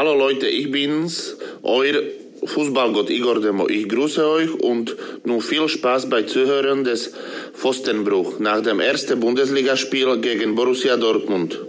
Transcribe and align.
Hallo 0.00 0.14
Leute, 0.14 0.46
ich 0.46 0.70
bin's, 0.70 1.36
euer 1.62 2.00
Fußballgott 2.42 3.10
Igor 3.10 3.38
Demo. 3.38 3.68
Ich 3.68 3.86
grüße 3.86 4.26
euch 4.26 4.54
und 4.54 4.96
nun 5.24 5.42
viel 5.42 5.68
Spaß 5.68 6.08
bei 6.08 6.22
Zuhören 6.22 6.84
des 6.84 7.12
Pfostenbruch 7.52 8.38
nach 8.38 8.62
dem 8.62 8.80
ersten 8.80 9.20
Bundesligaspiel 9.20 10.18
gegen 10.22 10.54
Borussia 10.54 10.96
Dortmund. 10.96 11.60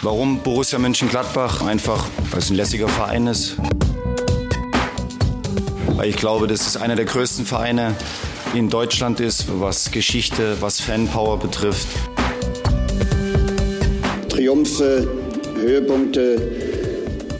Warum 0.00 0.44
Borussia 0.44 0.78
Mönchengladbach? 0.78 1.66
Einfach, 1.66 2.06
weil 2.30 2.38
es 2.38 2.50
ein 2.50 2.56
lässiger 2.56 2.86
Verein 2.86 3.26
ist. 3.26 3.56
Weil 5.96 6.10
ich 6.10 6.16
glaube, 6.16 6.46
das 6.46 6.68
ist 6.68 6.76
einer 6.76 6.94
der 6.94 7.06
größten 7.06 7.44
Vereine 7.44 7.96
in 8.54 8.70
Deutschland 8.70 9.18
ist, 9.18 9.46
was 9.58 9.90
Geschichte, 9.90 10.58
was 10.60 10.80
Fanpower 10.80 11.40
betrifft. 11.40 11.88
Triumphe, 14.28 15.08
Höhepunkte, 15.56 16.65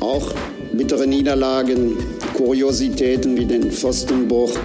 auch 0.00 0.32
bittere 0.72 1.06
Niederlagen, 1.06 1.96
Kuriositäten 2.34 3.36
wie 3.36 3.46
den 3.46 3.70
Pfostenbruch. 3.70 4.58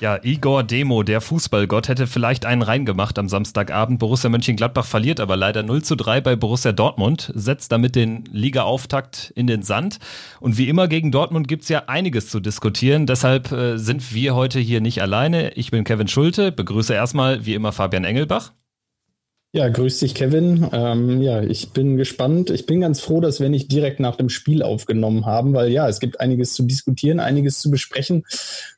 Ja, 0.00 0.18
Igor 0.22 0.62
Demo, 0.62 1.02
der 1.02 1.20
Fußballgott, 1.20 1.88
hätte 1.88 2.06
vielleicht 2.06 2.46
einen 2.46 2.62
reingemacht 2.62 3.18
am 3.18 3.28
Samstagabend. 3.28 3.98
Borussia 3.98 4.30
Mönchengladbach 4.30 4.86
verliert 4.86 5.20
aber 5.20 5.36
leider 5.36 5.62
0 5.62 5.82
zu 5.82 5.94
3 5.94 6.22
bei 6.22 6.36
Borussia 6.36 6.72
Dortmund, 6.72 7.30
setzt 7.34 7.70
damit 7.70 7.96
den 7.96 8.24
Ligaauftakt 8.32 9.30
in 9.36 9.46
den 9.46 9.62
Sand. 9.62 9.98
Und 10.40 10.56
wie 10.56 10.70
immer 10.70 10.88
gegen 10.88 11.12
Dortmund 11.12 11.48
gibt 11.48 11.64
es 11.64 11.68
ja 11.68 11.82
einiges 11.88 12.30
zu 12.30 12.40
diskutieren. 12.40 13.06
Deshalb 13.06 13.52
äh, 13.52 13.76
sind 13.76 14.14
wir 14.14 14.34
heute 14.34 14.58
hier 14.58 14.80
nicht 14.80 15.02
alleine. 15.02 15.52
Ich 15.52 15.70
bin 15.70 15.84
Kevin 15.84 16.08
Schulte, 16.08 16.50
begrüße 16.50 16.94
erstmal 16.94 17.44
wie 17.44 17.52
immer 17.52 17.72
Fabian 17.72 18.04
Engelbach. 18.04 18.52
Ja, 19.52 19.68
grüß 19.68 19.98
dich, 19.98 20.14
Kevin. 20.14 20.68
Ähm, 20.72 21.20
ja, 21.20 21.42
ich 21.42 21.72
bin 21.72 21.96
gespannt. 21.96 22.50
Ich 22.50 22.66
bin 22.66 22.80
ganz 22.80 23.00
froh, 23.00 23.20
dass 23.20 23.40
wir 23.40 23.48
nicht 23.48 23.72
direkt 23.72 23.98
nach 23.98 24.14
dem 24.14 24.28
Spiel 24.28 24.62
aufgenommen 24.62 25.26
haben, 25.26 25.54
weil 25.54 25.70
ja, 25.70 25.88
es 25.88 25.98
gibt 25.98 26.20
einiges 26.20 26.54
zu 26.54 26.62
diskutieren, 26.62 27.18
einiges 27.18 27.58
zu 27.58 27.68
besprechen. 27.68 28.24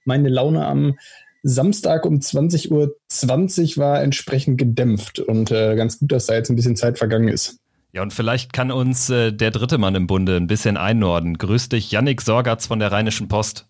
Meine 0.07 0.31
Laune 0.31 0.65
am 0.65 0.99
Samstag 1.43 2.07
um 2.07 2.21
20.20 2.21 2.71
Uhr 2.71 2.97
20 3.09 3.77
war 3.77 4.03
entsprechend 4.03 4.57
gedämpft 4.57 5.19
und 5.19 5.51
äh, 5.51 5.77
ganz 5.77 5.99
gut, 5.99 6.11
dass 6.11 6.27
da 6.27 6.35
jetzt 6.35 6.49
ein 6.49 6.57
bisschen 6.57 6.77
Zeit 6.77 6.97
vergangen 6.97 7.29
ist. 7.29 7.59
Ja, 7.93 8.01
und 8.01 8.15
vielleicht 8.15 8.55
kann 8.55 8.71
uns 8.71 9.11
äh, 9.11 9.33
der 9.33 9.51
dritte 9.51 9.77
Mann 9.77 9.95
im 9.95 10.07
Bunde 10.07 10.37
ein 10.37 10.47
bisschen 10.47 10.79
einnorden. 10.79 11.37
Grüß 11.37 11.69
dich, 11.69 11.91
Yannick 11.91 12.23
Sorgatz 12.23 12.67
von 12.67 12.79
der 12.79 12.93
Rheinischen 12.93 13.29
Post. 13.29 13.67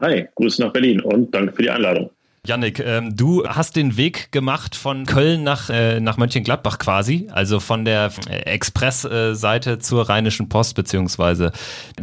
Hi, 0.00 0.28
Grüß 0.36 0.60
nach 0.60 0.72
Berlin 0.72 1.00
und 1.00 1.34
danke 1.34 1.52
für 1.52 1.62
die 1.62 1.70
Einladung. 1.70 2.10
Yannick, 2.46 2.78
ähm, 2.78 3.16
du 3.16 3.48
hast 3.48 3.74
den 3.74 3.96
Weg 3.96 4.30
gemacht 4.30 4.76
von 4.76 5.06
Köln 5.06 5.44
nach, 5.44 5.70
äh, 5.70 5.98
nach 5.98 6.18
Mönchengladbach 6.18 6.78
quasi, 6.78 7.28
also 7.32 7.58
von 7.58 7.86
der 7.86 8.12
äh, 8.28 8.40
Express-Seite 8.40 9.78
zur 9.78 10.08
Rheinischen 10.10 10.50
Post, 10.50 10.74
beziehungsweise 10.76 11.52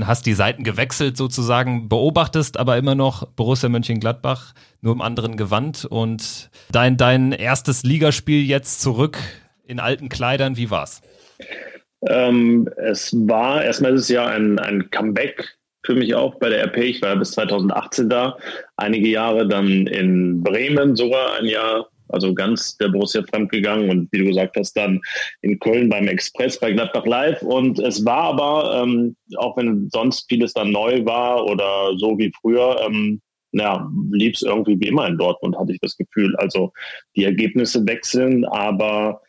hast 0.04 0.26
die 0.26 0.34
Seiten 0.34 0.64
gewechselt 0.64 1.16
sozusagen, 1.16 1.90
beobachtest 1.90 2.58
aber 2.58 2.78
immer 2.78 2.96
noch 2.96 3.28
Borussia 3.28 3.70
Mönchengladbach, 3.70 4.54
nur 4.82 4.94
im 4.94 5.02
anderen 5.02 5.38
Gewand 5.38 5.86
und 5.86 6.50
dein, 6.72 6.98
dein 6.98 7.34
erstes 7.34 7.84
Ligaspiel 7.84 8.44
jetzt 8.44 8.82
zurück 8.82 9.20
in 9.64 9.80
alten 9.80 10.10
Kleidern, 10.10 10.58
wie 10.58 10.72
war's? 10.72 11.02
Ähm, 12.08 12.68
es 12.78 13.14
war, 13.28 13.64
erstmal 13.64 13.94
ist 13.94 14.02
es 14.02 14.10
ja 14.10 14.26
ein, 14.26 14.58
ein 14.58 14.90
Comeback 14.90 15.56
für 15.84 15.96
mich 15.96 16.14
auch 16.16 16.36
bei 16.36 16.50
der 16.50 16.64
RP. 16.66 16.78
Ich 16.78 17.02
war 17.02 17.10
ja 17.10 17.16
bis 17.16 17.32
2018 17.32 18.10
da, 18.10 18.38
einige 18.78 19.08
Jahre 19.08 19.48
dann 19.48 19.88
in 19.88 20.42
Bremen 20.44 20.96
sogar 20.96 21.40
ein 21.40 21.46
Jahr, 21.46 21.90
also 22.10 22.34
ganz 22.34 22.78
der 22.78 22.90
Borussia 22.90 23.24
fremdgegangen 23.24 23.90
und 23.90 24.12
wie 24.12 24.20
du 24.20 24.26
gesagt 24.26 24.56
hast, 24.58 24.74
dann 24.74 25.02
in 25.42 25.60
Köln 25.60 25.90
beim 25.90 26.08
Express 26.08 26.60
bei 26.60 26.72
Gladbach 26.74 27.06
Live. 27.06 27.42
Und 27.42 27.80
es 27.80 28.06
war 28.06 28.24
aber, 28.24 28.82
ähm, 28.84 29.16
auch 29.38 29.58
wenn 29.58 29.90
sonst 29.92 30.26
vieles 30.28 30.54
dann 30.54 30.72
neu 30.72 31.06
war 31.06 31.46
oder 31.46 31.98
so 31.98 32.18
wie 32.18 32.32
früher, 32.42 32.82
ähm, 32.86 33.22
ja, 33.54 33.90
lief 34.12 34.36
es 34.36 34.44
irgendwie 34.44 34.80
wie 34.80 34.88
immer 34.88 35.08
in 35.08 35.18
Dortmund, 35.18 35.58
hatte 35.58 35.74
ich 35.74 35.80
das 35.82 35.98
Gefühl. 35.98 36.36
Also 36.38 36.72
die 37.16 37.26
Ergebnisse 37.26 37.86
wechseln, 37.86 38.46
aber 38.46 39.22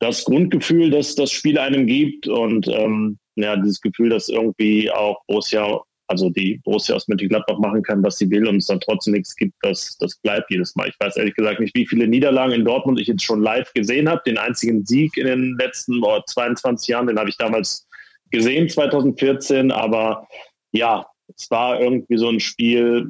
das 0.00 0.24
Grundgefühl, 0.24 0.90
dass 0.90 1.14
das 1.14 1.30
Spiel 1.30 1.58
einem 1.58 1.86
gibt 1.86 2.28
und 2.28 2.68
ähm, 2.68 3.18
ja, 3.36 3.56
dieses 3.56 3.80
Gefühl, 3.80 4.10
dass 4.10 4.28
irgendwie 4.28 4.90
auch 4.90 5.20
Borussia, 5.26 5.80
also 6.06 6.30
die 6.30 6.60
Borussia 6.64 6.94
aus 6.94 7.08
Mönchengladbach 7.08 7.58
machen 7.58 7.82
kann, 7.82 8.02
was 8.02 8.18
sie 8.18 8.30
will 8.30 8.46
und 8.46 8.56
es 8.56 8.66
dann 8.66 8.80
trotzdem 8.80 9.14
nichts 9.14 9.34
gibt, 9.34 9.54
das, 9.62 9.96
das 9.98 10.16
bleibt 10.18 10.50
jedes 10.50 10.76
Mal. 10.76 10.88
Ich 10.88 10.96
weiß 11.00 11.16
ehrlich 11.16 11.34
gesagt 11.34 11.60
nicht, 11.60 11.74
wie 11.74 11.86
viele 11.86 12.06
Niederlagen 12.06 12.52
in 12.52 12.64
Dortmund 12.64 13.00
ich 13.00 13.08
jetzt 13.08 13.24
schon 13.24 13.42
live 13.42 13.72
gesehen 13.74 14.08
habe. 14.08 14.22
Den 14.26 14.38
einzigen 14.38 14.84
Sieg 14.84 15.16
in 15.16 15.26
den 15.26 15.56
letzten 15.58 16.02
oh, 16.04 16.20
22 16.26 16.88
Jahren, 16.88 17.06
den 17.06 17.18
habe 17.18 17.30
ich 17.30 17.36
damals 17.36 17.86
gesehen, 18.30 18.68
2014, 18.68 19.70
aber 19.70 20.26
ja, 20.72 21.06
es 21.34 21.50
war 21.50 21.80
irgendwie 21.80 22.18
so 22.18 22.28
ein 22.28 22.40
Spiel, 22.40 23.08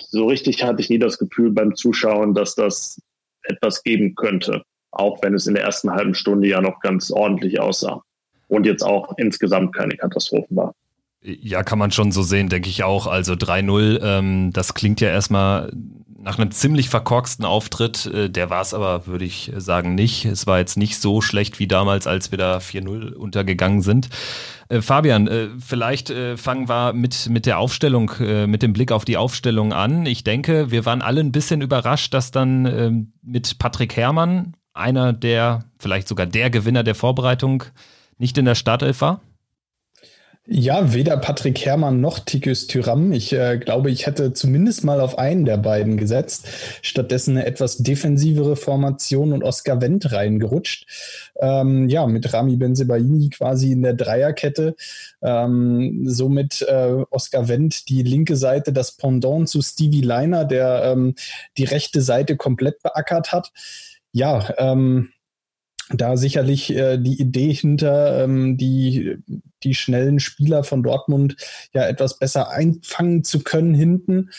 so 0.00 0.26
richtig 0.26 0.64
hatte 0.64 0.80
ich 0.80 0.90
nie 0.90 0.98
das 0.98 1.18
Gefühl 1.18 1.52
beim 1.52 1.74
Zuschauen, 1.76 2.34
dass 2.34 2.54
das 2.54 3.00
etwas 3.42 3.82
geben 3.82 4.14
könnte, 4.16 4.62
auch 4.90 5.22
wenn 5.22 5.34
es 5.34 5.46
in 5.46 5.54
der 5.54 5.64
ersten 5.64 5.90
halben 5.90 6.14
Stunde 6.14 6.48
ja 6.48 6.60
noch 6.60 6.80
ganz 6.80 7.10
ordentlich 7.12 7.60
aussah 7.60 8.02
und 8.48 8.66
jetzt 8.66 8.82
auch 8.82 9.16
insgesamt 9.18 9.74
keine 9.74 9.96
Katastrophe 9.96 10.48
war. 10.50 10.74
Ja, 11.22 11.64
kann 11.64 11.78
man 11.78 11.90
schon 11.90 12.12
so 12.12 12.22
sehen, 12.22 12.48
denke 12.48 12.68
ich 12.68 12.84
auch. 12.84 13.06
Also 13.06 13.32
3-0, 13.32 14.00
ähm, 14.02 14.52
das 14.52 14.74
klingt 14.74 15.00
ja 15.00 15.08
erstmal 15.08 15.72
nach 16.26 16.38
einem 16.38 16.50
ziemlich 16.50 16.88
verkorksten 16.88 17.44
Auftritt. 17.44 18.06
Äh, 18.06 18.30
der 18.30 18.50
war 18.50 18.60
es 18.60 18.74
aber, 18.74 19.06
würde 19.06 19.24
ich 19.24 19.52
sagen, 19.56 19.94
nicht. 19.94 20.24
Es 20.24 20.46
war 20.46 20.58
jetzt 20.58 20.76
nicht 20.76 20.98
so 20.98 21.20
schlecht 21.20 21.58
wie 21.58 21.66
damals, 21.66 22.06
als 22.06 22.30
wir 22.30 22.38
da 22.38 22.58
4-0 22.58 23.14
untergegangen 23.14 23.80
sind. 23.82 24.08
Äh, 24.68 24.82
Fabian, 24.82 25.28
äh, 25.28 25.48
vielleicht 25.58 26.10
äh, 26.10 26.36
fangen 26.36 26.68
wir 26.68 26.92
mit, 26.92 27.28
mit 27.28 27.46
der 27.46 27.58
Aufstellung, 27.58 28.10
äh, 28.20 28.46
mit 28.46 28.62
dem 28.62 28.72
Blick 28.72 28.92
auf 28.92 29.04
die 29.04 29.16
Aufstellung 29.16 29.72
an. 29.72 30.04
Ich 30.06 30.24
denke, 30.24 30.70
wir 30.70 30.84
waren 30.84 31.02
alle 31.02 31.20
ein 31.20 31.32
bisschen 31.32 31.60
überrascht, 31.60 32.12
dass 32.12 32.30
dann 32.30 32.66
ähm, 32.66 33.12
mit 33.22 33.58
Patrick 33.58 33.96
Herrmann, 33.96 34.54
einer 34.74 35.12
der, 35.12 35.64
vielleicht 35.78 36.08
sogar 36.08 36.26
der 36.26 36.50
Gewinner 36.50 36.82
der 36.82 36.94
Vorbereitung, 36.94 37.64
nicht 38.18 38.38
in 38.38 38.44
der 38.44 38.54
Startelf 38.54 39.00
war? 39.00 39.20
Ja, 40.48 40.94
weder 40.94 41.16
Patrick 41.16 41.64
Herrmann 41.64 42.00
noch 42.00 42.20
Tikus 42.20 42.68
Tyram. 42.68 43.10
Ich 43.10 43.32
äh, 43.32 43.58
glaube, 43.58 43.90
ich 43.90 44.06
hätte 44.06 44.32
zumindest 44.32 44.84
mal 44.84 45.00
auf 45.00 45.18
einen 45.18 45.44
der 45.44 45.56
beiden 45.56 45.96
gesetzt. 45.96 46.46
Stattdessen 46.82 47.36
eine 47.36 47.46
etwas 47.46 47.78
defensivere 47.78 48.54
Formation 48.54 49.32
und 49.32 49.42
Oscar 49.42 49.80
Wendt 49.80 50.12
reingerutscht. 50.12 50.86
Ähm, 51.40 51.88
ja, 51.88 52.06
mit 52.06 52.32
Rami 52.32 52.56
Benzebaini 52.56 53.28
quasi 53.30 53.72
in 53.72 53.82
der 53.82 53.94
Dreierkette. 53.94 54.76
Ähm, 55.20 56.02
somit 56.04 56.62
äh, 56.62 57.02
Oscar 57.10 57.48
Wendt 57.48 57.88
die 57.88 58.04
linke 58.04 58.36
Seite, 58.36 58.72
das 58.72 58.92
Pendant 58.92 59.48
zu 59.48 59.60
Stevie 59.62 60.00
Leiner, 60.00 60.44
der 60.44 60.84
ähm, 60.84 61.16
die 61.58 61.64
rechte 61.64 62.02
Seite 62.02 62.36
komplett 62.36 62.84
beackert 62.84 63.32
hat. 63.32 63.50
Ja, 64.12 64.54
ähm, 64.58 65.08
da 65.90 66.16
sicherlich 66.16 66.74
äh, 66.74 66.98
die 66.98 67.20
Idee 67.20 67.52
hinter, 67.52 68.24
ähm, 68.24 68.56
die, 68.56 69.18
die 69.62 69.74
schnellen 69.74 70.20
Spieler 70.20 70.64
von 70.64 70.82
Dortmund 70.82 71.36
ja 71.72 71.86
etwas 71.86 72.18
besser 72.18 72.50
einfangen 72.50 73.24
zu 73.24 73.40
können 73.40 73.74
hinten. 73.74 74.30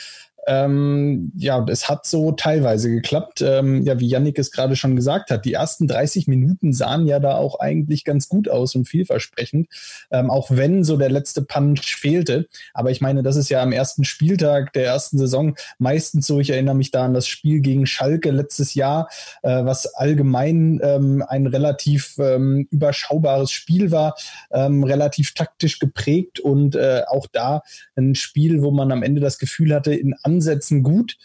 Ähm, 0.47 1.34
ja, 1.35 1.63
es 1.69 1.90
hat 1.90 2.06
so 2.06 2.31
teilweise 2.31 2.90
geklappt. 2.90 3.41
Ähm, 3.41 3.84
ja, 3.84 4.00
wie 4.00 4.08
Yannick 4.08 4.40
es 4.40 4.52
gerade 4.52 4.78
schon 4.78 4.96
gesagt 4.96 5.30
hat, 5.30 5.44
die 5.44 5.53
ersten 5.53 5.88
30 5.88 6.28
Minuten 6.28 6.72
sahen 6.72 7.06
ja 7.06 7.19
da 7.19 7.35
auch 7.35 7.59
eigentlich 7.59 8.06
ganz 8.06 8.30
gut 8.30 8.47
aus 8.47 8.74
und 8.74 8.88
vielversprechend, 8.88 9.68
ähm, 10.09 10.30
auch 10.30 10.50
wenn 10.50 10.85
so 10.85 10.96
der 10.96 11.09
letzte 11.09 11.41
Punch 11.41 11.97
fehlte. 11.97 12.47
Aber 12.74 12.91
ich 12.91 13.02
meine, 13.02 13.24
das 13.24 13.35
ist 13.35 13.50
ja 13.50 13.62
am 13.62 13.74
ersten 13.74 14.06
Spieltag 14.06 14.72
der 14.72 14.85
ersten 14.85 15.18
Saison 15.18 15.56
meistens 15.80 16.28
so. 16.28 16.40
Ich 16.40 16.50
erinnere 16.50 16.75
mich 16.75 16.91
da 16.91 17.06
an 17.06 17.14
das 17.14 17.28
Spiel 17.28 17.59
gegen 17.59 17.85
Schalke 17.85 18.31
letztes 18.31 18.74
Jahr, 18.74 19.09
äh, 19.44 19.66
was 19.66 19.96
allgemein 19.96 20.79
ähm, 20.81 21.24
ein 21.28 21.47
relativ 21.47 22.16
ähm, 22.19 22.68
überschaubares 22.72 23.52
Spiel 23.52 23.91
war, 23.91 24.16
ähm, 24.52 24.84
relativ 24.85 25.34
taktisch 25.34 25.79
geprägt 25.79 26.40
und 26.40 26.76
äh, 26.76 27.03
auch 27.08 27.28
da 27.28 27.64
ein 27.97 28.16
Spiel, 28.16 28.61
wo 28.61 28.72
man 28.72 28.93
am 28.93 29.03
Ende 29.03 29.20
das 29.20 29.40
Gefühl 29.40 29.73
hatte, 29.73 29.93
in 29.93 30.16
Ansätzen 30.37 30.84
gut, 30.84 31.17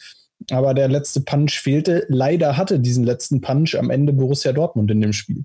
aber 0.50 0.75
der 0.75 0.88
letzte 0.88 1.20
Punch 1.20 1.53
fehlte. 1.53 2.06
Leider 2.09 2.56
hatte 2.56 2.81
diesen 2.81 3.05
letzten 3.05 3.41
Punch 3.41 3.76
am 3.79 3.91
Ende 3.91 4.12
Borussia 4.12 4.53
Dortmund 4.53 4.91
in 4.91 5.00
dem 5.00 5.12
Spiel. 5.12 5.44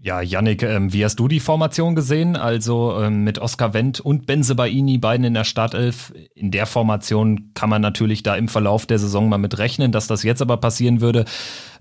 Ja, 0.00 0.20
Yannick, 0.20 0.62
ähm, 0.62 0.92
wie 0.92 1.04
hast 1.04 1.16
du 1.16 1.26
die 1.26 1.40
Formation 1.40 1.96
gesehen? 1.96 2.36
Also 2.36 2.96
ähm, 3.00 3.24
mit 3.24 3.40
Oskar 3.40 3.74
Wendt 3.74 3.98
und 3.98 4.26
Benze 4.26 4.54
Baini, 4.54 4.98
beiden 4.98 5.24
in 5.24 5.34
der 5.34 5.42
Startelf. 5.42 6.12
In 6.34 6.52
der 6.52 6.66
Formation 6.66 7.50
kann 7.54 7.70
man 7.70 7.82
natürlich 7.82 8.22
da 8.22 8.36
im 8.36 8.46
Verlauf 8.46 8.86
der 8.86 8.98
Saison 8.98 9.28
mal 9.28 9.38
mit 9.38 9.58
rechnen, 9.58 9.90
dass 9.90 10.06
das 10.06 10.22
jetzt 10.22 10.42
aber 10.42 10.58
passieren 10.58 11.00
würde, 11.00 11.24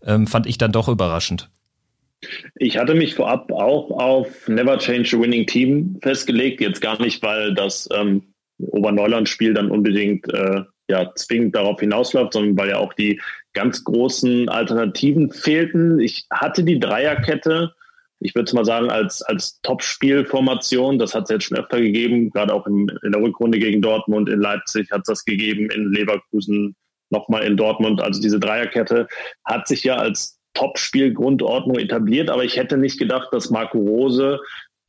ähm, 0.04 0.26
fand 0.26 0.48
ich 0.48 0.58
dann 0.58 0.72
doch 0.72 0.88
überraschend. 0.88 1.52
Ich 2.56 2.78
hatte 2.78 2.96
mich 2.96 3.14
vorab 3.14 3.52
auch 3.52 3.92
auf 3.92 4.48
Never 4.48 4.80
Change 4.80 5.18
a 5.18 5.20
Winning 5.20 5.46
Team 5.46 6.00
festgelegt. 6.02 6.62
Jetzt 6.62 6.82
gar 6.82 7.00
nicht, 7.00 7.22
weil 7.22 7.54
das 7.54 7.88
ähm, 7.94 8.24
Oberneuland-Spiel 8.60 9.54
dann 9.54 9.72
unbedingt 9.72 10.32
äh, 10.34 10.62
ja, 10.88 11.12
zwingend 11.16 11.56
darauf 11.56 11.80
hinausläuft, 11.80 12.34
sondern 12.34 12.58
weil 12.58 12.70
ja 12.70 12.78
auch 12.78 12.94
die 12.94 13.20
ganz 13.54 13.84
großen 13.84 14.50
Alternativen 14.50 15.32
fehlten. 15.32 16.00
Ich 16.00 16.26
hatte 16.32 16.64
die 16.64 16.80
Dreierkette 16.80 17.74
ich 18.20 18.34
würde 18.34 18.56
mal 18.56 18.66
sagen, 18.66 18.90
als, 18.90 19.22
als 19.22 19.60
Top-Spielformation. 19.62 20.98
Das 21.00 21.14
hat 21.14 21.26
es 21.26 21.30
jetzt 21.30 21.44
schon 21.46 21.58
öfter 21.58 21.80
gegeben, 21.80 22.32
gerade 22.32 22.54
auch 22.54 22.66
in, 22.66 22.88
in 23.04 23.12
der 23.12 23.22
Rückrunde 23.22 23.60
gegen 23.60 23.82
Dortmund, 23.82 24.30
in 24.30 24.42
Leipzig 24.42 24.90
hat 24.92 25.02
es 25.02 25.08
das 25.08 25.26
gegeben, 25.26 25.70
in 25.70 25.92
Leverkusen, 25.92 26.76
nochmal 27.10 27.44
in 27.44 27.58
Dortmund. 27.58 28.02
Also 28.02 28.22
diese 28.22 28.40
Dreierkette 28.40 29.08
hat 29.46 29.68
sich 29.68 29.84
ja 29.84 29.98
als 29.98 30.40
Top-Spielgrundordnung 30.54 31.78
etabliert, 31.78 32.30
aber 32.30 32.44
ich 32.44 32.56
hätte 32.56 32.78
nicht 32.78 32.98
gedacht, 32.98 33.28
dass 33.32 33.50
Marco 33.50 33.78
Rose 33.78 34.40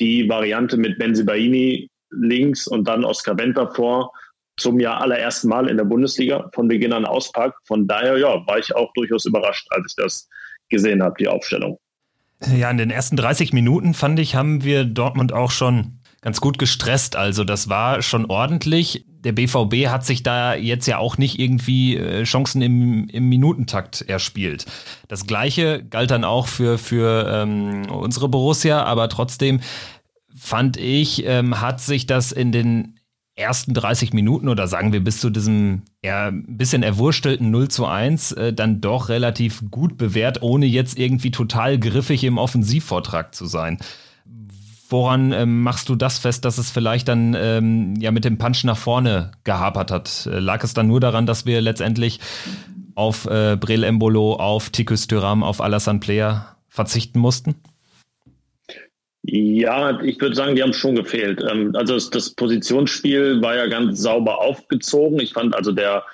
die 0.01 0.29
Variante 0.29 0.77
mit 0.77 0.99
Benzibaini 0.99 1.91
links 2.11 2.67
und 2.67 2.87
dann 2.87 3.05
Oscar 3.05 3.39
Wendt 3.39 3.57
davor 3.57 4.13
zum 4.59 4.81
ja 4.81 4.97
allerersten 4.97 5.49
Mal 5.49 5.69
in 5.69 5.77
der 5.77 5.85
Bundesliga 5.85 6.49
von 6.55 6.69
Beginn 6.69 6.93
an 6.93 7.05
auspackt. 7.05 7.59
Von 7.67 7.87
daher 7.87 8.17
ja, 8.17 8.47
war 8.47 8.59
ich 8.59 8.75
auch 8.75 8.93
durchaus 8.95 9.27
überrascht, 9.27 9.67
als 9.71 9.87
ich 9.91 10.03
das 10.03 10.29
gesehen 10.69 11.03
habe, 11.03 11.15
die 11.19 11.29
Aufstellung. 11.29 11.79
Ja, 12.55 12.71
in 12.71 12.79
den 12.79 12.91
ersten 12.91 13.17
30 13.17 13.53
Minuten 13.53 13.95
fand 13.95 14.19
ich, 14.19 14.35
haben 14.35 14.63
wir 14.63 14.85
Dortmund 14.85 15.33
auch 15.33 15.51
schon 15.51 16.01
ganz 16.21 16.41
gut 16.41 16.59
gestresst. 16.59 17.17
Also 17.17 17.45
das 17.45 17.69
war 17.69 18.03
schon 18.03 18.27
ordentlich. 18.27 19.05
Der 19.21 19.33
BVB 19.33 19.89
hat 19.89 20.05
sich 20.05 20.23
da 20.23 20.55
jetzt 20.55 20.87
ja 20.87 20.99
auch 20.99 21.19
nicht 21.19 21.39
irgendwie 21.39 21.97
äh, 21.97 22.25
Chancen 22.25 22.63
im, 22.63 23.09
im 23.09 23.29
Minutentakt 23.29 24.03
erspielt. 24.03 24.67
Das 25.09 25.27
gleiche 25.27 25.85
galt 25.85 26.11
dann 26.11 26.25
auch 26.25 26.47
für, 26.49 26.79
für 26.79 27.29
ähm, 27.33 27.91
unsere 27.91 28.29
Borussia, 28.29 28.83
aber 28.83 29.09
trotzdem 29.09 29.61
fand 30.37 30.77
ich, 30.77 31.25
ähm, 31.27 31.61
hat 31.61 31.81
sich 31.81 32.07
das 32.07 32.33
in 32.33 32.53
den 32.53 32.97
ersten 33.37 33.75
30 33.75 34.15
Minuten 34.15 34.49
oder 34.49 34.67
sagen 34.67 34.93
wir 34.93 35.05
bis 35.05 35.21
zu 35.21 35.29
diesem 35.29 35.83
eher 36.01 36.29
ein 36.29 36.57
bisschen 36.57 36.83
erwurstelten 36.83 37.51
0 37.51 37.69
zu 37.69 37.87
1 37.87 38.33
äh, 38.33 38.53
dann 38.53 38.81
doch 38.81 39.11
relativ 39.11 39.63
gut 39.71 39.99
bewährt, 39.99 40.43
ohne 40.43 40.67
jetzt 40.67 40.99
irgendwie 40.99 41.31
total 41.31 41.79
griffig 41.79 42.25
im 42.25 42.39
Offensivvortrag 42.39 43.35
zu 43.35 43.47
sein. 43.47 43.79
Woran 44.89 45.33
ähm, 45.33 45.63
machst 45.63 45.89
du 45.89 45.97
das 45.97 46.19
fest, 46.19 46.45
dass 46.45 46.59
es 46.59 46.71
vielleicht 46.71 47.09
dann 47.09 47.35
ähm, 47.39 47.95
ja 48.01 48.11
mit 48.11 48.25
dem 48.25 48.39
Punch 48.39 48.65
nach 48.65 48.79
vorne 48.79 49.33
gehapert 49.45 49.91
hat? 49.91 50.27
Äh, 50.27 50.39
lag 50.39 50.65
es 50.65 50.75
dann 50.75 50.87
nur 50.87 51.01
daran, 51.01 51.27
dass 51.27 51.45
wir 51.45 51.61
letztendlich 51.61 52.21
auf 52.95 53.27
äh, 53.27 53.57
Brel 53.57 53.85
Embolo, 53.85 54.35
auf 54.37 54.71
Tikus 54.71 55.09
Thuram, 55.09 55.43
auf 55.43 55.61
Alassane 55.61 55.99
Player 55.99 56.57
verzichten 56.69 57.19
mussten? 57.19 57.57
Ja, 59.29 60.01
ich 60.03 60.21
würde 60.21 60.37
sagen, 60.37 60.55
die 60.55 60.63
haben 60.63 60.73
schon 60.73 60.95
gefehlt. 60.95 61.43
Ähm, 61.51 61.75
also 61.75 61.99
das, 62.11 62.31
Positionsspiel 62.35 63.43
war 63.43 63.57
ja 63.57 63.67
ganz 63.67 64.01
sauber 64.01 64.41
aufgezogen. 64.41 65.19
Ich 65.21 65.33
fand 65.33 65.55
also 65.57 65.73
der 65.73 66.05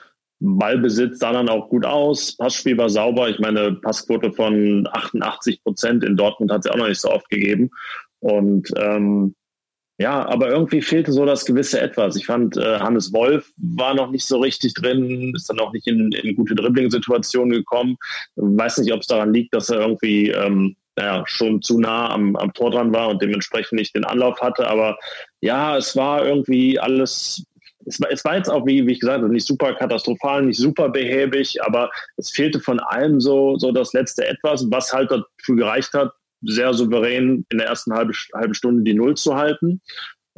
Ballbesitz 0.41 1.19
sah 1.19 1.33
dann 1.33 1.51
auch 1.51 1.69
gut 1.69 1.85
aus. 1.85 2.37
Passspiel 2.37 2.79
war 2.79 2.89
sauber. 2.89 3.29
Ich 3.29 3.39
meine, 3.39 3.73
Passquote 3.73 4.33
von 4.33 4.89
88 4.91 5.63
Prozent 5.63 6.05
in 6.05 6.17
Dortmund 6.17 6.51
hat 6.51 6.65
es 6.65 6.71
auch 6.71 6.77
noch 6.77 6.89
nicht 6.89 7.01
so 7.01 7.11
oft 7.11 7.29
gegeben. 7.29 7.71
Und 8.21 8.73
ähm, 8.77 9.35
ja, 9.99 10.27
aber 10.27 10.49
irgendwie 10.49 10.81
fehlte 10.81 11.13
so 11.13 11.27
das 11.27 11.45
gewisse 11.45 11.81
Etwas. 11.81 12.17
Ich 12.17 12.25
fand, 12.25 12.57
äh, 12.57 12.79
Hannes 12.79 13.13
Wolf 13.13 13.53
war 13.59 13.95
noch 13.95 14.11
nicht 14.11 14.25
so 14.25 14.41
richtig 14.41 14.73
drin, 14.73 15.33
ist 15.37 15.51
dann 15.51 15.61
auch 15.61 15.73
nicht 15.73 15.87
in, 15.87 16.11
in 16.13 16.35
gute 16.35 16.55
Dribbling-Situationen 16.55 17.53
gekommen. 17.53 17.97
Weiß 18.37 18.79
nicht, 18.79 18.93
ob 18.93 19.03
es 19.03 19.07
daran 19.07 19.35
liegt, 19.35 19.55
dass 19.55 19.69
er 19.69 19.81
irgendwie 19.81 20.31
ähm, 20.31 20.77
naja, 20.97 21.25
schon 21.27 21.63
zu 21.63 21.79
nah 21.79 22.11
am, 22.11 22.37
am 22.37 22.53
Tor 22.53 22.71
dran 22.71 22.93
war 22.93 23.09
und 23.09 23.23
dementsprechend 23.23 23.79
nicht 23.79 23.95
den 23.95 24.05
Anlauf 24.05 24.41
hatte. 24.41 24.69
Aber 24.69 24.99
ja, 25.41 25.77
es 25.77 25.97
war 25.97 26.25
irgendwie 26.27 26.79
alles 26.79 27.45
es 27.85 28.01
war, 28.01 28.11
es 28.11 28.25
war 28.25 28.37
jetzt 28.37 28.49
auch, 28.49 28.67
wie, 28.67 28.87
wie 28.87 28.93
ich 28.93 29.01
gesagt 29.01 29.23
habe, 29.23 29.33
nicht 29.33 29.47
super 29.47 29.75
katastrophal, 29.75 30.43
nicht 30.43 30.59
super 30.59 30.89
behäbig, 30.89 31.63
aber 31.65 31.91
es 32.17 32.31
fehlte 32.31 32.61
von 32.61 32.81
allem 32.81 33.21
so, 33.21 33.59
so 33.59 33.73
das 33.73 33.93
letzte 33.93 34.27
Etwas, 34.27 34.65
was 34.71 34.93
halt 34.93 35.11
dafür 35.11 35.57
gereicht 35.57 35.93
hat, 35.93 36.13
sehr 36.43 36.75
souverän 36.75 37.45
in 37.51 37.59
der 37.59 37.69
ersten 37.69 37.93
halben, 37.93 38.13
halben 38.35 38.55
Stunde 38.55 38.83
die 38.83 38.95
Null 38.95 39.17
zu 39.17 39.37
halten. 39.37 39.81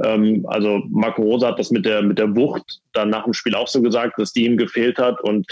Ähm, 0.02 0.44
also 0.48 0.82
Marco 0.90 1.22
Rosa 1.22 1.48
hat 1.48 1.58
das 1.58 1.70
mit 1.70 1.86
der, 1.86 2.02
mit 2.02 2.18
der 2.18 2.34
Wucht 2.34 2.80
dann 2.92 3.10
nach 3.10 3.24
dem 3.24 3.32
Spiel 3.32 3.54
auch 3.54 3.68
so 3.68 3.80
gesagt, 3.80 4.18
dass 4.18 4.32
die 4.32 4.44
ihm 4.44 4.56
gefehlt 4.56 4.98
hat. 4.98 5.20
Und 5.22 5.46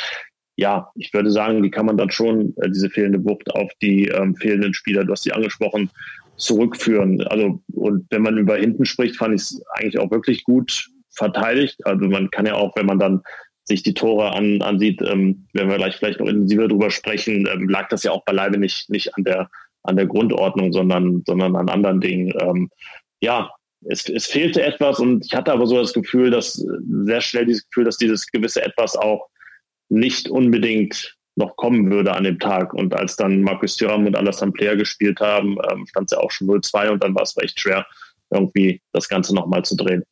ja, 0.57 0.91
ich 0.95 1.13
würde 1.15 1.31
sagen, 1.31 1.63
die 1.63 1.71
kann 1.71 1.87
man 1.87 1.97
dann 1.97 2.11
schon, 2.11 2.55
äh, 2.59 2.69
diese 2.69 2.91
fehlende 2.91 3.25
Wucht 3.25 3.55
auf 3.55 3.71
die 3.81 4.09
ähm, 4.09 4.37
fehlenden 4.37 4.75
Spieler, 4.75 5.05
du 5.05 5.13
hast 5.13 5.25
die 5.25 5.33
angesprochen, 5.33 5.91
zurückführen. 6.37 7.23
Also, 7.23 7.63
und 7.73 8.07
wenn 8.11 8.23
man 8.23 8.39
über 8.39 8.57
hinten 8.57 8.85
spricht, 8.85 9.17
fand 9.17 9.35
ich 9.35 9.43
es 9.43 9.63
eigentlich 9.75 9.99
auch 9.99 10.11
wirklich 10.11 10.45
gut 10.45 10.91
verteidigt. 11.11 11.85
Also 11.87 12.07
man 12.07 12.31
kann 12.31 12.47
ja 12.47 12.55
auch, 12.55 12.75
wenn 12.77 12.87
man 12.87 12.99
dann 12.99 13.23
sich 13.65 13.83
die 13.83 13.95
Tore 13.95 14.33
an, 14.33 14.61
ansieht, 14.63 15.01
ähm, 15.03 15.47
wenn 15.53 15.69
wir 15.69 15.77
gleich 15.77 15.97
vielleicht 15.97 16.21
noch 16.21 16.27
intensiver 16.27 16.69
drüber 16.69 16.91
sprechen, 16.91 17.49
ähm, 17.53 17.69
lag 17.69 17.89
das 17.89 18.03
ja 18.03 18.11
auch 18.11 18.25
beileibe 18.25 18.59
nicht, 18.59 18.91
nicht 18.91 19.15
an 19.17 19.25
der, 19.25 19.51
an 19.85 19.97
der 19.97 20.07
Grundordnung, 20.07 20.73
sondern, 20.73 21.23
sondern 21.27 21.55
an 21.55 21.69
anderen 21.69 22.01
Dingen. 22.01 22.33
Ähm, 22.41 22.71
ja, 23.21 23.51
es, 23.85 24.09
es 24.09 24.27
fehlte 24.27 24.63
etwas 24.63 24.99
und 24.99 25.25
ich 25.25 25.35
hatte 25.35 25.53
aber 25.53 25.67
so 25.67 25.79
das 25.79 25.93
Gefühl, 25.93 26.31
dass 26.31 26.55
sehr 27.05 27.21
schnell 27.21 27.47
dieses 27.47 27.69
Gefühl, 27.69 27.85
dass 27.85 27.97
dieses 27.99 28.27
gewisse 28.27 28.63
Etwas 28.65 28.97
auch 28.97 29.29
nicht 29.93 30.29
unbedingt 30.29 31.17
noch 31.37 31.57
kommen 31.57 31.91
würde 31.91 32.15
an 32.15 32.25
dem 32.25 32.39
Tag. 32.39 32.75
Und 32.75 32.95
als 32.95 33.17
dann 33.17 33.43
Markus 33.43 33.77
Thuram 33.77 34.07
und 34.07 34.17
Alassane 34.17 34.53
Player 34.53 34.77
gespielt 34.77 35.21
haben, 35.21 35.57
ähm, 35.71 35.87
stand 35.87 36.11
es 36.11 36.17
ja 36.17 36.23
auch 36.23 36.31
schon 36.31 36.49
0-2 36.49 36.91
und 36.91 37.03
dann 37.03 37.15
war 37.15 37.23
es 37.23 37.37
recht 37.37 37.59
schwer, 37.59 37.87
irgendwie 38.31 38.81
das 38.93 39.09
Ganze 39.09 39.35
nochmal 39.35 39.65
zu 39.65 39.77
drehen. 39.77 40.03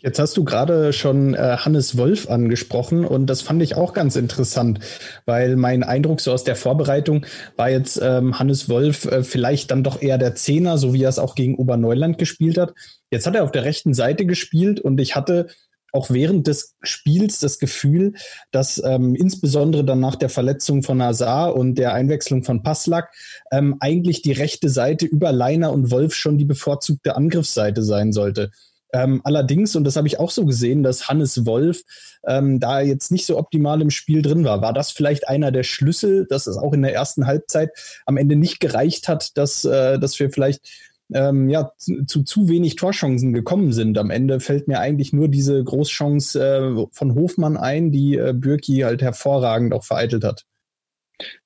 Jetzt 0.00 0.20
hast 0.20 0.36
du 0.36 0.44
gerade 0.44 0.92
schon 0.92 1.34
äh, 1.34 1.56
Hannes 1.58 1.98
Wolf 1.98 2.30
angesprochen 2.30 3.04
und 3.04 3.26
das 3.26 3.42
fand 3.42 3.60
ich 3.64 3.74
auch 3.74 3.94
ganz 3.94 4.14
interessant, 4.14 4.78
weil 5.26 5.56
mein 5.56 5.82
Eindruck 5.82 6.20
so 6.20 6.30
aus 6.30 6.44
der 6.44 6.54
Vorbereitung 6.54 7.26
war 7.56 7.68
jetzt 7.68 8.00
ähm, 8.00 8.38
Hannes 8.38 8.68
Wolf 8.68 9.06
äh, 9.06 9.24
vielleicht 9.24 9.72
dann 9.72 9.82
doch 9.82 10.00
eher 10.00 10.16
der 10.16 10.36
Zehner, 10.36 10.78
so 10.78 10.94
wie 10.94 11.02
er 11.02 11.08
es 11.08 11.18
auch 11.18 11.34
gegen 11.34 11.56
Oberneuland 11.56 12.16
gespielt 12.16 12.58
hat. 12.58 12.74
Jetzt 13.10 13.26
hat 13.26 13.34
er 13.34 13.42
auf 13.42 13.50
der 13.50 13.64
rechten 13.64 13.92
Seite 13.92 14.24
gespielt 14.24 14.78
und 14.78 15.00
ich 15.00 15.16
hatte 15.16 15.48
auch 15.92 16.10
während 16.10 16.46
des 16.46 16.74
Spiels 16.82 17.40
das 17.40 17.58
Gefühl, 17.58 18.14
dass 18.50 18.82
ähm, 18.84 19.14
insbesondere 19.14 19.84
dann 19.84 20.00
nach 20.00 20.16
der 20.16 20.28
Verletzung 20.28 20.82
von 20.82 21.02
Hazard 21.02 21.54
und 21.54 21.76
der 21.76 21.94
Einwechslung 21.94 22.44
von 22.44 22.62
Passlack 22.62 23.12
ähm, 23.50 23.76
eigentlich 23.80 24.22
die 24.22 24.32
rechte 24.32 24.68
Seite 24.68 25.06
über 25.06 25.32
Leiner 25.32 25.72
und 25.72 25.90
Wolf 25.90 26.14
schon 26.14 26.38
die 26.38 26.44
bevorzugte 26.44 27.16
Angriffsseite 27.16 27.82
sein 27.82 28.12
sollte. 28.12 28.50
Ähm, 28.92 29.20
allerdings, 29.24 29.76
und 29.76 29.84
das 29.84 29.96
habe 29.96 30.06
ich 30.06 30.18
auch 30.18 30.30
so 30.30 30.46
gesehen, 30.46 30.82
dass 30.82 31.08
Hannes 31.08 31.44
Wolf 31.44 31.82
ähm, 32.26 32.58
da 32.58 32.80
jetzt 32.80 33.12
nicht 33.12 33.26
so 33.26 33.36
optimal 33.36 33.82
im 33.82 33.90
Spiel 33.90 34.22
drin 34.22 34.44
war. 34.44 34.62
War 34.62 34.72
das 34.72 34.90
vielleicht 34.90 35.28
einer 35.28 35.52
der 35.52 35.62
Schlüssel, 35.62 36.26
dass 36.28 36.46
es 36.46 36.56
auch 36.56 36.72
in 36.72 36.82
der 36.82 36.94
ersten 36.94 37.26
Halbzeit 37.26 37.70
am 38.06 38.16
Ende 38.16 38.36
nicht 38.36 38.60
gereicht 38.60 39.08
hat, 39.08 39.36
dass, 39.36 39.64
äh, 39.64 39.98
dass 39.98 40.18
wir 40.18 40.30
vielleicht 40.30 40.66
ähm, 41.14 41.48
ja, 41.48 41.72
zu, 41.76 42.04
zu, 42.04 42.22
zu 42.22 42.48
wenig 42.48 42.76
Torchancen 42.76 43.32
gekommen 43.32 43.72
sind. 43.72 43.98
Am 43.98 44.10
Ende 44.10 44.40
fällt 44.40 44.68
mir 44.68 44.80
eigentlich 44.80 45.12
nur 45.12 45.28
diese 45.28 45.62
Großchance 45.62 46.40
äh, 46.40 46.86
von 46.92 47.14
Hofmann 47.14 47.56
ein, 47.56 47.90
die 47.90 48.16
äh, 48.16 48.32
Bürki 48.34 48.80
halt 48.80 49.02
hervorragend 49.02 49.72
auch 49.72 49.84
vereitelt 49.84 50.24
hat. 50.24 50.44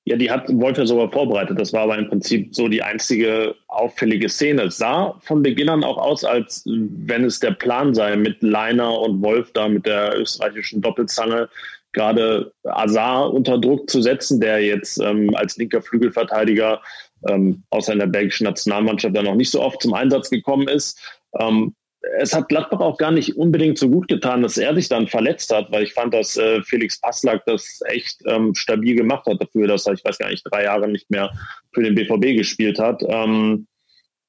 Ja, 0.05 0.17
die 0.17 0.29
hat 0.29 0.49
Wolf 0.49 0.77
ja 0.77 0.85
sogar 0.85 1.11
vorbereitet. 1.11 1.59
Das 1.59 1.73
war 1.73 1.81
aber 1.81 1.97
im 1.97 2.07
Prinzip 2.07 2.53
so 2.53 2.67
die 2.67 2.83
einzige 2.83 3.55
auffällige 3.67 4.29
Szene. 4.29 4.63
Es 4.63 4.77
sah 4.77 5.19
von 5.21 5.41
Beginn 5.41 5.69
an 5.69 5.83
auch 5.83 5.97
aus, 5.97 6.23
als 6.23 6.63
wenn 6.65 7.23
es 7.23 7.39
der 7.39 7.51
Plan 7.51 7.95
sei, 7.95 8.15
mit 8.15 8.43
Leiner 8.43 8.99
und 8.99 9.23
Wolf 9.23 9.51
da 9.53 9.67
mit 9.67 9.85
der 9.85 10.19
österreichischen 10.19 10.81
Doppelzange 10.81 11.49
gerade 11.93 12.51
Azar 12.63 13.33
unter 13.33 13.57
Druck 13.59 13.89
zu 13.89 14.01
setzen, 14.01 14.39
der 14.41 14.61
jetzt 14.61 14.99
ähm, 14.99 15.33
als 15.35 15.57
linker 15.57 15.81
Flügelverteidiger 15.81 16.81
ähm, 17.27 17.63
außer 17.69 17.93
in 17.93 17.99
der 17.99 18.07
belgischen 18.07 18.45
Nationalmannschaft 18.45 19.15
dann 19.15 19.25
noch 19.25 19.35
nicht 19.35 19.51
so 19.51 19.61
oft 19.61 19.81
zum 19.81 19.93
Einsatz 19.93 20.29
gekommen 20.29 20.67
ist. 20.67 20.99
Ähm, 21.39 21.73
es 22.19 22.33
hat 22.33 22.49
Gladbach 22.49 22.81
auch 22.81 22.97
gar 22.97 23.11
nicht 23.11 23.37
unbedingt 23.37 23.77
so 23.77 23.89
gut 23.89 24.07
getan, 24.09 24.41
dass 24.41 24.57
er 24.57 24.75
sich 24.75 24.89
dann 24.89 25.07
verletzt 25.07 25.53
hat, 25.53 25.71
weil 25.71 25.83
ich 25.83 25.93
fand, 25.93 26.13
dass 26.13 26.35
äh, 26.35 26.61
Felix 26.63 26.99
Passlack 26.99 27.45
das 27.45 27.79
echt 27.87 28.21
ähm, 28.25 28.53
stabil 28.55 28.95
gemacht 28.95 29.25
hat 29.25 29.41
dafür, 29.41 29.67
dass 29.67 29.87
er, 29.87 29.93
ich 29.93 30.03
weiß 30.03 30.17
gar 30.17 30.29
nicht, 30.29 30.43
drei 30.51 30.63
Jahre 30.63 30.89
nicht 30.89 31.09
mehr 31.09 31.31
für 31.71 31.81
den 31.81 31.95
BVB 31.95 32.37
gespielt 32.37 32.77
hat. 32.77 33.01
Ähm, 33.07 33.67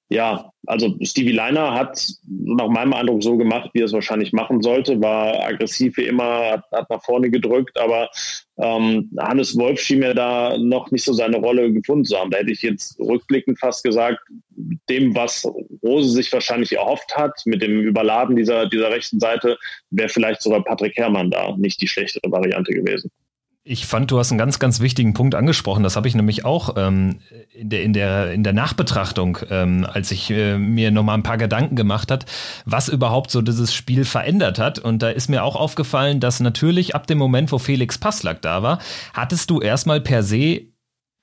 ja, 0.08 0.50
also 0.66 0.94
Stevie 1.02 1.32
Leiner 1.32 1.74
hat 1.74 2.06
nach 2.28 2.68
meinem 2.68 2.92
Eindruck 2.92 3.22
so 3.22 3.36
gemacht, 3.36 3.70
wie 3.72 3.80
er 3.80 3.86
es 3.86 3.92
wahrscheinlich 3.92 4.32
machen 4.32 4.62
sollte, 4.62 5.00
war 5.00 5.44
aggressiv 5.44 5.96
wie 5.96 6.06
immer, 6.06 6.50
hat, 6.50 6.64
hat 6.70 6.90
nach 6.90 7.02
vorne 7.02 7.30
gedrückt, 7.30 7.78
aber 7.80 8.10
ähm, 8.58 9.10
Hannes 9.18 9.56
Wolf 9.58 9.80
schien 9.80 9.98
mir 9.98 10.14
da 10.14 10.56
noch 10.58 10.90
nicht 10.90 11.04
so 11.04 11.12
seine 11.12 11.38
Rolle 11.38 11.72
gefunden 11.72 12.04
zu 12.04 12.16
haben. 12.16 12.30
Da 12.30 12.38
hätte 12.38 12.52
ich 12.52 12.62
jetzt 12.62 12.98
rückblickend 13.00 13.58
fast 13.58 13.82
gesagt, 13.82 14.20
dem, 14.88 15.14
was 15.14 15.44
Rose 15.82 16.10
sich 16.10 16.32
wahrscheinlich 16.32 16.72
erhofft 16.72 17.16
hat, 17.16 17.32
mit 17.46 17.62
dem 17.62 17.80
Überladen 17.80 18.36
dieser, 18.36 18.68
dieser 18.68 18.90
rechten 18.90 19.18
Seite, 19.18 19.58
wäre 19.90 20.08
vielleicht 20.08 20.42
sogar 20.42 20.62
Patrick 20.62 20.96
Herrmann 20.96 21.30
da 21.30 21.56
nicht 21.56 21.80
die 21.80 21.88
schlechtere 21.88 22.30
Variante 22.30 22.72
gewesen. 22.72 23.10
Ich 23.66 23.86
fand, 23.86 24.10
du 24.10 24.18
hast 24.18 24.30
einen 24.30 24.38
ganz, 24.38 24.58
ganz 24.58 24.80
wichtigen 24.80 25.14
Punkt 25.14 25.34
angesprochen. 25.34 25.82
Das 25.82 25.96
habe 25.96 26.06
ich 26.06 26.14
nämlich 26.14 26.44
auch 26.44 26.76
ähm, 26.76 27.20
in, 27.54 27.70
der, 27.70 27.82
in, 27.82 27.94
der, 27.94 28.30
in 28.30 28.44
der 28.44 28.52
Nachbetrachtung, 28.52 29.38
ähm, 29.48 29.86
als 29.90 30.10
ich 30.10 30.30
äh, 30.30 30.58
mir 30.58 30.90
nochmal 30.90 31.16
ein 31.16 31.22
paar 31.22 31.38
Gedanken 31.38 31.74
gemacht 31.74 32.10
hat, 32.10 32.26
was 32.66 32.90
überhaupt 32.90 33.30
so 33.30 33.40
dieses 33.40 33.72
Spiel 33.72 34.04
verändert 34.04 34.58
hat. 34.58 34.78
Und 34.78 35.00
da 35.00 35.08
ist 35.08 35.30
mir 35.30 35.42
auch 35.42 35.56
aufgefallen, 35.56 36.20
dass 36.20 36.40
natürlich 36.40 36.94
ab 36.94 37.06
dem 37.06 37.16
Moment, 37.16 37.52
wo 37.52 37.58
Felix 37.58 37.96
Passlack 37.96 38.42
da 38.42 38.62
war, 38.62 38.80
hattest 39.14 39.48
du 39.48 39.62
erstmal 39.62 40.02
per 40.02 40.22
se 40.22 40.66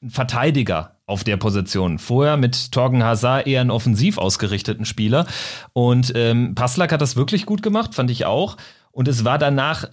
einen 0.01 0.10
Verteidiger 0.10 0.95
auf 1.05 1.24
der 1.24 1.38
Position. 1.38 2.00
Vorher 2.00 2.38
mit 2.38 2.71
Torgen 2.71 3.03
Hazard 3.03 3.45
eher 3.45 3.62
einen 3.62 3.69
offensiv 3.69 4.17
ausgerichteten 4.17 4.86
Spieler. 4.86 5.27
Und 5.74 6.12
ähm, 6.15 6.55
Passlack 6.55 6.91
hat 6.91 7.01
das 7.01 7.15
wirklich 7.15 7.45
gut 7.45 7.62
gemacht, 7.62 7.93
fand 7.93 8.10
ich 8.10 8.25
auch. 8.25 8.57
Und 8.91 9.07
es 9.07 9.24
war 9.24 9.38
danach 9.38 9.86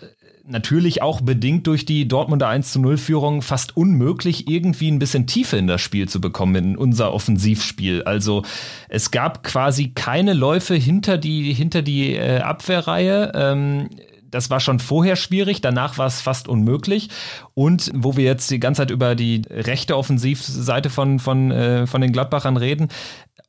natürlich 0.49 1.02
auch 1.02 1.21
bedingt 1.21 1.67
durch 1.67 1.85
die 1.85 2.09
Dortmunder 2.09 2.49
1 2.49 2.73
zu 2.73 2.81
0 2.81 2.97
Führung 2.97 3.43
fast 3.43 3.76
unmöglich, 3.76 4.49
irgendwie 4.49 4.90
ein 4.90 4.99
bisschen 4.99 5.26
Tiefe 5.26 5.57
in 5.57 5.67
das 5.67 5.81
Spiel 5.81 6.09
zu 6.09 6.21
bekommen, 6.21 6.55
in 6.55 6.76
unser 6.76 7.12
Offensivspiel. 7.12 8.02
Also 8.02 8.43
es 8.88 9.11
gab 9.11 9.45
quasi 9.45 9.90
keine 9.90 10.33
Läufe 10.33 10.75
hinter 10.75 11.19
die, 11.19 11.52
hinter 11.52 11.83
die 11.83 12.14
äh, 12.14 12.40
Abwehrreihe. 12.40 13.33
Ähm, 13.35 13.90
das 14.31 14.50
war 14.50 14.61
schon 14.61 14.78
vorher 14.78 15.17
schwierig, 15.17 15.61
danach 15.61 15.97
war 15.97 16.07
es 16.07 16.21
fast 16.21 16.49
unmöglich. 16.49 17.09
Und 17.55 17.90
wo 17.95 18.17
wir 18.17 18.25
jetzt 18.25 18.50
die 18.50 18.61
ganze 18.61 18.83
Zeit 18.83 18.90
über 18.90 19.14
die 19.14 19.43
rechte 19.50 19.97
Offensivseite 19.97 20.90
von, 20.90 21.19
von, 21.19 21.50
äh, 21.50 21.87
von 21.87 22.00
den 22.00 22.12
Gladbachern 22.12 22.57
reden, 22.57 22.88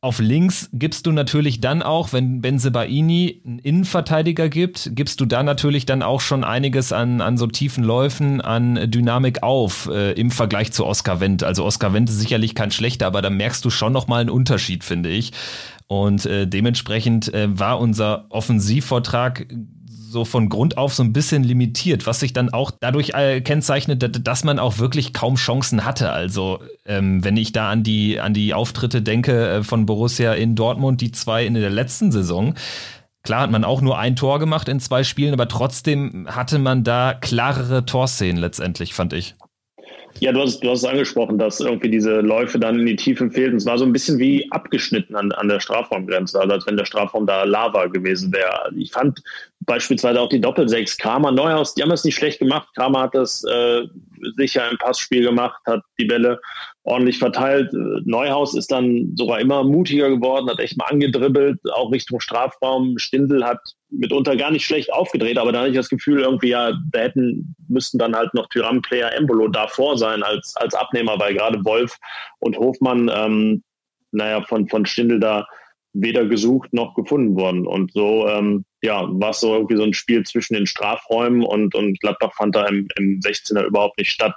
auf 0.01 0.19
links 0.19 0.69
gibst 0.71 1.07
du 1.07 1.11
natürlich 1.11 1.59
dann 1.59 1.81
auch, 1.83 2.13
wenn 2.13 2.39
Benzebaini 2.39 3.41
einen 3.45 3.59
Innenverteidiger 3.59 4.47
gibt, 4.47 4.91
gibst 4.95 5.19
du 5.19 5.25
da 5.25 5.43
natürlich 5.43 5.85
dann 5.85 6.03
auch 6.03 6.21
schon 6.21 6.45
einiges 6.45 6.93
an, 6.93 7.19
an 7.19 7.37
so 7.37 7.47
tiefen 7.47 7.83
Läufen, 7.83 8.39
an 8.39 8.89
Dynamik 8.89 9.43
auf 9.43 9.89
äh, 9.91 10.13
im 10.13 10.31
Vergleich 10.31 10.71
zu 10.71 10.85
Oscar 10.85 11.19
Wendt. 11.19 11.43
Also 11.43 11.65
Oscar 11.65 11.93
Wendt 11.93 12.09
ist 12.09 12.19
sicherlich 12.19 12.55
kein 12.55 12.71
schlechter, 12.71 13.07
aber 13.07 13.21
da 13.21 13.29
merkst 13.29 13.63
du 13.65 13.69
schon 13.69 13.91
nochmal 13.91 14.21
einen 14.21 14.29
Unterschied, 14.29 14.85
finde 14.85 15.09
ich. 15.09 15.33
Und 15.87 16.25
äh, 16.25 16.47
dementsprechend 16.47 17.33
äh, 17.33 17.47
war 17.59 17.79
unser 17.79 18.27
Offensivvortrag 18.29 19.47
so 20.11 20.25
von 20.25 20.49
Grund 20.49 20.77
auf 20.77 20.93
so 20.93 21.03
ein 21.03 21.13
bisschen 21.13 21.43
limitiert, 21.43 22.07
was 22.07 22.19
sich 22.19 22.33
dann 22.33 22.49
auch 22.49 22.71
dadurch 22.71 23.11
äh, 23.13 23.41
kennzeichnet, 23.41 24.27
dass 24.27 24.43
man 24.43 24.59
auch 24.59 24.79
wirklich 24.79 25.13
kaum 25.13 25.35
Chancen 25.35 25.85
hatte. 25.85 26.11
Also 26.11 26.59
ähm, 26.85 27.23
wenn 27.23 27.37
ich 27.37 27.51
da 27.51 27.69
an 27.69 27.83
die 27.83 28.19
an 28.19 28.33
die 28.33 28.53
Auftritte 28.53 29.01
denke 29.01 29.49
äh, 29.49 29.63
von 29.63 29.85
Borussia 29.85 30.33
in 30.33 30.55
Dortmund, 30.55 31.01
die 31.01 31.11
zwei 31.11 31.45
in 31.45 31.53
der 31.53 31.69
letzten 31.69 32.11
Saison, 32.11 32.55
Klar 33.23 33.41
hat 33.41 33.51
man 33.51 33.65
auch 33.65 33.81
nur 33.81 33.99
ein 33.99 34.15
Tor 34.15 34.39
gemacht 34.39 34.69
in 34.69 34.79
zwei 34.79 35.03
Spielen, 35.03 35.33
aber 35.33 35.47
trotzdem 35.49 36.25
hatte 36.29 36.57
man 36.57 36.83
da 36.85 37.13
klarere 37.13 37.85
Torszenen 37.85 38.37
letztendlich, 38.37 38.93
fand 38.93 39.11
ich. 39.13 39.35
Ja, 40.19 40.31
du 40.31 40.41
hast, 40.41 40.61
du 40.61 40.69
hast 40.69 40.79
es 40.79 40.85
angesprochen, 40.85 41.37
dass 41.37 41.59
irgendwie 41.59 41.89
diese 41.89 42.21
Läufe 42.21 42.59
dann 42.59 42.79
in 42.79 42.85
die 42.85 42.95
Tiefen 42.95 43.31
fehlten. 43.31 43.57
Es 43.57 43.65
war 43.65 43.77
so 43.77 43.85
ein 43.85 43.93
bisschen 43.93 44.17
wie 44.19 44.51
abgeschnitten 44.51 45.15
an, 45.15 45.31
an 45.33 45.47
der 45.47 45.59
Strafraumgrenze, 45.59 46.39
also 46.39 46.53
als 46.53 46.65
wenn 46.67 46.77
der 46.77 46.85
Strafraum 46.85 47.25
da 47.25 47.43
Lava 47.43 47.85
gewesen 47.85 48.33
wäre. 48.33 48.71
Ich 48.75 48.91
fand 48.91 49.21
beispielsweise 49.61 50.21
auch 50.21 50.29
die 50.29 50.41
Doppelsechs, 50.41 50.97
Kramer, 50.97 51.31
Neuhaus, 51.31 51.73
die 51.73 51.81
haben 51.81 51.89
das 51.89 52.05
nicht 52.05 52.15
schlecht 52.15 52.39
gemacht. 52.39 52.69
Kramer 52.75 53.01
hat 53.01 53.15
das 53.15 53.43
äh, 53.43 53.83
sicher 54.37 54.69
im 54.69 54.77
Passspiel 54.77 55.23
gemacht, 55.23 55.59
hat 55.65 55.81
die 55.99 56.05
Bälle 56.05 56.39
ordentlich 56.83 57.19
verteilt. 57.19 57.71
Neuhaus 58.05 58.55
ist 58.55 58.71
dann 58.71 59.11
sogar 59.15 59.39
immer 59.39 59.63
mutiger 59.63 60.09
geworden, 60.09 60.49
hat 60.49 60.59
echt 60.59 60.77
mal 60.77 60.85
angedribbelt, 60.85 61.59
auch 61.73 61.91
Richtung 61.91 62.19
Strafraum. 62.19 62.97
Stindl 62.97 63.43
hat 63.43 63.59
mitunter 63.89 64.35
gar 64.37 64.51
nicht 64.51 64.65
schlecht 64.65 64.91
aufgedreht, 64.93 65.37
aber 65.37 65.51
da 65.51 65.59
hatte 65.59 65.69
ich 65.69 65.75
das 65.75 65.89
Gefühl, 65.89 66.21
irgendwie, 66.21 66.49
ja, 66.49 66.73
da 66.91 66.99
hätten, 66.99 67.55
müssten 67.67 67.97
dann 67.97 68.15
halt 68.15 68.33
noch 68.33 68.47
Tyram, 68.49 68.81
Player, 68.81 69.13
Embolo 69.13 69.49
davor 69.49 69.97
sein 69.97 70.23
als, 70.23 70.55
als 70.57 70.73
Abnehmer, 70.73 71.19
weil 71.19 71.33
gerade 71.33 71.63
Wolf 71.65 71.97
und 72.39 72.57
Hofmann, 72.57 73.11
ähm, 73.13 73.63
naja, 74.11 74.41
von, 74.43 74.67
von 74.67 74.85
Stindl 74.85 75.19
da 75.19 75.45
weder 75.93 76.25
gesucht 76.25 76.71
noch 76.73 76.95
gefunden 76.95 77.35
worden. 77.35 77.67
Und 77.67 77.91
so, 77.93 78.27
ähm, 78.27 78.65
ja, 78.81 79.05
war 79.09 79.31
es 79.31 79.39
so 79.39 79.53
irgendwie 79.53 79.75
so 79.75 79.83
ein 79.83 79.93
Spiel 79.93 80.23
zwischen 80.25 80.53
den 80.53 80.67
Strafräumen 80.67 81.43
und, 81.43 81.75
und 81.75 81.99
Gladbach 81.99 82.33
fand 82.35 82.55
da 82.55 82.65
im, 82.65 82.87
im 82.97 83.19
16er 83.19 83.65
überhaupt 83.65 83.97
nicht 83.97 84.11
statt. 84.11 84.35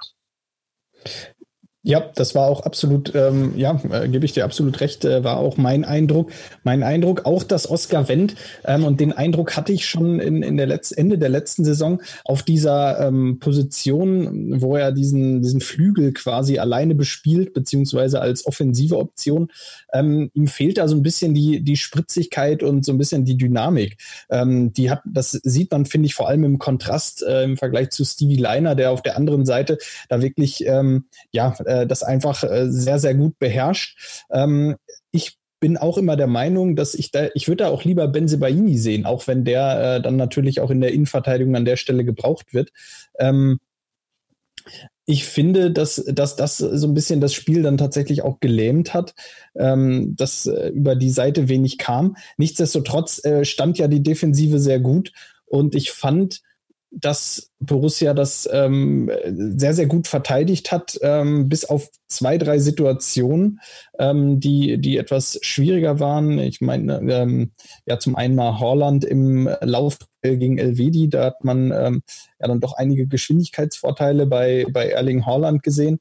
Ja, 1.85 2.11
das 2.15 2.33
war 2.33 2.47
auch 2.47 2.61
absolut, 2.61 3.13
ähm, 3.13 3.57
ja, 3.57 3.77
äh, 3.91 4.07
gebe 4.07 4.23
ich 4.23 4.31
dir 4.31 4.45
absolut 4.45 4.79
recht, 4.79 5.03
äh, 5.03 5.25
war 5.25 5.35
auch 5.35 5.57
mein 5.57 5.83
Eindruck. 5.83 6.31
Mein 6.63 6.81
Eindruck, 6.81 7.25
auch 7.25 7.43
dass 7.43 7.69
Oscar 7.69 8.07
Wendt, 8.07 8.35
ähm, 8.63 8.85
und 8.85 9.01
den 9.01 9.11
Eindruck 9.11 9.57
hatte 9.57 9.73
ich 9.73 9.85
schon 9.85 10.21
in, 10.21 10.43
in 10.43 10.55
der 10.55 10.65
Letz-, 10.65 10.93
Ende 10.93 11.17
der 11.17 11.27
letzten 11.27 11.65
Saison, 11.65 12.01
auf 12.23 12.41
dieser 12.41 13.05
ähm, 13.05 13.39
Position, 13.41 14.61
wo 14.61 14.77
er 14.77 14.93
diesen, 14.93 15.41
diesen 15.41 15.59
Flügel 15.59 16.13
quasi 16.13 16.57
alleine 16.57 16.95
bespielt, 16.95 17.53
beziehungsweise 17.53 18.21
als 18.21 18.45
offensive 18.45 18.97
Option, 18.97 19.51
ähm, 19.91 20.31
ihm 20.33 20.47
fehlt 20.47 20.77
da 20.77 20.87
so 20.87 20.95
ein 20.95 21.03
bisschen 21.03 21.33
die, 21.33 21.65
die 21.65 21.75
Spritzigkeit 21.75 22.63
und 22.63 22.85
so 22.85 22.93
ein 22.93 22.97
bisschen 22.97 23.25
die 23.25 23.35
Dynamik. 23.35 23.97
Ähm, 24.29 24.71
die 24.71 24.89
hat, 24.89 25.01
das 25.03 25.31
sieht 25.31 25.69
man, 25.71 25.85
finde 25.85 26.05
ich, 26.05 26.15
vor 26.15 26.29
allem 26.29 26.45
im 26.45 26.59
Kontrast 26.59 27.23
äh, 27.23 27.43
im 27.43 27.57
Vergleich 27.57 27.89
zu 27.89 28.05
Stevie 28.05 28.37
Leiner, 28.37 28.73
der 28.73 28.91
auf 28.91 29.01
der 29.01 29.17
anderen 29.17 29.45
Seite 29.45 29.77
da 30.07 30.21
wirklich, 30.21 30.65
ähm, 30.65 31.07
ja, 31.33 31.53
äh, 31.65 31.72
das 31.87 32.03
einfach 32.03 32.43
äh, 32.43 32.69
sehr, 32.69 32.99
sehr 32.99 33.15
gut 33.15 33.37
beherrscht. 33.39 34.23
Ähm, 34.31 34.75
ich 35.11 35.37
bin 35.59 35.77
auch 35.77 35.97
immer 35.97 36.17
der 36.17 36.27
Meinung, 36.27 36.75
dass 36.75 36.93
ich 36.93 37.11
da, 37.11 37.27
ich 37.35 37.47
würde 37.47 37.63
da 37.63 37.69
auch 37.69 37.85
lieber 37.85 38.07
Benzebaini 38.07 38.77
sehen, 38.77 39.05
auch 39.05 39.27
wenn 39.27 39.45
der 39.45 39.95
äh, 39.95 40.01
dann 40.01 40.17
natürlich 40.17 40.59
auch 40.59 40.69
in 40.71 40.81
der 40.81 40.91
Innenverteidigung 40.91 41.55
an 41.55 41.65
der 41.65 41.77
Stelle 41.77 42.03
gebraucht 42.03 42.53
wird. 42.53 42.71
Ähm, 43.17 43.59
ich 45.05 45.25
finde, 45.25 45.71
dass, 45.71 46.03
dass 46.05 46.35
das 46.35 46.57
so 46.57 46.87
ein 46.87 46.93
bisschen 46.93 47.19
das 47.19 47.33
Spiel 47.33 47.61
dann 47.61 47.77
tatsächlich 47.77 48.21
auch 48.23 48.39
gelähmt 48.39 48.93
hat, 48.93 49.13
ähm, 49.55 50.15
dass 50.15 50.45
äh, 50.45 50.69
über 50.69 50.95
die 50.95 51.09
Seite 51.09 51.49
wenig 51.49 51.77
kam. 51.77 52.15
Nichtsdestotrotz 52.37 53.23
äh, 53.25 53.43
stand 53.43 53.77
ja 53.77 53.87
die 53.87 54.03
Defensive 54.03 54.59
sehr 54.59 54.79
gut 54.79 55.11
und 55.45 55.75
ich 55.75 55.91
fand, 55.91 56.41
dass 56.95 57.51
Borussia 57.59 58.13
das 58.13 58.47
ähm, 58.51 59.11
sehr, 59.25 59.73
sehr 59.73 59.87
gut 59.87 60.07
verteidigt 60.07 60.71
hat, 60.71 60.97
ähm, 61.01 61.49
bis 61.49 61.65
auf 61.65 61.89
zwei, 62.07 62.37
drei 62.37 62.59
Situationen, 62.59 63.59
ähm, 63.97 64.39
die, 64.39 64.77
die 64.79 64.97
etwas 64.97 65.39
schwieriger 65.41 65.99
waren. 65.99 66.37
Ich 66.37 66.61
meine, 66.61 66.99
ähm, 67.11 67.51
ja, 67.85 67.97
zum 67.97 68.15
einen 68.15 68.35
mal 68.35 68.59
Horland 68.59 69.05
im 69.05 69.49
Lauf 69.61 69.97
gegen 70.21 70.57
Elvedi, 70.57 71.09
da 71.09 71.25
hat 71.25 71.43
man 71.43 71.71
ähm, 71.71 72.03
ja 72.39 72.47
dann 72.47 72.59
doch 72.59 72.73
einige 72.73 73.07
Geschwindigkeitsvorteile 73.07 74.27
bei, 74.27 74.65
bei 74.71 74.89
Erling 74.89 75.25
Horland 75.25 75.63
gesehen. 75.63 75.99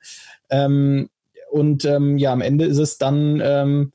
Ähm, 0.51 1.09
und 1.51 1.85
ja, 1.85 2.33
am 2.33 2.41
Ende 2.41 2.65
ist 2.65 2.79
es 2.79 2.97
dann 2.97 3.93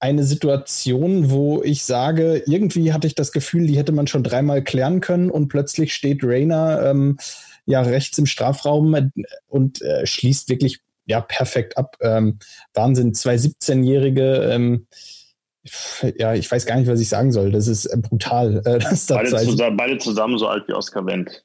eine 0.00 0.24
Situation, 0.24 1.30
wo 1.30 1.62
ich 1.62 1.84
sage, 1.84 2.42
irgendwie 2.46 2.92
hatte 2.92 3.06
ich 3.06 3.14
das 3.14 3.32
Gefühl, 3.32 3.66
die 3.66 3.76
hätte 3.76 3.92
man 3.92 4.06
schon 4.06 4.22
dreimal 4.22 4.62
klären 4.62 5.00
können 5.00 5.30
und 5.30 5.48
plötzlich 5.48 5.92
steht 5.92 6.20
Rainer 6.22 6.82
ähm, 6.86 7.18
ja 7.66 7.82
rechts 7.82 8.16
im 8.18 8.26
Strafraum 8.26 9.12
und 9.48 9.82
äh, 9.82 10.06
schließt 10.06 10.48
wirklich 10.48 10.80
ja 11.06 11.20
perfekt 11.20 11.76
ab. 11.76 11.96
Ähm, 12.00 12.38
Wahnsinn, 12.74 13.14
zwei 13.14 13.34
17-Jährige. 13.34 14.50
Ähm, 14.52 14.86
ja, 16.16 16.34
ich 16.34 16.50
weiß 16.50 16.66
gar 16.66 16.76
nicht, 16.76 16.88
was 16.88 17.00
ich 17.00 17.08
sagen 17.08 17.32
soll. 17.32 17.50
Das 17.50 17.66
ist 17.66 17.86
äh, 17.86 17.96
brutal. 17.96 18.62
Äh, 18.64 18.78
das 18.78 19.06
beide, 19.06 19.36
zusammen, 19.36 19.76
beide 19.76 19.98
zusammen 19.98 20.38
so 20.38 20.46
alt 20.46 20.68
wie 20.68 20.74
Oscar 20.74 21.04
Wendt. 21.06 21.44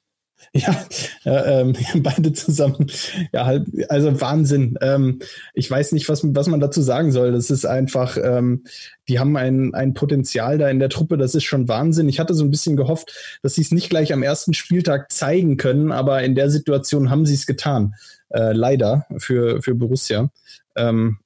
Ja, 0.54 0.86
äh, 1.26 1.62
ähm, 1.62 1.74
beide 2.04 2.34
zusammen. 2.34 2.92
Ja, 3.32 3.46
halt, 3.46 3.68
also 3.90 4.22
Wahnsinn. 4.22 4.78
Ähm, 4.82 5.20
ich 5.54 5.70
weiß 5.70 5.94
nicht, 5.94 6.10
was, 6.10 6.22
was 6.24 6.48
man 6.48 6.60
dazu 6.60 6.82
sagen 6.82 7.12
soll. 7.12 7.32
Das 7.32 7.50
ist 7.50 7.66
einfach, 7.66 8.18
ähm, 8.22 8.64
die 9.08 9.20
haben 9.20 9.36
ein, 9.36 9.74
ein 9.74 9.94
Potenzial 9.94 10.58
da 10.58 10.70
in 10.70 10.80
der 10.80 10.90
Truppe, 10.90 11.18
das 11.18 11.34
ist 11.34 11.44
schon 11.44 11.68
Wahnsinn. 11.68 12.10
Ich 12.10 12.20
hatte 12.20 12.34
so 12.34 12.44
ein 12.44 12.52
bisschen 12.52 12.76
gehofft, 12.76 13.40
dass 13.42 13.56
sie 13.56 13.62
es 13.62 13.72
nicht 13.72 13.90
gleich 13.90 14.14
am 14.14 14.24
ersten 14.24 14.54
Spieltag 14.54 15.12
zeigen 15.12 15.58
können, 15.58 15.92
aber 15.92 16.24
in 16.24 16.36
der 16.36 16.50
Situation 16.50 17.10
haben 17.10 17.26
sie 17.26 17.36
es 17.36 17.46
getan. 17.46 17.96
Äh, 18.30 18.54
leider 18.54 19.06
für, 19.18 19.62
für 19.62 19.76
Borussia. 19.76 20.30
Ähm, 20.76 21.20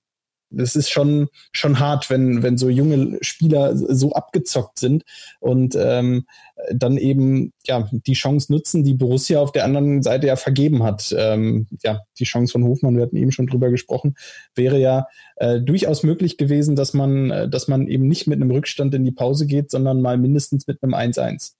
das 0.49 0.75
ist 0.75 0.89
schon, 0.89 1.27
schon 1.51 1.79
hart, 1.79 2.09
wenn, 2.09 2.43
wenn 2.43 2.57
so 2.57 2.69
junge 2.69 3.17
Spieler 3.21 3.75
so 3.75 4.13
abgezockt 4.13 4.79
sind 4.79 5.03
und 5.39 5.75
ähm, 5.75 6.25
dann 6.73 6.97
eben 6.97 7.53
ja 7.65 7.87
die 7.91 8.13
Chance 8.13 8.51
nutzen, 8.51 8.83
die 8.83 8.93
Borussia 8.93 9.39
auf 9.39 9.51
der 9.51 9.65
anderen 9.65 10.01
Seite 10.01 10.27
ja 10.27 10.35
vergeben 10.35 10.83
hat. 10.83 11.13
Ähm, 11.17 11.67
ja, 11.83 12.01
die 12.19 12.23
Chance 12.23 12.51
von 12.51 12.63
Hofmann, 12.63 12.95
wir 12.95 13.03
hatten 13.03 13.17
eben 13.17 13.31
schon 13.31 13.47
drüber 13.47 13.69
gesprochen, 13.69 14.15
wäre 14.55 14.79
ja 14.79 15.07
äh, 15.35 15.59
durchaus 15.59 16.03
möglich 16.03 16.37
gewesen, 16.37 16.75
dass 16.75 16.93
man, 16.93 17.31
äh, 17.31 17.49
dass 17.49 17.67
man 17.67 17.87
eben 17.87 18.07
nicht 18.07 18.27
mit 18.27 18.41
einem 18.41 18.51
Rückstand 18.51 18.93
in 18.93 19.03
die 19.03 19.11
Pause 19.11 19.45
geht, 19.45 19.69
sondern 19.71 20.01
mal 20.01 20.17
mindestens 20.17 20.67
mit 20.67 20.81
einem 20.81 20.93
1-1. 20.93 21.53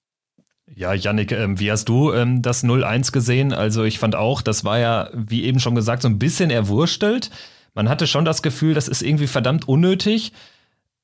Ja, 0.75 0.94
Yannick, 0.94 1.32
ähm, 1.32 1.60
wie 1.60 1.72
hast 1.72 1.86
du 1.88 2.12
ähm, 2.12 2.41
das 2.41 2.63
0-1 2.63 3.13
gesehen? 3.13 3.53
Also 3.53 3.84
ich 3.84 4.00
fand 4.00 4.15
auch, 4.15 4.41
das 4.41 4.65
war 4.65 4.79
ja, 4.79 5.10
wie 5.13 5.46
eben 5.46 5.60
schon 5.60 5.75
gesagt, 5.75 6.01
so 6.01 6.10
ein 6.10 6.20
bisschen 6.20 6.50
erwurstelt. 6.50 7.29
Man 7.77 7.89
hatte 7.89 8.07
schon 8.07 8.25
das 8.25 8.41
Gefühl, 8.41 8.74
das 8.74 8.88
ist 8.88 9.03
irgendwie 9.03 9.27
verdammt 9.27 9.67
unnötig. 9.67 10.34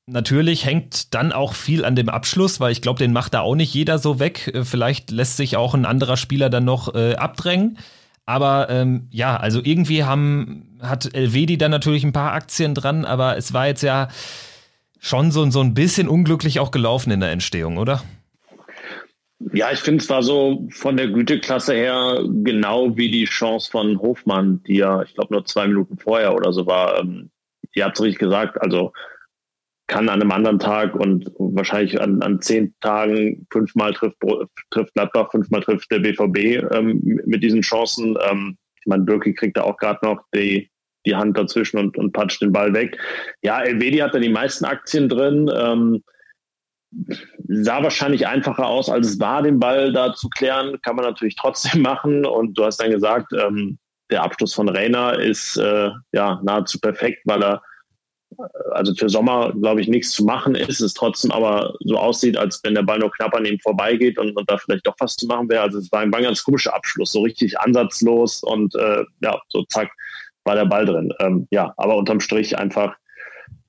Natürlich 0.06 0.64
hängt 0.64 1.14
dann 1.14 1.30
auch 1.30 1.54
viel 1.54 1.84
an 1.84 1.94
dem 1.94 2.08
Abschluss, 2.08 2.58
weil 2.58 2.72
ich 2.72 2.82
glaube, 2.82 2.98
den 2.98 3.12
macht 3.12 3.32
da 3.32 3.42
auch 3.42 3.54
nicht 3.54 3.72
jeder 3.72 4.00
so 4.00 4.18
weg. 4.18 4.50
Äh, 4.52 4.64
vielleicht 4.64 5.12
lässt 5.12 5.36
sich 5.36 5.56
auch 5.56 5.74
ein 5.74 5.84
anderer 5.84 6.16
Spieler 6.16 6.50
dann 6.50 6.64
noch 6.64 6.92
äh, 6.92 7.14
abdrängen. 7.14 7.78
Aber 8.26 8.70
ähm, 8.70 9.06
ja, 9.12 9.36
also 9.36 9.60
irgendwie 9.62 10.02
haben, 10.02 10.76
hat 10.82 11.14
Elvedi 11.14 11.58
dann 11.58 11.70
natürlich 11.70 12.02
ein 12.02 12.12
paar 12.12 12.32
Aktien 12.32 12.74
dran, 12.74 13.04
aber 13.04 13.36
es 13.36 13.52
war 13.52 13.68
jetzt 13.68 13.84
ja 13.84 14.08
schon 14.98 15.30
so, 15.30 15.48
so 15.52 15.60
ein 15.60 15.74
bisschen 15.74 16.08
unglücklich 16.08 16.58
auch 16.58 16.72
gelaufen 16.72 17.12
in 17.12 17.20
der 17.20 17.30
Entstehung, 17.30 17.78
oder? 17.78 18.02
Ja, 19.52 19.72
ich 19.72 19.80
finde 19.80 20.02
es 20.02 20.08
war 20.08 20.22
so 20.22 20.66
von 20.70 20.96
der 20.96 21.08
Güteklasse 21.08 21.74
her 21.74 22.22
genau 22.42 22.96
wie 22.96 23.10
die 23.10 23.24
Chance 23.24 23.70
von 23.70 23.98
Hofmann, 24.00 24.62
die 24.64 24.76
ja, 24.76 25.02
ich 25.02 25.14
glaube, 25.14 25.34
nur 25.34 25.44
zwei 25.44 25.66
Minuten 25.66 25.98
vorher 25.98 26.34
oder 26.34 26.52
so 26.52 26.66
war. 26.66 27.00
Ähm, 27.00 27.30
ihr 27.74 27.84
habt 27.84 27.96
es 27.96 28.02
richtig 28.02 28.20
gesagt, 28.20 28.60
also 28.60 28.92
kann 29.86 30.08
an 30.08 30.22
einem 30.22 30.32
anderen 30.32 30.58
Tag 30.58 30.94
und 30.94 31.30
wahrscheinlich 31.38 32.00
an, 32.00 32.22
an 32.22 32.40
zehn 32.40 32.74
Tagen 32.80 33.46
fünfmal 33.52 33.92
trifft, 33.92 34.16
trifft 34.70 34.94
Gladbach, 34.94 35.30
fünfmal 35.30 35.62
trifft 35.62 35.90
der 35.90 35.98
BVB 35.98 36.72
ähm, 36.72 37.00
mit 37.26 37.42
diesen 37.42 37.60
Chancen. 37.60 38.16
Ähm, 38.30 38.56
ich 38.80 38.86
meine, 38.86 39.04
Birki 39.04 39.34
kriegt 39.34 39.56
da 39.56 39.62
auch 39.62 39.76
gerade 39.76 40.04
noch 40.04 40.22
die, 40.34 40.70
die 41.04 41.14
Hand 41.14 41.36
dazwischen 41.36 41.78
und, 41.78 41.98
und 41.98 42.12
patscht 42.12 42.40
den 42.40 42.52
Ball 42.52 42.72
weg. 42.72 42.98
Ja, 43.42 43.60
Elvedi 43.60 43.98
hat 43.98 44.14
da 44.14 44.18
die 44.18 44.30
meisten 44.30 44.64
Aktien 44.64 45.08
drin. 45.08 45.50
Ähm, 45.54 46.02
sah 47.48 47.82
wahrscheinlich 47.82 48.26
einfacher 48.26 48.66
aus, 48.66 48.88
als 48.88 49.08
es 49.08 49.20
war, 49.20 49.42
den 49.42 49.60
Ball 49.60 49.92
da 49.92 50.14
zu 50.14 50.28
klären. 50.28 50.80
Kann 50.82 50.96
man 50.96 51.04
natürlich 51.04 51.36
trotzdem 51.40 51.82
machen. 51.82 52.24
Und 52.24 52.58
du 52.58 52.64
hast 52.64 52.78
dann 52.78 52.90
gesagt, 52.90 53.32
ähm, 53.32 53.78
der 54.10 54.22
Abschluss 54.22 54.54
von 54.54 54.68
Reiner 54.68 55.18
ist 55.18 55.56
äh, 55.56 55.90
ja 56.12 56.40
nahezu 56.42 56.78
perfekt, 56.78 57.22
weil 57.24 57.42
er 57.42 57.62
also 58.72 58.94
für 58.94 59.08
Sommer, 59.08 59.52
glaube 59.52 59.80
ich, 59.80 59.88
nichts 59.88 60.10
zu 60.10 60.24
machen 60.24 60.54
ist, 60.54 60.80
es 60.80 60.94
trotzdem 60.94 61.30
aber 61.30 61.74
so 61.80 61.96
aussieht, 61.96 62.36
als 62.36 62.60
wenn 62.64 62.74
der 62.74 62.82
Ball 62.82 62.98
nur 62.98 63.10
knapp 63.12 63.34
an 63.34 63.44
ihm 63.44 63.58
vorbeigeht 63.60 64.18
und, 64.18 64.36
und 64.36 64.50
da 64.50 64.58
vielleicht 64.58 64.86
doch 64.86 64.96
was 64.98 65.16
zu 65.16 65.26
machen 65.26 65.48
wäre. 65.48 65.62
Also 65.62 65.78
es 65.78 65.90
war 65.92 66.00
ein, 66.00 66.12
war 66.12 66.18
ein 66.18 66.24
ganz 66.24 66.42
komischer 66.42 66.74
Abschluss, 66.74 67.12
so 67.12 67.22
richtig 67.22 67.58
ansatzlos 67.60 68.42
und 68.42 68.74
äh, 68.74 69.04
ja, 69.22 69.40
so 69.48 69.64
zack, 69.68 69.90
war 70.44 70.54
der 70.54 70.66
Ball 70.66 70.84
drin. 70.84 71.12
Ähm, 71.20 71.46
ja, 71.50 71.72
aber 71.76 71.96
unterm 71.96 72.20
Strich 72.20 72.58
einfach 72.58 72.96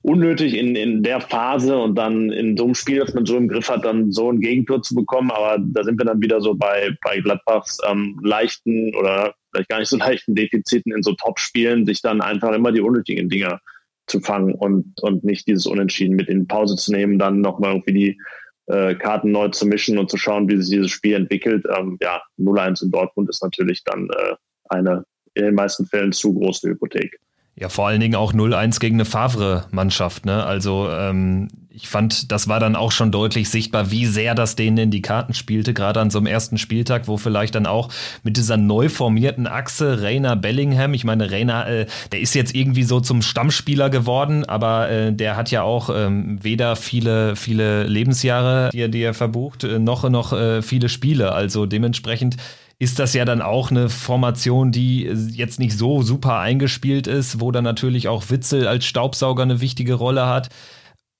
unnötig 0.05 0.53
in, 0.53 0.75
in 0.75 1.01
der 1.01 1.19
Phase 1.19 1.75
und 1.77 1.95
dann 1.95 2.31
in 2.31 2.55
so 2.55 2.65
einem 2.65 2.75
Spiel, 2.75 2.99
das 2.99 3.13
man 3.13 3.25
so 3.25 3.37
im 3.37 3.47
Griff 3.47 3.69
hat, 3.69 3.85
dann 3.85 4.11
so 4.11 4.31
ein 4.31 4.39
Gegentor 4.39 4.81
zu 4.83 4.93
bekommen. 4.93 5.31
Aber 5.31 5.57
da 5.59 5.83
sind 5.83 5.99
wir 5.99 6.05
dann 6.05 6.21
wieder 6.21 6.41
so 6.41 6.53
bei, 6.53 6.95
bei 7.03 7.19
Gladbachs 7.19 7.79
ähm, 7.89 8.19
leichten 8.23 8.93
oder 8.95 9.33
vielleicht 9.51 9.69
gar 9.69 9.79
nicht 9.79 9.89
so 9.89 9.97
leichten 9.97 10.35
Defiziten 10.35 10.93
in 10.93 11.01
so 11.01 11.13
Top-Spielen, 11.13 11.85
sich 11.85 12.01
dann 12.01 12.21
einfach 12.21 12.53
immer 12.53 12.71
die 12.71 12.81
unnötigen 12.81 13.29
Dinger 13.29 13.59
zu 14.07 14.19
fangen 14.19 14.53
und, 14.53 15.01
und 15.01 15.23
nicht 15.23 15.47
dieses 15.47 15.65
Unentschieden 15.65 16.15
mit 16.15 16.29
in 16.29 16.47
Pause 16.47 16.75
zu 16.75 16.91
nehmen, 16.91 17.17
dann 17.17 17.41
nochmal 17.41 17.71
irgendwie 17.71 17.93
die 17.93 18.21
äh, 18.67 18.93
Karten 18.93 19.31
neu 19.31 19.49
zu 19.49 19.65
mischen 19.65 19.97
und 19.97 20.11
zu 20.11 20.17
schauen, 20.17 20.47
wie 20.47 20.61
sich 20.61 20.69
dieses 20.69 20.91
Spiel 20.91 21.15
entwickelt. 21.15 21.65
Ähm, 21.75 21.97
ja, 22.01 22.21
0-1 22.37 22.83
in 22.83 22.91
Dortmund 22.91 23.29
ist 23.29 23.41
natürlich 23.41 23.83
dann 23.83 24.07
äh, 24.09 24.35
eine 24.69 25.03
in 25.33 25.43
den 25.43 25.55
meisten 25.55 25.85
Fällen 25.85 26.11
zu 26.11 26.33
große 26.33 26.69
Hypothek. 26.69 27.19
Ja, 27.57 27.69
vor 27.69 27.87
allen 27.87 28.01
Dingen 28.01 28.15
auch 28.15 28.33
0-1 28.33 28.81
gegen 28.81 28.97
eine 28.97 29.05
Favre-Mannschaft. 29.05 30.25
Ne? 30.25 30.43
Also 30.43 30.89
ähm, 30.89 31.47
ich 31.69 31.87
fand, 31.87 32.31
das 32.31 32.49
war 32.49 32.59
dann 32.59 32.75
auch 32.75 32.91
schon 32.91 33.11
deutlich 33.11 33.49
sichtbar, 33.49 33.91
wie 33.91 34.05
sehr 34.05 34.35
das 34.35 34.57
denen 34.57 34.77
in 34.77 34.91
die 34.91 35.01
Karten 35.01 35.33
spielte, 35.33 35.73
gerade 35.73 36.01
an 36.01 36.09
so 36.09 36.17
einem 36.17 36.27
ersten 36.27 36.57
Spieltag, 36.57 37.07
wo 37.07 37.15
vielleicht 37.15 37.55
dann 37.55 37.65
auch 37.65 37.89
mit 38.23 38.35
dieser 38.35 38.57
neu 38.57 38.89
formierten 38.89 39.47
Achse 39.47 40.01
Rainer 40.01 40.35
Bellingham, 40.35 40.93
ich 40.93 41.05
meine, 41.05 41.31
Rainer, 41.31 41.67
äh, 41.67 41.85
der 42.11 42.19
ist 42.19 42.35
jetzt 42.35 42.55
irgendwie 42.55 42.83
so 42.83 42.99
zum 42.99 43.21
Stammspieler 43.21 43.89
geworden, 43.89 44.43
aber 44.43 44.89
äh, 44.89 45.13
der 45.13 45.37
hat 45.37 45.49
ja 45.49 45.63
auch 45.63 45.89
ähm, 45.93 46.43
weder 46.43 46.75
viele, 46.75 47.37
viele 47.37 47.83
Lebensjahre, 47.83 48.69
die 48.73 48.81
er, 48.81 48.89
die 48.89 49.01
er 49.01 49.13
verbucht, 49.13 49.63
äh, 49.63 49.79
noch, 49.79 50.09
noch 50.09 50.33
äh, 50.33 50.61
viele 50.61 50.89
Spiele. 50.89 51.31
Also 51.31 51.65
dementsprechend 51.65 52.35
ist 52.77 52.99
das 52.99 53.13
ja 53.13 53.23
dann 53.23 53.41
auch 53.41 53.71
eine 53.71 53.89
Formation, 53.89 54.71
die 54.71 55.03
jetzt 55.03 55.59
nicht 55.59 55.77
so 55.77 56.01
super 56.01 56.39
eingespielt 56.39 57.07
ist, 57.07 57.39
wo 57.39 57.51
dann 57.51 57.63
natürlich 57.63 58.07
auch 58.07 58.29
Witzel 58.29 58.67
als 58.67 58.85
Staubsauger 58.85 59.43
eine 59.43 59.61
wichtige 59.61 59.93
Rolle 59.93 60.27
hat. 60.27 60.49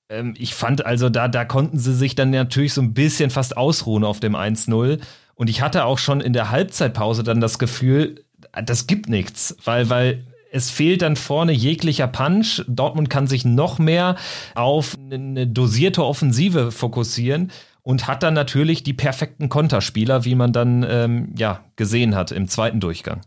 Ähm, 0.09 0.33
ich 0.37 0.53
fand 0.53 0.85
also, 0.85 1.09
da, 1.09 1.27
da 1.27 1.45
konnten 1.45 1.79
sie 1.79 1.93
sich 1.93 2.15
dann 2.15 2.31
natürlich 2.31 2.73
so 2.73 2.81
ein 2.81 2.93
bisschen 2.93 3.29
fast 3.29 3.55
ausruhen 3.55 4.03
auf 4.03 4.19
dem 4.19 4.35
1-0. 4.35 4.99
Und 5.35 5.49
ich 5.49 5.61
hatte 5.61 5.85
auch 5.85 5.97
schon 5.97 6.21
in 6.21 6.33
der 6.33 6.51
Halbzeitpause 6.51 7.23
dann 7.23 7.41
das 7.41 7.59
Gefühl, 7.59 8.23
das 8.63 8.87
gibt 8.87 9.09
nichts, 9.09 9.55
weil, 9.63 9.89
weil 9.89 10.25
es 10.51 10.69
fehlt 10.69 11.01
dann 11.01 11.15
vorne 11.15 11.51
jeglicher 11.51 12.07
Punch. 12.07 12.63
Dortmund 12.67 13.09
kann 13.09 13.27
sich 13.27 13.43
noch 13.43 13.79
mehr 13.79 14.15
auf 14.55 14.97
eine 15.11 15.47
dosierte 15.47 16.05
Offensive 16.05 16.71
fokussieren 16.71 17.51
und 17.85 18.07
hat 18.07 18.23
dann 18.23 18.33
natürlich 18.33 18.81
die 18.81 18.93
perfekten 18.93 19.47
Konterspieler, 19.47 20.25
wie 20.25 20.33
man 20.33 20.51
dann 20.51 20.83
ähm, 20.89 21.33
ja 21.37 21.63
gesehen 21.75 22.15
hat 22.15 22.31
im 22.31 22.47
zweiten 22.47 22.79
Durchgang. 22.79 23.21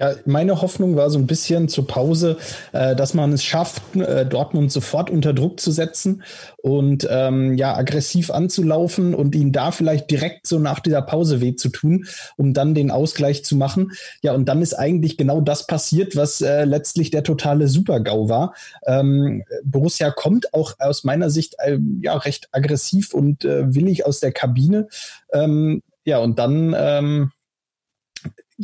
Ja, 0.00 0.14
meine 0.24 0.62
Hoffnung 0.62 0.96
war 0.96 1.10
so 1.10 1.18
ein 1.18 1.26
bisschen 1.26 1.68
zur 1.68 1.86
Pause, 1.86 2.38
äh, 2.72 2.96
dass 2.96 3.12
man 3.12 3.34
es 3.34 3.44
schafft, 3.44 3.82
äh, 3.96 4.24
Dortmund 4.24 4.72
sofort 4.72 5.10
unter 5.10 5.34
Druck 5.34 5.60
zu 5.60 5.70
setzen 5.72 6.22
und 6.56 7.06
ähm, 7.10 7.58
ja 7.58 7.76
aggressiv 7.76 8.30
anzulaufen 8.30 9.14
und 9.14 9.34
ihn 9.34 9.52
da 9.52 9.72
vielleicht 9.72 10.10
direkt 10.10 10.46
so 10.46 10.58
nach 10.58 10.80
dieser 10.80 11.02
Pause 11.02 11.42
weh 11.42 11.54
zu 11.54 11.68
tun, 11.68 12.06
um 12.38 12.54
dann 12.54 12.74
den 12.74 12.90
Ausgleich 12.90 13.44
zu 13.44 13.56
machen. 13.56 13.92
Ja, 14.22 14.32
und 14.32 14.46
dann 14.46 14.62
ist 14.62 14.72
eigentlich 14.72 15.18
genau 15.18 15.42
das 15.42 15.66
passiert, 15.66 16.16
was 16.16 16.40
äh, 16.40 16.64
letztlich 16.64 17.10
der 17.10 17.22
totale 17.22 17.68
Supergau 17.68 18.30
war. 18.30 18.54
Ähm, 18.86 19.44
Borussia 19.64 20.10
kommt 20.10 20.54
auch 20.54 20.76
aus 20.78 21.04
meiner 21.04 21.28
Sicht 21.28 21.56
äh, 21.58 21.78
ja 22.00 22.16
recht 22.16 22.48
aggressiv 22.52 23.12
und 23.12 23.44
äh, 23.44 23.74
willig 23.74 24.06
aus 24.06 24.20
der 24.20 24.32
Kabine. 24.32 24.88
Ähm, 25.30 25.82
ja, 26.04 26.18
und 26.18 26.38
dann 26.38 26.74
ähm, 26.78 27.32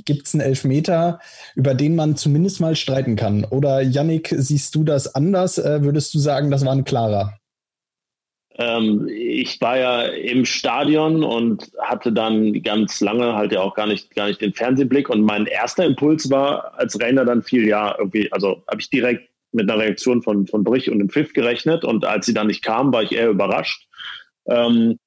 gibt 0.04 0.26
es 0.26 0.35
einen 0.35 0.42
Elfmeter, 0.42 1.20
über 1.54 1.74
den 1.74 1.96
man 1.96 2.16
zumindest 2.16 2.61
mal 2.61 2.76
streiten 2.76 3.16
kann. 3.16 3.44
Oder 3.44 3.80
Yannick, 3.80 4.35
siehst 4.37 4.74
du 4.74 4.85
das 4.85 5.14
anders? 5.14 5.59
Äh, 5.59 5.82
würdest 5.82 6.14
du 6.14 6.18
sagen, 6.18 6.50
das 6.50 6.64
war 6.64 6.72
ein 6.72 6.85
klarer? 6.85 7.38
Ähm, 8.59 9.06
ich 9.09 9.61
war 9.61 9.76
ja 9.78 10.02
im 10.02 10.44
Stadion 10.44 11.22
und 11.22 11.70
hatte 11.78 12.12
dann 12.12 12.62
ganz 12.62 13.00
lange 13.00 13.35
halt 13.35 13.52
ja 13.52 13.61
auch 13.61 13.74
gar 13.74 13.87
nicht, 13.87 14.14
gar 14.14 14.28
nicht 14.28 14.40
den 14.40 14.54
Fernsehblick. 14.54 15.11
Und 15.11 15.22
mein 15.22 15.46
erster 15.46 15.85
Impuls 15.85 16.30
war, 16.30 16.78
als 16.78 17.00
Rainer 17.00 17.24
dann 17.24 17.42
fiel, 17.42 17.68
ja, 17.68 17.94
irgendwie, 17.98 18.32
also 18.32 18.62
habe 18.68 18.80
ich 18.80 18.90
direkt 18.90 19.28
mit 19.52 19.70
einer 19.70 19.80
Reaktion 19.80 20.22
von, 20.22 20.46
von 20.46 20.64
Brich 20.64 20.90
und 20.90 20.98
dem 20.98 21.11
Pfiff 21.11 21.32
gerechnet. 21.32 21.85
Und 21.85 22.04
als 22.04 22.26
sie 22.26 22.35
dann 22.35 22.46
nicht 22.46 22.62
kam, 22.62 22.92
war 22.92 23.02
ich 23.02 23.12
eher 23.12 23.28
überrascht. 23.28 23.87
Ähm, 24.48 24.98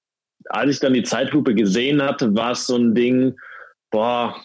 als 0.49 0.71
ich 0.71 0.79
dann 0.79 0.93
die 0.93 1.03
Zeitlupe 1.03 1.55
gesehen 1.55 2.01
hatte, 2.01 2.35
war 2.35 2.51
es 2.51 2.67
so 2.67 2.75
ein 2.75 2.93
Ding, 2.93 3.35
boah, 3.91 4.35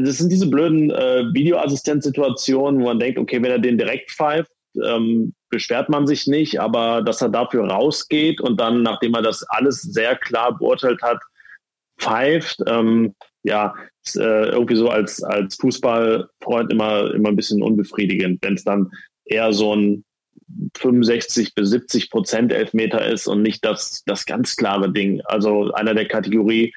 das 0.00 0.18
sind 0.18 0.30
diese 0.30 0.48
blöden 0.48 0.90
äh, 0.90 1.24
Videoassistent-Situationen, 1.32 2.80
wo 2.80 2.84
man 2.86 3.00
denkt, 3.00 3.18
okay, 3.18 3.42
wenn 3.42 3.50
er 3.50 3.58
den 3.58 3.78
direkt 3.78 4.10
pfeift, 4.10 4.50
ähm, 4.84 5.34
beschwert 5.50 5.88
man 5.88 6.06
sich 6.06 6.26
nicht, 6.26 6.60
aber 6.60 7.02
dass 7.02 7.22
er 7.22 7.28
dafür 7.28 7.68
rausgeht 7.68 8.40
und 8.40 8.60
dann, 8.60 8.82
nachdem 8.82 9.14
er 9.14 9.22
das 9.22 9.42
alles 9.44 9.82
sehr 9.82 10.16
klar 10.16 10.56
beurteilt 10.58 11.02
hat, 11.02 11.20
pfeift, 11.98 12.62
ähm, 12.66 13.14
ja, 13.42 13.74
ist, 14.04 14.16
äh, 14.16 14.46
irgendwie 14.48 14.76
so 14.76 14.88
als, 14.88 15.22
als 15.22 15.56
Fußballfreund 15.56 16.72
immer, 16.72 17.14
immer 17.14 17.30
ein 17.30 17.36
bisschen 17.36 17.62
unbefriedigend, 17.62 18.38
wenn 18.42 18.54
es 18.54 18.64
dann 18.64 18.90
eher 19.24 19.52
so 19.52 19.74
ein 19.74 20.04
65 20.76 21.54
bis 21.54 21.70
70 21.70 22.10
Prozent 22.10 22.52
Elfmeter 22.52 23.04
ist 23.06 23.26
und 23.26 23.42
nicht 23.42 23.64
das, 23.64 24.02
das 24.06 24.26
ganz 24.26 24.56
klare 24.56 24.92
Ding. 24.92 25.20
Also 25.24 25.72
einer 25.72 25.94
der 25.94 26.06
Kategorie, 26.06 26.72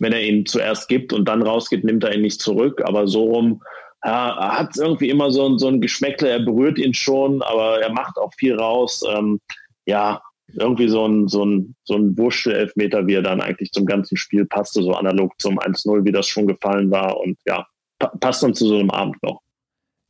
wenn 0.00 0.12
er 0.12 0.22
ihn 0.22 0.46
zuerst 0.46 0.88
gibt 0.88 1.12
und 1.12 1.26
dann 1.26 1.42
rausgeht, 1.42 1.84
nimmt 1.84 2.02
er 2.02 2.14
ihn 2.14 2.22
nicht 2.22 2.40
zurück. 2.40 2.82
Aber 2.84 3.06
so 3.06 3.24
rum 3.24 3.62
ja, 4.04 4.56
hat 4.58 4.76
irgendwie 4.76 5.10
immer 5.10 5.30
so, 5.30 5.58
so 5.58 5.68
ein 5.68 5.80
Geschmäckle, 5.80 6.28
er 6.28 6.40
berührt 6.40 6.78
ihn 6.78 6.94
schon, 6.94 7.42
aber 7.42 7.80
er 7.80 7.92
macht 7.92 8.16
auch 8.16 8.32
viel 8.34 8.56
raus. 8.56 9.02
Ähm, 9.08 9.40
ja, 9.86 10.22
irgendwie 10.54 10.88
so 10.88 11.06
ein, 11.06 11.28
so 11.28 11.44
ein, 11.44 11.76
so 11.84 11.94
ein 11.94 12.16
Wursche-Elfmeter, 12.16 13.06
wie 13.06 13.14
er 13.14 13.22
dann 13.22 13.40
eigentlich 13.40 13.70
zum 13.72 13.86
ganzen 13.86 14.16
Spiel 14.16 14.46
passte, 14.46 14.82
so 14.82 14.94
analog 14.94 15.32
zum 15.38 15.58
1-0, 15.58 16.04
wie 16.04 16.12
das 16.12 16.26
schon 16.26 16.46
gefallen 16.46 16.90
war. 16.90 17.18
Und 17.18 17.38
ja, 17.46 17.66
pa 17.98 18.08
passt 18.08 18.42
dann 18.42 18.54
zu 18.54 18.66
so 18.66 18.78
einem 18.78 18.90
Abend 18.90 19.22
noch. 19.22 19.40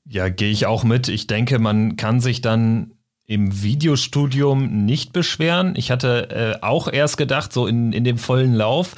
Ja, 0.08 0.28
gehe 0.28 0.50
ich 0.50 0.66
auch 0.66 0.84
mit. 0.84 1.08
Ich 1.08 1.26
denke, 1.26 1.58
man 1.58 1.96
kann 1.96 2.20
sich 2.20 2.40
dann 2.40 2.94
im 3.26 3.62
Videostudium 3.62 4.84
nicht 4.86 5.12
beschweren. 5.12 5.74
Ich 5.76 5.90
hatte 5.90 6.30
äh, 6.60 6.64
auch 6.64 6.92
erst 6.92 7.16
gedacht, 7.16 7.52
so 7.52 7.66
in, 7.66 7.92
in 7.92 8.02
dem 8.02 8.18
vollen 8.18 8.54
Lauf, 8.54 8.96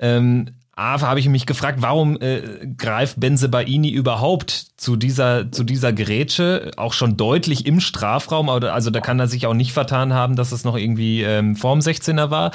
ähm, 0.00 0.50
A, 0.76 1.00
habe 1.00 1.20
ich 1.20 1.28
mich 1.28 1.46
gefragt, 1.46 1.82
warum 1.82 2.20
äh, 2.20 2.66
greift 2.76 3.20
Benzebaini 3.20 3.90
überhaupt 3.90 4.50
zu 4.76 4.96
dieser, 4.96 5.52
zu 5.52 5.62
dieser 5.62 5.92
Gerätsche, 5.92 6.72
auch 6.76 6.92
schon 6.92 7.16
deutlich 7.16 7.64
im 7.64 7.78
Strafraum, 7.78 8.48
also 8.48 8.90
da 8.90 9.00
kann 9.00 9.20
er 9.20 9.28
sich 9.28 9.46
auch 9.46 9.54
nicht 9.54 9.72
vertan 9.72 10.14
haben, 10.14 10.34
dass 10.34 10.50
es 10.50 10.64
noch 10.64 10.76
irgendwie 10.76 11.22
ähm, 11.22 11.54
vorm 11.54 11.78
16er 11.78 12.30
war. 12.30 12.50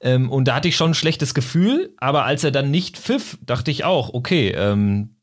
Ähm, 0.00 0.30
und 0.30 0.48
da 0.48 0.56
hatte 0.56 0.66
ich 0.66 0.76
schon 0.76 0.90
ein 0.90 0.94
schlechtes 0.94 1.32
Gefühl, 1.32 1.94
aber 1.98 2.24
als 2.24 2.42
er 2.42 2.50
dann 2.50 2.72
nicht 2.72 2.98
pfiff, 2.98 3.38
dachte 3.46 3.70
ich 3.70 3.84
auch, 3.84 4.14
okay, 4.14 4.48
ähm, 4.48 5.14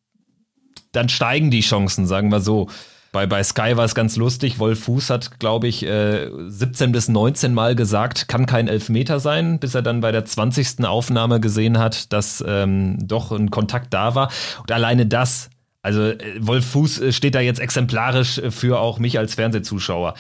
dann 0.94 1.10
steigen 1.10 1.52
die 1.52 1.62
Chancen, 1.62 2.08
sagen 2.08 2.32
wir 2.32 2.40
so. 2.40 2.70
Bei, 3.12 3.26
bei 3.26 3.44
Sky 3.44 3.78
war 3.78 3.86
es 3.86 3.96
ganz 3.96 4.16
lustig. 4.16 4.60
Wolf 4.60 4.84
Fuß 4.84 5.10
hat, 5.10 5.40
glaube 5.40 5.68
ich, 5.68 5.84
äh, 5.86 6.30
17 6.48 6.92
bis 6.92 7.08
19 7.08 7.54
Mal 7.54 7.76
gesagt, 7.76 8.28
kann 8.28 8.46
kein 8.46 8.68
Elfmeter 8.68 9.20
sein, 9.20 9.60
bis 9.60 9.76
er 9.76 9.82
dann 9.82 10.02
bei 10.02 10.12
der 10.12 10.26
20. 10.26 10.86
Aufnahme 10.86 11.40
gesehen 11.40 11.78
hat, 11.78 12.12
dass 12.14 12.44
ähm, 12.46 12.98
doch 13.02 13.32
ein 13.32 13.50
Kontakt 13.50 13.94
da 13.94 14.16
war. 14.16 14.30
Und 14.60 14.72
alleine 14.72 15.06
das, 15.06 15.50
also 15.82 16.02
äh, 16.02 16.18
Wolf 16.40 16.66
Fuß 16.66 17.00
äh, 17.02 17.12
steht 17.12 17.36
da 17.36 17.40
jetzt 17.40 17.60
exemplarisch 17.60 18.42
für 18.50 18.80
auch 18.80 19.00
mich 19.00 19.18
als 19.18 19.36
Fernsehzuschauer. 19.36 20.14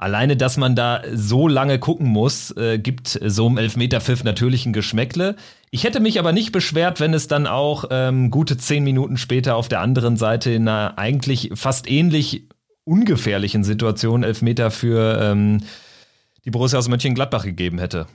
Alleine, 0.00 0.36
dass 0.36 0.56
man 0.56 0.76
da 0.76 1.02
so 1.12 1.48
lange 1.48 1.80
gucken 1.80 2.06
muss, 2.06 2.52
äh, 2.56 2.78
gibt 2.78 3.18
so 3.20 3.46
einem 3.46 3.58
Elfmeterpfiff 3.58 4.22
natürlich 4.22 4.64
ein 4.64 4.72
Geschmäckle. 4.72 5.34
Ich 5.72 5.82
hätte 5.82 5.98
mich 5.98 6.20
aber 6.20 6.30
nicht 6.30 6.52
beschwert, 6.52 7.00
wenn 7.00 7.14
es 7.14 7.26
dann 7.26 7.48
auch 7.48 7.86
ähm, 7.90 8.30
gute 8.30 8.56
zehn 8.56 8.84
Minuten 8.84 9.16
später 9.16 9.56
auf 9.56 9.68
der 9.68 9.80
anderen 9.80 10.16
Seite 10.16 10.52
in 10.52 10.68
einer 10.68 10.98
eigentlich 10.98 11.50
fast 11.54 11.90
ähnlich 11.90 12.44
ungefährlichen 12.84 13.64
Situation 13.64 14.22
Elfmeter 14.22 14.70
für 14.70 15.18
ähm, 15.20 15.62
die 16.44 16.52
Borussia 16.52 16.78
aus 16.78 16.88
Mönchengladbach 16.88 17.44
gegeben 17.44 17.78
hätte. 17.80 18.06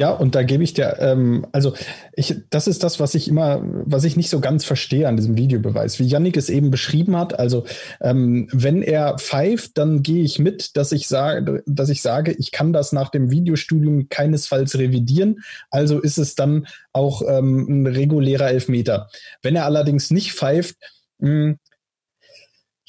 Ja, 0.00 0.12
und 0.12 0.34
da 0.34 0.42
gebe 0.42 0.64
ich 0.64 0.72
dir, 0.72 0.96
ähm, 1.00 1.46
also 1.52 1.74
ich, 2.14 2.34
das 2.48 2.66
ist 2.66 2.82
das, 2.82 3.00
was 3.00 3.14
ich 3.14 3.28
immer, 3.28 3.60
was 3.62 4.04
ich 4.04 4.16
nicht 4.16 4.30
so 4.30 4.40
ganz 4.40 4.64
verstehe 4.64 5.06
an 5.06 5.18
diesem 5.18 5.36
Videobeweis, 5.36 5.98
wie 5.98 6.06
Yannick 6.06 6.38
es 6.38 6.48
eben 6.48 6.70
beschrieben 6.70 7.18
hat. 7.18 7.38
Also 7.38 7.66
ähm, 8.00 8.48
wenn 8.50 8.80
er 8.80 9.18
pfeift, 9.18 9.76
dann 9.76 10.02
gehe 10.02 10.24
ich 10.24 10.38
mit, 10.38 10.74
dass 10.78 10.92
ich 10.92 11.06
sage, 11.06 11.62
dass 11.66 11.90
ich 11.90 12.00
sage, 12.00 12.32
ich 12.32 12.50
kann 12.50 12.72
das 12.72 12.92
nach 12.92 13.10
dem 13.10 13.30
Videostudium 13.30 14.08
keinesfalls 14.08 14.78
revidieren. 14.78 15.40
Also 15.70 16.00
ist 16.00 16.16
es 16.16 16.34
dann 16.34 16.66
auch 16.94 17.20
ähm, 17.28 17.66
ein 17.68 17.86
regulärer 17.86 18.48
Elfmeter. 18.48 19.10
Wenn 19.42 19.54
er 19.54 19.66
allerdings 19.66 20.10
nicht 20.10 20.32
pfeift, 20.32 20.76
mh, 21.18 21.28
hm, 21.28 21.58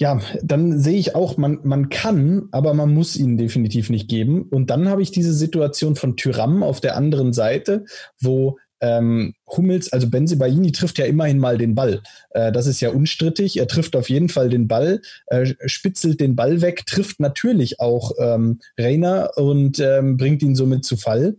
ja, 0.01 0.19
dann 0.41 0.79
sehe 0.79 0.97
ich 0.97 1.13
auch, 1.13 1.37
man, 1.37 1.59
man 1.61 1.89
kann, 1.89 2.49
aber 2.51 2.73
man 2.73 2.91
muss 2.91 3.15
ihn 3.15 3.37
definitiv 3.37 3.91
nicht 3.91 4.09
geben. 4.09 4.47
Und 4.49 4.71
dann 4.71 4.89
habe 4.89 5.03
ich 5.03 5.11
diese 5.11 5.31
Situation 5.31 5.95
von 5.95 6.17
Tyram 6.17 6.63
auf 6.63 6.81
der 6.81 6.97
anderen 6.97 7.33
Seite, 7.33 7.85
wo 8.19 8.57
ähm, 8.81 9.35
Hummels, 9.45 9.93
also 9.93 10.09
Benzibaini 10.09 10.71
trifft 10.71 10.97
ja 10.97 11.05
immerhin 11.05 11.37
mal 11.37 11.59
den 11.59 11.75
Ball. 11.75 12.01
Äh, 12.31 12.51
das 12.51 12.65
ist 12.65 12.81
ja 12.81 12.89
unstrittig. 12.89 13.59
Er 13.59 13.67
trifft 13.67 13.95
auf 13.95 14.09
jeden 14.09 14.27
Fall 14.27 14.49
den 14.49 14.67
Ball, 14.67 15.01
äh, 15.27 15.53
spitzelt 15.67 16.19
den 16.19 16.35
Ball 16.35 16.61
weg, 16.61 16.87
trifft 16.87 17.19
natürlich 17.19 17.79
auch 17.79 18.13
ähm, 18.17 18.59
Reiner 18.79 19.29
und 19.35 19.79
ähm, 19.79 20.17
bringt 20.17 20.41
ihn 20.41 20.55
somit 20.55 20.83
zu 20.83 20.97
Fall. 20.97 21.35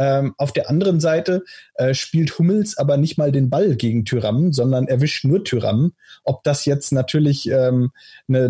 Ähm, 0.00 0.34
auf 0.38 0.54
der 0.54 0.70
anderen 0.70 0.98
Seite 0.98 1.44
äh, 1.74 1.92
spielt 1.92 2.38
Hummels 2.38 2.78
aber 2.78 2.96
nicht 2.96 3.18
mal 3.18 3.32
den 3.32 3.50
Ball 3.50 3.76
gegen 3.76 4.06
Tyram, 4.06 4.50
sondern 4.50 4.88
erwischt 4.88 5.26
nur 5.26 5.44
Tyram. 5.44 5.92
Ob 6.24 6.42
das 6.42 6.64
jetzt 6.64 6.90
natürlich 6.90 7.50
ähm, 7.50 7.90
eine, 8.26 8.46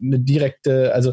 eine 0.00 0.18
direkte, 0.18 0.94
also 0.94 1.12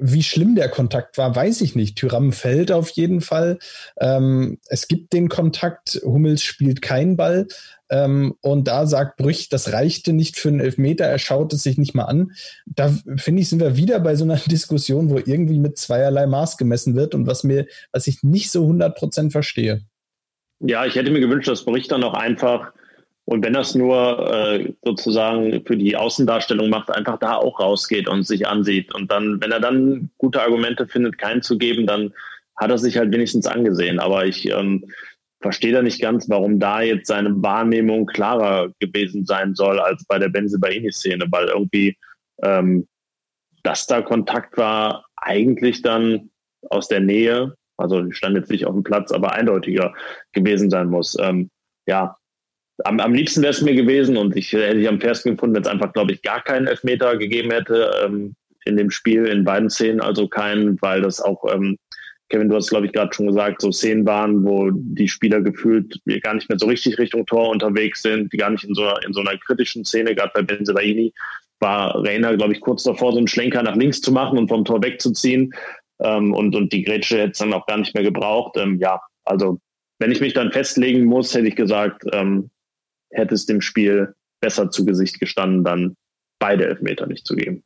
wie 0.00 0.22
schlimm 0.22 0.54
der 0.54 0.68
Kontakt 0.68 1.18
war, 1.18 1.34
weiß 1.34 1.60
ich 1.60 1.74
nicht. 1.74 1.96
Tyram 1.96 2.32
fällt 2.32 2.70
auf 2.70 2.90
jeden 2.90 3.20
Fall. 3.20 3.58
Ähm, 4.00 4.58
es 4.68 4.86
gibt 4.86 5.12
den 5.12 5.28
Kontakt. 5.28 6.00
Hummels 6.04 6.42
spielt 6.42 6.80
keinen 6.80 7.16
Ball. 7.16 7.48
Ähm, 7.90 8.34
und 8.40 8.68
da 8.68 8.86
sagt 8.86 9.16
Brüch, 9.16 9.48
das 9.48 9.72
reichte 9.72 10.12
nicht 10.12 10.38
für 10.38 10.48
einen 10.48 10.60
Elfmeter. 10.60 11.04
Er 11.06 11.18
schaut 11.18 11.52
es 11.52 11.62
sich 11.62 11.76
nicht 11.76 11.94
mal 11.94 12.04
an. 12.04 12.32
Da 12.66 12.94
finde 13.16 13.42
ich, 13.42 13.48
sind 13.48 13.60
wir 13.60 13.76
wieder 13.76 13.98
bei 14.00 14.14
so 14.14 14.24
einer 14.24 14.36
Diskussion, 14.46 15.10
wo 15.10 15.18
irgendwie 15.18 15.58
mit 15.58 15.76
zweierlei 15.76 16.26
Maß 16.26 16.56
gemessen 16.56 16.94
wird 16.94 17.14
und 17.14 17.26
was 17.26 17.42
mir, 17.42 17.66
was 17.92 18.06
ich 18.06 18.22
nicht 18.22 18.50
so 18.50 18.62
100 18.62 18.96
Prozent 18.96 19.32
verstehe. 19.32 19.82
Ja, 20.60 20.86
ich 20.86 20.94
hätte 20.94 21.10
mir 21.10 21.20
gewünscht, 21.20 21.48
dass 21.48 21.64
Brüch 21.64 21.88
dann 21.88 22.04
auch 22.04 22.14
einfach 22.14 22.72
und 23.26 23.42
wenn 23.42 23.54
es 23.54 23.74
nur 23.74 24.30
äh, 24.30 24.72
sozusagen 24.84 25.64
für 25.64 25.76
die 25.76 25.96
Außendarstellung 25.96 26.68
macht, 26.68 26.90
einfach 26.90 27.18
da 27.18 27.36
auch 27.36 27.58
rausgeht 27.58 28.06
und 28.06 28.26
sich 28.26 28.46
ansieht. 28.46 28.94
Und 28.94 29.10
dann, 29.10 29.40
wenn 29.40 29.50
er 29.50 29.60
dann 29.60 30.10
gute 30.18 30.42
Argumente 30.42 30.86
findet, 30.86 31.16
keinen 31.16 31.40
zu 31.40 31.56
geben, 31.56 31.86
dann 31.86 32.12
hat 32.56 32.70
er 32.70 32.78
sich 32.78 32.98
halt 32.98 33.12
wenigstens 33.12 33.46
angesehen. 33.46 33.98
Aber 33.98 34.26
ich 34.26 34.50
ähm, 34.50 34.84
verstehe 35.40 35.72
da 35.72 35.80
nicht 35.80 36.02
ganz, 36.02 36.28
warum 36.28 36.60
da 36.60 36.82
jetzt 36.82 37.06
seine 37.06 37.42
Wahrnehmung 37.42 38.04
klarer 38.04 38.70
gewesen 38.78 39.24
sein 39.24 39.54
soll 39.54 39.80
als 39.80 40.04
bei 40.06 40.18
der 40.18 40.28
Benze-Baini-Szene, 40.28 41.24
weil 41.30 41.46
irgendwie, 41.46 41.96
ähm, 42.42 42.86
dass 43.62 43.86
da 43.86 44.02
Kontakt 44.02 44.58
war, 44.58 45.06
eigentlich 45.16 45.80
dann 45.80 46.28
aus 46.68 46.88
der 46.88 47.00
Nähe, 47.00 47.54
also 47.78 48.10
stand 48.12 48.36
jetzt 48.36 48.50
nicht 48.50 48.66
auf 48.66 48.74
dem 48.74 48.84
Platz, 48.84 49.12
aber 49.12 49.32
eindeutiger 49.32 49.94
gewesen 50.32 50.68
sein 50.68 50.88
muss. 50.88 51.16
Ähm, 51.18 51.50
ja, 51.86 52.16
am, 52.82 52.98
am 53.00 53.14
liebsten 53.14 53.42
wäre 53.42 53.52
es 53.52 53.62
mir 53.62 53.74
gewesen 53.74 54.16
und 54.16 54.36
ich 54.36 54.52
hätte 54.52 54.78
ich 54.78 54.88
am 54.88 55.00
fairsten 55.00 55.32
gefunden, 55.32 55.54
wenn 55.54 55.62
es 55.62 55.68
einfach, 55.68 55.92
glaube 55.92 56.12
ich, 56.12 56.22
gar 56.22 56.42
keinen 56.42 56.66
Elfmeter 56.66 57.16
gegeben 57.16 57.50
hätte 57.52 57.90
ähm, 58.04 58.34
in 58.64 58.76
dem 58.76 58.90
Spiel, 58.90 59.26
in 59.26 59.44
beiden 59.44 59.70
Szenen, 59.70 60.00
also 60.00 60.26
keinen, 60.26 60.80
weil 60.82 61.02
das 61.02 61.20
auch, 61.20 61.44
ähm, 61.52 61.78
Kevin, 62.30 62.48
du 62.48 62.56
hast, 62.56 62.70
glaube 62.70 62.86
ich, 62.86 62.92
gerade 62.92 63.12
schon 63.14 63.26
gesagt, 63.26 63.60
so 63.60 63.70
Szenen 63.70 64.06
waren, 64.06 64.44
wo 64.44 64.70
die 64.72 65.08
Spieler 65.08 65.42
gefühlt 65.42 66.00
gar 66.22 66.34
nicht 66.34 66.48
mehr 66.48 66.58
so 66.58 66.66
richtig 66.66 66.98
Richtung 66.98 67.26
Tor 67.26 67.50
unterwegs 67.50 68.02
sind, 68.02 68.30
gar 68.32 68.50
nicht 68.50 68.64
in 68.64 68.74
so 68.74 68.82
einer, 68.82 69.04
in 69.06 69.12
so 69.12 69.20
einer 69.20 69.36
kritischen 69.38 69.84
Szene, 69.84 70.14
gerade 70.14 70.32
bei 70.34 70.42
Benzemaini, 70.42 71.12
war 71.60 71.94
Reiner, 72.04 72.36
glaube 72.36 72.54
ich, 72.54 72.60
kurz 72.60 72.82
davor, 72.82 73.12
so 73.12 73.18
einen 73.18 73.28
Schlenker 73.28 73.62
nach 73.62 73.76
links 73.76 74.00
zu 74.00 74.10
machen 74.10 74.38
und 74.38 74.48
vom 74.48 74.64
Tor 74.64 74.82
wegzuziehen. 74.82 75.52
Ähm, 76.00 76.34
und, 76.34 76.56
und 76.56 76.72
die 76.72 76.82
Grätsche 76.82 77.18
hätte 77.18 77.30
es 77.32 77.38
dann 77.38 77.52
auch 77.52 77.66
gar 77.66 77.78
nicht 77.78 77.94
mehr 77.94 78.02
gebraucht. 78.02 78.56
Ähm, 78.56 78.78
ja, 78.80 79.00
also 79.24 79.60
wenn 79.98 80.10
ich 80.10 80.20
mich 80.20 80.32
dann 80.32 80.50
festlegen 80.50 81.04
muss, 81.04 81.34
hätte 81.34 81.46
ich 81.46 81.56
gesagt, 81.56 82.02
ähm, 82.12 82.50
hätte 83.14 83.34
es 83.34 83.46
dem 83.46 83.60
Spiel 83.60 84.14
besser 84.40 84.70
zu 84.70 84.84
Gesicht 84.84 85.20
gestanden, 85.20 85.64
dann 85.64 85.96
beide 86.38 86.66
Elfmeter 86.66 87.06
nicht 87.06 87.26
zu 87.26 87.34
geben. 87.34 87.62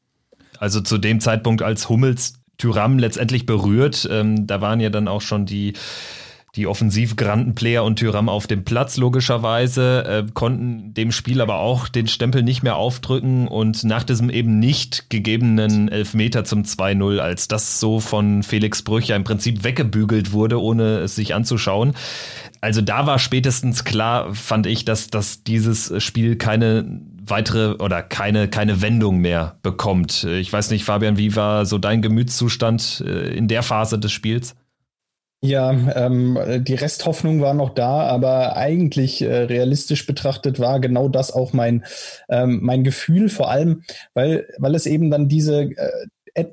Also 0.59 0.81
zu 0.81 0.99
dem 0.99 1.21
Zeitpunkt, 1.21 1.63
als 1.63 1.89
Hummels 1.89 2.35
Tyram 2.59 2.99
letztendlich 2.99 3.47
berührt, 3.47 4.09
ähm, 4.11 4.47
da 4.47 4.61
waren 4.61 4.81
ja 4.81 4.91
dann 4.91 5.09
auch 5.09 5.21
schon 5.21 5.47
die 5.47 5.75
die 6.57 6.67
offensiv 6.67 7.15
geranten 7.15 7.55
Player 7.55 7.85
und 7.85 7.97
Tyram 7.97 8.29
auf 8.29 8.47
dem 8.47 8.65
Platz 8.65 8.97
logischerweise, 8.97 10.05
äh, 10.05 10.33
konnten 10.33 10.93
dem 10.95 11.13
Spiel 11.13 11.41
aber 11.41 11.59
auch 11.59 11.89
den 11.89 12.09
Stempel 12.09 12.43
nicht 12.43 12.63
mehr 12.63 12.77
aufdrücken 12.77 13.47
und 13.47 13.85
nach 13.85 14.03
diesem 14.03 14.29
eben 14.29 14.59
nicht 14.59 15.09
gegebenen 15.09 15.89
Elfmeter 15.89 16.45
zum 16.45 16.65
2-0, 16.65 17.21
als 17.21 17.47
das 17.49 17.79
so 17.79 18.01
von 18.01 18.43
Felix 18.43 18.83
Brüch 18.83 19.07
ja 19.07 19.17
im 19.17 19.25
Prinzip 19.25 19.63
weggebügelt 19.63 20.33
wurde, 20.33 20.61
ohne 20.61 20.99
es 20.99 21.15
sich 21.15 21.35
anzuschauen, 21.35 21.95
also 22.61 22.81
da 22.81 23.07
war 23.07 23.19
spätestens 23.19 23.85
klar, 23.85 24.35
fand 24.35 24.67
ich, 24.67 24.85
dass, 24.85 25.09
dass 25.09 25.43
dieses 25.45 26.03
Spiel 26.03 26.37
keine 26.37 27.01
weitere 27.31 27.75
oder 27.83 28.03
keine, 28.03 28.49
keine 28.49 28.81
Wendung 28.83 29.19
mehr 29.19 29.57
bekommt. 29.63 30.25
Ich 30.25 30.53
weiß 30.53 30.71
nicht, 30.71 30.85
Fabian, 30.85 31.19
wie 31.19 31.37
war 31.37 31.67
so 31.67 31.79
dein 31.79 32.03
Gemütszustand 32.03 33.05
äh, 33.07 33.29
in 33.37 33.49
der 33.49 33.63
Phase 33.63 33.99
des 33.99 34.13
Spiels? 34.13 34.55
Ja, 35.41 35.71
ähm, 35.71 36.37
die 36.65 36.75
Resthoffnung 36.75 37.41
war 37.41 37.55
noch 37.55 37.71
da, 37.71 38.09
aber 38.09 38.57
eigentlich 38.57 39.23
äh, 39.23 39.45
realistisch 39.45 40.05
betrachtet 40.05 40.59
war 40.59 40.81
genau 40.81 41.09
das 41.09 41.31
auch 41.31 41.53
mein, 41.53 41.85
ähm, 42.29 42.59
mein 42.61 42.83
Gefühl, 42.83 43.29
vor 43.29 43.49
allem, 43.49 43.85
weil, 44.15 44.49
weil 44.59 44.75
es 44.75 44.87
eben 44.87 45.13
dann 45.13 45.29
diese, 45.29 45.63
äh, 45.63 46.07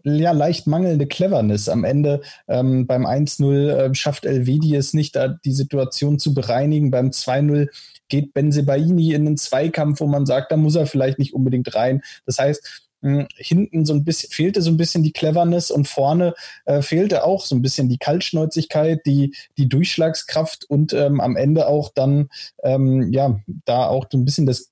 ja, 0.03 0.31
leicht 0.31 0.67
mangelnde 0.67 1.07
Cleverness. 1.07 1.69
Am 1.69 1.83
Ende 1.83 2.21
ähm, 2.47 2.87
beim 2.87 3.05
1-0 3.05 3.69
äh, 3.69 3.95
schafft 3.95 4.25
Elvedi 4.25 4.75
es 4.75 4.93
nicht, 4.93 5.15
da 5.15 5.27
die 5.27 5.51
Situation 5.51 6.19
zu 6.19 6.33
bereinigen. 6.33 6.91
Beim 6.91 7.09
2-0 7.09 7.69
geht 8.07 8.33
Benzebaini 8.33 9.13
in 9.13 9.27
einen 9.27 9.37
Zweikampf, 9.37 9.99
wo 9.99 10.07
man 10.07 10.25
sagt, 10.25 10.51
da 10.51 10.57
muss 10.57 10.75
er 10.75 10.85
vielleicht 10.85 11.19
nicht 11.19 11.33
unbedingt 11.33 11.73
rein. 11.75 12.01
Das 12.25 12.37
heißt, 12.37 12.85
mh, 13.01 13.27
hinten 13.35 13.85
so 13.85 13.93
ein 13.93 14.03
bisschen 14.03 14.29
fehlte 14.31 14.61
so 14.61 14.71
ein 14.71 14.77
bisschen 14.77 15.03
die 15.03 15.13
Cleverness 15.13 15.71
und 15.71 15.87
vorne 15.87 16.33
äh, 16.65 16.81
fehlte 16.81 17.23
auch 17.23 17.45
so 17.45 17.55
ein 17.55 17.61
bisschen 17.61 17.89
die 17.89 17.97
Kaltschnäuzigkeit, 17.97 19.05
die, 19.05 19.35
die 19.57 19.69
Durchschlagskraft 19.69 20.65
und 20.69 20.93
ähm, 20.93 21.21
am 21.21 21.35
Ende 21.35 21.67
auch 21.67 21.91
dann 21.93 22.29
ähm, 22.63 23.11
ja 23.13 23.39
da 23.65 23.87
auch 23.87 24.05
so 24.11 24.17
ein 24.17 24.25
bisschen 24.25 24.45
das 24.45 24.71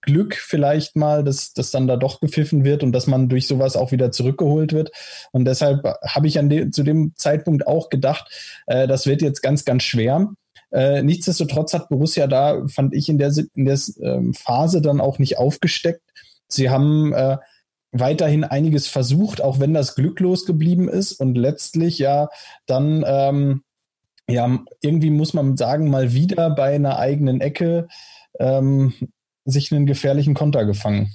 Glück 0.00 0.34
vielleicht 0.36 0.96
mal, 0.96 1.24
dass 1.24 1.52
das 1.52 1.70
dann 1.70 1.86
da 1.86 1.96
doch 1.96 2.20
gepfiffen 2.20 2.64
wird 2.64 2.82
und 2.82 2.92
dass 2.92 3.06
man 3.06 3.28
durch 3.28 3.46
sowas 3.46 3.76
auch 3.76 3.92
wieder 3.92 4.12
zurückgeholt 4.12 4.72
wird. 4.72 4.90
Und 5.32 5.44
deshalb 5.44 5.84
habe 6.06 6.26
ich 6.28 6.38
an 6.38 6.48
de 6.48 6.70
zu 6.70 6.82
dem 6.82 7.12
Zeitpunkt 7.16 7.66
auch 7.66 7.88
gedacht, 7.88 8.30
äh, 8.66 8.86
das 8.86 9.06
wird 9.06 9.22
jetzt 9.22 9.42
ganz, 9.42 9.64
ganz 9.64 9.82
schwer. 9.82 10.28
Äh, 10.70 11.02
nichtsdestotrotz 11.02 11.74
hat 11.74 11.88
Borussia 11.88 12.26
da, 12.26 12.66
fand 12.68 12.94
ich, 12.94 13.08
in 13.08 13.18
der, 13.18 13.32
in 13.54 13.64
der 13.64 13.78
ähm, 14.00 14.34
Phase 14.34 14.82
dann 14.82 15.00
auch 15.00 15.18
nicht 15.18 15.38
aufgesteckt. 15.38 16.02
Sie 16.46 16.70
haben 16.70 17.12
äh, 17.12 17.38
weiterhin 17.92 18.44
einiges 18.44 18.86
versucht, 18.86 19.40
auch 19.40 19.60
wenn 19.60 19.74
das 19.74 19.94
glücklos 19.94 20.44
geblieben 20.44 20.88
ist 20.88 21.12
und 21.12 21.36
letztlich 21.36 21.98
ja 21.98 22.28
dann 22.66 23.04
ähm, 23.06 23.62
ja 24.28 24.58
irgendwie 24.82 25.10
muss 25.10 25.32
man 25.32 25.56
sagen 25.56 25.88
mal 25.88 26.12
wieder 26.12 26.50
bei 26.50 26.74
einer 26.74 26.98
eigenen 26.98 27.40
Ecke 27.40 27.88
ähm, 28.38 28.92
sich 29.50 29.72
einen 29.72 29.86
gefährlichen 29.86 30.34
Konter 30.34 30.64
gefangen. 30.64 31.10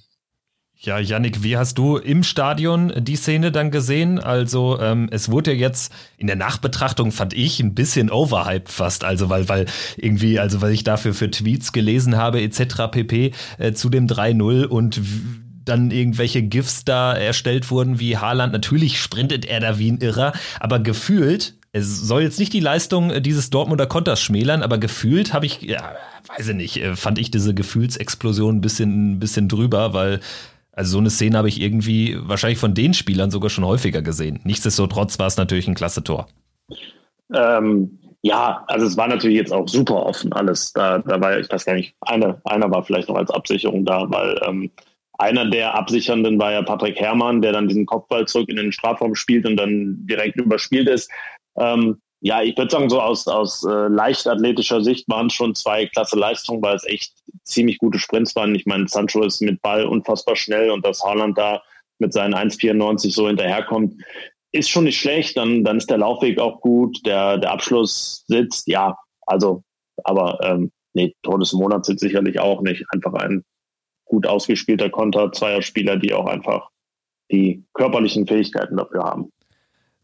Ja, 0.85 0.99
Yannick, 0.99 1.43
wie 1.43 1.55
hast 1.55 1.77
du 1.77 1.95
im 1.95 2.23
Stadion 2.23 2.91
die 2.97 3.15
Szene 3.15 3.53
dann 3.53 3.71
gesehen? 3.71 4.19
Also 4.19 4.81
ähm, 4.81 5.07
es 5.11 5.31
wurde 5.31 5.53
ja 5.53 5.57
jetzt 5.57 5.93
in 6.17 6.27
der 6.27 6.35
Nachbetrachtung 6.35 7.13
fand 7.13 7.33
ich 7.33 7.61
ein 7.61 7.73
bisschen 7.73 8.11
overhyped 8.11 8.67
fast, 8.67 9.05
also 9.05 9.29
weil 9.29 9.47
weil 9.47 9.65
irgendwie 9.95 10.39
also 10.39 10.61
weil 10.61 10.73
ich 10.73 10.83
dafür 10.83 11.13
für 11.13 11.31
Tweets 11.31 11.71
gelesen 11.71 12.17
habe 12.17 12.41
etc. 12.41 12.91
pp 12.91 13.31
äh, 13.59 13.71
zu 13.71 13.89
dem 13.89 14.07
3-0 14.07 14.65
und 14.65 14.99
dann 15.63 15.89
irgendwelche 15.89 16.43
GIFs 16.43 16.83
da 16.83 17.13
erstellt 17.13 17.71
wurden 17.71 18.01
wie 18.01 18.17
Haaland. 18.17 18.51
Natürlich 18.51 18.99
sprintet 18.99 19.45
er 19.45 19.61
da 19.61 19.79
wie 19.79 19.89
ein 19.89 19.99
Irrer, 19.99 20.33
aber 20.59 20.79
gefühlt 20.79 21.55
es 21.73 21.99
soll 22.01 22.21
jetzt 22.21 22.39
nicht 22.39 22.53
die 22.53 22.59
Leistung 22.61 23.21
dieses 23.21 23.49
Dortmunder 23.49 23.87
Konters 23.87 24.21
schmälern, 24.21 24.63
aber 24.63 24.77
gefühlt 24.77 25.33
habe 25.33 25.45
ich, 25.45 25.61
ja, 25.63 25.95
weiß 26.27 26.49
ich 26.49 26.55
nicht, 26.55 26.77
äh, 26.77 26.95
fand 26.95 27.17
ich 27.19 27.31
diese 27.31 27.53
Gefühlsexplosion 27.53 28.57
ein 28.57 28.61
bisschen, 28.61 29.13
ein 29.13 29.19
bisschen 29.19 29.49
drüber, 29.49 29.93
weil 29.93 30.21
Also 30.75 30.93
so 30.93 30.97
eine 30.97 31.09
Szene 31.11 31.37
habe 31.37 31.49
ich 31.49 31.61
irgendwie 31.61 32.17
wahrscheinlich 32.19 32.59
von 32.59 32.73
den 32.73 32.93
Spielern 32.93 33.29
sogar 33.29 33.49
schon 33.49 33.65
häufiger 33.65 34.01
gesehen. 34.01 34.39
Nichtsdestotrotz 34.43 35.19
war 35.19 35.27
es 35.27 35.37
natürlich 35.37 35.67
ein 35.67 35.75
klasse 35.75 36.03
Tor. 36.03 36.27
Ähm, 37.33 37.99
ja, 38.23 38.63
also 38.67 38.85
es 38.87 38.97
war 38.97 39.07
natürlich 39.07 39.37
jetzt 39.37 39.53
auch 39.53 39.67
super 39.67 40.05
offen 40.05 40.33
alles. 40.33 40.73
Da, 40.73 40.99
da 40.99 41.21
war, 41.21 41.39
ich 41.39 41.49
weiß 41.51 41.65
gar 41.65 41.75
nicht, 41.75 41.93
eine, 42.01 42.41
einer 42.45 42.71
war 42.71 42.83
vielleicht 42.83 43.09
noch 43.09 43.17
als 43.17 43.29
Absicherung 43.29 43.85
da, 43.85 44.09
weil 44.09 44.39
ähm, 44.47 44.71
einer 45.19 45.49
der 45.49 45.75
Absichernden 45.75 46.39
war 46.39 46.51
ja 46.51 46.61
Patrick 46.63 46.99
Herrmann, 46.99 47.41
der 47.41 47.51
dann 47.51 47.67
diesen 47.67 47.85
Kopfball 47.85 48.27
zurück 48.27 48.49
in 48.49 48.55
den 48.55 48.71
Strafraum 48.71 49.15
spielt 49.15 49.45
und 49.45 49.57
dann 49.57 49.97
direkt 50.07 50.37
überspielt 50.37 50.87
ist. 50.87 51.09
Ähm, 51.57 52.01
ja, 52.21 52.41
ich 52.41 52.57
würde 52.57 52.71
sagen, 52.71 52.89
so 52.89 53.01
aus, 53.01 53.27
aus 53.27 53.63
äh, 53.65 53.87
leichtathletischer 53.87 54.81
Sicht 54.81 55.07
waren 55.09 55.27
es 55.27 55.33
schon 55.33 55.55
zwei 55.55 55.85
klasse 55.87 56.17
Leistungen, 56.17 56.61
weil 56.61 56.75
es 56.75 56.85
echt 56.85 57.13
ziemlich 57.43 57.77
gute 57.79 57.99
Sprints 57.99 58.35
waren. 58.35 58.55
Ich 58.55 58.65
meine, 58.65 58.87
Sancho 58.87 59.23
ist 59.23 59.41
mit 59.41 59.61
Ball 59.61 59.85
unfassbar 59.85 60.35
schnell 60.35 60.71
und 60.71 60.85
dass 60.85 61.03
Haaland 61.03 61.37
da 61.37 61.61
mit 61.99 62.13
seinen 62.13 62.33
1,94 62.33 63.11
so 63.11 63.27
hinterherkommt, 63.27 64.01
ist 64.53 64.69
schon 64.69 64.85
nicht 64.85 64.99
schlecht. 64.99 65.35
Dann, 65.35 65.63
dann 65.63 65.77
ist 65.77 65.89
der 65.89 65.97
Laufweg 65.97 66.39
auch 66.39 66.61
gut, 66.61 67.05
der, 67.05 67.37
der 67.37 67.51
Abschluss 67.51 68.23
sitzt, 68.27 68.67
ja, 68.67 68.97
also, 69.25 69.63
aber 70.05 70.39
ähm, 70.43 70.71
nee, 70.93 71.13
Tor 71.23 71.39
des 71.39 71.51
Monats 71.51 71.87
sitzt 71.87 72.01
sicherlich 72.01 72.39
auch 72.39 72.61
nicht. 72.61 72.85
Einfach 72.91 73.13
ein 73.15 73.43
gut 74.13 74.27
ausgespielter 74.27 74.91
Konter, 74.91 75.31
zweier 75.31 75.63
Spieler, 75.63 75.97
die 75.97 76.13
auch 76.13 76.27
einfach 76.27 76.69
die 77.31 77.63
körperlichen 77.73 78.27
Fähigkeiten 78.27 78.77
dafür 78.77 79.03
haben. 79.03 79.31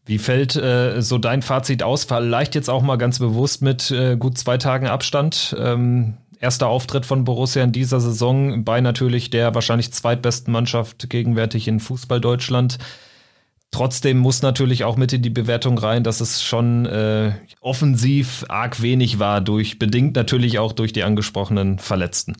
Wie 0.04 0.18
fällt 0.18 0.56
äh, 0.56 1.00
so 1.00 1.18
dein 1.18 1.42
Fazit 1.42 1.84
aus? 1.84 2.04
Vielleicht 2.04 2.56
jetzt 2.56 2.68
auch 2.68 2.82
mal 2.82 2.96
ganz 2.96 3.20
bewusst 3.20 3.62
mit 3.62 3.92
äh, 3.92 4.16
gut 4.16 4.36
zwei 4.36 4.58
Tagen 4.58 4.88
Abstand. 4.88 5.54
Ähm, 5.56 6.16
erster 6.40 6.66
Auftritt 6.66 7.06
von 7.06 7.22
Borussia 7.22 7.62
in 7.62 7.70
dieser 7.70 8.00
Saison 8.00 8.64
bei 8.64 8.80
natürlich 8.80 9.30
der 9.30 9.54
wahrscheinlich 9.54 9.92
zweitbesten 9.92 10.52
Mannschaft 10.52 11.08
gegenwärtig 11.08 11.68
in 11.68 11.78
Fußball 11.78 12.20
Deutschland. 12.20 12.78
Trotzdem 13.70 14.18
muss 14.18 14.42
natürlich 14.42 14.82
auch 14.82 14.96
mit 14.96 15.12
in 15.12 15.22
die 15.22 15.30
Bewertung 15.30 15.78
rein, 15.78 16.02
dass 16.02 16.20
es 16.20 16.42
schon 16.42 16.86
äh, 16.86 17.34
offensiv 17.60 18.44
arg 18.48 18.82
wenig 18.82 19.20
war, 19.20 19.40
durch 19.40 19.78
bedingt 19.78 20.16
natürlich 20.16 20.58
auch 20.58 20.72
durch 20.72 20.92
die 20.92 21.04
angesprochenen 21.04 21.78
Verletzten. 21.78 22.34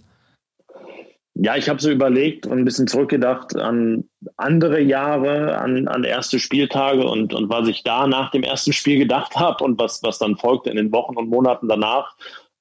Ja, 1.43 1.57
ich 1.57 1.71
habe 1.71 1.81
so 1.81 1.91
überlegt 1.91 2.47
und 2.47 2.59
ein 2.59 2.67
bisschen 2.67 2.87
zurückgedacht 2.87 3.57
an 3.57 4.05
andere 4.37 4.79
Jahre, 4.79 5.57
an, 5.57 5.89
an 5.89 6.05
erste 6.05 6.39
Spieltage 6.39 7.09
und, 7.09 7.33
und 7.33 7.49
was 7.49 7.67
ich 7.67 7.83
da 7.83 8.07
nach 8.07 8.31
dem 8.31 8.43
ersten 8.43 8.75
Spiel 8.75 8.99
gedacht 8.99 9.37
habe 9.37 9.65
und 9.65 9.79
was, 9.79 10.03
was 10.03 10.19
dann 10.19 10.37
folgte 10.37 10.69
in 10.69 10.77
den 10.77 10.93
Wochen 10.93 11.17
und 11.17 11.31
Monaten 11.31 11.67
danach. 11.67 12.15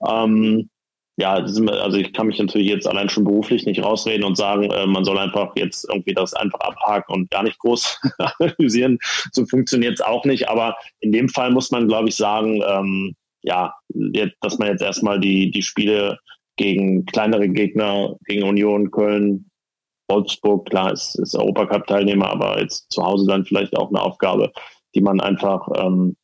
Ähm, 0.08 0.70
ja, 1.18 1.34
also 1.34 1.98
ich 1.98 2.14
kann 2.14 2.28
mich 2.28 2.40
natürlich 2.40 2.70
jetzt 2.70 2.88
allein 2.88 3.10
schon 3.10 3.26
beruflich 3.26 3.66
nicht 3.66 3.84
rausreden 3.84 4.24
und 4.24 4.38
sagen, 4.38 4.72
äh, 4.72 4.86
man 4.86 5.04
soll 5.04 5.18
einfach 5.18 5.52
jetzt 5.58 5.86
irgendwie 5.90 6.14
das 6.14 6.34
einfach 6.34 6.62
abhaken 6.62 7.14
und 7.14 7.32
gar 7.32 7.44
nicht 7.44 7.60
groß 7.60 8.00
analysieren. 8.40 8.98
So 9.34 9.46
funktioniert 9.46 9.96
es 9.96 10.02
auch 10.02 10.24
nicht. 10.24 10.48
Aber 10.48 10.78
in 11.02 11.12
dem 11.12 11.28
Fall 11.28 11.52
muss 11.52 11.70
man, 11.72 11.90
glaube 11.90 12.08
ich, 12.08 12.16
sagen, 12.16 12.64
ähm, 12.66 13.14
ja, 13.42 13.74
dass 14.40 14.58
man 14.58 14.70
jetzt 14.70 14.82
erstmal 14.82 15.20
die, 15.20 15.52
die 15.52 15.64
Spiele 15.64 16.18
gegen 16.60 17.06
kleinere 17.06 17.48
Gegner, 17.48 18.18
gegen 18.26 18.44
Union, 18.44 18.92
Köln, 18.92 19.50
Wolfsburg, 20.10 20.70
klar, 20.70 20.92
ist, 20.92 21.18
ist 21.18 21.34
Europacup-Teilnehmer, 21.34 22.30
aber 22.30 22.60
jetzt 22.60 22.92
zu 22.92 23.02
Hause 23.02 23.28
dann 23.28 23.46
vielleicht 23.46 23.78
auch 23.78 23.88
eine 23.90 24.02
Aufgabe, 24.02 24.52
die 24.94 25.00
man 25.00 25.22
einfach 25.22 25.70
ähm, 25.78 26.18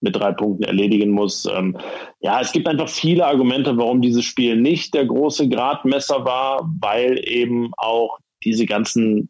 mit 0.00 0.14
drei 0.14 0.30
Punkten 0.30 0.62
erledigen 0.62 1.10
muss. 1.10 1.44
Ähm, 1.52 1.76
ja, 2.20 2.40
es 2.40 2.52
gibt 2.52 2.68
einfach 2.68 2.88
viele 2.88 3.26
Argumente, 3.26 3.76
warum 3.76 4.00
dieses 4.00 4.24
Spiel 4.24 4.56
nicht 4.56 4.94
der 4.94 5.06
große 5.06 5.48
Gradmesser 5.48 6.24
war, 6.24 6.70
weil 6.80 7.20
eben 7.28 7.72
auch 7.78 8.18
diese 8.44 8.66
ganzen, 8.66 9.28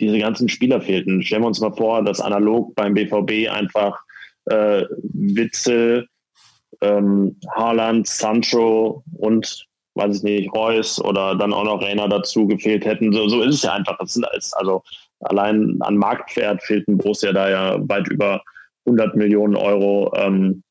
diese 0.00 0.18
ganzen 0.18 0.48
Spieler 0.48 0.80
fehlten. 0.80 1.22
Stellen 1.22 1.42
wir 1.42 1.48
uns 1.48 1.60
mal 1.60 1.76
vor, 1.76 2.02
dass 2.02 2.20
analog 2.20 2.74
beim 2.74 2.94
BVB 2.94 3.48
einfach 3.52 4.00
äh, 4.46 4.82
Witzel, 5.12 6.08
ähm, 6.84 7.36
Haaland, 7.54 8.06
Sancho 8.06 9.02
und 9.16 9.66
weiß 9.94 10.18
ich 10.18 10.22
nicht, 10.22 10.54
Reus 10.54 11.02
oder 11.02 11.36
dann 11.36 11.52
auch 11.52 11.64
noch 11.64 11.82
Rainer 11.82 12.08
dazu 12.08 12.46
gefehlt 12.46 12.84
hätten. 12.84 13.12
So, 13.12 13.28
so 13.28 13.42
ist 13.42 13.56
es 13.56 13.62
ja 13.62 13.74
einfach. 13.74 13.96
Das 13.98 14.14
sind, 14.14 14.26
also 14.52 14.82
allein 15.20 15.78
an 15.80 15.96
Marktwert 15.96 16.62
fehlten 16.62 16.98
Borussia 16.98 17.32
da 17.32 17.48
ja 17.48 17.88
weit 17.88 18.08
über 18.08 18.42
100 18.86 19.16
Millionen 19.16 19.56
Euro, 19.56 20.12
ähm, 20.16 20.62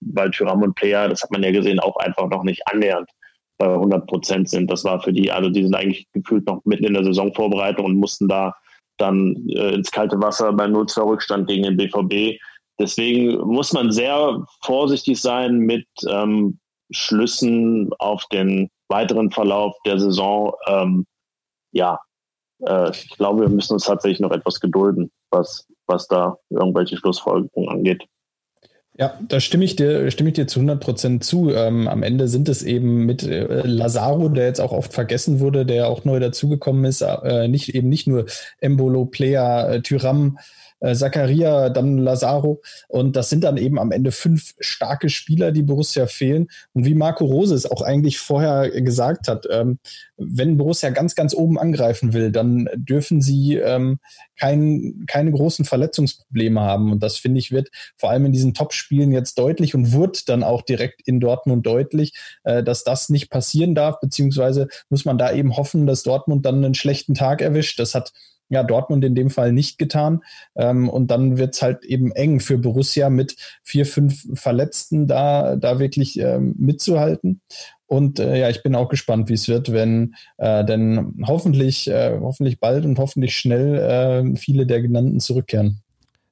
weil 0.00 0.30
Tyram 0.30 0.62
und 0.62 0.74
Player, 0.74 1.08
das 1.08 1.22
hat 1.22 1.30
man 1.30 1.42
ja 1.42 1.50
gesehen, 1.50 1.80
auch 1.80 1.96
einfach 1.96 2.28
noch 2.28 2.44
nicht 2.44 2.62
annähernd 2.66 3.10
bei 3.58 3.66
100 3.66 4.06
Prozent 4.06 4.48
sind. 4.48 4.70
Das 4.70 4.84
war 4.84 5.02
für 5.02 5.12
die, 5.12 5.30
also 5.30 5.50
die 5.50 5.64
sind 5.64 5.74
eigentlich 5.74 6.06
gefühlt 6.12 6.46
noch 6.46 6.64
mitten 6.64 6.84
in 6.84 6.94
der 6.94 7.04
Saisonvorbereitung 7.04 7.84
und 7.84 7.96
mussten 7.96 8.28
da 8.28 8.54
dann 8.96 9.36
äh, 9.48 9.74
ins 9.74 9.90
kalte 9.90 10.20
Wasser 10.20 10.52
bei 10.52 10.64
0-2 10.64 11.06
Rückstand 11.06 11.48
gegen 11.48 11.64
den 11.64 11.76
BVB. 11.76 12.40
Deswegen 12.78 13.38
muss 13.38 13.72
man 13.72 13.90
sehr 13.90 14.44
vorsichtig 14.62 15.20
sein 15.20 15.58
mit 15.58 15.86
ähm, 16.08 16.58
Schlüssen 16.90 17.90
auf 17.98 18.24
den 18.32 18.70
weiteren 18.88 19.30
Verlauf 19.30 19.74
der 19.84 19.98
Saison. 19.98 20.52
Ähm, 20.66 21.06
ja, 21.72 21.98
äh, 22.66 22.90
ich 22.90 23.10
glaube, 23.10 23.42
wir 23.42 23.48
müssen 23.48 23.74
uns 23.74 23.84
tatsächlich 23.84 24.20
noch 24.20 24.32
etwas 24.32 24.60
gedulden, 24.60 25.10
was, 25.30 25.66
was 25.86 26.06
da 26.08 26.36
irgendwelche 26.50 26.96
Schlussfolgerungen 26.96 27.68
angeht. 27.68 28.04
Ja, 29.00 29.16
da 29.28 29.38
stimme 29.38 29.64
ich 29.64 29.76
dir, 29.76 30.10
stimme 30.10 30.30
ich 30.30 30.34
dir 30.34 30.48
zu 30.48 30.58
100 30.58 30.80
Prozent 30.80 31.24
zu. 31.24 31.50
Ähm, 31.50 31.86
am 31.86 32.02
Ende 32.02 32.26
sind 32.26 32.48
es 32.48 32.64
eben 32.64 33.06
mit 33.06 33.22
äh, 33.22 33.62
Lazaro, 33.64 34.28
der 34.28 34.46
jetzt 34.46 34.60
auch 34.60 34.72
oft 34.72 34.92
vergessen 34.92 35.38
wurde, 35.38 35.64
der 35.64 35.88
auch 35.88 36.04
neu 36.04 36.18
dazugekommen 36.18 36.84
ist, 36.84 37.02
äh, 37.02 37.46
nicht 37.46 37.76
eben 37.76 37.88
nicht 37.88 38.08
nur 38.08 38.26
Embolo, 38.60 39.04
Player, 39.04 39.70
äh, 39.70 39.82
Tyram, 39.82 40.38
äh, 40.80 40.94
Zakaria, 40.94 41.70
dann 41.70 41.98
Lazaro. 41.98 42.62
Und 42.88 43.16
das 43.16 43.30
sind 43.30 43.44
dann 43.44 43.56
eben 43.56 43.78
am 43.78 43.92
Ende 43.92 44.12
fünf 44.12 44.54
starke 44.60 45.08
Spieler, 45.08 45.52
die 45.52 45.62
Borussia 45.62 46.06
fehlen. 46.06 46.48
Und 46.72 46.84
wie 46.84 46.94
Marco 46.94 47.24
Rose 47.24 47.54
es 47.54 47.70
auch 47.70 47.82
eigentlich 47.82 48.18
vorher 48.18 48.70
gesagt 48.82 49.28
hat, 49.28 49.46
ähm, 49.50 49.78
wenn 50.16 50.56
Borussia 50.56 50.90
ganz, 50.90 51.14
ganz 51.14 51.34
oben 51.34 51.58
angreifen 51.58 52.12
will, 52.12 52.32
dann 52.32 52.68
dürfen 52.74 53.20
sie 53.20 53.56
ähm, 53.56 53.98
kein, 54.38 55.04
keine 55.06 55.32
großen 55.32 55.64
Verletzungsprobleme 55.64 56.60
haben. 56.60 56.92
Und 56.92 57.02
das 57.02 57.18
finde 57.18 57.38
ich 57.38 57.52
wird 57.52 57.68
vor 57.96 58.10
allem 58.10 58.26
in 58.26 58.32
diesen 58.32 58.54
Top-Spielen 58.54 59.12
jetzt 59.12 59.38
deutlich 59.38 59.74
und 59.74 59.92
wird 59.92 60.28
dann 60.28 60.42
auch 60.42 60.62
direkt 60.62 61.06
in 61.06 61.20
Dortmund 61.20 61.66
deutlich, 61.66 62.14
äh, 62.44 62.62
dass 62.62 62.84
das 62.84 63.08
nicht 63.08 63.30
passieren 63.30 63.74
darf, 63.74 64.00
beziehungsweise 64.00 64.68
muss 64.90 65.04
man 65.04 65.18
da 65.18 65.32
eben 65.32 65.56
hoffen, 65.56 65.86
dass 65.86 66.02
Dortmund 66.02 66.44
dann 66.44 66.64
einen 66.64 66.74
schlechten 66.74 67.14
Tag 67.14 67.40
erwischt. 67.40 67.78
Das 67.78 67.94
hat 67.94 68.12
ja, 68.48 68.62
Dortmund 68.62 69.04
in 69.04 69.14
dem 69.14 69.30
Fall 69.30 69.52
nicht 69.52 69.78
getan. 69.78 70.22
Ähm, 70.56 70.88
und 70.88 71.10
dann 71.10 71.38
wird's 71.38 71.62
halt 71.62 71.84
eben 71.84 72.12
eng 72.12 72.40
für 72.40 72.58
Borussia 72.58 73.10
mit 73.10 73.36
vier, 73.62 73.86
fünf 73.86 74.26
Verletzten 74.34 75.06
da, 75.06 75.56
da 75.56 75.78
wirklich 75.78 76.18
ähm, 76.18 76.54
mitzuhalten. 76.58 77.40
Und 77.86 78.20
äh, 78.20 78.38
ja, 78.38 78.50
ich 78.50 78.62
bin 78.62 78.74
auch 78.74 78.90
gespannt, 78.90 79.30
wie 79.30 79.34
es 79.34 79.48
wird, 79.48 79.72
wenn 79.72 80.14
äh, 80.36 80.64
denn 80.64 81.24
hoffentlich, 81.26 81.88
äh, 81.88 82.18
hoffentlich 82.20 82.60
bald 82.60 82.84
und 82.84 82.98
hoffentlich 82.98 83.34
schnell 83.34 83.76
äh, 83.76 84.36
viele 84.36 84.66
der 84.66 84.82
genannten 84.82 85.20
zurückkehren. 85.20 85.80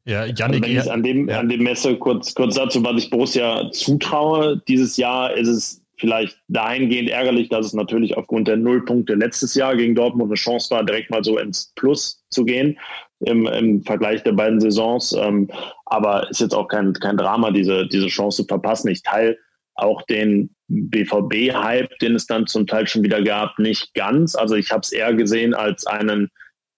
Ja, 0.05 0.25
Janik, 0.25 0.63
wenn 0.63 0.77
ich 0.77 0.91
an 0.91 1.03
dem, 1.03 1.29
ja. 1.29 1.41
an 1.41 1.49
dem 1.49 1.65
Messe 1.65 1.97
kurz, 1.97 2.35
kurz 2.35 2.55
dazu, 2.55 2.85
was 2.85 3.03
ich 3.03 3.11
Borussia 3.11 3.71
zutraue, 3.73 4.63
dieses 4.69 4.97
Jahr 4.99 5.35
ist 5.35 5.49
es 5.49 5.86
vielleicht 5.99 6.39
dahingehend 6.49 7.11
ärgerlich, 7.11 7.49
dass 7.49 7.67
es 7.67 7.73
natürlich 7.73 8.17
aufgrund 8.17 8.49
der 8.49 8.57
Nullpunkte 8.57 9.15
letztes 9.15 9.55
Jahr 9.55 9.77
gegen 9.77 9.95
Dortmund 9.95 10.31
eine 10.31 10.37
Chance 10.37 10.71
war, 10.71 10.85
direkt 10.85 11.11
mal 11.11 11.25
so 11.25 11.39
ins 11.39 11.73
Plus 11.75 12.23
zu 12.31 12.45
gehen 12.45 12.79
im, 13.21 13.47
im 13.47 13.83
Vergleich 13.83 14.23
der 14.23 14.33
beiden 14.33 14.61
Saisons. 14.61 15.13
Ähm, 15.13 15.49
aber 15.87 16.29
ist 16.31 16.41
jetzt 16.41 16.55
auch 16.55 16.69
kein, 16.69 16.93
kein 16.95 17.17
Drama, 17.17 17.51
diese, 17.51 17.87
diese 17.87 18.09
Chance 18.09 18.43
zu 18.43 18.49
verpassen. 18.49 18.89
Ich 18.89 19.03
teile 19.03 19.39
auch 19.75 20.03
den 20.03 20.55
BVB-Hype, 20.69 21.99
den 21.99 22.15
es 22.15 22.27
dann 22.27 22.47
zum 22.47 22.67
Teil 22.67 22.87
schon 22.87 23.03
wieder 23.03 23.23
gab, 23.23 23.59
nicht 23.59 23.95
ganz. 23.95 24.35
Also 24.35 24.55
ich 24.55 24.71
habe 24.71 24.81
es 24.81 24.93
eher 24.93 25.15
gesehen 25.15 25.55
als 25.55 25.87
einen 25.87 26.31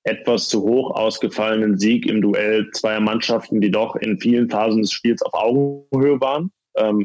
etwas 0.04 0.48
zu 0.48 0.62
hoch 0.62 0.92
ausgefallenen 0.92 1.78
Sieg 1.78 2.06
im 2.06 2.22
Duell 2.22 2.70
zweier 2.72 3.00
Mannschaften, 3.00 3.60
die 3.60 3.70
doch 3.70 3.96
in 3.96 4.18
vielen 4.18 4.48
Phasen 4.48 4.82
des 4.82 4.92
Spiels 4.92 5.22
auf 5.22 5.34
Augenhöhe 5.34 6.20
waren. 6.20 6.50
Ähm, 6.76 7.04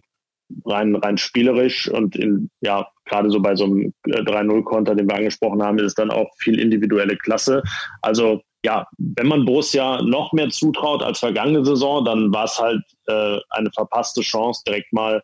rein, 0.65 0.95
rein 0.95 1.17
spielerisch 1.17 1.89
und 1.89 2.15
in, 2.15 2.49
ja, 2.61 2.87
gerade 3.05 3.29
so 3.29 3.39
bei 3.41 3.55
so 3.55 3.65
einem 3.65 3.93
3-0-Konter, 4.07 4.95
den 4.95 5.07
wir 5.07 5.15
angesprochen 5.15 5.61
haben, 5.61 5.77
ist 5.79 5.85
es 5.85 5.95
dann 5.95 6.11
auch 6.11 6.29
viel 6.37 6.59
individuelle 6.59 7.17
Klasse. 7.17 7.63
Also 8.01 8.41
ja, 8.65 8.87
wenn 8.97 9.27
man 9.27 9.45
Borussia 9.45 10.01
noch 10.01 10.31
mehr 10.31 10.49
zutraut 10.49 11.03
als 11.03 11.19
vergangene 11.19 11.65
Saison, 11.65 12.05
dann 12.05 12.33
war 12.33 12.45
es 12.45 12.57
halt 12.57 12.81
äh, 13.07 13.37
eine 13.49 13.71
verpasste 13.71 14.21
Chance, 14.21 14.63
direkt 14.65 14.93
mal 14.93 15.21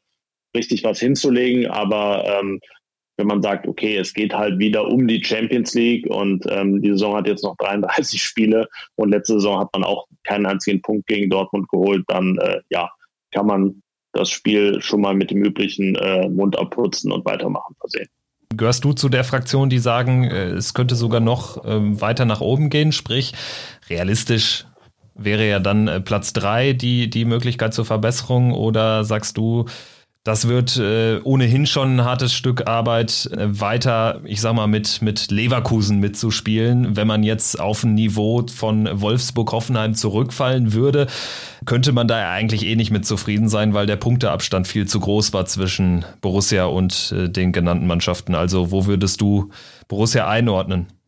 richtig 0.56 0.84
was 0.84 1.00
hinzulegen. 1.00 1.68
Aber 1.68 2.26
ähm, 2.26 2.60
wenn 3.18 3.28
man 3.28 3.42
sagt, 3.42 3.68
okay, 3.68 3.98
es 3.98 4.14
geht 4.14 4.34
halt 4.34 4.60
wieder 4.60 4.88
um 4.88 5.08
die 5.08 5.24
Champions 5.24 5.74
League 5.74 6.10
und 6.10 6.46
ähm, 6.50 6.82
die 6.82 6.92
Saison 6.92 7.16
hat 7.16 7.28
jetzt 7.28 7.44
noch 7.44 7.56
33 7.58 8.22
Spiele 8.22 8.68
und 8.96 9.10
letzte 9.10 9.34
Saison 9.34 9.60
hat 9.60 9.70
man 9.74 9.84
auch 9.84 10.08
keinen 10.24 10.46
einzigen 10.46 10.82
Punkt 10.82 11.08
gegen 11.08 11.30
Dortmund 11.30 11.68
geholt, 11.70 12.04
dann 12.08 12.38
äh, 12.40 12.62
ja, 12.70 12.90
kann 13.32 13.46
man 13.46 13.82
das 14.14 14.30
Spiel 14.30 14.82
schon 14.82 15.02
mal 15.02 15.14
mit 15.14 15.32
dem 15.32 15.44
üblichen 15.44 15.96
äh, 15.96 16.28
Mund 16.30 16.58
abputzen 16.58 17.12
und 17.12 17.26
weitermachen 17.26 17.76
versehen. 17.80 18.08
Gehörst 18.56 18.84
du 18.84 18.94
zu 18.94 19.10
der 19.10 19.24
Fraktion, 19.24 19.70
die 19.70 19.80
sagen, 19.80 20.24
äh, 20.24 20.50
es 20.50 20.74
könnte 20.74 20.96
sogar 20.96 21.20
noch 21.20 21.64
ähm, 21.66 22.02
weiter 22.02 22.26
nach 22.26 22.42
oben 22.42 22.70
gehen? 22.70 22.92
Sprich, 22.92 23.34
realistisch 23.90 24.66
wäre 25.14 25.48
ja 25.48 25.60
dann 25.60 25.88
äh, 25.88 26.02
Platz 26.02 26.34
drei 26.34 26.74
die, 26.74 27.10
die 27.10 27.26
Möglichkeit 27.26 27.74
zur 27.74 27.86
Verbesserung 27.86 28.54
oder 28.54 29.04
sagst 29.04 29.38
du, 29.38 29.66
das 30.30 30.48
wird 30.48 30.78
äh, 30.78 31.20
ohnehin 31.24 31.66
schon 31.66 31.96
ein 31.96 32.06
hartes 32.06 32.36
Stück 32.36 32.68
Arbeit, 32.68 33.32
äh, 33.36 33.48
weiter, 33.60 34.22
ich 34.26 34.42
sag 34.42 34.54
mal, 34.54 34.68
mit, 34.68 35.02
mit 35.02 35.32
Leverkusen 35.32 36.00
mitzuspielen. 36.00 36.96
Wenn 36.96 37.08
man 37.08 37.24
jetzt 37.24 37.60
auf 37.60 37.84
ein 37.84 37.96
Niveau 37.96 38.46
von 38.46 38.88
Wolfsburg-Hoffenheim 39.02 39.96
zurückfallen 39.96 40.74
würde, 40.74 41.08
könnte 41.66 41.94
man 41.94 42.08
da 42.08 42.20
ja 42.20 42.32
eigentlich 42.32 42.64
eh 42.68 42.76
nicht 42.76 42.92
mit 42.92 43.08
zufrieden 43.08 43.50
sein, 43.50 43.74
weil 43.74 43.88
der 43.88 43.96
Punkteabstand 43.96 44.68
viel 44.68 44.86
zu 44.86 45.00
groß 45.00 45.34
war 45.34 45.48
zwischen 45.48 46.06
Borussia 46.22 46.66
und 46.66 47.12
äh, 47.18 47.28
den 47.28 47.52
genannten 47.52 47.88
Mannschaften. 47.88 48.36
Also, 48.36 48.70
wo 48.70 48.86
würdest 48.86 49.22
du 49.22 49.50
Borussia 49.88 50.28
einordnen? 50.28 50.99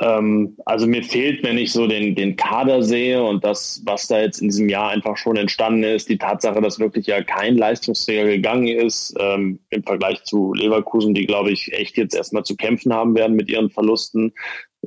Ähm, 0.00 0.56
also 0.64 0.86
mir 0.86 1.02
fehlt, 1.02 1.44
wenn 1.44 1.58
ich 1.58 1.72
so 1.72 1.86
den, 1.86 2.14
den 2.14 2.36
Kader 2.36 2.82
sehe 2.82 3.22
und 3.22 3.44
das, 3.44 3.82
was 3.84 4.08
da 4.08 4.20
jetzt 4.20 4.40
in 4.40 4.48
diesem 4.48 4.68
Jahr 4.68 4.90
einfach 4.90 5.16
schon 5.16 5.36
entstanden 5.36 5.84
ist, 5.84 6.08
die 6.08 6.18
Tatsache, 6.18 6.60
dass 6.62 6.78
wirklich 6.78 7.06
ja 7.06 7.22
kein 7.22 7.58
Leistungsträger 7.58 8.24
gegangen 8.24 8.68
ist, 8.68 9.14
ähm, 9.20 9.58
im 9.70 9.82
Vergleich 9.82 10.22
zu 10.24 10.54
Leverkusen, 10.54 11.12
die, 11.14 11.26
glaube 11.26 11.50
ich, 11.50 11.72
echt 11.74 11.98
jetzt 11.98 12.14
erstmal 12.14 12.44
zu 12.44 12.56
kämpfen 12.56 12.92
haben 12.94 13.14
werden 13.14 13.36
mit 13.36 13.50
ihren 13.50 13.70
Verlusten. 13.70 14.32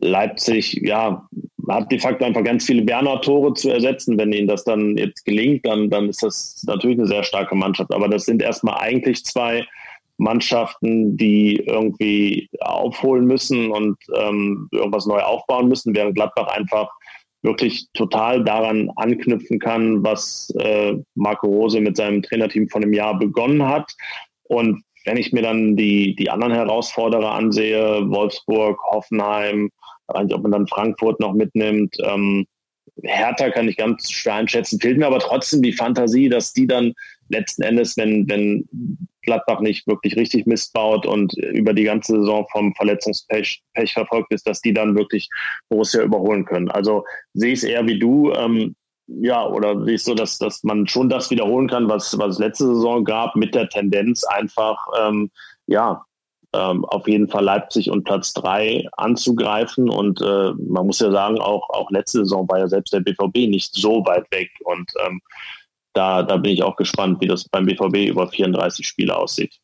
Leipzig, 0.01 0.81
ja, 0.83 1.27
hat 1.69 1.91
de 1.91 1.99
facto 1.99 2.25
einfach 2.25 2.43
ganz 2.43 2.65
viele 2.65 2.85
Werner-Tore 2.87 3.53
zu 3.53 3.69
ersetzen. 3.69 4.17
Wenn 4.17 4.33
ihnen 4.33 4.47
das 4.47 4.63
dann 4.63 4.97
jetzt 4.97 5.23
gelingt, 5.23 5.65
dann, 5.65 5.89
dann 5.89 6.09
ist 6.09 6.23
das 6.23 6.63
natürlich 6.67 6.97
eine 6.97 7.07
sehr 7.07 7.23
starke 7.23 7.55
Mannschaft. 7.55 7.93
Aber 7.93 8.09
das 8.09 8.25
sind 8.25 8.41
erstmal 8.41 8.79
eigentlich 8.79 9.23
zwei 9.23 9.65
Mannschaften, 10.17 11.17
die 11.17 11.57
irgendwie 11.65 12.49
aufholen 12.59 13.25
müssen 13.25 13.71
und 13.71 13.97
ähm, 14.15 14.67
irgendwas 14.71 15.05
neu 15.05 15.19
aufbauen 15.19 15.67
müssen, 15.67 15.95
während 15.95 16.15
Gladbach 16.15 16.47
einfach 16.47 16.89
wirklich 17.41 17.87
total 17.93 18.43
daran 18.43 18.89
anknüpfen 18.95 19.59
kann, 19.59 20.03
was 20.03 20.53
äh, 20.59 20.95
Marco 21.15 21.47
Rose 21.47 21.79
mit 21.79 21.95
seinem 21.95 22.21
Trainerteam 22.23 22.67
von 22.69 22.83
einem 22.83 22.93
Jahr 22.93 23.17
begonnen 23.17 23.67
hat. 23.67 23.91
Und 24.43 24.83
wenn 25.05 25.17
ich 25.17 25.31
mir 25.31 25.43
dann 25.43 25.75
die, 25.75 26.15
die 26.15 26.29
anderen 26.29 26.53
Herausforderer 26.53 27.31
ansehe, 27.31 28.09
Wolfsburg, 28.09 28.79
Hoffenheim, 28.91 29.69
ob 30.07 30.41
man 30.41 30.51
dann 30.51 30.67
Frankfurt 30.67 31.19
noch 31.19 31.33
mitnimmt, 31.33 31.95
ähm, 32.03 32.45
Hertha 33.03 33.49
kann 33.49 33.67
ich 33.67 33.77
ganz 33.77 34.11
schwer 34.11 34.35
einschätzen, 34.35 34.79
fehlt 34.79 34.97
mir 34.97 35.07
aber 35.07 35.19
trotzdem 35.19 35.61
die 35.61 35.73
Fantasie, 35.73 36.29
dass 36.29 36.53
die 36.53 36.65
dann 36.65 36.93
letzten 37.29 37.63
Endes, 37.63 37.97
wenn, 37.97 38.27
wenn 38.29 38.67
Gladbach 39.25 39.59
nicht 39.59 39.87
wirklich 39.87 40.15
richtig 40.15 40.45
Mist 40.45 40.73
baut 40.73 41.05
und 41.05 41.37
über 41.37 41.73
die 41.73 41.83
ganze 41.83 42.19
Saison 42.19 42.45
vom 42.51 42.73
Verletzungspech 42.75 43.61
Pech 43.73 43.93
verfolgt 43.93 44.33
ist, 44.33 44.47
dass 44.47 44.61
die 44.61 44.73
dann 44.73 44.95
wirklich 44.95 45.29
Borussia 45.69 46.01
überholen 46.01 46.45
können. 46.45 46.69
Also 46.71 47.05
sehe 47.33 47.53
ich 47.53 47.59
es 47.59 47.63
eher 47.63 47.85
wie 47.87 47.99
du, 47.99 48.31
ähm, 48.33 48.75
ja, 49.07 49.45
oder 49.47 49.83
sehe 49.83 49.95
ich 49.95 50.03
so, 50.03 50.15
dass, 50.15 50.37
dass 50.37 50.63
man 50.63 50.87
schon 50.87 51.09
das 51.09 51.29
wiederholen 51.29 51.67
kann, 51.67 51.89
was, 51.89 52.17
was 52.17 52.35
es 52.35 52.39
letzte 52.39 52.67
Saison 52.67 53.03
gab, 53.03 53.35
mit 53.35 53.53
der 53.53 53.69
Tendenz 53.69 54.23
einfach, 54.23 54.77
ähm, 54.99 55.29
ja, 55.67 56.05
ähm, 56.55 56.85
auf 56.85 57.07
jeden 57.07 57.27
Fall 57.27 57.43
Leipzig 57.43 57.91
und 57.91 58.05
Platz 58.05 58.33
drei 58.33 58.87
anzugreifen. 58.93 59.89
Und 59.89 60.21
äh, 60.21 60.51
man 60.53 60.87
muss 60.87 60.99
ja 60.99 61.11
sagen, 61.11 61.39
auch, 61.39 61.69
auch 61.69 61.91
letzte 61.91 62.19
Saison 62.19 62.47
war 62.49 62.59
ja 62.59 62.67
selbst 62.67 62.93
der 62.93 63.01
BVB 63.01 63.49
nicht 63.49 63.75
so 63.75 64.05
weit 64.05 64.25
weg. 64.31 64.49
Und 64.63 64.89
ähm, 65.05 65.21
da, 65.95 66.23
da 66.23 66.37
bin 66.37 66.51
ich 66.51 66.63
auch 66.63 66.75
gespannt, 66.75 67.21
wie 67.21 67.27
das 67.27 67.47
beim 67.49 67.65
BVB 67.65 68.09
über 68.09 68.27
34 68.27 68.85
Spiele 68.85 69.15
aussieht. 69.15 69.59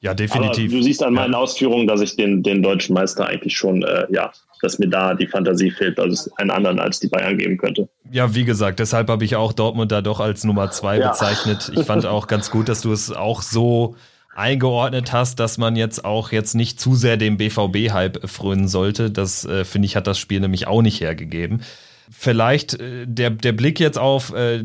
Ja, 0.00 0.14
definitiv. 0.14 0.70
Aber 0.70 0.78
du 0.78 0.82
siehst 0.82 1.02
an 1.02 1.14
meinen 1.14 1.32
ja. 1.32 1.38
Ausführungen, 1.38 1.88
dass 1.88 2.00
ich 2.00 2.14
den, 2.14 2.42
den 2.42 2.62
deutschen 2.62 2.94
Meister 2.94 3.26
eigentlich 3.26 3.56
schon, 3.56 3.82
äh, 3.82 4.06
ja, 4.10 4.30
dass 4.62 4.78
mir 4.78 4.88
da 4.88 5.14
die 5.14 5.26
Fantasie 5.26 5.70
fehlt, 5.72 5.98
dass 5.98 6.12
es 6.12 6.32
einen 6.36 6.50
anderen 6.50 6.78
als 6.78 7.00
die 7.00 7.08
Bayern 7.08 7.36
geben 7.36 7.58
könnte. 7.58 7.88
Ja, 8.10 8.34
wie 8.34 8.44
gesagt, 8.44 8.78
deshalb 8.78 9.08
habe 9.08 9.24
ich 9.24 9.34
auch 9.34 9.52
Dortmund 9.52 9.90
da 9.90 10.00
doch 10.00 10.20
als 10.20 10.44
Nummer 10.44 10.70
zwei 10.70 10.98
ja. 10.98 11.10
bezeichnet. 11.10 11.72
Ich 11.74 11.84
fand 11.84 12.06
auch 12.06 12.28
ganz 12.28 12.50
gut, 12.50 12.68
dass 12.68 12.80
du 12.80 12.92
es 12.92 13.10
auch 13.10 13.42
so 13.42 13.96
eingeordnet 14.36 15.12
hast, 15.12 15.40
dass 15.40 15.58
man 15.58 15.74
jetzt 15.74 16.04
auch 16.04 16.30
jetzt 16.30 16.54
nicht 16.54 16.78
zu 16.78 16.94
sehr 16.94 17.16
dem 17.16 17.36
BVB-Hype 17.36 18.28
frönen 18.28 18.68
sollte. 18.68 19.10
Das, 19.10 19.44
äh, 19.44 19.64
finde 19.64 19.86
ich, 19.86 19.96
hat 19.96 20.06
das 20.06 20.20
Spiel 20.20 20.38
nämlich 20.38 20.68
auch 20.68 20.82
nicht 20.82 21.00
hergegeben. 21.00 21.62
Vielleicht 22.08 22.74
äh, 22.74 23.04
der, 23.04 23.30
der 23.30 23.52
Blick 23.52 23.80
jetzt 23.80 23.98
auf 23.98 24.32
äh, 24.32 24.62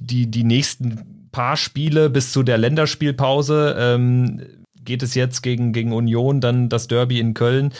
die, 0.00 0.30
die 0.30 0.44
nächsten 0.44 1.28
paar 1.30 1.56
Spiele 1.56 2.10
bis 2.10 2.32
zu 2.32 2.42
der 2.42 2.58
Länderspielpause 2.58 3.76
ähm, 3.78 4.42
geht 4.82 5.02
es 5.02 5.14
jetzt 5.14 5.42
gegen, 5.42 5.72
gegen 5.72 5.92
Union, 5.92 6.40
dann 6.40 6.68
das 6.68 6.88
Derby 6.88 7.20
in 7.20 7.34
Köln. 7.34 7.72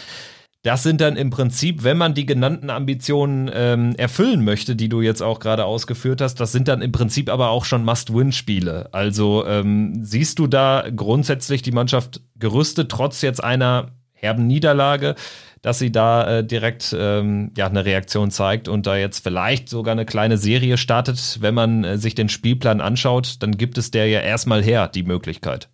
Das 0.62 0.82
sind 0.82 1.00
dann 1.00 1.16
im 1.16 1.30
Prinzip, 1.30 1.84
wenn 1.84 1.96
man 1.96 2.12
die 2.12 2.26
genannten 2.26 2.68
Ambitionen 2.68 3.50
ähm, 3.52 3.94
erfüllen 3.96 4.44
möchte, 4.44 4.76
die 4.76 4.90
du 4.90 5.00
jetzt 5.00 5.22
auch 5.22 5.40
gerade 5.40 5.64
ausgeführt 5.64 6.20
hast, 6.20 6.34
das 6.34 6.52
sind 6.52 6.68
dann 6.68 6.82
im 6.82 6.92
Prinzip 6.92 7.30
aber 7.30 7.48
auch 7.48 7.64
schon 7.64 7.82
Must-Win-Spiele. 7.82 8.90
Also 8.92 9.46
ähm, 9.46 10.04
siehst 10.04 10.38
du 10.38 10.46
da 10.46 10.84
grundsätzlich 10.94 11.62
die 11.62 11.72
Mannschaft 11.72 12.20
gerüstet, 12.36 12.90
trotz 12.90 13.22
jetzt 13.22 13.42
einer 13.42 13.92
herben 14.12 14.46
Niederlage? 14.46 15.14
Dass 15.62 15.78
sie 15.78 15.92
da 15.92 16.38
äh, 16.38 16.44
direkt 16.44 16.94
ähm, 16.98 17.52
ja 17.56 17.66
eine 17.66 17.84
Reaktion 17.84 18.30
zeigt 18.30 18.68
und 18.68 18.86
da 18.86 18.96
jetzt 18.96 19.22
vielleicht 19.22 19.68
sogar 19.68 19.92
eine 19.92 20.06
kleine 20.06 20.36
Serie 20.36 20.78
startet. 20.78 21.38
Wenn 21.40 21.54
man 21.54 21.84
äh, 21.84 21.98
sich 21.98 22.14
den 22.14 22.28
Spielplan 22.28 22.80
anschaut, 22.80 23.36
dann 23.40 23.56
gibt 23.56 23.76
es 23.78 23.90
der 23.90 24.08
ja 24.08 24.20
erstmal 24.20 24.62
her, 24.62 24.88
die 24.88 25.02
Möglichkeit. 25.02 25.68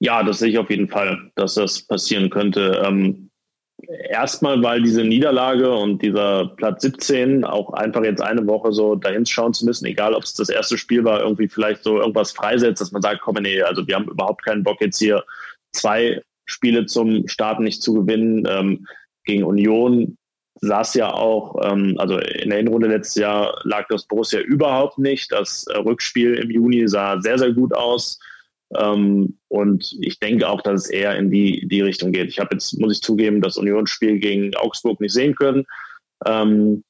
Ja, 0.00 0.22
das 0.22 0.38
sehe 0.38 0.50
ich 0.50 0.58
auf 0.58 0.70
jeden 0.70 0.88
Fall, 0.88 1.30
dass 1.34 1.54
das 1.54 1.82
passieren 1.82 2.30
könnte. 2.30 2.82
Ähm, 2.86 3.28
erstmal, 4.08 4.62
weil 4.62 4.82
diese 4.82 5.04
Niederlage 5.04 5.70
und 5.70 6.02
dieser 6.02 6.46
Platz 6.56 6.82
17 6.82 7.44
auch 7.44 7.72
einfach 7.74 8.04
jetzt 8.04 8.22
eine 8.22 8.46
Woche 8.46 8.72
so 8.72 8.94
dahin 8.94 9.26
schauen 9.26 9.54
zu 9.54 9.64
müssen, 9.64 9.86
egal 9.86 10.14
ob 10.14 10.22
es 10.22 10.34
das 10.34 10.48
erste 10.48 10.78
Spiel 10.78 11.04
war, 11.04 11.20
irgendwie 11.20 11.48
vielleicht 11.48 11.82
so 11.82 11.98
irgendwas 11.98 12.32
freisetzt, 12.32 12.80
dass 12.80 12.92
man 12.92 13.02
sagt, 13.02 13.20
komm, 13.20 13.36
nee, 13.40 13.60
also 13.62 13.86
wir 13.86 13.96
haben 13.96 14.08
überhaupt 14.08 14.44
keinen 14.44 14.62
Bock 14.62 14.80
jetzt 14.80 14.98
hier 14.98 15.24
zwei 15.72 16.22
Spiele 16.48 16.86
zum 16.86 17.28
Start 17.28 17.60
nicht 17.60 17.82
zu 17.82 17.94
gewinnen. 17.94 18.46
Ähm, 18.48 18.86
gegen 19.24 19.44
Union 19.44 20.16
es 20.60 20.94
ja 20.94 21.12
auch, 21.12 21.56
ähm, 21.62 21.94
also 21.98 22.18
in 22.18 22.50
der 22.50 22.58
Hinrunde 22.58 22.88
letztes 22.88 23.16
Jahr 23.16 23.60
lag 23.64 23.86
das 23.88 24.06
Borussia 24.06 24.40
überhaupt 24.40 24.98
nicht. 24.98 25.30
Das 25.32 25.66
äh, 25.68 25.78
Rückspiel 25.78 26.34
im 26.34 26.50
Juni 26.50 26.88
sah 26.88 27.20
sehr, 27.20 27.38
sehr 27.38 27.52
gut 27.52 27.74
aus. 27.74 28.18
Ähm, 28.76 29.38
und 29.48 29.96
ich 30.00 30.18
denke 30.18 30.48
auch, 30.48 30.60
dass 30.60 30.84
es 30.84 30.90
eher 30.90 31.16
in 31.16 31.30
die, 31.30 31.66
die 31.68 31.80
Richtung 31.80 32.12
geht. 32.12 32.28
Ich 32.28 32.40
habe 32.40 32.50
jetzt, 32.52 32.78
muss 32.78 32.92
ich 32.92 33.02
zugeben, 33.02 33.40
das 33.40 33.56
Unionsspiel 33.56 34.18
gegen 34.18 34.54
Augsburg 34.56 35.00
nicht 35.00 35.12
sehen 35.12 35.34
können. 35.34 35.64
Ähm, 36.26 36.82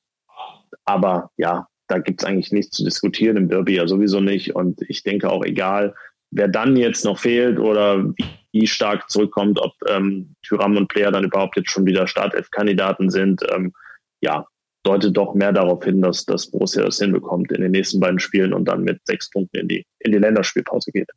aber 0.84 1.30
ja, 1.36 1.68
da 1.88 1.98
gibt 1.98 2.22
es 2.22 2.26
eigentlich 2.26 2.52
nichts 2.52 2.76
zu 2.76 2.84
diskutieren 2.84 3.36
im 3.36 3.48
Derby 3.48 3.76
ja 3.76 3.86
sowieso 3.86 4.20
nicht. 4.20 4.54
Und 4.54 4.80
ich 4.88 5.02
denke 5.02 5.30
auch, 5.30 5.44
egal, 5.44 5.94
wer 6.30 6.48
dann 6.48 6.76
jetzt 6.76 7.04
noch 7.04 7.18
fehlt 7.18 7.58
oder 7.58 8.04
wie, 8.52 8.66
stark 8.66 9.08
zurückkommt, 9.08 9.60
ob 9.60 9.72
ähm, 9.88 10.34
Tyram 10.42 10.76
und 10.76 10.88
Player 10.88 11.12
dann 11.12 11.24
überhaupt 11.24 11.56
jetzt 11.56 11.70
schon 11.70 11.86
wieder 11.86 12.08
Startelf-Kandidaten 12.08 13.08
sind, 13.08 13.40
ähm, 13.54 13.72
ja, 14.20 14.46
deutet 14.82 15.16
doch 15.16 15.34
mehr 15.34 15.52
darauf 15.52 15.84
hin, 15.84 16.02
dass, 16.02 16.24
dass 16.24 16.50
Borussia 16.50 16.84
das 16.84 16.98
hinbekommt 16.98 17.52
in 17.52 17.62
den 17.62 17.72
nächsten 17.72 18.00
beiden 18.00 18.18
Spielen 18.18 18.52
und 18.52 18.64
dann 18.64 18.82
mit 18.82 19.00
sechs 19.04 19.30
Punkten 19.30 19.58
in 19.58 19.68
die, 19.68 19.86
in 20.00 20.12
die 20.12 20.18
Länderspielpause 20.18 20.90
geht. 20.90 21.08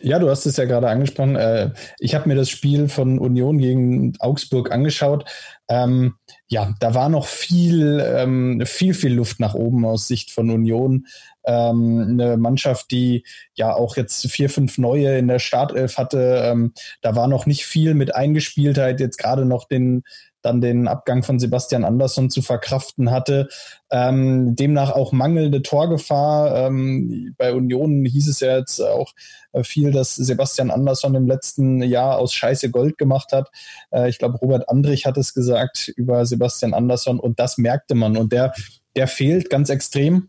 Ja, 0.00 0.18
du 0.18 0.28
hast 0.28 0.44
es 0.44 0.58
ja 0.58 0.66
gerade 0.66 0.88
angesprochen. 0.88 1.34
Äh, 1.34 1.70
ich 1.98 2.14
habe 2.14 2.28
mir 2.28 2.34
das 2.34 2.50
Spiel 2.50 2.88
von 2.88 3.18
Union 3.18 3.56
gegen 3.56 4.12
Augsburg 4.18 4.70
angeschaut. 4.70 5.24
Ähm, 5.68 6.14
ja, 6.46 6.74
da 6.78 6.94
war 6.94 7.08
noch 7.08 7.26
viel, 7.26 8.04
ähm, 8.06 8.62
viel, 8.66 8.92
viel 8.92 9.14
Luft 9.14 9.40
nach 9.40 9.54
oben 9.54 9.86
aus 9.86 10.06
Sicht 10.06 10.30
von 10.30 10.50
Union. 10.50 11.06
Ähm, 11.46 12.06
eine 12.10 12.36
Mannschaft, 12.36 12.90
die 12.90 13.24
ja 13.54 13.74
auch 13.74 13.96
jetzt 13.96 14.30
vier, 14.30 14.50
fünf 14.50 14.78
neue 14.78 15.18
in 15.18 15.28
der 15.28 15.38
Startelf 15.38 15.98
hatte. 15.98 16.42
Ähm, 16.44 16.72
da 17.02 17.16
war 17.16 17.28
noch 17.28 17.46
nicht 17.46 17.66
viel 17.66 17.94
mit 17.94 18.14
Eingespieltheit, 18.14 19.00
jetzt 19.00 19.18
gerade 19.18 19.44
noch 19.44 19.68
den 19.68 20.04
dann 20.44 20.60
den 20.60 20.88
Abgang 20.88 21.22
von 21.22 21.38
Sebastian 21.38 21.84
Andersson 21.84 22.30
zu 22.30 22.42
verkraften 22.42 23.10
hatte. 23.10 23.48
Ähm, 23.90 24.54
demnach 24.54 24.90
auch 24.90 25.12
mangelnde 25.12 25.62
Torgefahr. 25.62 26.66
Ähm, 26.66 27.34
bei 27.38 27.52
Union 27.54 28.04
hieß 28.04 28.28
es 28.28 28.40
ja 28.40 28.58
jetzt 28.58 28.80
auch 28.80 29.12
äh, 29.52 29.64
viel, 29.64 29.90
dass 29.90 30.14
Sebastian 30.14 30.70
Andersson 30.70 31.14
im 31.14 31.26
letzten 31.26 31.82
Jahr 31.82 32.18
aus 32.18 32.34
Scheiße 32.34 32.70
Gold 32.70 32.98
gemacht 32.98 33.32
hat. 33.32 33.50
Äh, 33.90 34.10
ich 34.10 34.18
glaube, 34.18 34.38
Robert 34.38 34.68
Andrich 34.68 35.06
hat 35.06 35.16
es 35.16 35.32
gesagt 35.32 35.88
über 35.88 36.26
Sebastian 36.26 36.74
Andersson 36.74 37.18
und 37.18 37.38
das 37.40 37.56
merkte 37.56 37.94
man. 37.94 38.16
Und 38.16 38.32
der, 38.32 38.52
der 38.96 39.08
fehlt 39.08 39.48
ganz 39.48 39.70
extrem. 39.70 40.28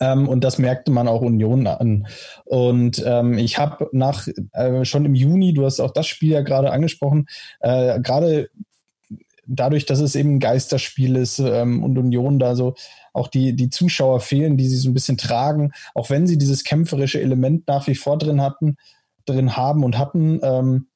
Ähm, 0.00 0.28
und 0.28 0.42
das 0.42 0.58
merkte 0.58 0.90
man 0.90 1.08
auch 1.08 1.20
Union 1.20 1.66
an. 1.66 2.06
Und 2.44 3.02
ähm, 3.06 3.38
ich 3.38 3.58
habe 3.58 3.88
nach 3.92 4.26
äh, 4.52 4.84
schon 4.84 5.04
im 5.04 5.14
Juni, 5.14 5.52
du 5.52 5.64
hast 5.64 5.80
auch 5.80 5.92
das 5.92 6.06
Spiel 6.06 6.32
ja 6.32 6.40
gerade 6.40 6.72
angesprochen, 6.72 7.26
äh, 7.60 8.00
gerade 8.00 8.50
dadurch, 9.46 9.84
dass 9.84 10.00
es 10.00 10.14
eben 10.14 10.36
ein 10.36 10.40
Geisterspiel 10.40 11.16
ist 11.16 11.38
ähm, 11.38 11.82
und 11.82 11.98
Union 11.98 12.38
da 12.38 12.54
so 12.54 12.74
auch 13.12 13.28
die, 13.28 13.54
die 13.54 13.70
Zuschauer 13.70 14.20
fehlen, 14.20 14.56
die 14.56 14.68
sie 14.68 14.76
so 14.76 14.88
ein 14.88 14.94
bisschen 14.94 15.18
tragen, 15.18 15.72
auch 15.94 16.10
wenn 16.10 16.26
sie 16.26 16.38
dieses 16.38 16.62
kämpferische 16.64 17.20
Element 17.20 17.66
nach 17.66 17.86
wie 17.88 17.96
vor 17.96 18.16
drin 18.18 18.40
hatten, 18.40 18.76
drin 19.26 19.56
haben 19.56 19.84
und 19.84 19.98
hatten, 19.98 20.40
ähm, 20.42 20.86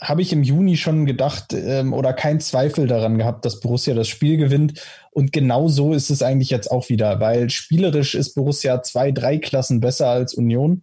habe 0.00 0.22
ich 0.22 0.32
im 0.32 0.42
Juni 0.42 0.76
schon 0.76 1.06
gedacht 1.06 1.52
ähm, 1.52 1.92
oder 1.92 2.12
kein 2.12 2.40
Zweifel 2.40 2.86
daran 2.86 3.18
gehabt, 3.18 3.44
dass 3.44 3.60
Borussia 3.60 3.94
das 3.94 4.08
Spiel 4.08 4.36
gewinnt. 4.36 4.80
Und 5.10 5.32
genau 5.32 5.68
so 5.68 5.92
ist 5.92 6.10
es 6.10 6.22
eigentlich 6.22 6.50
jetzt 6.50 6.70
auch 6.70 6.88
wieder, 6.88 7.20
weil 7.20 7.50
spielerisch 7.50 8.14
ist 8.14 8.34
Borussia 8.34 8.82
zwei, 8.82 9.10
drei 9.10 9.38
Klassen 9.38 9.80
besser 9.80 10.08
als 10.08 10.34
Union. 10.34 10.82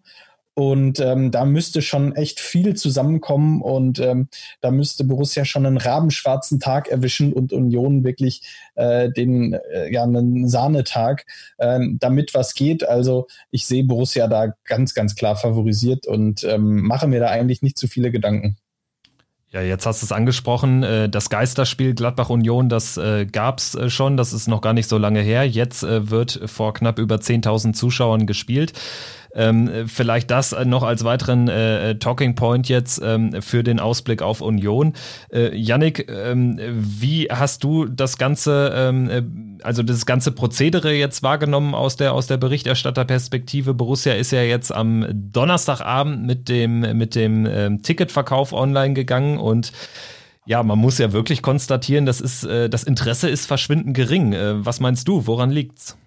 Und 0.57 1.01
ähm, 1.01 1.31
da 1.31 1.43
müsste 1.43 1.81
schon 1.81 2.15
echt 2.15 2.39
viel 2.39 2.75
zusammenkommen 2.75 3.61
und 3.61 3.99
ähm, 3.99 4.29
da 4.61 4.71
müsste 4.71 5.03
Borussia 5.03 5.43
schon 5.43 5.65
einen 5.65 5.75
rabenschwarzen 5.75 6.61
Tag 6.61 6.87
erwischen 6.87 7.33
und 7.33 7.51
Union 7.51 8.05
wirklich 8.05 8.41
äh, 8.75 9.09
den 9.11 9.51
äh, 9.51 9.91
ja 9.91 10.03
einen 10.03 10.47
Sahnetag, 10.47 11.25
ähm, 11.59 11.97
damit 11.99 12.33
was 12.33 12.53
geht. 12.53 12.87
Also 12.87 13.27
ich 13.51 13.67
sehe 13.67 13.83
Borussia 13.83 14.27
da 14.27 14.53
ganz, 14.63 14.93
ganz 14.93 15.15
klar 15.15 15.35
favorisiert 15.35 16.07
und 16.07 16.45
ähm, 16.45 16.83
mache 16.83 17.07
mir 17.07 17.19
da 17.19 17.27
eigentlich 17.27 17.61
nicht 17.61 17.77
zu 17.77 17.89
viele 17.89 18.09
Gedanken. 18.09 18.55
Ja, 19.55 19.61
jetzt 19.61 19.85
hast 19.85 20.01
du 20.01 20.05
es 20.05 20.11
angesprochen, 20.11 20.83
äh, 20.83 21.07
das 21.07 21.29
Geisterspiel 21.29 21.93
Gladbach-Union, 21.93 22.67
das 22.67 22.97
äh, 22.97 23.25
gab 23.25 23.59
es 23.59 23.73
äh, 23.73 23.89
schon, 23.89 24.17
das 24.17 24.33
ist 24.33 24.49
noch 24.49 24.59
gar 24.59 24.73
nicht 24.73 24.89
so 24.89 24.97
lange 24.97 25.21
her. 25.21 25.47
Jetzt 25.47 25.81
wird 25.83 26.41
vor 26.47 26.73
knapp 26.73 26.99
über 26.99 27.15
10.000 27.15 27.71
Zuschauern 27.71 28.27
gespielt. 28.27 28.73
Ähm, 29.35 29.87
vielleicht 29.87 30.31
das 30.31 30.55
noch 30.65 30.83
als 30.83 31.03
weiteren 31.03 31.47
äh, 31.47 31.97
Talking 31.99 32.35
Point 32.35 32.69
jetzt 32.69 33.01
ähm, 33.03 33.41
für 33.41 33.63
den 33.63 33.79
Ausblick 33.79 34.21
auf 34.21 34.41
Union. 34.41 34.93
Äh, 35.31 35.55
Yannick, 35.55 36.09
ähm, 36.09 36.59
wie 36.59 37.27
hast 37.29 37.63
du 37.63 37.85
das 37.85 38.17
ganze, 38.17 38.71
ähm, 38.73 39.09
äh, 39.09 39.23
also 39.63 39.83
das 39.83 40.05
ganze 40.05 40.31
Prozedere 40.31 40.93
jetzt 40.93 41.21
wahrgenommen 41.21 41.75
aus 41.75 41.97
der, 41.97 42.13
aus 42.13 42.27
der 42.27 42.37
Berichterstatterperspektive? 42.37 43.73
Borussia 43.73 44.13
ist 44.13 44.31
ja 44.31 44.41
jetzt 44.41 44.73
am 44.73 45.05
Donnerstagabend 45.11 46.25
mit 46.25 46.47
dem, 46.47 46.79
mit 46.97 47.15
dem 47.15 47.45
ähm, 47.45 47.81
Ticketverkauf 47.83 48.53
online 48.53 48.93
gegangen 48.93 49.37
und 49.37 49.71
ja, 50.45 50.61
man 50.63 50.77
muss 50.77 50.97
ja 50.99 51.11
wirklich 51.11 51.41
konstatieren, 51.41 52.05
das 52.05 52.21
ist, 52.21 52.43
äh, 52.43 52.69
das 52.69 52.83
Interesse 52.83 53.29
ist 53.29 53.47
verschwindend 53.47 53.95
gering. 53.95 54.33
Äh, 54.33 54.65
was 54.65 54.79
meinst 54.79 55.07
du? 55.07 55.27
Woran 55.27 55.49
liegt's? 55.49 55.97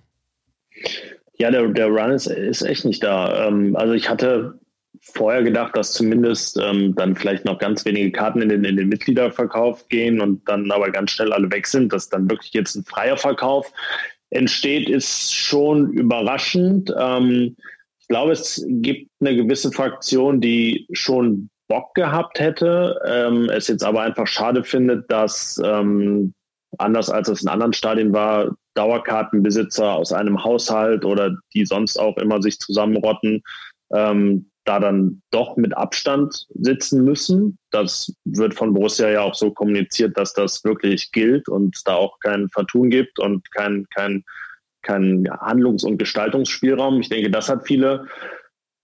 Ja, 1.41 1.51
der, 1.51 1.69
der 1.69 1.87
Run 1.87 2.11
ist, 2.11 2.27
ist 2.27 2.63
echt 2.63 2.85
nicht 2.85 3.03
da. 3.03 3.47
Ähm, 3.47 3.77
also 3.77 3.95
ich 3.95 4.09
hatte 4.09 4.59
vorher 5.01 5.43
gedacht, 5.43 5.77
dass 5.77 5.93
zumindest 5.93 6.59
ähm, 6.61 6.95
dann 6.97 7.15
vielleicht 7.15 7.45
noch 7.45 7.59
ganz 7.59 7.85
wenige 7.85 8.11
Karten 8.11 8.43
in 8.43 8.49
den, 8.49 8.65
in 8.65 8.77
den 8.77 8.89
Mitgliederverkauf 8.89 9.87
gehen 9.89 10.21
und 10.21 10.47
dann 10.49 10.71
aber 10.71 10.91
ganz 10.91 11.13
schnell 11.13 11.33
alle 11.33 11.51
weg 11.51 11.67
sind, 11.67 11.93
dass 11.93 12.09
dann 12.09 12.29
wirklich 12.29 12.53
jetzt 12.53 12.75
ein 12.75 12.85
freier 12.85 13.17
Verkauf 13.17 13.73
entsteht, 14.31 14.89
ist 14.89 15.35
schon 15.35 15.93
überraschend. 15.93 16.93
Ähm, 16.99 17.57
ich 18.01 18.09
glaube, 18.09 18.33
es 18.33 18.65
gibt 18.67 19.11
eine 19.21 19.37
gewisse 19.37 19.71
Fraktion, 19.71 20.41
die 20.41 20.87
schon 20.93 21.51
Bock 21.69 21.95
gehabt 21.95 22.41
hätte, 22.41 22.99
ähm, 23.07 23.49
es 23.51 23.69
jetzt 23.69 23.85
aber 23.85 24.03
einfach 24.03 24.27
schade 24.27 24.65
findet, 24.65 25.11
dass 25.11 25.61
ähm, 25.63 26.33
anders 26.79 27.11
als 27.11 27.29
es 27.29 27.43
in 27.43 27.49
anderen 27.49 27.75
Stadien 27.75 28.13
war, 28.13 28.57
Dauerkartenbesitzer 28.79 29.93
aus 29.93 30.13
einem 30.13 30.45
Haushalt 30.45 31.05
oder 31.05 31.37
die 31.53 31.67
sonst 31.67 31.99
auch 31.99 32.17
immer 32.17 32.41
sich 32.41 32.61
zusammenrotten, 32.61 33.43
ähm, 33.93 34.51
da 34.65 34.79
dann 34.79 35.21
doch 35.33 35.57
mit 35.57 35.77
Abstand 35.77 36.47
sitzen 36.55 37.03
müssen. 37.03 37.59
Das 37.71 38.13
wird 38.25 38.55
von 38.55 38.75
Borussia 38.75 39.09
ja 39.09 39.23
auch 39.23 39.35
so 39.35 39.51
kommuniziert, 39.51 40.17
dass 40.17 40.33
das 40.33 40.63
wirklich 40.63 41.11
gilt 41.11 41.49
und 41.49 41.77
da 41.87 41.95
auch 41.95 42.21
kein 42.21 42.49
Vertun 42.51 42.91
gibt 42.91 43.19
und 43.19 43.51
kein, 43.51 43.87
kein, 43.93 44.23
kein 44.83 45.29
Handlungs- 45.41 45.85
und 45.85 45.99
Gestaltungsspielraum. 45.99 47.01
Ich 47.01 47.09
denke, 47.09 47.31
das 47.31 47.49
hat 47.49 47.67
viele, 47.67 48.07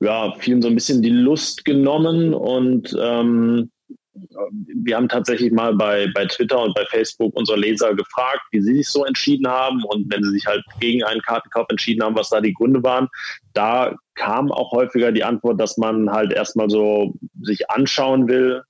ja, 0.00 0.34
vielen 0.40 0.60
so 0.60 0.68
ein 0.68 0.74
bisschen 0.74 1.02
die 1.02 1.10
Lust 1.10 1.64
genommen 1.64 2.34
und 2.34 2.96
ähm, 3.00 3.70
wir 4.14 4.96
haben 4.96 5.08
tatsächlich 5.08 5.52
mal 5.52 5.74
bei, 5.74 6.08
bei 6.14 6.26
Twitter 6.26 6.60
und 6.60 6.74
bei 6.74 6.84
Facebook 6.86 7.34
unsere 7.34 7.58
Leser 7.58 7.94
gefragt, 7.94 8.42
wie 8.52 8.60
sie 8.60 8.76
sich 8.76 8.88
so 8.88 9.04
entschieden 9.04 9.46
haben 9.48 9.82
und 9.84 10.12
wenn 10.12 10.22
sie 10.22 10.30
sich 10.30 10.46
halt 10.46 10.64
gegen 10.80 11.02
einen 11.02 11.20
Kartenkauf 11.22 11.66
entschieden 11.68 12.02
haben, 12.02 12.16
was 12.16 12.30
da 12.30 12.40
die 12.40 12.54
Gründe 12.54 12.82
waren. 12.82 13.08
Da 13.54 13.94
kam 14.14 14.52
auch 14.52 14.72
häufiger 14.72 15.10
die 15.10 15.24
Antwort, 15.24 15.60
dass 15.60 15.76
man 15.76 16.10
halt 16.10 16.32
erstmal 16.32 16.70
so 16.70 17.14
sich 17.42 17.70
anschauen 17.70 18.28
will 18.28 18.62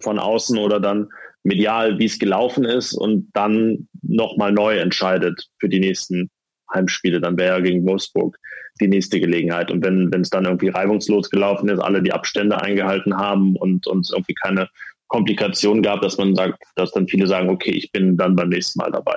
von 0.00 0.18
außen 0.18 0.58
oder 0.58 0.78
dann 0.78 1.08
medial, 1.42 1.98
wie 1.98 2.06
es 2.06 2.18
gelaufen 2.18 2.64
ist 2.64 2.92
und 2.92 3.30
dann 3.32 3.88
nochmal 4.02 4.52
neu 4.52 4.78
entscheidet 4.78 5.48
für 5.58 5.68
die 5.68 5.80
nächsten 5.80 6.30
Heimspiele. 6.72 7.20
Dann 7.20 7.36
wäre 7.36 7.56
ja 7.56 7.60
gegen 7.60 7.86
Wolfsburg 7.86 8.38
die 8.80 8.88
nächste 8.88 9.20
Gelegenheit. 9.20 9.70
Und 9.70 9.84
wenn 9.84 10.12
es 10.20 10.30
dann 10.30 10.44
irgendwie 10.44 10.68
reibungslos 10.68 11.30
gelaufen 11.30 11.68
ist, 11.68 11.80
alle 11.80 12.02
die 12.02 12.12
Abstände 12.12 12.60
eingehalten 12.60 13.16
haben 13.16 13.56
und 13.56 13.86
uns 13.86 14.10
irgendwie 14.10 14.34
keine 14.34 14.68
Komplikationen 15.08 15.82
gab, 15.82 16.02
dass 16.02 16.18
man 16.18 16.34
sagt, 16.34 16.62
dass 16.74 16.92
dann 16.92 17.08
viele 17.08 17.26
sagen, 17.26 17.48
okay, 17.48 17.70
ich 17.70 17.92
bin 17.92 18.16
dann 18.16 18.36
beim 18.36 18.48
nächsten 18.48 18.78
Mal 18.78 18.90
dabei. 18.90 19.16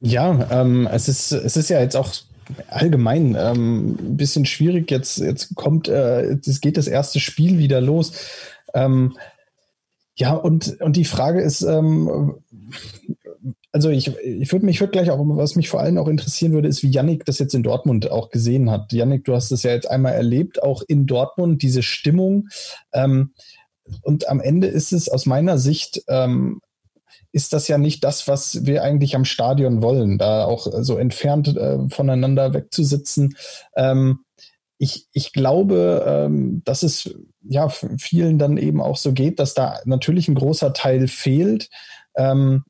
Ja, 0.00 0.48
ähm, 0.50 0.88
es 0.90 1.08
ist 1.08 1.32
es 1.32 1.56
ist 1.56 1.70
ja 1.70 1.80
jetzt 1.80 1.96
auch 1.96 2.12
allgemein 2.68 3.36
ähm, 3.38 3.96
ein 3.98 4.16
bisschen 4.16 4.44
schwierig. 4.44 4.90
Jetzt 4.90 5.18
jetzt 5.18 5.54
kommt 5.54 5.88
äh, 5.88 6.36
es 6.44 6.60
geht 6.60 6.76
das 6.76 6.88
erste 6.88 7.20
Spiel 7.20 7.58
wieder 7.58 7.80
los. 7.80 8.12
Ähm, 8.74 9.16
ja, 10.16 10.34
und, 10.34 10.80
und 10.80 10.96
die 10.96 11.04
Frage 11.04 11.40
ist, 11.40 11.62
ähm, 11.62 12.34
also 13.74 13.90
ich, 13.90 14.16
ich 14.18 14.52
würde 14.52 14.66
mich 14.66 14.80
würd 14.80 14.92
gleich 14.92 15.10
auch, 15.10 15.18
was 15.20 15.56
mich 15.56 15.68
vor 15.68 15.80
allem 15.80 15.98
auch 15.98 16.06
interessieren 16.06 16.52
würde, 16.52 16.68
ist, 16.68 16.84
wie 16.84 16.92
Yannick 16.92 17.24
das 17.24 17.40
jetzt 17.40 17.56
in 17.56 17.64
Dortmund 17.64 18.08
auch 18.08 18.30
gesehen 18.30 18.70
hat. 18.70 18.92
Yannick, 18.92 19.24
du 19.24 19.34
hast 19.34 19.50
es 19.50 19.64
ja 19.64 19.72
jetzt 19.72 19.90
einmal 19.90 20.12
erlebt, 20.12 20.62
auch 20.62 20.82
in 20.86 21.08
Dortmund, 21.08 21.60
diese 21.60 21.82
Stimmung. 21.82 22.46
Ähm, 22.92 23.32
und 24.02 24.28
am 24.28 24.38
Ende 24.38 24.68
ist 24.68 24.92
es 24.92 25.08
aus 25.08 25.26
meiner 25.26 25.58
Sicht, 25.58 26.04
ähm, 26.06 26.60
ist 27.32 27.52
das 27.52 27.66
ja 27.66 27.76
nicht 27.76 28.04
das, 28.04 28.28
was 28.28 28.64
wir 28.64 28.84
eigentlich 28.84 29.16
am 29.16 29.24
Stadion 29.24 29.82
wollen, 29.82 30.18
da 30.18 30.44
auch 30.44 30.68
so 30.82 30.96
entfernt 30.96 31.56
äh, 31.56 31.78
voneinander 31.88 32.54
wegzusitzen. 32.54 33.36
Ähm, 33.74 34.20
ich, 34.78 35.08
ich 35.12 35.32
glaube, 35.32 36.04
ähm, 36.06 36.62
dass 36.64 36.84
es 36.84 37.12
ja 37.42 37.68
vielen 37.98 38.38
dann 38.38 38.56
eben 38.56 38.80
auch 38.80 38.96
so 38.96 39.12
geht, 39.12 39.40
dass 39.40 39.52
da 39.52 39.80
natürlich 39.84 40.28
ein 40.28 40.36
großer 40.36 40.72
Teil 40.74 41.08
fehlt. 41.08 41.70
Ähm, 42.14 42.62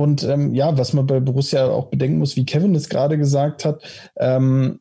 und 0.00 0.24
ähm, 0.24 0.54
ja, 0.54 0.78
was 0.78 0.94
man 0.94 1.06
bei 1.06 1.20
Borussia 1.20 1.66
auch 1.68 1.88
bedenken 1.88 2.18
muss, 2.18 2.34
wie 2.36 2.46
Kevin 2.46 2.74
es 2.74 2.88
gerade 2.88 3.18
gesagt 3.18 3.64
hat, 3.66 3.82
ähm, 4.16 4.80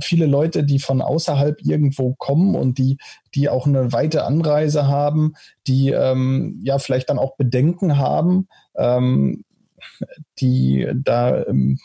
viele 0.00 0.24
Leute, 0.24 0.64
die 0.64 0.78
von 0.78 1.02
außerhalb 1.02 1.60
irgendwo 1.62 2.14
kommen 2.14 2.54
und 2.54 2.78
die, 2.78 2.96
die 3.34 3.50
auch 3.50 3.66
eine 3.66 3.92
weite 3.92 4.24
Anreise 4.24 4.88
haben, 4.88 5.34
die 5.66 5.90
ähm, 5.90 6.60
ja 6.64 6.78
vielleicht 6.78 7.10
dann 7.10 7.18
auch 7.18 7.36
Bedenken 7.36 7.98
haben, 7.98 8.48
ähm, 8.74 9.44
die 10.38 10.88
da 10.94 11.44
ähm, 11.44 11.78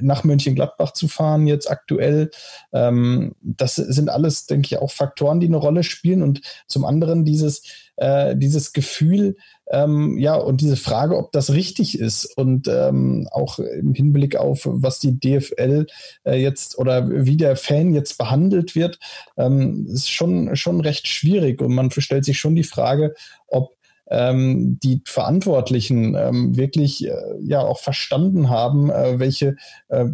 nach 0.00 0.24
Mönchengladbach 0.24 0.92
zu 0.92 1.08
fahren 1.08 1.46
jetzt 1.46 1.70
aktuell. 1.70 2.30
Ähm, 2.72 3.34
das 3.42 3.76
sind 3.76 4.08
alles, 4.08 4.46
denke 4.46 4.66
ich, 4.66 4.78
auch 4.78 4.92
Faktoren, 4.92 5.40
die 5.40 5.46
eine 5.46 5.56
Rolle 5.56 5.82
spielen. 5.82 6.22
Und 6.22 6.42
zum 6.68 6.84
anderen 6.84 7.24
dieses, 7.24 7.62
äh, 7.96 8.36
dieses 8.36 8.72
Gefühl, 8.72 9.36
ähm, 9.70 10.16
ja, 10.18 10.34
und 10.36 10.60
diese 10.60 10.76
Frage, 10.76 11.16
ob 11.16 11.32
das 11.32 11.52
richtig 11.52 11.98
ist 11.98 12.26
und 12.36 12.68
ähm, 12.68 13.28
auch 13.32 13.58
im 13.58 13.94
Hinblick 13.94 14.36
auf, 14.36 14.62
was 14.64 15.00
die 15.00 15.18
DFL 15.18 15.86
äh, 16.24 16.40
jetzt 16.40 16.78
oder 16.78 17.08
wie 17.08 17.36
der 17.36 17.56
Fan 17.56 17.92
jetzt 17.92 18.16
behandelt 18.18 18.74
wird, 18.74 18.98
ähm, 19.36 19.86
ist 19.88 20.10
schon, 20.10 20.54
schon 20.54 20.80
recht 20.80 21.08
schwierig. 21.08 21.60
Und 21.60 21.74
man 21.74 21.90
stellt 21.90 22.24
sich 22.24 22.38
schon 22.38 22.54
die 22.54 22.64
Frage, 22.64 23.14
ob 23.48 23.76
ähm, 24.08 24.78
die 24.82 25.02
Verantwortlichen 25.04 26.14
ähm, 26.14 26.56
wirklich 26.56 27.06
äh, 27.06 27.14
ja 27.40 27.60
auch 27.60 27.80
verstanden 27.80 28.50
haben, 28.50 28.90
äh, 28.90 29.18
welche 29.18 29.56
äh, 29.88 30.06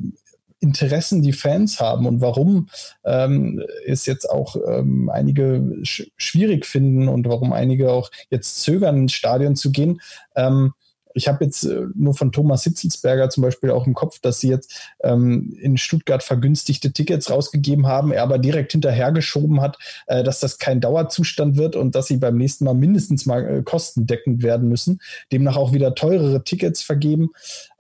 Interessen 0.63 1.23
die 1.23 1.33
Fans 1.33 1.81
haben 1.81 2.07
und 2.07 2.21
warum 2.21 2.69
ähm, 3.05 3.63
es 3.85 4.07
jetzt 4.07 4.31
auch 4.31 4.57
ähm, 4.67 5.11
einige 5.11 5.77
sch 5.83 6.05
schwierig 6.17 6.67
finden 6.67 7.09
und 7.09 7.29
warum 7.29 7.53
einige 7.53 7.91
auch 7.91 8.11
jetzt 8.31 8.63
zögern, 8.63 8.97
ins 8.97 9.13
Stadion 9.13 9.57
zu 9.57 9.73
gehen. 9.73 10.01
Ähm, 10.37 10.73
ich 11.15 11.29
habe 11.29 11.45
jetzt 11.45 11.65
äh, 11.65 11.87
nur 11.95 12.15
von 12.15 12.33
Thomas 12.33 12.65
Hitzelsberger 12.65 13.29
zum 13.31 13.43
Beispiel 13.43 13.71
auch 13.71 13.87
im 13.87 13.95
Kopf, 13.95 14.21
dass 14.21 14.41
sie 14.41 14.49
jetzt 14.49 14.93
ähm, 15.03 15.55
in 15.61 15.77
Stuttgart 15.77 16.23
vergünstigte 16.23 16.93
Tickets 16.93 17.31
rausgegeben 17.31 17.87
haben, 17.87 18.13
er 18.13 18.23
aber 18.23 18.39
direkt 18.39 18.73
hinterhergeschoben 18.73 19.61
hat, 19.61 19.79
äh, 20.07 20.23
dass 20.23 20.41
das 20.41 20.59
kein 20.59 20.81
Dauerzustand 20.81 21.57
wird 21.57 21.77
und 21.77 21.95
dass 21.95 22.07
sie 22.07 22.17
beim 22.17 22.37
nächsten 22.37 22.65
Mal 22.65 22.75
mindestens 22.75 23.27
mal 23.27 23.59
äh, 23.59 23.63
kostendeckend 23.63 24.43
werden 24.43 24.69
müssen, 24.69 25.01
demnach 25.33 25.57
auch 25.57 25.73
wieder 25.73 25.95
teurere 25.95 26.45
Tickets 26.45 26.83
vergeben. 26.83 27.31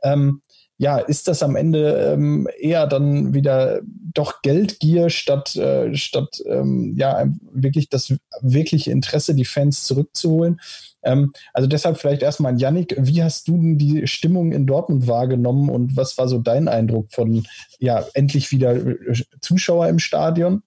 Ähm, 0.02 0.42
ja, 0.82 0.98
ist 0.98 1.28
das 1.28 1.44
am 1.44 1.54
Ende 1.54 2.12
ähm, 2.12 2.48
eher 2.58 2.88
dann 2.88 3.34
wieder 3.34 3.82
doch 3.84 4.42
Geldgier 4.42 5.10
statt, 5.10 5.54
äh, 5.54 5.94
statt 5.94 6.42
ähm, 6.44 6.96
ja, 6.98 7.24
wirklich 7.52 7.88
das 7.88 8.16
wirkliche 8.40 8.90
Interesse, 8.90 9.36
die 9.36 9.44
Fans 9.44 9.84
zurückzuholen. 9.84 10.60
Ähm, 11.04 11.32
also 11.52 11.68
deshalb 11.68 11.98
vielleicht 11.98 12.22
erstmal 12.22 12.50
an 12.50 12.58
Yannick, 12.58 12.96
wie 12.98 13.22
hast 13.22 13.46
du 13.46 13.52
denn 13.52 13.78
die 13.78 14.08
Stimmung 14.08 14.50
in 14.50 14.66
Dortmund 14.66 15.06
wahrgenommen 15.06 15.70
und 15.70 15.96
was 15.96 16.18
war 16.18 16.26
so 16.26 16.38
dein 16.38 16.66
Eindruck 16.66 17.12
von 17.12 17.46
ja, 17.78 18.04
endlich 18.14 18.50
wieder 18.50 18.74
äh, 18.74 19.22
Zuschauer 19.40 19.86
im 19.86 20.00
Stadion? 20.00 20.64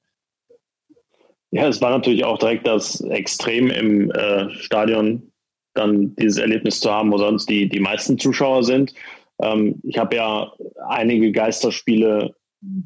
Ja, 1.51 1.67
es 1.67 1.81
war 1.81 1.89
natürlich 1.89 2.23
auch 2.23 2.37
direkt 2.37 2.65
das 2.65 3.01
Extrem 3.01 3.69
im 3.69 4.11
äh, 4.11 4.49
Stadion, 4.61 5.23
dann 5.73 6.15
dieses 6.15 6.37
Erlebnis 6.37 6.79
zu 6.79 6.89
haben, 6.89 7.11
wo 7.11 7.17
sonst 7.17 7.49
die, 7.49 7.67
die 7.67 7.81
meisten 7.81 8.17
Zuschauer 8.17 8.63
sind. 8.63 8.93
Ähm, 9.41 9.81
ich 9.83 9.97
habe 9.97 10.15
ja 10.15 10.51
einige 10.87 11.31
Geisterspiele 11.31 12.35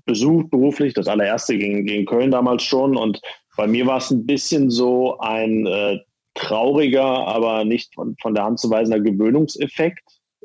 besucht 0.05 0.49
beruflich, 0.49 0.93
das 0.93 1.07
allererste 1.07 1.57
gegen, 1.57 1.85
gegen 1.85 2.05
Köln 2.05 2.31
damals 2.31 2.63
schon. 2.63 2.97
Und 2.97 3.21
bei 3.55 3.67
mir 3.67 3.85
war 3.85 3.97
es 3.97 4.11
ein 4.11 4.25
bisschen 4.25 4.69
so 4.69 5.17
ein 5.19 5.65
äh, 5.65 5.99
trauriger, 6.33 7.03
aber 7.03 7.65
nicht 7.65 7.93
von, 7.95 8.15
von 8.21 8.33
der 8.33 8.45
Hand 8.45 8.59
zu 8.59 8.69
weisender 8.69 8.99
Gewöhnungseffekt 8.99 10.03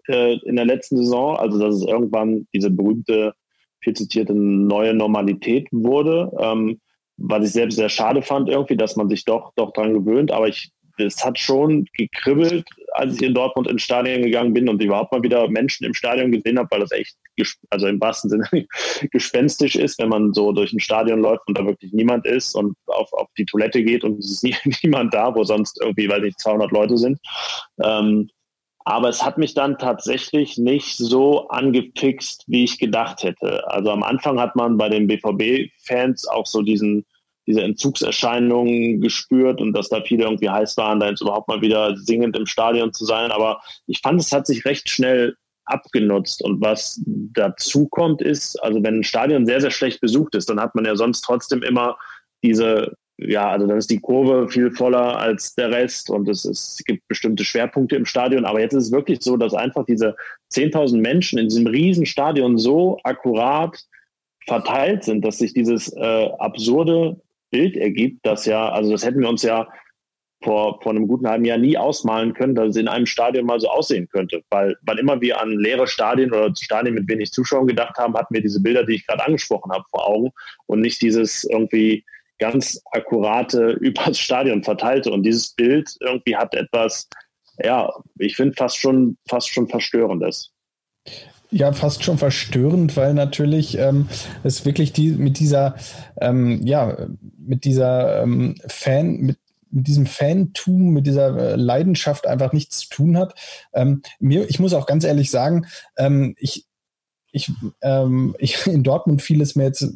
äh, 0.09 0.39
in 0.41 0.57
der 0.57 0.65
letzten 0.65 0.97
Saison. 0.99 1.37
Also, 1.37 1.59
dass 1.59 1.77
es 1.77 1.87
irgendwann 1.87 2.47
diese 2.55 2.71
berühmte, 2.71 3.35
viel 3.81 3.95
zitierte 3.95 4.35
neue 4.35 4.95
Normalität 4.95 5.69
wurde. 5.73 6.31
Ähm, 6.39 6.81
was 7.17 7.47
ich 7.47 7.53
selbst 7.53 7.77
sehr 7.77 7.89
schade 7.89 8.23
fand 8.23 8.49
irgendwie, 8.49 8.77
dass 8.77 8.97
man 8.97 9.09
sich 9.09 9.25
doch, 9.25 9.53
doch 9.55 9.73
dran 9.73 9.95
gewöhnt. 9.95 10.33
Aber 10.33 10.49
ich, 10.49 10.73
es 10.99 11.25
hat 11.25 11.39
schon 11.39 11.87
gekribbelt, 11.97 12.69
als 12.95 13.17
ich 13.17 13.23
in 13.23 13.35
Dortmund 13.35 13.69
ins 13.69 13.83
Stadion 13.83 14.23
gegangen 14.23 14.55
bin 14.55 14.69
und 14.69 14.81
überhaupt 14.81 15.13
mal 15.13 15.23
wieder 15.23 15.49
Menschen 15.49 15.85
im 15.85 15.95
Stadion 15.95 16.31
gesehen 16.31 16.59
habe, 16.59 16.71
weil 16.71 16.81
das 16.81 16.93
echt, 16.93 17.17
also 17.71 17.89
im 17.89 18.01
wahrsten 18.01 18.31
Sinne 18.31 18.45
gespenstisch 19.11 19.75
ist, 19.75 19.99
wenn 19.99 20.09
man 20.09 20.33
so 20.33 20.53
durch 20.53 20.73
ein 20.73 20.81
Stadion 20.81 21.21
läuft 21.21 21.47
und 21.49 21.59
da 21.59 21.67
wirklich 21.67 21.93
niemand 21.93 22.25
ist 22.25 22.55
und 22.55 22.77
auf, 22.87 23.13
auf 23.13 23.29
die 23.37 23.47
Toilette 23.47 23.83
geht 23.83 24.05
und 24.05 24.21
es 24.21 24.31
ist 24.31 24.45
nie, 24.45 24.55
niemand 24.83 25.13
da, 25.13 25.35
wo 25.35 25.43
sonst 25.43 25.81
irgendwie, 25.81 26.09
weil 26.09 26.21
nicht 26.21 26.39
200 26.39 26.71
Leute 26.71 26.97
sind. 26.97 27.19
Ähm, 27.83 28.31
aber 28.87 29.09
es 29.09 29.25
hat 29.25 29.39
mich 29.39 29.55
dann 29.55 29.79
tatsächlich 29.79 30.57
nicht 30.59 30.97
so 30.97 31.49
angefixt, 31.49 32.45
wie 32.47 32.65
ich 32.65 32.79
gedacht 32.79 33.25
hätte. 33.25 33.67
Also 33.69 33.91
am 33.91 34.03
Anfang 34.03 34.39
hat 34.39 34.55
man 34.57 34.77
bei 34.77 34.89
den 34.89 35.07
BVB-Fans 35.09 36.29
auch 36.29 36.47
so 36.47 36.63
diesen 36.63 37.07
diese 37.47 37.63
Entzugserscheinungen 37.63 39.01
gespürt 39.01 39.61
und 39.61 39.73
dass 39.73 39.89
da 39.89 40.03
viele 40.03 40.25
irgendwie 40.25 40.49
heiß 40.49 40.77
waren, 40.77 41.01
da 41.01 41.11
jetzt 41.11 41.23
überhaupt 41.23 41.49
mal 41.49 41.61
wieder 41.61 41.97
singend 41.97 42.37
im 42.37 42.47
Stadion 42.47 42.93
zu 42.93 43.05
sein. 43.05 43.31
Aber 43.31 43.61
ich 43.87 44.01
fand, 44.01 44.21
es 44.21 44.33
hat 44.33 44.47
sich 44.47 44.65
recht 44.65 44.89
schnell 44.89 45.37
abgenutzt. 45.67 46.43
Und 46.43 46.61
was 46.61 47.01
dazu 47.07 47.89
kommt, 47.89 48.23
ist, 48.23 48.63
also 48.63 48.83
wenn 48.83 49.01
ein 49.01 49.05
Stadion 49.05 49.47
sehr, 49.47 49.61
sehr 49.61 49.71
schlecht 49.71 50.01
besucht 50.01 50.35
ist, 50.35 50.49
dann 50.49 50.61
hat 50.61 50.75
man 50.75 50.85
ja 50.85 50.97
sonst 50.97 51.23
trotzdem 51.23 51.63
immer 51.63 51.97
diese, 52.43 52.95
ja, 53.19 53.51
also 53.51 53.67
dann 53.67 53.79
ist 53.79 53.91
die 53.91 54.01
Kurve 54.01 54.49
viel 54.49 54.71
voller 54.71 55.19
als 55.19 55.55
der 55.55 55.71
Rest 55.71 56.11
und 56.11 56.29
es, 56.29 56.45
ist, 56.45 56.81
es 56.81 56.85
gibt 56.85 57.07
bestimmte 57.09 57.45
Schwerpunkte 57.45 57.97
im 57.97 58.07
Stadion. 58.07 58.45
Aber 58.45 58.61
jetzt 58.61 58.75
ist 58.75 58.87
es 58.87 58.93
wirklich 58.93 59.21
so, 59.23 59.37
dass 59.37 59.55
einfach 59.55 59.85
diese 59.87 60.17
10.000 60.53 60.99
Menschen 60.99 61.39
in 61.39 61.49
diesem 61.49 61.67
riesen 61.67 62.07
Stadion 62.07 62.59
so 62.59 62.99
akkurat 63.05 63.79
verteilt 64.47 65.05
sind, 65.05 65.25
dass 65.25 65.39
sich 65.39 65.55
dieses 65.55 65.93
äh, 65.95 66.29
absurde 66.39 67.21
Bild 67.55 67.77
ergibt, 67.77 68.27
das 68.27 68.47
ja, 68.47 68.69
also 68.69 68.91
das 68.91 69.05
hätten 69.05 69.21
wir 69.21 69.29
uns 69.29 69.45
ja 69.45 69.69
vor, 70.43 70.81
vor 70.83 70.91
einem 70.91 71.07
guten 71.07 71.29
halben 71.29 71.45
Jahr 71.45 71.57
nie 71.57 71.79
ausmalen 71.79 72.35
können, 72.35 72.57
dass 72.57 72.71
es 72.71 72.77
in 72.77 72.89
einem 72.89 73.07
Stadion 73.07 73.47
mal 73.47 73.61
so 73.61 73.69
aussehen 73.69 74.09
könnte. 74.09 74.43
Weil 74.51 74.77
wann 74.83 74.99
immer 74.99 75.21
wir 75.21 75.41
an 75.41 75.53
leere 75.53 75.87
Stadien 75.87 76.33
oder 76.33 76.53
Stadien 76.57 76.97
mit 76.97 77.09
wenig 77.09 77.31
Zuschauern 77.31 77.69
gedacht 77.69 77.97
haben, 77.97 78.17
hatten 78.17 78.35
wir 78.35 78.43
diese 78.43 78.61
Bilder, 78.61 78.85
die 78.85 78.97
ich 78.97 79.07
gerade 79.07 79.25
angesprochen 79.25 79.71
habe, 79.71 79.85
vor 79.89 80.05
Augen 80.05 80.31
und 80.67 80.81
nicht 80.81 81.01
dieses 81.01 81.45
irgendwie 81.45 82.05
ganz 82.41 82.83
akkurate 82.91 83.71
übers 83.81 84.19
Stadion 84.19 84.65
verteilte. 84.65 85.13
Und 85.13 85.23
dieses 85.23 85.55
Bild 85.55 85.95
irgendwie 86.01 86.35
hat 86.35 86.57
etwas, 86.57 87.09
ja, 87.63 87.89
ich 88.19 88.35
finde 88.35 88.55
fast 88.55 88.79
schon, 88.79 89.17
fast 89.29 89.49
schon 89.49 89.69
verstörendes 89.69 90.53
ja 91.55 91.73
fast 91.73 92.03
schon 92.05 92.19
verstörend, 92.19 92.97
weil 92.97 93.15
natürlich 93.15 93.79
ähm, 93.79 94.09
es 94.43 94.65
wirklich 94.65 94.93
die 94.93 95.11
mit 95.13 95.39
dieser 95.39 95.77
ähm, 96.21 96.67
ja 96.67 96.97
mit 97.39 97.65
dieser 97.65 98.23
ähm, 98.23 98.57
Fan 98.67 99.19
mit 99.19 99.39
mit 99.75 99.89
diesem 99.89 100.07
Fantum, 100.07 100.91
mit 100.91 101.07
dieser 101.07 101.37
äh, 101.37 101.57
Leidenschaft 101.57 102.27
einfach 102.29 102.53
nichts 102.53 102.79
zu 102.79 102.89
tun 102.91 103.19
hat. 103.19 103.35
Ähm, 103.73 104.03
mir, 104.21 104.49
ich 104.49 104.61
muss 104.61 104.73
auch 104.73 104.87
ganz 104.87 105.03
ehrlich 105.03 105.33
sagen, 105.33 105.67
ähm, 105.97 106.37
ich, 106.39 106.67
ich, 107.33 107.51
ähm, 107.83 108.37
ich 108.39 108.67
in 108.67 108.85
Dortmund 108.85 109.21
fiel 109.21 109.43
es 109.43 109.57
mir 109.57 109.65
jetzt 109.65 109.87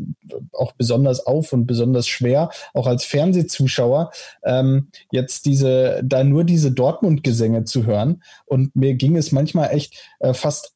auch 0.52 0.72
besonders 0.72 1.24
auf 1.24 1.52
und 1.52 1.66
besonders 1.66 2.08
schwer, 2.08 2.50
auch 2.74 2.88
als 2.88 3.04
Fernsehzuschauer, 3.04 4.10
ähm, 4.42 4.88
jetzt 5.12 5.46
diese, 5.46 6.00
da 6.04 6.24
nur 6.24 6.42
diese 6.42 6.72
Dortmund-Gesänge 6.72 7.62
zu 7.62 7.86
hören. 7.86 8.24
Und 8.46 8.74
mir 8.74 8.94
ging 8.94 9.16
es 9.16 9.30
manchmal 9.30 9.70
echt 9.70 9.94
äh, 10.18 10.34
fast 10.34 10.74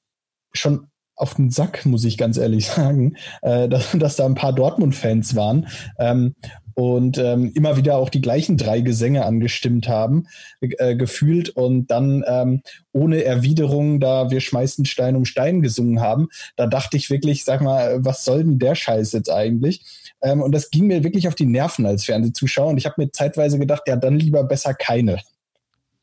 schon 0.52 0.88
auf 1.16 1.34
den 1.34 1.50
Sack, 1.50 1.86
muss 1.86 2.04
ich 2.04 2.18
ganz 2.18 2.36
ehrlich 2.36 2.66
sagen, 2.68 3.16
äh, 3.42 3.68
dass, 3.68 3.92
dass 3.92 4.16
da 4.16 4.26
ein 4.26 4.34
paar 4.34 4.52
Dortmund-Fans 4.52 5.36
waren 5.36 5.68
ähm, 5.98 6.34
und 6.74 7.18
ähm, 7.18 7.52
immer 7.54 7.76
wieder 7.76 7.96
auch 7.96 8.08
die 8.08 8.22
gleichen 8.22 8.56
drei 8.56 8.80
Gesänge 8.80 9.24
angestimmt 9.26 9.88
haben, 9.88 10.26
äh, 10.60 10.96
gefühlt 10.96 11.50
und 11.50 11.90
dann 11.90 12.24
ähm, 12.26 12.62
ohne 12.92 13.24
Erwiderung 13.24 14.00
da 14.00 14.30
wir 14.30 14.40
schmeißen 14.40 14.86
Stein 14.86 15.16
um 15.16 15.24
Stein 15.26 15.60
gesungen 15.60 16.00
haben. 16.00 16.28
Da 16.56 16.66
dachte 16.66 16.96
ich 16.96 17.10
wirklich, 17.10 17.44
sag 17.44 17.60
mal, 17.60 18.04
was 18.04 18.24
soll 18.24 18.42
denn 18.42 18.58
der 18.58 18.74
Scheiß 18.74 19.12
jetzt 19.12 19.30
eigentlich? 19.30 19.84
Ähm, 20.22 20.40
und 20.40 20.52
das 20.52 20.70
ging 20.70 20.86
mir 20.86 21.04
wirklich 21.04 21.28
auf 21.28 21.34
die 21.34 21.46
Nerven 21.46 21.84
als 21.84 22.04
Fernsehzuschauer 22.04 22.70
und 22.70 22.78
ich 22.78 22.86
habe 22.86 22.94
mir 22.98 23.12
zeitweise 23.12 23.58
gedacht, 23.58 23.82
ja, 23.86 23.96
dann 23.96 24.18
lieber 24.18 24.44
besser 24.44 24.72
keine. 24.74 25.18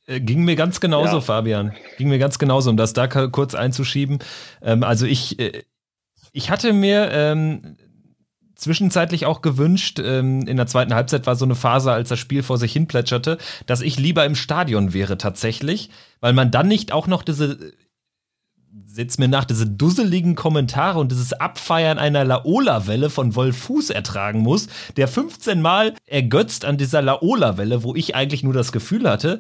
Äh, 0.10 0.20
ging 0.22 0.44
mir 0.44 0.56
ganz 0.56 0.80
genauso, 0.80 1.18
ja. 1.18 1.22
Fabian. 1.22 1.74
Ging 1.98 2.10
mir 2.10 2.20
ganz 2.20 2.40
genauso, 2.40 2.70
um 2.70 2.78
das 2.78 2.94
da 2.94 3.08
kurz 3.08 3.56
einzuschieben. 3.56 4.20
Ähm, 4.62 4.84
also 4.84 5.06
ich, 5.06 5.40
äh, 5.40 5.64
ich 6.32 6.50
hatte 6.50 6.74
mir 6.74 7.10
ähm, 7.12 7.78
zwischenzeitlich 8.56 9.26
auch 9.26 9.42
gewünscht, 9.42 10.00
ähm, 10.04 10.48
in 10.48 10.58
der 10.58 10.68
zweiten 10.68 10.94
Halbzeit 10.94 11.28
war 11.28 11.36
so 11.36 11.46
eine 11.46 11.56
Phase, 11.56 11.92
als 11.92 12.10
das 12.10 12.20
Spiel 12.20 12.44
vor 12.44 12.58
sich 12.58 12.74
hin 12.74 12.88
plätscherte, 12.88 13.38
dass 13.68 13.82
ich 13.82 14.00
lieber 14.00 14.26
im 14.26 14.36
Stadion 14.36 14.94
wäre 14.94 15.18
tatsächlich, 15.18 15.92
weil 16.20 16.34
man 16.34 16.52
dann 16.52 16.68
nicht 16.68 16.92
auch 16.92 17.08
noch 17.08 17.24
diese 17.24 17.74
setzt 18.86 19.20
mir 19.20 19.28
nach, 19.28 19.46
diese 19.46 19.66
dusseligen 19.66 20.36
Kommentare 20.36 21.00
und 21.00 21.12
dieses 21.12 21.34
Abfeiern 21.34 21.98
einer 21.98 22.24
Laola-Welle 22.24 23.10
von 23.10 23.36
Wolf 23.36 23.58
Fuß 23.58 23.92
ertragen 23.92 24.40
muss, 24.40 24.68
der 24.98 25.08
15 25.08 25.62
Mal 25.62 25.94
ergötzt 26.06 26.66
an 26.66 26.78
dieser 26.78 27.02
Laola-Welle, 27.02 27.84
wo 27.84 27.96
ich 27.96 28.16
eigentlich 28.16 28.44
nur 28.44 28.54
das 28.54 28.72
Gefühl 28.72 29.10
hatte, 29.10 29.40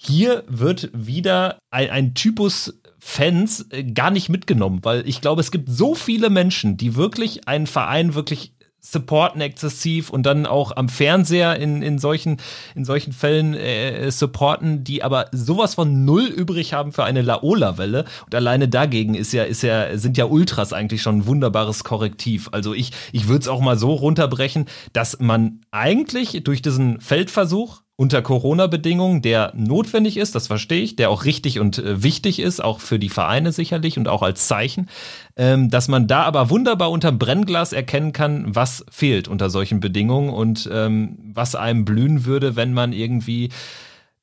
hier 0.00 0.44
wird 0.46 0.90
wieder 0.94 1.58
ein, 1.70 1.90
ein 1.90 2.14
Typus 2.14 2.80
Fans 3.00 3.66
äh, 3.70 3.82
gar 3.82 4.10
nicht 4.10 4.28
mitgenommen, 4.28 4.80
weil 4.82 5.06
ich 5.08 5.20
glaube, 5.20 5.40
es 5.40 5.50
gibt 5.50 5.68
so 5.68 5.94
viele 5.94 6.30
Menschen, 6.30 6.76
die 6.76 6.94
wirklich 6.94 7.48
einen 7.48 7.66
Verein 7.66 8.14
wirklich 8.14 8.52
supporten 8.80 9.40
exzessiv 9.40 10.08
und 10.08 10.24
dann 10.24 10.46
auch 10.46 10.76
am 10.76 10.88
Fernseher 10.88 11.56
in, 11.56 11.82
in, 11.82 11.98
solchen, 11.98 12.36
in 12.76 12.84
solchen 12.84 13.12
Fällen 13.12 13.54
äh, 13.54 14.10
supporten, 14.12 14.84
die 14.84 15.02
aber 15.02 15.26
sowas 15.32 15.74
von 15.74 16.04
null 16.04 16.26
übrig 16.26 16.74
haben 16.74 16.92
für 16.92 17.02
eine 17.02 17.22
Laola-Welle. 17.22 18.04
Und 18.24 18.34
alleine 18.36 18.68
dagegen 18.68 19.14
ist 19.14 19.32
ja, 19.32 19.42
ist 19.42 19.62
ja, 19.62 19.98
sind 19.98 20.16
ja 20.16 20.26
Ultras 20.26 20.72
eigentlich 20.72 21.02
schon 21.02 21.18
ein 21.18 21.26
wunderbares 21.26 21.82
Korrektiv. 21.82 22.50
Also 22.52 22.72
ich, 22.72 22.92
ich 23.10 23.26
würde 23.26 23.40
es 23.40 23.48
auch 23.48 23.60
mal 23.60 23.76
so 23.76 23.92
runterbrechen, 23.94 24.66
dass 24.92 25.18
man 25.18 25.60
eigentlich 25.72 26.44
durch 26.44 26.62
diesen 26.62 27.00
Feldversuch 27.00 27.82
unter 28.00 28.22
Corona-Bedingungen, 28.22 29.22
der 29.22 29.52
notwendig 29.56 30.18
ist, 30.18 30.36
das 30.36 30.46
verstehe 30.46 30.82
ich, 30.82 30.94
der 30.94 31.10
auch 31.10 31.24
richtig 31.24 31.58
und 31.58 31.78
äh, 31.78 32.00
wichtig 32.00 32.38
ist, 32.38 32.62
auch 32.62 32.78
für 32.78 33.00
die 33.00 33.08
Vereine 33.08 33.50
sicherlich 33.50 33.98
und 33.98 34.06
auch 34.06 34.22
als 34.22 34.46
Zeichen, 34.46 34.88
ähm, 35.36 35.68
dass 35.68 35.88
man 35.88 36.06
da 36.06 36.22
aber 36.22 36.48
wunderbar 36.48 36.92
unterm 36.92 37.18
Brennglas 37.18 37.72
erkennen 37.72 38.12
kann, 38.12 38.54
was 38.54 38.86
fehlt 38.88 39.26
unter 39.26 39.50
solchen 39.50 39.80
Bedingungen 39.80 40.30
und 40.30 40.70
ähm, 40.72 41.18
was 41.34 41.56
einem 41.56 41.84
blühen 41.84 42.24
würde, 42.24 42.54
wenn 42.54 42.72
man 42.72 42.92
irgendwie 42.92 43.48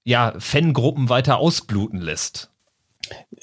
ja 0.06 0.34
Fangruppen 0.40 1.10
weiter 1.10 1.38
ausbluten 1.38 2.00
lässt. 2.00 2.52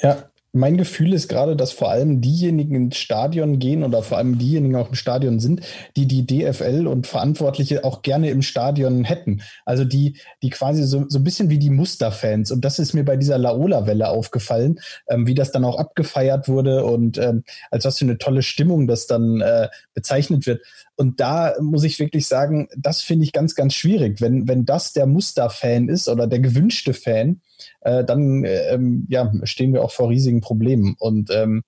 Ja, 0.00 0.30
mein 0.52 0.76
Gefühl 0.76 1.14
ist 1.14 1.28
gerade, 1.28 1.56
dass 1.56 1.72
vor 1.72 1.90
allem 1.90 2.20
diejenigen 2.20 2.74
ins 2.74 2.98
Stadion 2.98 3.58
gehen 3.58 3.82
oder 3.82 4.02
vor 4.02 4.18
allem 4.18 4.38
diejenigen 4.38 4.76
auch 4.76 4.90
im 4.90 4.94
Stadion 4.94 5.40
sind, 5.40 5.62
die 5.96 6.06
die 6.06 6.26
DFL 6.26 6.86
und 6.86 7.06
Verantwortliche 7.06 7.84
auch 7.84 8.02
gerne 8.02 8.28
im 8.28 8.42
Stadion 8.42 9.04
hätten. 9.04 9.40
Also 9.64 9.84
die, 9.84 10.18
die 10.42 10.50
quasi 10.50 10.84
so, 10.84 11.06
so 11.08 11.18
ein 11.18 11.24
bisschen 11.24 11.48
wie 11.48 11.58
die 11.58 11.70
Musterfans. 11.70 12.50
Und 12.50 12.66
das 12.66 12.78
ist 12.78 12.92
mir 12.92 13.04
bei 13.04 13.16
dieser 13.16 13.38
Laola-Welle 13.38 14.08
aufgefallen, 14.08 14.78
ähm, 15.08 15.26
wie 15.26 15.34
das 15.34 15.52
dann 15.52 15.64
auch 15.64 15.78
abgefeiert 15.78 16.48
wurde 16.48 16.84
und 16.84 17.16
ähm, 17.16 17.44
als 17.70 17.86
was 17.86 17.98
für 17.98 18.04
eine 18.04 18.18
tolle 18.18 18.42
Stimmung 18.42 18.86
das 18.86 19.06
dann 19.06 19.40
äh, 19.40 19.68
bezeichnet 19.94 20.46
wird. 20.46 20.60
Und 20.96 21.20
da 21.20 21.54
muss 21.60 21.84
ich 21.84 21.98
wirklich 21.98 22.26
sagen, 22.26 22.68
das 22.76 23.00
finde 23.00 23.24
ich 23.24 23.32
ganz, 23.32 23.54
ganz 23.54 23.72
schwierig. 23.72 24.20
Wenn, 24.20 24.46
wenn 24.46 24.66
das 24.66 24.92
der 24.92 25.06
Musterfan 25.06 25.88
ist 25.88 26.08
oder 26.08 26.26
der 26.26 26.40
gewünschte 26.40 26.92
Fan, 26.92 27.40
äh, 27.80 28.04
dann 28.04 28.44
ähm, 28.44 29.06
ja, 29.08 29.30
stehen 29.44 29.72
wir 29.72 29.82
auch 29.82 29.92
vor 29.92 30.08
riesigen 30.08 30.40
Problemen. 30.40 30.96
Und 30.98 31.30
ähm, 31.30 31.62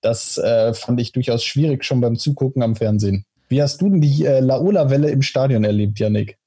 das 0.00 0.38
äh, 0.38 0.74
fand 0.74 1.00
ich 1.00 1.12
durchaus 1.12 1.44
schwierig 1.44 1.84
schon 1.84 2.00
beim 2.00 2.16
Zugucken 2.16 2.62
am 2.62 2.76
Fernsehen. 2.76 3.24
Wie 3.48 3.62
hast 3.62 3.80
du 3.80 3.88
denn 3.88 4.00
die 4.00 4.24
äh, 4.24 4.40
Laola-Welle 4.40 5.10
im 5.10 5.22
Stadion 5.22 5.64
erlebt, 5.64 5.98
Janik? 5.98 6.38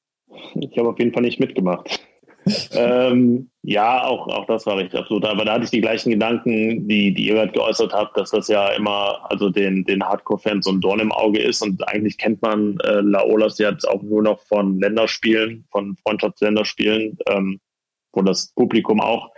Ich 0.55 0.77
habe 0.77 0.89
auf 0.89 0.99
jeden 0.99 1.13
Fall 1.13 1.23
nicht 1.23 1.39
mitgemacht. 1.39 1.99
ähm, 2.71 3.49
ja, 3.63 4.03
auch, 4.05 4.27
auch 4.27 4.45
das 4.45 4.65
war 4.65 4.77
richtig 4.77 4.99
absolut. 4.99 5.25
Aber 5.25 5.43
da 5.43 5.53
hatte 5.53 5.65
ich 5.65 5.71
die 5.71 5.81
gleichen 5.81 6.11
Gedanken, 6.11 6.87
die, 6.87 7.13
die 7.13 7.27
ihr 7.27 7.35
gerade 7.35 7.51
geäußert 7.51 7.93
habt, 7.93 8.17
dass 8.17 8.31
das 8.31 8.47
ja 8.47 8.69
immer 8.69 9.19
also 9.29 9.49
den, 9.49 9.83
den 9.83 10.03
Hardcore-Fans 10.03 10.65
so 10.65 10.71
ein 10.71 10.81
Dorn 10.81 10.99
im 10.99 11.11
Auge 11.11 11.39
ist. 11.39 11.61
Und 11.61 11.87
eigentlich 11.87 12.17
kennt 12.17 12.41
man 12.41 12.77
äh, 12.83 13.01
Laolas 13.01 13.57
jetzt 13.57 13.87
auch 13.87 14.01
nur 14.01 14.23
noch 14.23 14.39
von 14.41 14.79
Länderspielen, 14.79 15.65
von 15.71 15.97
Freundschaftsländerspielen, 15.97 17.17
ähm, 17.27 17.59
wo 18.17 18.23
das 18.23 18.51
Publikum 18.53 18.99
auch 18.99 19.29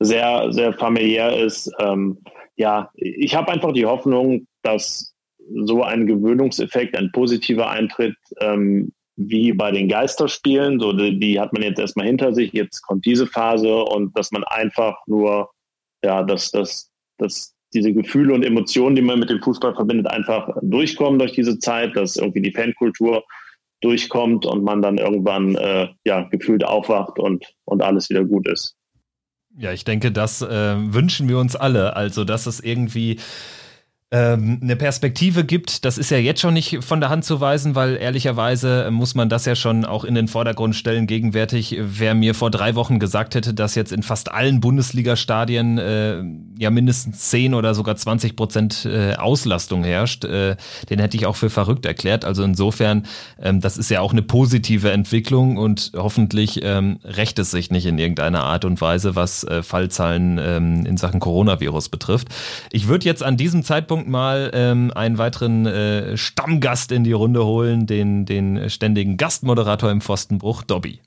sehr, 0.00 0.52
sehr 0.52 0.72
familiär 0.72 1.36
ist. 1.36 1.70
Ähm, 1.78 2.18
ja, 2.56 2.90
ich 2.94 3.34
habe 3.34 3.52
einfach 3.52 3.72
die 3.72 3.86
Hoffnung, 3.86 4.46
dass 4.62 5.14
so 5.54 5.82
ein 5.82 6.06
Gewöhnungseffekt, 6.06 6.96
ein 6.96 7.12
positiver 7.12 7.70
Eintritt 7.70 8.16
ähm, 8.40 8.92
wie 9.16 9.52
bei 9.52 9.70
den 9.70 9.88
Geisterspielen, 9.88 10.80
so 10.80 10.92
die, 10.92 11.18
die, 11.18 11.38
hat 11.38 11.52
man 11.52 11.62
jetzt 11.62 11.78
erstmal 11.78 12.06
hinter 12.06 12.34
sich, 12.34 12.52
jetzt 12.52 12.82
kommt 12.82 13.06
diese 13.06 13.26
Phase 13.26 13.74
und 13.84 14.16
dass 14.16 14.32
man 14.32 14.44
einfach 14.44 14.96
nur, 15.06 15.50
ja, 16.02 16.22
dass, 16.22 16.50
dass, 16.50 16.90
dass 17.18 17.54
diese 17.72 17.92
Gefühle 17.92 18.34
und 18.34 18.44
Emotionen, 18.44 18.96
die 18.96 19.02
man 19.02 19.18
mit 19.18 19.30
dem 19.30 19.42
Fußball 19.42 19.74
verbindet, 19.74 20.08
einfach 20.08 20.50
durchkommen 20.62 21.18
durch 21.18 21.32
diese 21.32 21.58
Zeit, 21.58 21.96
dass 21.96 22.16
irgendwie 22.16 22.42
die 22.42 22.52
Fankultur 22.52 23.24
durchkommt 23.80 24.46
und 24.46 24.64
man 24.64 24.82
dann 24.82 24.98
irgendwann 24.98 25.54
äh, 25.54 25.88
ja 26.04 26.22
gefühlt 26.22 26.64
aufwacht 26.64 27.18
und, 27.18 27.44
und 27.64 27.82
alles 27.82 28.08
wieder 28.10 28.24
gut 28.24 28.48
ist. 28.48 28.76
Ja, 29.58 29.72
ich 29.72 29.84
denke, 29.84 30.12
das 30.12 30.42
äh, 30.42 30.74
wünschen 30.76 31.28
wir 31.28 31.38
uns 31.38 31.56
alle. 31.56 31.96
Also, 31.96 32.24
dass 32.24 32.46
es 32.46 32.60
irgendwie 32.60 33.18
ähm, 34.16 34.60
eine 34.62 34.76
Perspektive 34.76 35.44
gibt, 35.44 35.84
das 35.84 35.98
ist 35.98 36.10
ja 36.10 36.16
jetzt 36.16 36.40
schon 36.40 36.54
nicht 36.54 36.82
von 36.82 37.00
der 37.00 37.10
Hand 37.10 37.26
zu 37.26 37.40
weisen, 37.42 37.74
weil 37.74 37.96
ehrlicherweise 37.96 38.90
muss 38.90 39.14
man 39.14 39.28
das 39.28 39.44
ja 39.44 39.54
schon 39.54 39.84
auch 39.84 40.04
in 40.04 40.14
den 40.14 40.26
Vordergrund 40.26 40.74
stellen. 40.74 41.06
Gegenwärtig, 41.06 41.76
wer 41.78 42.14
mir 42.14 42.34
vor 42.34 42.50
drei 42.50 42.74
Wochen 42.76 42.98
gesagt 42.98 43.34
hätte, 43.34 43.52
dass 43.52 43.74
jetzt 43.74 43.92
in 43.92 44.02
fast 44.02 44.32
allen 44.32 44.60
Bundesliga-Stadien 44.60 45.76
äh, 45.78 46.22
ja 46.58 46.70
mindestens 46.70 47.28
10 47.28 47.52
oder 47.52 47.74
sogar 47.74 47.96
20 47.96 48.36
Prozent 48.36 48.86
äh, 48.86 49.16
Auslastung 49.16 49.84
herrscht, 49.84 50.24
äh, 50.24 50.56
den 50.88 50.98
hätte 50.98 51.18
ich 51.18 51.26
auch 51.26 51.36
für 51.36 51.50
verrückt 51.50 51.84
erklärt. 51.84 52.24
Also 52.24 52.42
insofern, 52.42 53.02
ähm, 53.38 53.60
das 53.60 53.76
ist 53.76 53.90
ja 53.90 54.00
auch 54.00 54.12
eine 54.12 54.22
positive 54.22 54.92
Entwicklung 54.92 55.58
und 55.58 55.92
hoffentlich 55.94 56.60
ähm, 56.62 57.00
rächt 57.04 57.38
es 57.38 57.50
sich 57.50 57.70
nicht 57.70 57.84
in 57.84 57.98
irgendeiner 57.98 58.44
Art 58.44 58.64
und 58.64 58.80
Weise, 58.80 59.14
was 59.14 59.44
äh, 59.44 59.62
Fallzahlen 59.62 60.38
ähm, 60.42 60.86
in 60.86 60.96
Sachen 60.96 61.20
Coronavirus 61.20 61.90
betrifft. 61.90 62.28
Ich 62.72 62.88
würde 62.88 63.04
jetzt 63.04 63.22
an 63.22 63.36
diesem 63.36 63.62
Zeitpunkt 63.62 64.05
Zeitpunkt 64.06 64.08
mal 64.08 64.50
ähm, 64.54 64.92
einen 64.94 65.18
weiteren 65.18 65.66
äh, 65.66 66.16
Stammgast 66.16 66.92
in 66.92 67.04
die 67.04 67.12
Runde 67.12 67.44
holen, 67.44 67.86
den, 67.86 68.24
den 68.24 68.70
ständigen 68.70 69.16
Gastmoderator 69.16 69.90
im 69.90 70.00
Pfostenbruch, 70.00 70.62
Dobby. 70.62 71.00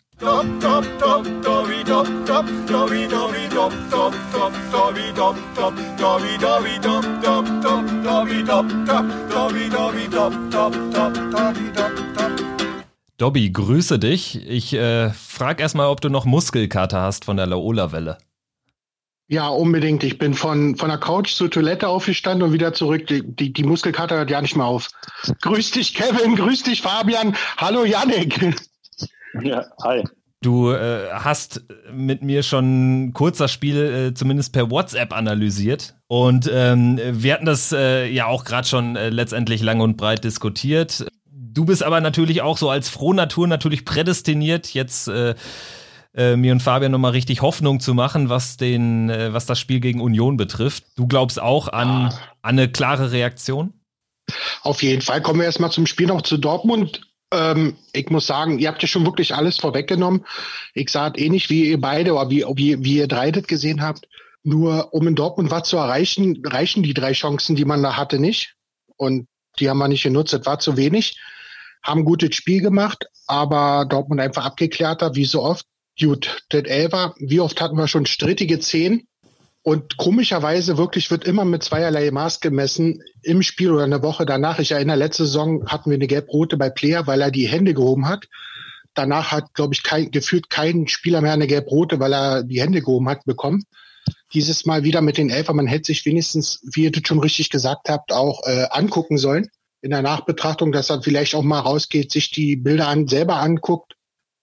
Dobby, 13.18 13.50
grüße 13.52 14.00
dich. 14.00 14.48
Ich 14.48 14.74
äh, 14.74 15.10
frage 15.12 15.62
erstmal, 15.62 15.88
ob 15.88 16.02
du 16.02 16.10
noch 16.10 16.26
Muskelkater 16.26 17.02
hast 17.02 17.26
von 17.26 17.38
der 17.38 17.48
Laola-Welle. 17.48 18.18
Ja, 19.32 19.48
unbedingt. 19.48 20.04
Ich 20.04 20.18
bin 20.18 20.34
von, 20.34 20.76
von 20.76 20.90
der 20.90 20.98
Couch 20.98 21.34
zur 21.34 21.52
Toilette 21.52 21.88
aufgestanden 21.88 22.48
und 22.48 22.52
wieder 22.52 22.74
zurück. 22.74 23.06
Die, 23.06 23.22
die, 23.24 23.54
die 23.54 23.64
Muskelkater 23.64 24.18
hört 24.18 24.32
ja 24.32 24.42
nicht 24.42 24.56
mehr 24.56 24.66
auf. 24.66 24.90
Grüß 25.42 25.70
dich, 25.70 25.94
Kevin. 25.94 26.36
Grüß 26.36 26.64
dich, 26.64 26.82
Fabian. 26.82 27.36
Hallo, 27.58 27.86
Yannick. 27.86 28.56
Ja, 29.44 29.64
hi. 29.84 30.04
Du 30.42 30.72
äh, 30.72 31.10
hast 31.12 31.62
mit 31.94 32.24
mir 32.24 32.42
schon 32.42 33.12
kurz 33.14 33.38
das 33.38 33.52
Spiel 33.52 33.78
äh, 33.78 34.14
zumindest 34.16 34.52
per 34.52 34.72
WhatsApp 34.72 35.14
analysiert. 35.14 35.94
Und 36.08 36.50
ähm, 36.52 37.00
wir 37.00 37.36
hatten 37.36 37.46
das 37.46 37.72
äh, 37.72 38.08
ja 38.08 38.26
auch 38.26 38.46
gerade 38.46 38.68
schon 38.68 38.96
äh, 38.96 39.10
letztendlich 39.10 39.62
lang 39.62 39.80
und 39.80 39.96
breit 39.96 40.24
diskutiert. 40.24 41.06
Du 41.32 41.66
bist 41.66 41.84
aber 41.84 42.02
natürlich 42.02 42.42
auch 42.42 42.58
so 42.58 42.72
als 42.72 42.90
Frohnatur 42.90 43.46
natürlich 43.46 43.86
prädestiniert, 43.86 44.74
jetzt 44.74 45.08
äh, 46.20 46.36
mir 46.36 46.52
und 46.52 46.62
Fabian 46.62 46.92
nochmal 46.92 47.12
richtig 47.12 47.42
Hoffnung 47.42 47.80
zu 47.80 47.94
machen, 47.94 48.28
was, 48.28 48.58
den, 48.58 49.10
äh, 49.10 49.32
was 49.32 49.46
das 49.46 49.58
Spiel 49.58 49.80
gegen 49.80 50.02
Union 50.02 50.36
betrifft. 50.36 50.84
Du 50.98 51.08
glaubst 51.08 51.42
auch 51.42 51.70
an, 51.70 52.08
an 52.08 52.14
eine 52.42 52.70
klare 52.70 53.12
Reaktion? 53.14 53.74
Auf 54.62 54.84
jeden 54.84 55.02
Fall. 55.02 55.22
Kommen 55.22 55.40
wir 55.40 55.46
erstmal 55.46 55.72
zum 55.72 55.86
Spiel 55.86 56.08
noch 56.08 56.22
zu 56.22 56.38
Dortmund. 56.38 57.02
Ähm, 57.32 57.78
ich 57.94 58.10
muss 58.10 58.28
sagen, 58.28 58.60
ihr 58.60 58.68
habt 58.68 58.82
ja 58.82 58.88
schon 58.88 59.06
wirklich 59.06 59.34
alles 59.34 59.58
vorweggenommen. 59.58 60.26
Ich 60.74 60.90
sah 60.90 61.12
eh 61.16 61.30
nicht, 61.30 61.50
wie 61.50 61.70
ihr 61.70 61.80
beide 61.80 62.14
oder 62.14 62.30
wie, 62.30 62.44
wie, 62.56 62.84
wie 62.84 62.98
ihr 62.98 63.08
drei 63.08 63.32
das 63.32 63.48
gesehen 63.48 63.82
habt. 63.82 64.08
Nur 64.44 64.94
um 64.94 65.08
in 65.08 65.16
Dortmund 65.16 65.52
was 65.52 65.70
zu 65.70 65.78
erreichen, 65.78 66.42
reichen 66.46 66.84
die 66.84 66.94
drei 66.94 67.14
Chancen, 67.14 67.56
die 67.56 67.66
man 67.66 67.82
da 67.82 67.96
hatte, 67.96 68.20
nicht. 68.20 68.56
Und 68.98 69.28
die 69.58 69.70
haben 69.70 69.78
wir 69.78 69.88
nicht 69.88 70.04
genutzt. 70.04 70.34
Das 70.34 70.46
war 70.46 70.60
zu 70.60 70.76
wenig. 70.76 71.18
Haben 71.82 72.02
ein 72.02 72.06
gutes 72.06 72.36
Spiel 72.36 72.62
gemacht, 72.62 73.06
aber 73.28 73.86
Dortmund 73.86 74.20
einfach 74.20 74.46
abgeklärt 74.46 75.02
hat, 75.02 75.16
wie 75.16 75.26
so 75.26 75.44
oft. 75.44 75.66
Gut, 76.00 76.44
das 76.50 76.64
Elfer, 76.64 77.14
wie 77.18 77.42
oft 77.42 77.60
hatten 77.60 77.76
wir 77.76 77.90
schon 77.90 78.06
strittige 78.06 78.60
Zehn? 78.60 79.06
Und 79.64 79.98
komischerweise 79.98 80.78
wirklich 80.78 81.12
wird 81.12 81.26
immer 81.26 81.44
mit 81.44 81.64
zweierlei 81.64 82.10
Maß 82.12 82.40
gemessen 82.40 83.04
im 83.22 83.42
Spiel 83.42 83.72
oder 83.72 83.84
eine 83.84 84.02
Woche 84.02 84.26
danach. 84.26 84.60
Ich 84.60 84.72
erinnere, 84.72 84.96
letzte 84.96 85.26
Saison 85.26 85.68
hatten 85.68 85.90
wir 85.90 85.96
eine 85.96 86.08
gelb-rote 86.08 86.56
bei 86.56 86.70
Player, 86.70 87.06
weil 87.06 87.20
er 87.22 87.32
die 87.32 87.50
Hände 87.50 87.74
gehoben 87.74 88.08
hat. 88.08 88.28
Danach 88.94 89.32
hat, 89.32 89.54
glaube 89.54 89.74
ich, 89.74 89.84
kein, 89.84 90.10
gefühlt 90.12 90.50
kein 90.50 90.88
Spieler 90.88 91.20
mehr 91.20 91.34
eine 91.34 91.48
gelb-rote, 91.48 92.00
weil 92.00 92.14
er 92.14 92.44
die 92.44 92.62
Hände 92.62 92.80
gehoben 92.80 93.10
hat, 93.10 93.26
bekommen. 93.26 93.64
Dieses 94.34 94.66
Mal 94.66 94.84
wieder 94.84 95.02
mit 95.02 95.18
den 95.18 95.30
Elfer. 95.30 95.54
Man 95.54 95.68
hätte 95.68 95.88
sich 95.88 96.06
wenigstens, 96.06 96.62
wie 96.74 96.84
ihr 96.84 96.92
das 96.92 97.04
schon 97.06 97.20
richtig 97.20 97.50
gesagt 97.50 97.90
habt, 97.90 98.14
auch 98.14 98.42
äh, 98.46 98.68
angucken 98.72 99.18
sollen. 99.18 99.50
In 99.82 99.92
der 99.92 100.02
Nachbetrachtung, 100.02 100.72
dass 100.72 100.90
er 100.90 101.02
vielleicht 101.02 101.36
auch 101.36 101.44
mal 101.44 101.60
rausgeht, 101.60 102.12
sich 102.12 102.32
die 102.32 102.56
Bilder 102.56 102.88
an, 102.88 103.08
selber 103.08 103.38
anguckt 103.38 103.96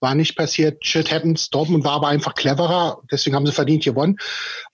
war 0.07 0.15
nicht 0.15 0.37
passiert. 0.37 0.87
Shit 0.87 1.11
happens. 1.11 1.51
Dortmund 1.51 1.83
war 1.83 1.95
aber 1.95 2.07
einfach 2.07 2.37
cleverer. 2.37 3.03
Deswegen 3.11 3.35
haben 3.35 3.45
sie 3.45 3.51
verdient 3.51 3.83
gewonnen. 3.83 4.19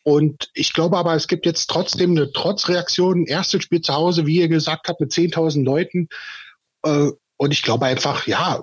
Und 0.02 0.50
ich 0.52 0.74
glaube 0.74 0.98
aber, 0.98 1.14
es 1.14 1.26
gibt 1.26 1.46
jetzt 1.46 1.70
trotzdem 1.70 2.10
eine 2.10 2.30
Trotzreaktion. 2.32 3.24
Erstes 3.24 3.62
Spiel 3.62 3.80
zu 3.80 3.94
Hause, 3.94 4.26
wie 4.26 4.40
ihr 4.40 4.48
gesagt 4.48 4.88
habt, 4.88 5.00
mit 5.00 5.10
10.000 5.10 5.64
Leuten. 5.64 6.08
Äh, 6.84 7.12
und 7.38 7.50
ich 7.50 7.62
glaube 7.62 7.86
einfach, 7.86 8.26
ja, 8.26 8.60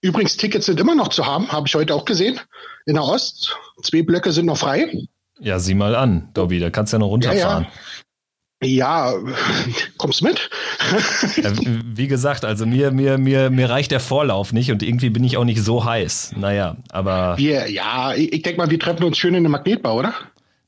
übrigens, 0.00 0.36
Tickets 0.36 0.66
sind 0.66 0.78
immer 0.78 0.94
noch 0.94 1.08
zu 1.08 1.26
haben, 1.26 1.50
habe 1.50 1.66
ich 1.66 1.74
heute 1.74 1.92
auch 1.92 2.04
gesehen. 2.04 2.38
In 2.86 2.94
der 2.94 3.02
Ost. 3.02 3.56
Zwei 3.82 4.02
Blöcke 4.02 4.30
sind 4.30 4.46
noch 4.46 4.58
frei. 4.58 4.92
Ja, 5.40 5.58
sieh 5.58 5.74
mal 5.74 5.96
an, 5.96 6.30
Dobby, 6.34 6.60
da 6.60 6.70
kannst 6.70 6.92
du 6.92 6.98
ja 6.98 6.98
noch 7.00 7.08
runterfahren. 7.08 7.64
Ja, 7.64 7.68
ja. 7.68 7.72
Ja, 8.64 9.12
kommst 9.98 10.22
mit? 10.22 10.50
Wie 11.94 12.08
gesagt, 12.08 12.44
also 12.44 12.66
mir, 12.66 12.90
mir, 12.90 13.18
mir, 13.18 13.50
mir 13.50 13.70
reicht 13.70 13.90
der 13.90 14.00
Vorlauf 14.00 14.52
nicht 14.52 14.70
und 14.70 14.82
irgendwie 14.82 15.10
bin 15.10 15.24
ich 15.24 15.36
auch 15.36 15.44
nicht 15.44 15.62
so 15.62 15.84
heiß. 15.84 16.34
Naja, 16.36 16.76
aber. 16.90 17.36
Wir, 17.38 17.70
ja, 17.70 18.14
ich, 18.14 18.32
ich 18.32 18.42
denke 18.42 18.58
mal, 18.58 18.70
wir 18.70 18.78
treffen 18.78 19.04
uns 19.04 19.18
schön 19.18 19.34
in 19.34 19.42
der 19.42 19.50
Magnetbau, 19.50 19.98
oder? 19.98 20.14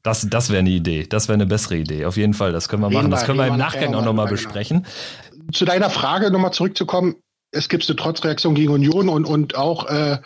Das, 0.02 0.26
das 0.28 0.50
wäre 0.50 0.60
eine 0.60 0.70
Idee. 0.70 1.06
Das 1.08 1.28
wäre 1.28 1.34
eine 1.34 1.46
bessere 1.46 1.76
Idee. 1.76 2.04
Auf 2.04 2.16
jeden 2.16 2.34
Fall. 2.34 2.52
Das 2.52 2.68
können 2.68 2.82
wir 2.82 2.90
machen. 2.90 3.10
Das 3.10 3.24
können 3.24 3.38
wir 3.38 3.46
im 3.46 3.56
Nachgang 3.56 3.94
auch 3.94 4.04
nochmal 4.04 4.26
besprechen. 4.26 4.86
Zu 5.52 5.64
deiner 5.64 5.90
Frage 5.90 6.30
nochmal 6.30 6.52
zurückzukommen. 6.52 7.16
Es 7.50 7.68
gibt 7.68 7.88
eine 7.88 7.96
Trotzreaktion 7.96 8.54
gegen 8.54 8.72
Union 8.72 9.08
und, 9.08 9.24
und 9.24 9.54
auch 9.54 9.88
äh, 9.88 10.18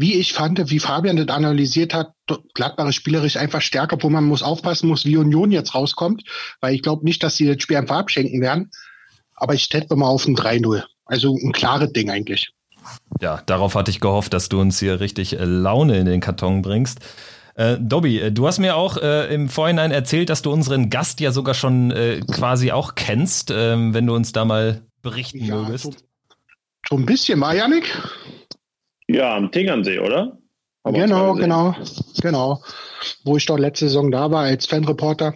wie 0.00 0.14
ich 0.14 0.32
fand, 0.32 0.70
wie 0.70 0.78
Fabian 0.78 1.18
das 1.18 1.28
analysiert 1.28 1.92
hat, 1.92 2.12
Gladbach 2.54 2.88
ist 2.88 2.94
spielerisch 2.94 3.36
einfach 3.36 3.60
stärker, 3.60 3.98
wo 4.00 4.08
man 4.08 4.24
muss 4.24 4.42
aufpassen 4.42 4.88
muss, 4.88 5.04
wie 5.04 5.18
Union 5.18 5.50
jetzt 5.50 5.74
rauskommt, 5.74 6.24
weil 6.62 6.74
ich 6.74 6.82
glaube 6.82 7.04
nicht, 7.04 7.22
dass 7.22 7.36
sie 7.36 7.46
das 7.46 7.62
Spiel 7.62 7.76
einfach 7.76 7.98
abschenken 7.98 8.40
werden. 8.40 8.70
Aber 9.40 9.54
ich 9.54 9.64
stätte 9.64 9.96
mal 9.96 10.06
auf 10.06 10.26
ein 10.26 10.36
3-0. 10.36 10.84
Also 11.06 11.34
ein 11.34 11.52
klares 11.52 11.92
Ding 11.92 12.10
eigentlich. 12.10 12.52
Ja, 13.20 13.42
darauf 13.46 13.74
hatte 13.74 13.90
ich 13.90 14.00
gehofft, 14.00 14.32
dass 14.32 14.48
du 14.48 14.60
uns 14.60 14.78
hier 14.78 15.00
richtig 15.00 15.38
äh, 15.38 15.44
Laune 15.44 15.98
in 15.98 16.06
den 16.06 16.20
Karton 16.20 16.62
bringst. 16.62 17.00
Äh, 17.54 17.78
Dobby, 17.80 18.20
äh, 18.20 18.32
du 18.32 18.46
hast 18.46 18.58
mir 18.58 18.76
auch 18.76 18.96
äh, 18.96 19.32
im 19.34 19.48
Vorhinein 19.48 19.90
erzählt, 19.90 20.30
dass 20.30 20.42
du 20.42 20.52
unseren 20.52 20.88
Gast 20.88 21.20
ja 21.20 21.32
sogar 21.32 21.54
schon 21.54 21.90
äh, 21.90 22.20
quasi 22.20 22.70
auch 22.70 22.94
kennst, 22.94 23.50
ähm, 23.50 23.92
wenn 23.92 24.06
du 24.06 24.14
uns 24.14 24.32
da 24.32 24.44
mal 24.44 24.82
berichten 25.02 25.44
ja, 25.44 25.56
mögest. 25.56 25.84
So, 25.84 25.92
so 26.90 26.96
ein 26.96 27.06
bisschen 27.06 27.38
mal, 27.38 27.56
Janik. 27.56 27.84
Ja, 29.08 29.36
am 29.36 29.50
Tegernsee, 29.50 29.98
oder? 29.98 30.38
Aber 30.82 30.98
genau, 30.98 31.34
genau, 31.34 31.74
genau. 32.22 32.62
Wo 33.24 33.36
ich 33.36 33.46
doch 33.46 33.58
letzte 33.58 33.86
Saison 33.86 34.10
da 34.10 34.30
war 34.30 34.44
als 34.44 34.66
Fanreporter. 34.66 35.34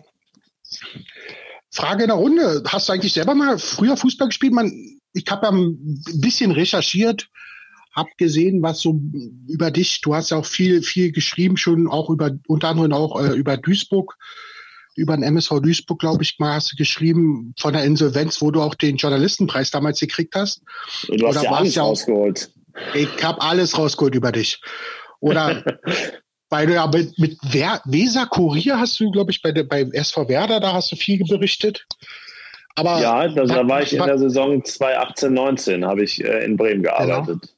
Frage 1.74 2.04
in 2.04 2.08
der 2.08 2.16
Runde. 2.16 2.62
Hast 2.66 2.88
du 2.88 2.92
eigentlich 2.92 3.12
selber 3.12 3.34
mal 3.34 3.58
früher 3.58 3.96
Fußball 3.96 4.28
gespielt? 4.28 4.52
Man, 4.52 4.72
ich 5.12 5.26
habe 5.28 5.46
ja 5.46 5.52
ein 5.52 6.00
bisschen 6.14 6.52
recherchiert, 6.52 7.28
habe 7.92 8.10
gesehen, 8.16 8.62
was 8.62 8.80
so 8.80 9.00
über 9.48 9.72
dich, 9.72 10.00
du 10.00 10.14
hast 10.14 10.30
ja 10.30 10.36
auch 10.36 10.46
viel, 10.46 10.82
viel 10.82 11.10
geschrieben, 11.10 11.56
schon 11.56 11.88
auch 11.88 12.10
über, 12.10 12.30
unter 12.46 12.68
anderem 12.68 12.92
auch 12.92 13.20
äh, 13.20 13.34
über 13.34 13.56
Duisburg, 13.56 14.16
über 14.94 15.16
den 15.16 15.24
MSV 15.24 15.60
Duisburg, 15.60 15.98
glaube 15.98 16.22
ich, 16.22 16.38
mal 16.38 16.54
hast 16.54 16.72
du 16.72 16.76
geschrieben, 16.76 17.54
von 17.58 17.72
der 17.72 17.82
Insolvenz, 17.82 18.40
wo 18.40 18.52
du 18.52 18.62
auch 18.62 18.76
den 18.76 18.96
Journalistenpreis 18.96 19.72
damals 19.72 19.98
gekriegt 19.98 20.36
hast. 20.36 20.62
Du 21.08 21.26
hast 21.26 21.36
Oder 21.36 21.42
ja 21.42 21.52
alles 21.52 21.74
ja 21.74 21.82
auch, 21.82 21.90
rausgeholt. 21.90 22.52
Ich 22.94 23.24
habe 23.24 23.40
alles 23.40 23.76
rausgeholt 23.76 24.14
über 24.14 24.30
dich. 24.30 24.60
Oder 25.18 25.64
weil 26.54 26.68
du 26.68 26.74
ja 26.74 26.86
mit, 26.86 27.18
mit 27.18 27.36
Weser 27.42 28.26
Kurier 28.26 28.78
hast 28.78 29.00
du, 29.00 29.10
glaube 29.10 29.32
ich, 29.32 29.42
bei, 29.42 29.50
der, 29.50 29.64
bei 29.64 29.82
SV 29.92 30.28
Werder, 30.28 30.60
da 30.60 30.72
hast 30.72 30.92
du 30.92 30.94
viel 30.94 31.18
berichtet. 31.24 31.84
Aber 32.76 33.00
ja, 33.00 33.26
das, 33.26 33.48
da 33.48 33.66
war 33.66 33.82
ich 33.82 33.92
in 33.92 34.04
der 34.04 34.18
Saison 34.18 34.64
2018, 34.64 35.34
19, 35.34 35.84
habe 35.84 36.04
ich 36.04 36.22
äh, 36.24 36.44
in 36.44 36.56
Bremen 36.56 36.84
genau. 36.84 36.96
gearbeitet. 36.96 37.40
Genau. 37.40 37.52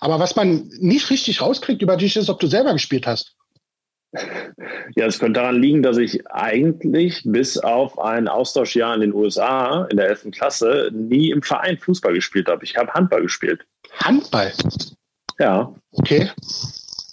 Aber 0.00 0.18
was 0.18 0.34
man 0.34 0.66
nicht 0.80 1.10
richtig 1.10 1.42
rauskriegt 1.42 1.82
über 1.82 1.98
dich 1.98 2.16
ist, 2.16 2.30
ob 2.30 2.40
du 2.40 2.46
selber 2.46 2.72
gespielt 2.72 3.06
hast. 3.06 3.36
Ja, 4.94 5.06
es 5.06 5.18
könnte 5.18 5.40
daran 5.40 5.62
liegen, 5.62 5.82
dass 5.82 5.96
ich 5.96 6.26
eigentlich 6.26 7.22
bis 7.24 7.56
auf 7.56 7.98
ein 7.98 8.28
Austauschjahr 8.28 8.94
in 8.94 9.00
den 9.00 9.14
USA 9.14 9.86
in 9.90 9.96
der 9.96 10.08
11. 10.08 10.32
Klasse 10.32 10.90
nie 10.92 11.30
im 11.30 11.40
Verein 11.40 11.78
Fußball 11.78 12.12
gespielt 12.12 12.46
habe. 12.48 12.62
Ich 12.62 12.76
habe 12.76 12.92
Handball 12.92 13.22
gespielt. 13.22 13.64
Handball? 14.00 14.52
Ja. 15.38 15.74
Okay. 15.92 16.30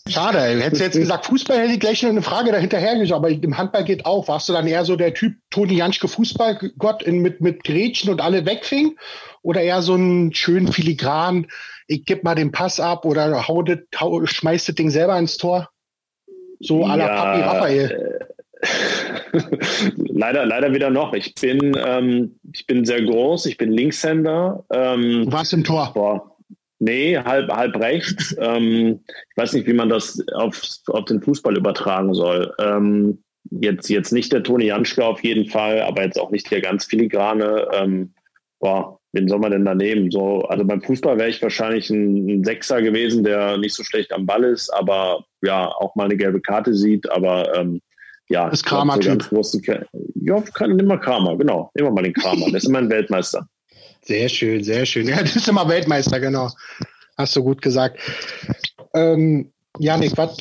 Schade, 0.10 0.40
hättest 0.40 0.82
du 0.82 0.86
jetzt 0.86 0.98
gesagt, 0.98 1.26
Fußball 1.26 1.60
hätte 1.60 1.74
ich 1.74 1.80
gleich 1.80 2.06
eine 2.06 2.22
Frage 2.22 2.52
dahinterher 2.52 2.96
aber 3.14 3.30
im 3.30 3.58
Handball 3.58 3.84
geht 3.84 4.06
auch. 4.06 4.28
Warst 4.28 4.50
du 4.50 4.54
dann 4.54 4.68
eher 4.68 4.86
so 4.86 4.96
der 4.96 5.14
Typ 5.14 5.36
Toni 5.50 5.76
Janschke 5.76 6.08
Fußballgott 6.08 7.04
in, 7.04 7.22
mit, 7.22 7.42
mit 7.42 7.64
Gretchen 7.64 8.10
und 8.10 8.22
alle 8.22 8.46
wegfing? 8.46 8.98
Oder 9.42 9.62
eher 9.62 9.82
so 9.82 9.96
ein 9.96 10.34
schön 10.34 10.72
filigran, 10.72 11.48
ich 11.88 12.06
gebe 12.06 12.22
mal 12.24 12.36
den 12.36 12.52
Pass 12.52 12.80
ab 12.80 13.04
oder 13.06 13.48
hau 13.48 13.64
das, 13.64 13.80
hau, 14.00 14.26
schmeiß 14.26 14.66
das 14.66 14.76
Ding 14.76 14.90
selber 14.90 15.18
ins 15.18 15.38
Tor? 15.38 15.70
So 16.60 16.86
à 16.86 16.96
la 16.96 17.08
ja, 17.08 17.16
Papi 17.16 17.42
Raphael. 17.42 18.20
Äh, 18.22 18.30
leider, 19.96 20.46
leider 20.46 20.74
wieder 20.74 20.90
noch. 20.90 21.14
Ich 21.14 21.34
bin, 21.36 21.76
ähm, 21.84 22.40
ich 22.54 22.68
bin 22.68 22.86
sehr 22.86 23.02
groß, 23.02 23.46
ich 23.46 23.58
bin 23.58 23.72
Linkshänder. 23.72 24.66
Ähm, 24.72 25.26
du 25.26 25.32
warst 25.32 25.54
im 25.54 25.64
Tor. 25.64 25.92
Boah. 25.94 26.36
Nee, 26.80 27.18
halb, 27.18 27.52
halb 27.52 27.76
rechts. 27.76 28.36
Ähm, 28.40 29.02
ich 29.10 29.38
weiß 29.38 29.54
nicht, 29.54 29.68
wie 29.68 29.74
man 29.74 29.90
das 29.90 30.26
auf, 30.34 30.62
auf 30.88 31.06
den 31.06 31.22
Fußball 31.22 31.58
übertragen 31.58 32.14
soll. 32.14 32.54
Ähm, 32.60 33.22
jetzt, 33.52 33.90
jetzt 33.90 34.14
nicht 34.14 34.32
der 34.32 34.44
Toni 34.44 34.68
Janschke 34.68 35.04
auf 35.04 35.24
jeden 35.24 35.50
Fall, 35.50 35.82
aber 35.82 36.04
jetzt 36.04 36.20
auch 36.20 36.32
nicht 36.32 36.50
der 36.50 36.62
ganz 36.62 36.86
filigrane. 36.86 37.68
Ähm, 37.74 38.14
boah, 38.60 39.00
wen 39.12 39.28
soll 39.28 39.40
man 39.40 39.52
denn 39.52 39.66
da 39.66 39.76
nehmen? 39.76 40.10
So, 40.10 40.42
also 40.44 40.64
beim 40.64 40.82
Fußball 40.82 41.18
wäre 41.18 41.30
ich 41.30 41.42
wahrscheinlich 41.42 41.90
ein, 41.90 42.30
ein, 42.30 42.44
Sechser 42.46 42.82
gewesen, 42.82 43.24
der 43.24 43.58
nicht 43.58 43.76
so 43.76 43.84
schlecht 43.84 44.14
am 44.14 44.26
Ball 44.26 44.46
ist, 44.46 44.70
aber 44.74 45.26
ja, 45.42 45.68
auch 45.68 45.96
mal 45.96 46.06
eine 46.06 46.18
gelbe 46.18 46.40
Karte 46.40 46.74
sieht, 46.74 47.10
aber 47.12 47.56
ähm, 47.56 47.82
ja, 48.30 48.50
das 48.50 48.64
Kramer-Typ. 48.64 49.24
So 49.24 49.60
ja, 50.22 50.42
kann, 50.54 50.76
nimm 50.76 50.86
mal 50.86 51.00
Kramer, 51.00 51.36
genau. 51.36 51.72
Nehmen 51.74 51.90
wir 51.90 51.94
mal 51.94 52.04
den 52.04 52.14
Kramer. 52.14 52.46
Der 52.46 52.58
ist 52.58 52.68
immer 52.68 52.78
ein 52.78 52.90
Weltmeister. 52.90 53.48
Sehr 54.10 54.28
schön, 54.28 54.64
sehr 54.64 54.88
schön. 54.88 55.08
Ja, 55.08 55.18
das 55.22 55.36
ist 55.36 55.48
immer 55.48 55.70
Weltmeister, 55.70 56.20
genau. 56.20 56.50
Hast 57.16 57.36
du 57.36 57.44
gut 57.44 57.62
gesagt. 57.62 58.00
Ähm, 58.96 59.54
Janik, 59.78 60.18
was 60.18 60.36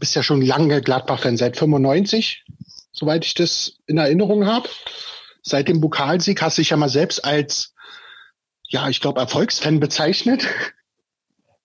bist 0.00 0.16
ja 0.16 0.24
schon 0.24 0.42
lange 0.42 0.82
Gladbach-Fan, 0.82 1.36
seit 1.36 1.56
95, 1.56 2.44
soweit 2.90 3.24
ich 3.24 3.34
das 3.34 3.76
in 3.86 3.98
Erinnerung 3.98 4.46
habe. 4.46 4.68
Seit 5.42 5.68
dem 5.68 5.80
Pokalsieg 5.80 6.42
hast 6.42 6.58
du 6.58 6.62
dich 6.62 6.70
ja 6.70 6.76
mal 6.76 6.88
selbst 6.88 7.24
als, 7.24 7.72
ja, 8.68 8.88
ich 8.88 9.00
glaube, 9.00 9.20
Erfolgsfan 9.20 9.78
bezeichnet. 9.78 10.48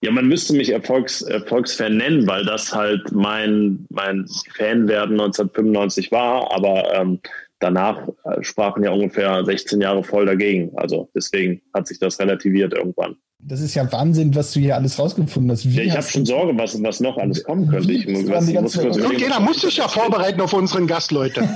Ja, 0.02 0.12
man 0.12 0.28
müsste 0.28 0.52
mich 0.52 0.68
Erfolgs, 0.68 1.22
Erfolgsfan 1.22 1.96
nennen, 1.96 2.28
weil 2.28 2.44
das 2.44 2.72
halt 2.72 3.10
mein, 3.10 3.88
mein 3.90 4.24
Fanwerden 4.56 5.20
1995 5.20 6.12
war. 6.12 6.52
Aber 6.52 6.94
ähm, 6.94 7.20
danach 7.60 8.08
äh, 8.24 8.42
sprachen 8.42 8.82
ja 8.82 8.90
ungefähr 8.90 9.44
16 9.44 9.80
Jahre 9.80 10.02
voll 10.02 10.26
dagegen. 10.26 10.72
Also 10.76 11.08
deswegen 11.14 11.62
hat 11.74 11.86
sich 11.86 11.98
das 11.98 12.18
relativiert 12.18 12.74
irgendwann. 12.74 13.16
Das 13.42 13.60
ist 13.60 13.74
ja 13.74 13.90
Wahnsinn, 13.90 14.34
was 14.34 14.52
du 14.52 14.60
hier 14.60 14.76
alles 14.76 14.98
rausgefunden 14.98 15.50
hast. 15.50 15.64
Wie 15.64 15.74
ja, 15.74 15.82
ich 15.82 15.92
habe 15.92 16.02
schon 16.02 16.26
Sorge, 16.26 16.58
was, 16.58 16.82
was 16.82 17.00
noch 17.00 17.16
alles 17.16 17.42
kommen 17.42 17.68
könnte. 17.68 17.90
Ich 17.90 18.06
muss, 18.06 18.28
was, 18.28 18.46
muss 18.48 18.76
okay, 18.76 19.28
da 19.30 19.40
musst 19.40 19.62
du 19.62 19.68
dich 19.68 19.78
ja 19.78 19.88
vorbereiten 19.88 20.40
auf 20.42 20.52
unseren 20.52 20.86
Gast, 20.86 21.10
Leute. 21.10 21.40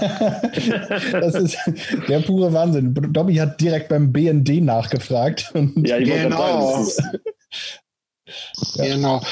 das 1.12 1.34
ist 1.34 1.58
der 2.08 2.20
pure 2.20 2.54
Wahnsinn. 2.54 2.94
Dobby 2.94 3.34
hat 3.34 3.60
direkt 3.60 3.90
beim 3.90 4.12
BND 4.12 4.62
nachgefragt. 4.62 5.52
ja, 5.76 5.98
ich 5.98 6.08
genau. 6.08 6.84
Sagen, 6.84 7.20
ja. 8.76 8.84
Genau. 8.94 9.22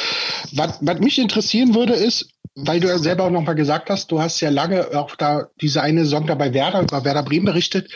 Was, 0.53 0.79
was 0.81 0.99
mich 1.01 1.19
interessieren 1.19 1.75
würde, 1.75 1.95
ist, 1.95 2.32
weil 2.55 2.81
du 2.81 2.89
ja 2.89 2.99
selber 2.99 3.25
auch 3.25 3.31
nochmal 3.31 3.55
gesagt 3.55 3.91
hast, 3.91 4.11
du 4.11 4.21
hast 4.21 4.41
ja 4.41 4.51
lange 4.51 4.99
auch 4.99 5.17
da 5.17 5.49
diese 5.61 5.83
eine 5.83 6.05
Saison 6.05 6.27
da 6.27 6.35
bei 6.35 6.53
Werder, 6.53 6.83
über 6.83 7.05
Werder 7.05 7.23
Bremen 7.23 7.47
berichtet. 7.47 7.91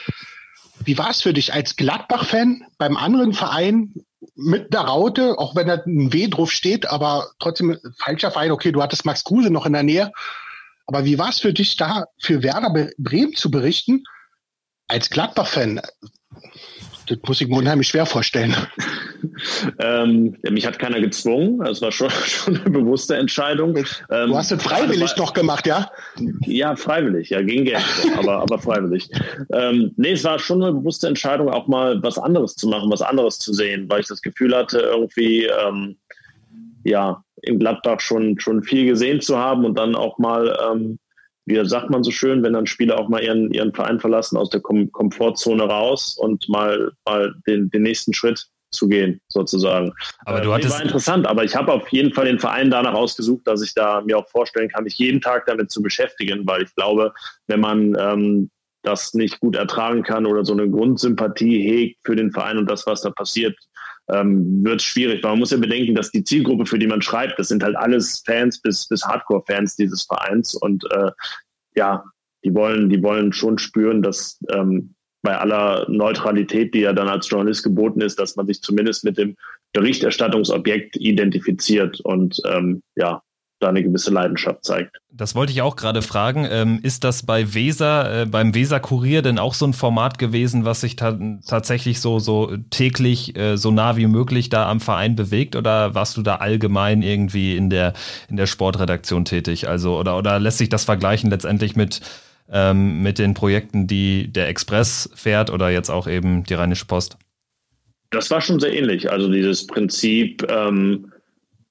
Wie 0.85 0.99
war 0.99 1.11
es 1.11 1.23
für 1.23 1.33
dich 1.33 1.53
als 1.53 1.77
Gladbach-Fan 1.77 2.67
beim 2.79 2.97
anderen 2.97 3.33
Verein 3.33 3.95
mit 4.35 4.73
der 4.73 4.83
Raute, 4.83 5.39
auch 5.39 5.57
wenn 5.57 5.67
da 5.67 5.83
ein 5.87 6.13
W 6.13 6.29
drauf 6.29 6.53
steht, 6.53 6.89
aber 6.89 7.29
trotzdem 7.39 7.79
falscher 7.99 8.31
Verein, 8.31 8.51
okay, 8.51 8.73
du 8.73 8.83
hattest 8.83 9.05
Max 9.05 9.25
Kruse 9.25 9.51
noch 9.51 9.67
in 9.67 9.73
der 9.73 9.83
Nähe. 9.83 10.13
Aber 10.87 11.05
wie 11.05 11.19
war 11.19 11.31
es 11.31 11.41
für 11.41 11.53
dich 11.53 11.77
da, 11.77 12.05
für 12.19 12.43
Werder 12.43 12.91
Bremen 12.99 13.35
zu 13.35 13.51
berichten? 13.51 14.05
Als 14.89 15.11
Gladbach-Fan, 15.11 15.81
das 17.09 17.19
muss 17.27 17.41
ich 17.41 17.49
mir 17.49 17.57
unheimlich 17.57 17.89
schwer 17.89 18.07
vorstellen. 18.07 18.55
ähm, 19.79 20.37
mich 20.51 20.67
hat 20.67 20.79
keiner 20.79 21.01
gezwungen. 21.01 21.59
Das 21.59 21.83
war 21.83 21.93
schon, 21.93 22.11
schon 22.27 22.57
eine 22.57 22.71
bewusste 22.71 23.17
Entscheidung. 23.17 23.77
Ähm, 23.77 24.29
du 24.29 24.37
hast 24.37 24.53
es 24.53 24.63
freiwillig 24.63 25.13
doch 25.15 25.33
gemacht, 25.33 25.67
ja? 25.67 25.91
Ja, 26.47 26.77
freiwillig. 26.77 27.31
Ja, 27.31 27.43
ging 27.43 27.65
Geld, 27.65 27.85
aber, 28.17 28.41
aber 28.41 28.59
freiwillig. 28.59 29.09
Ähm, 29.53 29.93
nee, 29.97 30.13
es 30.13 30.25
war 30.25 30.39
schon 30.39 30.63
eine 30.63 30.73
bewusste 30.73 31.09
Entscheidung, 31.09 31.49
auch 31.49 31.67
mal 31.67 32.03
was 32.03 32.19
anderes 32.19 32.55
zu 32.55 32.69
machen, 32.69 32.91
was 32.91 33.03
anderes 33.03 33.39
zu 33.39 33.53
sehen, 33.53 33.87
weil 33.89 34.01
ich 34.01 34.09
das 34.09 34.23
Gefühl 34.23 34.55
hatte, 34.57 34.79
irgendwie, 34.79 35.47
ähm, 35.47 35.97
ja, 36.85 37.23
in 37.43 37.59
Gladbach 37.59 38.01
schon, 38.01 38.39
schon 38.41 38.63
viel 38.63 38.87
gesehen 38.87 39.21
zu 39.21 39.39
haben 39.39 39.65
und 39.65 39.77
dann 39.77 39.95
auch 39.95 40.19
mal 40.19 40.57
ähm, 40.71 40.99
wie 41.47 41.65
sagt 41.65 41.91
man 41.91 42.03
so 42.03 42.11
schön, 42.11 42.43
wenn 42.43 42.53
dann 42.53 42.67
Spieler 42.67 42.99
auch 42.99 43.09
mal 43.09 43.23
ihren, 43.23 43.53
ihren 43.53 43.73
Verein 43.73 44.01
verlassen, 44.01 44.37
aus 44.37 44.51
der 44.51 44.61
Kom 44.61 44.91
Komfortzone 44.91 45.63
raus 45.63 46.17
und 46.19 46.49
mal, 46.49 46.93
mal 47.07 47.35
den, 47.47 47.71
den 47.71 47.83
nächsten 47.83 48.13
Schritt 48.13 48.49
zu 48.77 48.89
gehen, 48.89 49.21
sozusagen. 49.29 49.93
Aber 50.25 50.41
du 50.41 50.51
äh, 50.51 50.55
hattest. 50.55 50.75
war 50.75 50.83
interessant, 50.83 51.27
aber 51.27 51.45
ich 51.45 51.57
habe 51.57 51.73
auf 51.73 51.89
jeden 51.89 52.13
Fall 52.13 52.27
den 52.27 52.39
Verein 52.39 52.71
danach 52.71 52.95
ausgesucht, 52.95 53.47
dass 53.47 53.63
ich 53.63 53.75
da 53.75 54.03
mir 54.03 54.19
auch 54.19 54.29
vorstellen 54.29 54.69
kann, 54.69 54.85
mich 54.85 54.99
jeden 54.99 55.21
Tag 55.21 55.47
damit 55.47 55.71
zu 55.71 55.83
beschäftigen, 55.83 56.47
weil 56.47 56.63
ich 56.63 56.75
glaube, 56.75 57.13
wenn 57.47 57.61
man 57.61 57.97
ähm, 57.99 58.51
das 58.83 59.15
nicht 59.15 59.41
gut 59.41 59.57
ertragen 59.57 60.03
kann 60.03 60.27
oder 60.27 60.45
so 60.45 60.53
eine 60.53 60.71
Grundsympathie 60.71 61.61
hegt 61.61 61.99
für 62.05 62.17
den 62.17 62.31
Verein 62.31 62.59
und 62.59 62.71
das, 62.71 62.87
was 62.87 63.03
da 63.03 63.11
passiert, 63.11 63.59
ähm, 64.09 64.65
wird 64.65 64.81
es 64.81 64.85
schwierig. 64.85 65.23
Weil 65.23 65.33
man 65.33 65.41
muss 65.41 65.51
ja 65.51 65.57
bedenken, 65.57 65.95
dass 65.95 66.11
die 66.11 66.25
Zielgruppe, 66.25 66.67
für 66.67 66.79
die 66.79 66.87
man 66.87 67.03
schreibt, 67.03 67.39
das 67.39 67.49
sind 67.49 67.63
halt 67.63 67.77
alles 67.77 68.23
Fans 68.25 68.61
bis, 68.61 68.87
bis 68.87 69.05
Hardcore-Fans 69.05 69.77
dieses 69.77 70.05
Vereins. 70.05 70.55
Und 70.55 70.85
äh, 70.93 71.11
ja, 71.75 72.05
die 72.45 72.55
wollen, 72.55 72.89
die 72.89 73.03
wollen 73.03 73.33
schon 73.33 73.59
spüren, 73.59 74.03
dass 74.03 74.39
ähm, 74.53 74.95
bei 75.23 75.37
aller 75.37 75.87
Neutralität, 75.89 76.75
die 76.75 76.81
ja 76.81 76.93
dann 76.93 77.09
als 77.09 77.29
Journalist 77.29 77.65
geboten 77.65 78.01
ist, 78.01 78.19
dass 78.19 78.37
man 78.37 78.47
sich 78.47 78.63
zumindest 78.63 79.05
mit 79.05 79.19
dem 79.19 79.37
Berichterstattungsobjekt 79.73 80.97
identifiziert. 80.97 82.01
Und 82.01 82.41
ähm, 82.47 82.83
ja, 82.95 83.23
da 83.59 83.69
eine 83.69 83.83
gewisse 83.83 84.11
Leidenschaft 84.11 84.65
zeigt. 84.65 84.97
Das 85.11 85.35
wollte 85.35 85.53
ich 85.53 85.63
auch 85.63 85.77
gerade 85.77 86.03
fragen. 86.03 86.47
Ähm, 86.51 86.81
ist 86.83 87.05
das 87.05 87.25
bei 87.25 87.55
Weser, 87.55 88.23
äh, 88.23 88.27
beim 88.27 88.55
Weser-Kurier 88.55 89.23
denn 89.23 89.39
auch 89.39 89.55
so 89.55 89.67
ein 89.67 89.73
Format 89.73 90.19
gewesen, 90.19 90.65
was 90.67 90.83
sich 90.83 90.97
ta 90.97 91.19
tatsächlich 91.47 92.01
so, 92.01 92.19
so 92.19 92.55
täglich 92.71 93.37
äh, 93.37 93.57
so 93.57 93.71
nah 93.71 93.97
wie 93.97 94.07
möglich 94.07 94.51
da 94.51 94.69
am 94.69 94.81
Verein 94.81 95.17
bewegt? 95.17 95.57
Oder 95.57 95.95
warst 95.95 96.19
du 96.19 96.23
da 96.23 96.37
allgemein 96.37 97.03
irgendwie 97.03 97.57
in 97.57 97.71
der, 97.71 97.95
in 98.29 98.37
der 98.37 98.47
Sportredaktion 98.47 99.25
tätig? 99.25 99.69
Also, 99.69 99.99
oder, 99.99 100.19
oder 100.19 100.39
lässt 100.39 100.59
sich 100.59 100.69
das 100.69 100.85
vergleichen 100.85 101.31
letztendlich 101.31 101.77
mit, 101.77 102.03
ähm, 102.51 103.03
mit 103.03 103.19
den 103.19 103.35
Projekten, 103.35 103.87
die 103.87 104.29
der 104.29 104.49
Express 104.49 105.11
fährt 105.15 105.51
oder 105.51 105.71
jetzt 105.71 105.91
auch 105.91 106.07
eben 106.07 106.45
die 106.45 106.55
Rheinische 106.55 106.87
Post? 106.87 107.17
Das 108.11 108.31
war 108.31 108.41
schon 108.41 108.61
sehr 108.61 108.73
ähnlich. 108.73 109.11
Also 109.11 109.31
dieses 109.31 109.67
Prinzip, 109.67 110.47
ähm, 110.51 111.13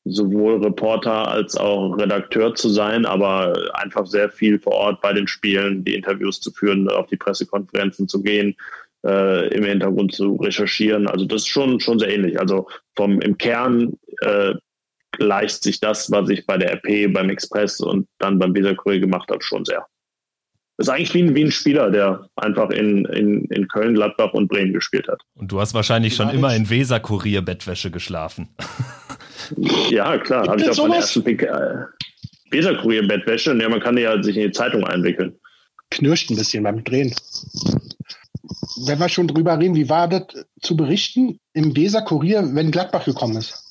sowohl 0.05 0.63
Reporter 0.63 1.28
als 1.30 1.57
auch 1.57 1.97
Redakteur 1.97 2.53
zu 2.53 2.69
sein, 2.69 3.05
aber 3.05 3.53
einfach 3.73 4.05
sehr 4.05 4.30
viel 4.30 4.59
vor 4.59 4.73
Ort 4.73 5.01
bei 5.01 5.13
den 5.13 5.28
Spielen, 5.28 5.84
die 5.84 5.95
Interviews 5.95 6.39
zu 6.39 6.51
führen, 6.51 6.88
auf 6.89 7.07
die 7.07 7.17
Pressekonferenzen 7.17 8.07
zu 8.07 8.21
gehen, 8.21 8.55
äh, 9.05 9.47
im 9.47 9.63
Hintergrund 9.63 10.13
zu 10.13 10.36
recherchieren. 10.36 11.07
Also 11.07 11.26
das 11.26 11.41
ist 11.41 11.47
schon, 11.47 11.80
schon 11.80 11.97
sehr 11.97 12.13
ähnlich. 12.13 12.39
Also 12.39 12.67
vom 12.95 13.19
im 13.21 13.38
Kern 13.38 13.93
äh, 14.21 14.53
gleicht 15.11 15.63
sich 15.63 15.80
das, 15.80 16.11
was 16.11 16.30
ich 16.30 16.45
bei 16.45 16.57
der 16.57 16.73
RP, 16.73 17.11
beim 17.11 17.30
Express 17.30 17.80
und 17.80 18.07
dann 18.19 18.38
beim 18.38 18.53
Weser 18.53 18.76
Kurier 18.76 18.99
gemacht 18.99 19.30
habe, 19.32 19.43
schon 19.43 19.65
sehr. 19.65 19.86
Das 20.78 20.88
ist 20.88 20.93
eigentlich 20.93 21.13
wie 21.13 21.23
ein, 21.23 21.36
wie 21.36 21.43
ein 21.43 21.51
Spieler, 21.51 21.89
der 21.89 22.28
einfach 22.36 22.69
in, 22.69 23.05
in, 23.05 23.45
in 23.45 23.67
Köln, 23.67 23.95
Gladbach 23.95 24.34
und 24.34 24.47
Bremen 24.47 24.73
gespielt 24.73 25.07
hat. 25.07 25.21
Und 25.36 25.51
du 25.51 25.59
hast 25.59 25.73
wahrscheinlich 25.73 26.15
schon 26.15 26.30
immer 26.30 26.53
in 26.55 26.69
Weser 26.69 26.99
Kurier 26.99 27.41
Bettwäsche 27.41 27.91
geschlafen. 27.91 28.49
Ja, 29.89 30.17
klar. 30.17 30.47
Habe 30.47 30.59
ich 30.59 30.69
auch 30.69 30.78
beim 30.78 30.93
ersten 30.93 31.23
Pick. 31.23 31.43
Äh, 31.43 31.86
Weserkurier 32.49 33.07
Bettwäsche. 33.07 33.55
Ja, 33.55 33.69
man 33.69 33.80
kann 33.80 33.95
die 33.95 34.01
ja 34.01 34.21
sich 34.23 34.36
in 34.36 34.43
die 34.43 34.51
Zeitung 34.51 34.84
einwickeln. 34.84 35.36
Knirscht 35.91 36.32
ein 36.32 36.36
bisschen 36.36 36.63
beim 36.63 36.84
Drehen. 36.84 37.13
Wenn 38.88 38.97
wir 38.97 39.07
schon 39.07 39.28
drüber 39.28 39.59
reden, 39.59 39.76
wie 39.76 39.88
war 39.88 40.07
das 40.07 40.23
zu 40.61 40.76
berichten 40.76 41.39
im 41.53 41.76
Weserkurier, 41.76 42.43
wenn 42.53 42.71
Gladbach 42.71 43.05
gekommen 43.05 43.38
ist? 43.38 43.65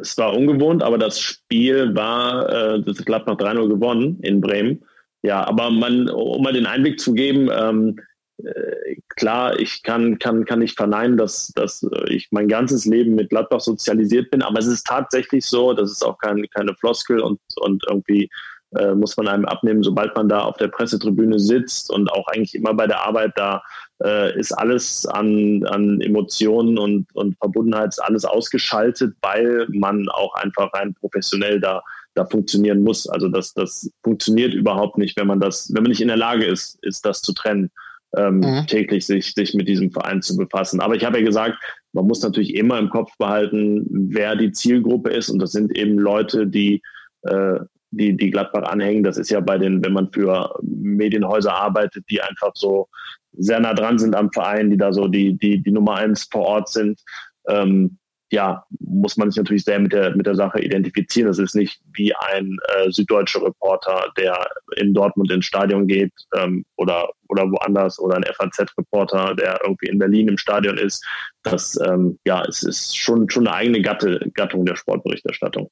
es 0.00 0.16
war 0.18 0.34
ungewohnt, 0.34 0.82
aber 0.82 0.98
das 0.98 1.20
Spiel 1.20 1.94
war, 1.94 2.48
äh, 2.48 2.82
das 2.82 3.04
Gladbach 3.04 3.36
3-0 3.36 3.68
gewonnen 3.68 4.18
in 4.22 4.40
Bremen. 4.40 4.84
Ja, 5.22 5.46
aber 5.46 5.70
man, 5.70 6.08
um 6.08 6.42
mal 6.42 6.52
den 6.52 6.66
Einblick 6.66 6.98
zu 6.98 7.12
geben, 7.12 7.50
ähm, 7.52 8.00
äh, 8.38 8.96
klar, 9.16 9.58
ich 9.58 9.82
kann, 9.82 10.18
kann, 10.18 10.44
kann 10.44 10.60
nicht 10.60 10.76
verneinen, 10.76 11.18
dass, 11.18 11.48
dass 11.48 11.86
ich 12.08 12.28
mein 12.30 12.48
ganzes 12.48 12.86
Leben 12.86 13.14
mit 13.14 13.30
Gladbach 13.30 13.60
sozialisiert 13.60 14.30
bin, 14.30 14.42
aber 14.42 14.58
es 14.58 14.66
ist 14.66 14.86
tatsächlich 14.86 15.44
so, 15.44 15.74
das 15.74 15.90
ist 15.90 16.02
auch 16.02 16.18
kein, 16.18 16.48
keine 16.50 16.74
Floskel 16.74 17.20
und, 17.20 17.40
und 17.56 17.84
irgendwie 17.88 18.30
äh, 18.76 18.94
muss 18.94 19.16
man 19.16 19.28
einem 19.28 19.44
abnehmen, 19.46 19.82
sobald 19.82 20.14
man 20.16 20.28
da 20.28 20.40
auf 20.42 20.56
der 20.56 20.68
Pressetribüne 20.68 21.38
sitzt 21.38 21.90
und 21.90 22.10
auch 22.12 22.28
eigentlich 22.28 22.54
immer 22.54 22.72
bei 22.72 22.86
der 22.86 23.04
Arbeit 23.04 23.32
da 23.36 23.62
äh, 24.02 24.38
ist 24.38 24.52
alles 24.52 25.06
an, 25.06 25.64
an 25.66 26.00
Emotionen 26.00 26.78
und, 26.78 27.14
und 27.14 27.36
Verbundenheit 27.38 27.94
alles 28.02 28.24
ausgeschaltet, 28.24 29.14
weil 29.22 29.66
man 29.70 30.08
auch 30.08 30.34
einfach 30.34 30.72
rein 30.72 30.94
professionell 30.94 31.60
da, 31.60 31.82
da 32.14 32.24
funktionieren 32.24 32.82
muss. 32.82 33.08
Also 33.08 33.28
das, 33.28 33.54
das 33.54 33.90
funktioniert 34.02 34.54
überhaupt 34.54 34.98
nicht, 34.98 35.16
wenn 35.18 35.26
man 35.26 35.40
das, 35.40 35.72
wenn 35.74 35.82
man 35.82 35.90
nicht 35.90 36.00
in 36.00 36.08
der 36.08 36.16
Lage 36.16 36.44
ist, 36.44 36.78
ist 36.82 37.04
das 37.04 37.22
zu 37.22 37.32
trennen. 37.32 37.70
Ähm, 38.16 38.40
mhm. 38.40 38.66
täglich 38.66 39.06
sich, 39.06 39.34
sich 39.34 39.54
mit 39.54 39.68
diesem 39.68 39.92
Verein 39.92 40.20
zu 40.20 40.36
befassen. 40.36 40.80
Aber 40.80 40.96
ich 40.96 41.04
habe 41.04 41.20
ja 41.20 41.24
gesagt, 41.24 41.56
man 41.92 42.08
muss 42.08 42.20
natürlich 42.22 42.56
immer 42.56 42.76
im 42.80 42.90
Kopf 42.90 43.16
behalten, 43.18 43.86
wer 43.88 44.34
die 44.34 44.50
Zielgruppe 44.50 45.10
ist. 45.10 45.28
Und 45.28 45.38
das 45.38 45.52
sind 45.52 45.76
eben 45.78 45.96
Leute, 45.96 46.48
die 46.48 46.82
äh, 47.22 47.60
die, 47.90 48.16
die 48.16 48.30
Gladbach 48.30 48.64
anhängen. 48.64 49.02
Das 49.02 49.18
ist 49.18 49.30
ja 49.30 49.40
bei 49.40 49.58
den, 49.58 49.84
wenn 49.84 49.92
man 49.92 50.12
für 50.12 50.54
Medienhäuser 50.62 51.54
arbeitet, 51.54 52.04
die 52.10 52.20
einfach 52.20 52.52
so 52.54 52.88
sehr 53.32 53.60
nah 53.60 53.74
dran 53.74 53.98
sind 53.98 54.14
am 54.14 54.32
Verein, 54.32 54.70
die 54.70 54.76
da 54.76 54.92
so 54.92 55.08
die, 55.08 55.36
die, 55.36 55.62
die 55.62 55.72
Nummer 55.72 55.96
eins 55.96 56.28
vor 56.30 56.42
Ort 56.42 56.68
sind. 56.68 57.00
Ähm, 57.48 57.98
ja, 58.30 58.64
muss 58.78 59.16
man 59.16 59.30
sich 59.30 59.38
natürlich 59.38 59.64
sehr 59.64 59.80
mit 59.80 59.92
der, 59.92 60.14
mit 60.14 60.26
der 60.26 60.36
Sache 60.36 60.60
identifizieren. 60.60 61.28
Das 61.28 61.38
ist 61.38 61.54
nicht 61.54 61.80
wie 61.94 62.14
ein 62.14 62.56
äh, 62.76 62.90
süddeutscher 62.90 63.42
Reporter, 63.42 64.12
der 64.16 64.48
in 64.76 64.94
Dortmund 64.94 65.30
ins 65.32 65.46
Stadion 65.46 65.86
geht 65.86 66.12
ähm, 66.36 66.64
oder, 66.76 67.10
oder 67.28 67.50
woanders 67.50 67.98
oder 67.98 68.16
ein 68.16 68.24
FAZ-Reporter, 68.24 69.34
der 69.34 69.60
irgendwie 69.64 69.88
in 69.88 69.98
Berlin 69.98 70.28
im 70.28 70.38
Stadion 70.38 70.78
ist. 70.78 71.04
Das, 71.42 71.78
ähm, 71.84 72.18
ja, 72.24 72.44
es 72.44 72.62
ist 72.62 72.96
schon, 72.96 73.28
schon 73.28 73.48
eine 73.48 73.56
eigene 73.56 73.82
Gatte, 73.82 74.30
Gattung 74.34 74.64
der 74.64 74.76
Sportberichterstattung. 74.76 75.68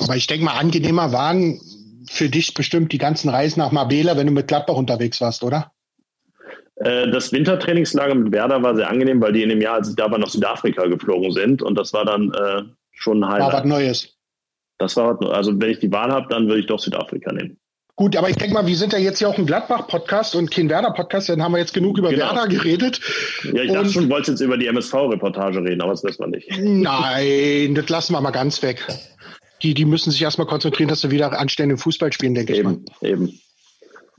Aber 0.00 0.16
ich 0.16 0.26
denke 0.26 0.44
mal, 0.44 0.58
angenehmer 0.58 1.12
waren 1.12 1.60
für 2.10 2.28
dich 2.28 2.54
bestimmt 2.54 2.92
die 2.92 2.98
ganzen 2.98 3.30
Reisen 3.30 3.60
nach 3.60 3.72
Marbella, 3.72 4.16
wenn 4.16 4.26
du 4.26 4.32
mit 4.32 4.48
Gladbach 4.48 4.76
unterwegs 4.76 5.20
warst, 5.20 5.42
oder? 5.42 5.72
Äh, 6.80 7.10
das 7.10 7.32
Wintertrainingslager 7.32 8.14
mit 8.14 8.32
Werder 8.32 8.62
war 8.62 8.74
sehr 8.76 8.88
angenehm, 8.88 9.20
weil 9.20 9.32
die 9.32 9.42
in 9.42 9.48
dem 9.48 9.60
Jahr, 9.60 9.76
als 9.76 9.90
ich 9.90 9.96
da 9.96 10.10
war, 10.10 10.18
nach 10.18 10.28
Südafrika 10.28 10.86
geflogen 10.86 11.32
sind. 11.32 11.62
Und 11.62 11.76
das 11.76 11.92
war 11.92 12.04
dann 12.04 12.32
äh, 12.32 12.62
schon 12.92 13.22
ein 13.22 13.28
Highlight. 13.28 13.52
War 13.52 13.60
was 13.60 13.64
Neues. 13.64 14.14
Das 14.78 14.96
war 14.96 15.18
was 15.18 15.30
Also, 15.30 15.60
wenn 15.60 15.70
ich 15.70 15.80
die 15.80 15.90
Wahl 15.90 16.12
habe, 16.12 16.26
dann 16.28 16.46
würde 16.46 16.60
ich 16.60 16.66
doch 16.66 16.78
Südafrika 16.78 17.32
nehmen. 17.32 17.58
Gut, 17.96 18.16
aber 18.16 18.30
ich 18.30 18.36
denke 18.36 18.54
mal, 18.54 18.64
wir 18.64 18.76
sind 18.76 18.92
ja 18.92 18.98
jetzt 19.00 19.18
hier 19.18 19.28
auch 19.28 19.36
ein 19.36 19.46
Gladbach-Podcast 19.46 20.36
und 20.36 20.52
kein 20.52 20.70
Werder-Podcast, 20.70 21.30
dann 21.30 21.42
haben 21.42 21.50
wir 21.50 21.58
jetzt 21.58 21.74
genug 21.74 21.98
über 21.98 22.10
genau. 22.10 22.26
Werder 22.26 22.46
geredet. 22.46 23.00
Ja, 23.42 23.62
ich 23.62 23.72
dachte 23.72 23.90
schon, 23.90 24.04
du 24.04 24.10
wolltest 24.10 24.30
jetzt 24.30 24.40
über 24.40 24.56
die 24.56 24.68
MSV-Reportage 24.68 25.64
reden, 25.64 25.80
aber 25.80 25.90
das 25.90 26.04
wissen 26.04 26.20
wir 26.20 26.28
nicht. 26.28 26.48
Nein, 26.60 27.74
das 27.74 27.88
lassen 27.88 28.12
wir 28.12 28.20
mal 28.20 28.30
ganz 28.30 28.62
weg 28.62 28.86
die, 29.62 29.74
die 29.74 29.84
müssen 29.84 30.10
sich 30.10 30.22
erstmal 30.22 30.46
konzentrieren, 30.46 30.88
dass 30.88 31.00
sie 31.00 31.10
wieder 31.10 31.38
anständigen 31.38 31.78
Fußball 31.78 32.12
spielen, 32.12 32.34
denke 32.34 32.54
eben, 32.54 32.84
ich 32.84 33.02
mal. 33.02 33.10
Eben. 33.10 33.40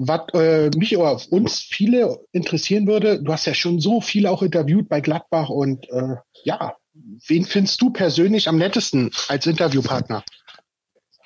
Was 0.01 0.21
äh, 0.33 0.69
mich 0.77 0.97
aber 0.97 1.21
uns 1.29 1.59
viele 1.59 2.19
interessieren 2.31 2.87
würde, 2.87 3.21
du 3.21 3.33
hast 3.33 3.45
ja 3.45 3.53
schon 3.53 3.81
so 3.81 3.99
viele 3.99 4.31
auch 4.31 4.41
interviewt 4.41 4.87
bei 4.87 5.01
Gladbach 5.01 5.49
und 5.49 5.89
äh, 5.89 6.15
ja, 6.45 6.77
wen 7.27 7.43
findest 7.43 7.81
du 7.81 7.89
persönlich 7.89 8.47
am 8.47 8.57
nettesten 8.57 9.11
als 9.27 9.45
Interviewpartner? 9.45 10.23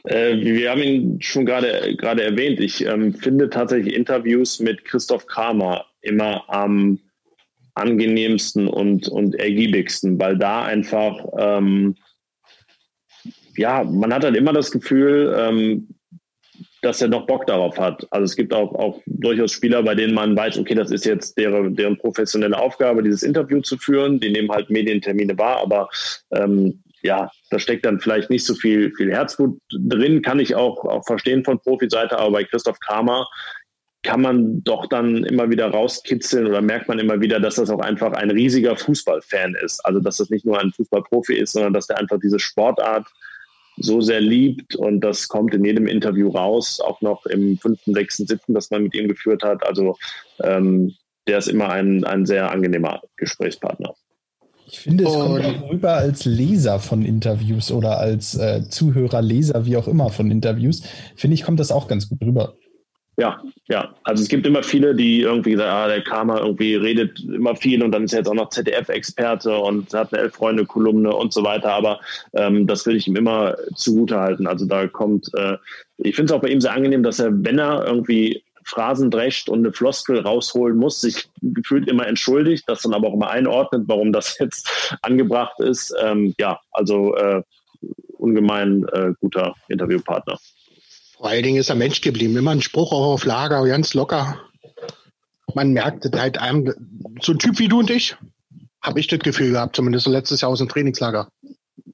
Äh, 0.05 0.38
wir 0.38 0.71
haben 0.71 0.82
ihn 0.82 1.21
schon 1.21 1.45
gerade 1.45 1.95
gerade 1.97 2.24
erwähnt. 2.24 2.59
Ich 2.59 2.84
ähm, 2.84 3.13
finde 3.13 3.51
tatsächlich 3.51 3.93
Interviews 3.93 4.59
mit 4.59 4.84
Christoph 4.86 5.28
Kramer 5.28 5.86
immer 6.01 6.43
am 6.49 6.99
angenehmsten 7.76 8.67
und, 8.67 9.07
und 9.07 9.36
ergiebigsten, 9.36 10.19
weil 10.19 10.36
da 10.36 10.63
einfach 10.63 11.24
ähm, 11.38 11.95
ja, 13.55 13.84
man 13.84 14.11
hat 14.11 14.24
halt 14.24 14.36
immer 14.36 14.53
das 14.53 14.71
Gefühl, 14.71 15.36
ähm, 15.38 15.92
dass 16.84 17.01
er 17.01 17.07
noch 17.07 17.25
Bock 17.25 17.47
darauf 17.47 17.77
hat. 17.79 18.05
Also 18.11 18.25
es 18.25 18.36
gibt 18.36 18.53
auch, 18.53 18.73
auch 18.75 19.01
durchaus 19.05 19.51
Spieler, 19.51 19.81
bei 19.84 19.95
denen 19.95 20.13
man 20.13 20.36
weiß, 20.36 20.57
okay, 20.57 20.75
das 20.75 20.91
ist 20.91 21.05
jetzt 21.05 21.38
deren, 21.38 21.75
deren 21.75 21.97
professionelle 21.97 22.57
Aufgabe, 22.57 23.03
dieses 23.03 23.23
Interview 23.23 23.61
zu 23.61 23.77
führen. 23.77 24.19
Die 24.19 24.29
nehmen 24.29 24.51
halt 24.51 24.69
Medientermine 24.69 25.38
wahr, 25.38 25.61
aber 25.61 25.89
ähm, 26.31 26.84
ja, 27.01 27.29
da 27.49 27.59
steckt 27.59 27.86
dann 27.86 27.99
vielleicht 27.99 28.29
nicht 28.29 28.45
so 28.45 28.53
viel, 28.53 28.93
viel 28.95 29.11
Herzblut 29.11 29.59
drin, 29.71 30.21
kann 30.21 30.39
ich 30.39 30.55
auch, 30.55 30.84
auch 30.86 31.05
verstehen 31.05 31.43
von 31.43 31.59
Profiseite, 31.59 32.17
aber 32.17 32.31
bei 32.31 32.43
Christoph 32.43 32.79
Kramer 32.79 33.27
kann 34.03 34.21
man 34.21 34.63
doch 34.63 34.88
dann 34.88 35.23
immer 35.23 35.49
wieder 35.49 35.67
rauskitzeln 35.69 36.47
oder 36.47 36.61
merkt 36.61 36.89
man 36.89 36.99
immer 36.99 37.21
wieder, 37.21 37.39
dass 37.39 37.55
das 37.55 37.69
auch 37.69 37.79
einfach 37.79 38.11
ein 38.13 38.31
riesiger 38.31 38.75
Fußballfan 38.75 39.55
ist. 39.55 39.79
Also 39.86 40.01
dass 40.01 40.17
das 40.17 40.29
nicht 40.29 40.45
nur 40.45 40.59
ein 40.59 40.73
Fußballprofi 40.73 41.36
ist, 41.36 41.53
sondern 41.53 41.73
dass 41.73 41.88
der 41.88 41.97
einfach 41.97 42.19
diese 42.21 42.39
Sportart 42.39 43.07
so 43.78 44.01
sehr 44.01 44.21
liebt 44.21 44.76
und 44.76 45.01
das 45.01 45.28
kommt 45.28 45.53
in 45.53 45.65
jedem 45.65 45.88
Interview 45.88 46.30
raus, 46.30 46.80
auch 46.80 47.01
noch 47.01 47.26
im 47.26 47.57
fünften, 47.57 47.93
sechsten, 47.93 48.28
siebten, 48.28 48.53
das 48.53 48.69
man 48.69 48.84
mit 48.84 48.95
ihm 48.95 49.07
geführt 49.07 49.43
hat. 49.43 49.65
Also 49.65 49.97
ähm, 50.43 50.93
der 51.28 51.38
ist 51.38 51.47
immer 51.47 51.69
ein, 51.69 52.03
ein 52.03 52.26
sehr 52.26 52.51
angenehmer 52.51 53.01
Gesprächspartner. 53.17 53.93
Ich 54.65 54.80
finde, 54.80 55.03
es 55.03 55.13
kommt 55.13 55.45
auch 55.45 55.69
rüber 55.69 55.93
als 55.93 56.26
Leser 56.26 56.80
von 56.80 57.03
Interviews 57.03 57.71
oder 57.71 57.99
als 57.99 58.36
äh, 58.36 58.67
Zuhörer, 58.69 59.21
Leser, 59.21 59.65
wie 59.65 59.78
auch 59.78 59.88
immer 59.88 60.09
von 60.09 60.32
Interviews. 60.32 60.84
Finde 61.15 61.36
ich, 61.36 61.43
kommt 61.43 61.59
das 61.59 61.71
auch 61.71 61.88
ganz 61.88 62.09
gut 62.09 62.21
rüber. 62.21 62.55
Ja, 63.18 63.41
ja. 63.68 63.93
Also 64.03 64.24
es 64.24 64.30
gibt 64.30 64.45
immer 64.47 64.64
viele, 64.64 64.95
die 64.95 65.22
irgendwie 65.22 65.55
sagen, 65.55 65.70
ah, 65.70 65.88
der 65.88 66.03
Karma 66.03 66.39
irgendwie 66.39 66.76
redet 66.76 67.20
immer 67.20 67.55
viel 67.55 67.84
und 67.84 67.91
dann 67.91 68.05
ist 68.05 68.14
er 68.14 68.20
jetzt 68.20 68.28
auch 68.28 68.34
noch 68.34 68.49
ZDF-Experte 68.49 69.55
und 69.55 69.93
hat 69.93 70.14
eine 70.14 70.24
Elf-Freunde-Kolumne 70.24 71.16
und 71.16 71.32
so 71.32 71.43
weiter. 71.43 71.72
Aber 71.74 71.99
ähm, 72.34 72.66
das 72.66 72.86
will 72.88 72.95
ich 72.95 73.07
ihm 73.07 73.16
immer 73.16 73.55
zugute 73.76 74.20
halten. 74.20 74.47
Also 74.47 74.66
da 74.66 74.88
kommt, 74.88 75.30
äh, 75.36 75.57
ich 75.97 76.16
finde 76.16 76.34
es 76.34 76.38
auch 76.38 76.41
bei 76.41 76.49
ihm 76.49 76.59
sehr 76.59 76.74
angenehm, 76.74 77.03
dass 77.03 77.20
er, 77.20 77.32
wenn 77.32 77.59
er 77.59 77.86
irgendwie 77.86 78.43
Phrasen 78.66 79.11
drescht 79.11 79.47
und 79.49 79.59
eine 79.59 79.74
Floskel 79.74 80.20
rausholen 80.20 80.78
muss, 80.78 81.01
sich 81.01 81.28
gefühlt 81.41 81.88
immer 81.88 82.07
entschuldigt, 82.07 82.64
das 82.68 82.82
dann 82.82 82.93
aber 82.93 83.09
auch 83.09 83.14
immer 83.14 83.30
einordnet, 83.30 83.84
warum 83.88 84.11
das 84.11 84.38
jetzt 84.39 84.97
angebracht 85.03 85.59
ist. 85.59 85.93
Ähm, 86.01 86.34
ja, 86.39 86.59
also 86.72 87.16
äh, 87.16 87.43
ungemein 88.18 88.86
äh, 88.93 89.14
guter 89.20 89.53
Interviewpartner. 89.68 90.39
Vor 91.24 91.30
allen 91.30 91.43
Dingen 91.43 91.57
ist 91.57 91.69
er 91.69 91.76
Mensch 91.76 92.01
geblieben. 92.01 92.36
Immer 92.36 92.51
ein 92.51 92.61
Spruch 92.61 92.91
auch 92.91 93.13
auf 93.13 93.24
Lager, 93.24 93.65
ganz 93.65 93.93
locker. 93.93 94.41
Man 95.55 95.71
merkt 95.71 96.03
halt 96.13 96.38
einem, 96.38 96.74
so 97.21 97.32
ein 97.32 97.39
Typ 97.39 97.59
wie 97.59 97.69
du 97.69 97.80
und 97.80 97.89
ich, 97.89 98.17
habe 98.82 98.99
ich 98.99 99.07
das 99.07 99.19
Gefühl 99.19 99.53
gehabt, 99.53 99.78
zumindest 99.78 100.05
letztes 100.07 100.41
Jahr 100.41 100.51
aus 100.51 100.59
dem 100.59 100.67
Trainingslager. 100.67 101.30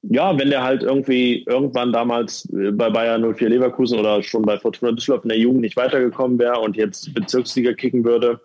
Ja, 0.02 0.36
wenn 0.36 0.50
der 0.50 0.64
halt 0.64 0.82
irgendwie 0.82 1.44
irgendwann 1.46 1.92
damals 1.92 2.48
äh, 2.52 2.72
bei 2.72 2.90
Bayern 2.90 3.22
04 3.22 3.50
Leverkusen 3.50 4.00
oder 4.00 4.20
schon 4.20 4.42
bei 4.42 4.58
Fortuna 4.58 4.90
Düsseldorf 4.90 5.22
in 5.22 5.28
der 5.28 5.38
Jugend 5.38 5.60
nicht 5.60 5.76
weitergekommen 5.76 6.36
wäre 6.40 6.58
und 6.58 6.76
jetzt 6.76 7.14
Bezirksliga 7.14 7.72
kicken 7.72 8.04
würde, 8.04 8.40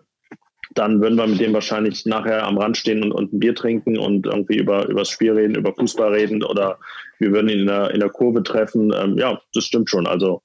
dann 0.74 1.00
würden 1.00 1.18
wir 1.18 1.26
mit 1.26 1.40
dem 1.40 1.52
wahrscheinlich 1.52 2.06
nachher 2.06 2.46
am 2.46 2.58
Rand 2.58 2.76
stehen 2.76 3.02
und, 3.02 3.10
und 3.10 3.32
ein 3.32 3.40
Bier 3.40 3.56
trinken 3.56 3.98
und 3.98 4.24
irgendwie 4.24 4.58
über, 4.58 4.86
über 4.86 5.00
das 5.00 5.10
Spiel 5.10 5.32
reden, 5.32 5.56
über 5.56 5.74
Fußball 5.74 6.12
reden 6.12 6.44
oder 6.44 6.78
wir 7.18 7.32
würden 7.32 7.48
ihn 7.48 7.60
in 7.60 7.66
der, 7.66 7.90
in 7.90 7.98
der 7.98 8.10
Kurve 8.10 8.44
treffen. 8.44 8.94
Ähm, 8.96 9.18
ja, 9.18 9.40
das 9.52 9.64
stimmt 9.64 9.90
schon. 9.90 10.06
Also 10.06 10.42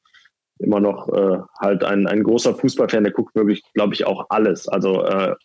immer 0.62 0.80
noch 0.80 1.10
äh, 1.10 1.40
halt 1.60 1.84
ein, 1.84 2.08
ein 2.08 2.24
großer 2.24 2.56
Fußballfan, 2.56 3.04
der 3.04 3.14
guckt 3.14 3.36
wirklich, 3.36 3.64
glaube 3.74 3.94
ich, 3.94 4.06
auch 4.06 4.26
alles. 4.30 4.68
Also 4.68 5.04
äh, 5.04 5.36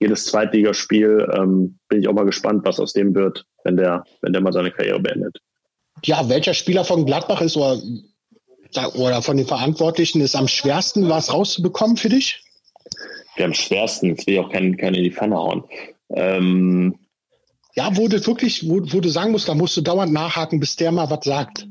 jedes 0.00 0.24
Zweitligaspiel 0.24 1.28
ähm, 1.34 1.78
bin 1.88 2.00
ich 2.00 2.08
auch 2.08 2.14
mal 2.14 2.24
gespannt, 2.24 2.64
was 2.64 2.80
aus 2.80 2.92
dem 2.94 3.14
wird, 3.14 3.44
wenn 3.64 3.76
der, 3.76 4.04
wenn 4.22 4.32
der 4.32 4.42
mal 4.42 4.52
seine 4.52 4.70
Karriere 4.70 5.00
beendet. 5.00 5.38
Ja, 6.04 6.28
welcher 6.28 6.54
Spieler 6.54 6.84
von 6.84 7.04
Gladbach 7.04 7.42
ist 7.42 7.56
oder, 7.56 7.78
oder 8.94 9.20
von 9.20 9.36
den 9.36 9.46
Verantwortlichen 9.46 10.22
ist 10.22 10.34
am 10.34 10.48
schwersten, 10.48 11.08
was 11.08 11.32
rauszubekommen 11.32 11.96
für 11.96 12.08
dich? 12.08 12.42
Ja, 13.36 13.44
am 13.44 13.54
schwersten, 13.54 14.06
jetzt 14.06 14.26
will 14.26 14.34
ich 14.34 14.40
auch 14.40 14.50
keinen, 14.50 14.76
keinen 14.76 14.94
in 14.94 15.04
die 15.04 15.12
Pfanne 15.12 15.36
hauen. 15.36 15.64
Ähm, 16.10 16.98
ja, 17.74 17.96
wo 17.96 18.08
du 18.08 18.24
wirklich, 18.26 18.68
wo, 18.68 18.80
wo 18.92 19.00
du 19.00 19.08
sagen 19.08 19.32
musst, 19.32 19.48
da 19.48 19.54
musst 19.54 19.76
du 19.76 19.82
dauernd 19.82 20.12
nachhaken, 20.12 20.60
bis 20.60 20.76
der 20.76 20.92
mal 20.92 21.10
was 21.10 21.24
sagt. 21.24 21.66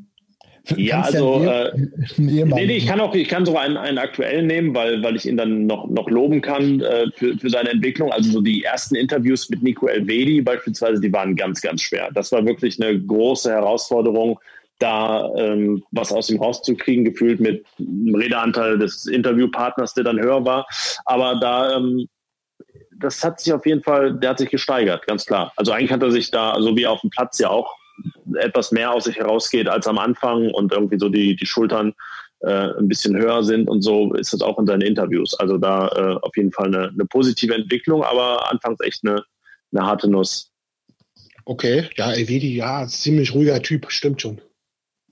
Ja, 0.76 1.02
also 1.02 1.44
äh, 1.44 1.72
nee, 2.18 2.44
nee, 2.44 2.78
ich 2.78 2.88
kann 2.88 3.00
auch, 3.00 3.14
ich 3.16 3.28
kann 3.28 3.46
sogar 3.46 3.62
einen, 3.62 3.78
einen 3.78 3.98
aktuellen 3.98 4.48
nehmen, 4.48 4.76
weil, 4.76 5.02
weil 5.04 5.16
ich 5.16 5.26
ihn 5.26 5.38
dann 5.38 5.68
noch, 5.68 5.88
noch 5.90 6.10
loben 6.10 6.42
kann 6.42 6.82
äh, 6.82 7.08
für, 7.16 7.38
für 7.38 7.50
seine 7.50 7.70
Entwicklung. 7.70 8.12
Also 8.12 8.32
so 8.32 8.42
die 8.42 8.64
ersten 8.64 8.96
Interviews 8.96 9.50
mit 9.50 9.64
Nico 9.64 9.88
Elvedi 9.88 10.42
beispielsweise, 10.42 11.02
die 11.02 11.12
waren 11.12 11.36
ganz, 11.36 11.62
ganz 11.62 11.82
schwer. 11.82 12.10
Das 12.14 12.32
war 12.32 12.46
wirklich 12.46 12.82
eine 12.82 13.00
große 13.00 13.52
Herausforderung, 13.52 14.40
da 14.80 15.30
ähm, 15.36 15.84
was 15.92 16.12
aus 16.12 16.30
ihm 16.30 16.42
rauszukriegen, 16.42 17.06
gefühlt 17.06 17.40
mit 17.40 17.66
einem 17.80 18.16
Redeanteil 18.16 18.78
des 18.78 19.06
Interviewpartners, 19.06 19.94
der 19.94 20.06
dann 20.06 20.20
höher 20.20 20.46
war. 20.46 20.66
Aber 21.06 21.36
da 21.40 21.78
ähm, 21.78 22.08
das 23.00 23.24
hat 23.24 23.40
sich 23.40 23.54
auf 23.54 23.66
jeden 23.66 23.82
Fall, 23.82 24.14
der 24.14 24.32
hat 24.32 24.40
sich 24.40 24.50
gesteigert, 24.50 25.08
ganz 25.08 25.26
klar. 25.26 25.54
Also 25.56 25.72
eigentlich 25.72 25.92
hat 25.92 26.04
er 26.04 26.12
sich 26.12 26.32
da, 26.32 26.60
so 26.60 26.76
wie 26.76 26.86
auf 26.86 27.02
dem 27.02 27.10
Platz 27.10 27.40
ja 27.40 27.50
auch 27.50 27.79
etwas 28.36 28.72
mehr 28.72 28.92
aus 28.92 29.06
sich 29.06 29.18
herausgeht 29.18 29.68
als 29.68 29.88
am 29.88 29.98
Anfang 29.98 30.52
und 30.52 30.72
irgendwie 30.72 31.00
so 31.00 31.10
die, 31.10 31.36
die 31.36 31.46
Schultern 31.46 31.94
äh, 32.42 32.70
ein 32.78 32.88
bisschen 32.88 33.18
höher 33.18 33.44
sind 33.44 33.70
und 33.70 33.82
so 33.82 34.14
ist 34.14 34.34
das 34.34 34.42
auch 34.42 34.60
in 34.60 34.66
seinen 34.66 34.82
Interviews. 34.82 35.34
Also 35.40 35.58
da 35.58 35.88
äh, 35.88 36.18
auf 36.22 36.36
jeden 36.38 36.52
Fall 36.52 36.68
eine, 36.68 36.90
eine 36.90 37.06
positive 37.06 37.54
Entwicklung, 37.54 38.04
aber 38.04 38.52
anfangs 38.52 38.80
echt 38.82 39.06
eine, 39.06 39.24
eine 39.72 39.86
harte 39.86 40.10
Nuss. 40.10 40.52
Okay, 41.46 41.90
ja, 41.96 42.14
Evedi, 42.14 42.56
ja, 42.56 42.86
ziemlich 42.88 43.34
ruhiger 43.34 43.62
Typ, 43.62 43.92
stimmt 43.92 44.22
schon. 44.22 44.40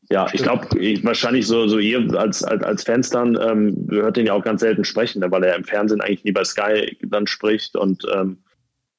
Ja, 0.10 0.28
ich 0.32 0.42
glaube, 0.42 0.68
wahrscheinlich 1.04 1.48
so, 1.48 1.68
so 1.68 1.80
ihr 1.80 2.00
als, 2.18 2.44
als, 2.44 2.64
als 2.64 2.84
Fans 2.84 3.10
dann 3.10 3.38
ähm, 3.42 3.88
hört 3.90 4.18
ihn 4.18 4.28
ja 4.28 4.34
auch 4.34 4.44
ganz 4.44 4.62
selten 4.62 4.86
sprechen, 4.86 5.22
weil 5.30 5.44
er 5.44 5.56
im 5.56 5.66
Fernsehen 5.66 6.00
eigentlich 6.00 6.24
nie 6.24 6.32
bei 6.32 6.46
Sky 6.46 6.98
dann 7.02 7.28
spricht 7.28 7.76
und 7.76 8.06
ähm, 8.16 8.38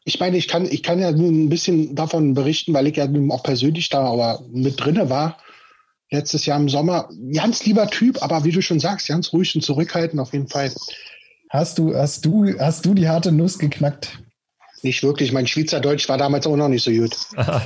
ich 0.09 0.19
meine, 0.19 0.39
ich 0.39 0.49
kann, 0.49 0.65
ich 0.65 0.83
kann 0.83 0.99
ja 0.99 1.13
nur 1.13 1.29
ein 1.29 1.51
bisschen 1.51 1.95
davon 1.95 2.33
berichten, 2.33 2.73
weil 2.73 2.87
ich 2.87 2.97
ja 2.97 3.07
auch 3.29 3.43
persönlich 3.43 3.91
da 3.91 4.07
aber 4.07 4.43
mit 4.51 4.83
drinne 4.83 5.11
war. 5.11 5.37
Letztes 6.11 6.47
Jahr 6.47 6.59
im 6.59 6.71
Sommer. 6.71 7.11
Ganz 7.35 7.67
lieber 7.67 7.87
Typ, 7.89 8.23
aber 8.23 8.43
wie 8.43 8.51
du 8.51 8.63
schon 8.63 8.81
sagst, 8.81 9.09
ganz 9.09 9.35
ruhig 9.35 9.55
und 9.55 9.61
zurückhaltend 9.61 10.19
auf 10.19 10.33
jeden 10.33 10.49
Fall. 10.49 10.73
Hast 11.51 11.77
du, 11.77 11.95
hast 11.95 12.25
du, 12.25 12.59
hast 12.59 12.87
du 12.87 12.95
die 12.95 13.07
harte 13.07 13.33
Nuss 13.33 13.59
geknackt? 13.59 14.19
Nicht 14.81 15.03
wirklich. 15.03 15.31
Mein 15.33 15.47
Schweizerdeutsch 15.47 16.09
war 16.09 16.17
damals 16.17 16.47
auch 16.47 16.57
noch 16.57 16.69
nicht 16.69 16.85
so 16.85 16.91
gut. 16.91 17.15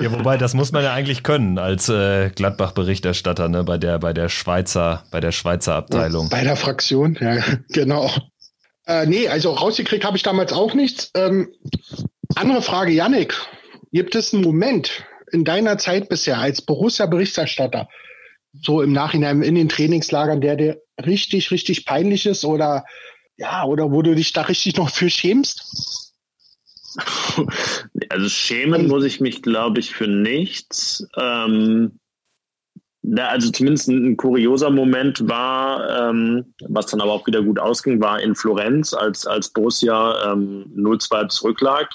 Ja, 0.00 0.12
wobei, 0.12 0.36
das 0.36 0.54
muss 0.54 0.70
man 0.70 0.84
ja 0.84 0.92
eigentlich 0.92 1.24
können 1.24 1.58
als 1.58 1.88
äh, 1.88 2.30
Gladbach-Berichterstatter, 2.30 3.48
ne, 3.48 3.64
bei 3.64 3.78
der, 3.78 3.98
bei 3.98 4.12
der 4.12 4.28
Schweizer, 4.28 5.02
bei 5.10 5.18
der 5.18 5.32
Schweizer 5.32 5.74
Abteilung. 5.74 6.28
Bei 6.28 6.44
der 6.44 6.54
Fraktion, 6.54 7.18
ja, 7.20 7.42
genau. 7.70 8.08
Äh, 8.88 9.06
nee, 9.06 9.28
also 9.28 9.52
rausgekriegt 9.52 10.04
habe 10.04 10.16
ich 10.16 10.22
damals 10.22 10.52
auch 10.52 10.72
nichts. 10.72 11.10
Ähm, 11.14 11.52
andere 12.34 12.62
Frage, 12.62 12.92
Yannick. 12.92 13.34
Gibt 13.92 14.14
es 14.14 14.32
einen 14.32 14.42
Moment 14.42 15.04
in 15.30 15.44
deiner 15.44 15.78
Zeit 15.78 16.08
bisher 16.08 16.38
als 16.38 16.62
Borussia-Berichterstatter, 16.62 17.88
so 18.52 18.82
im 18.82 18.92
Nachhinein 18.92 19.42
in 19.42 19.54
den 19.54 19.68
Trainingslagern, 19.68 20.40
der 20.40 20.56
dir 20.56 20.82
richtig, 21.04 21.50
richtig 21.50 21.84
peinlich 21.84 22.26
ist 22.26 22.44
oder 22.44 22.84
ja, 23.36 23.64
oder 23.64 23.92
wo 23.92 24.02
du 24.02 24.14
dich 24.14 24.32
da 24.32 24.42
richtig 24.42 24.76
noch 24.76 24.90
für 24.90 25.10
schämst? 25.10 26.14
Also 28.10 28.28
schämen 28.30 28.88
muss 28.88 29.04
ich 29.04 29.20
mich, 29.20 29.42
glaube 29.42 29.80
ich, 29.80 29.94
für 29.94 30.08
nichts. 30.08 31.06
Ähm, 31.20 31.97
na, 33.02 33.28
also 33.28 33.50
zumindest 33.50 33.88
ein, 33.88 34.16
kurioser 34.16 34.70
Moment 34.70 35.28
war, 35.28 36.10
ähm, 36.10 36.54
was 36.68 36.86
dann 36.86 37.00
aber 37.00 37.12
auch 37.12 37.26
wieder 37.26 37.42
gut 37.42 37.58
ausging, 37.58 38.00
war 38.00 38.20
in 38.20 38.34
Florenz, 38.34 38.92
als, 38.92 39.26
als 39.26 39.50
Borussia 39.50 40.32
ähm, 40.32 40.72
0-2 40.76 41.28
zurücklag. 41.28 41.88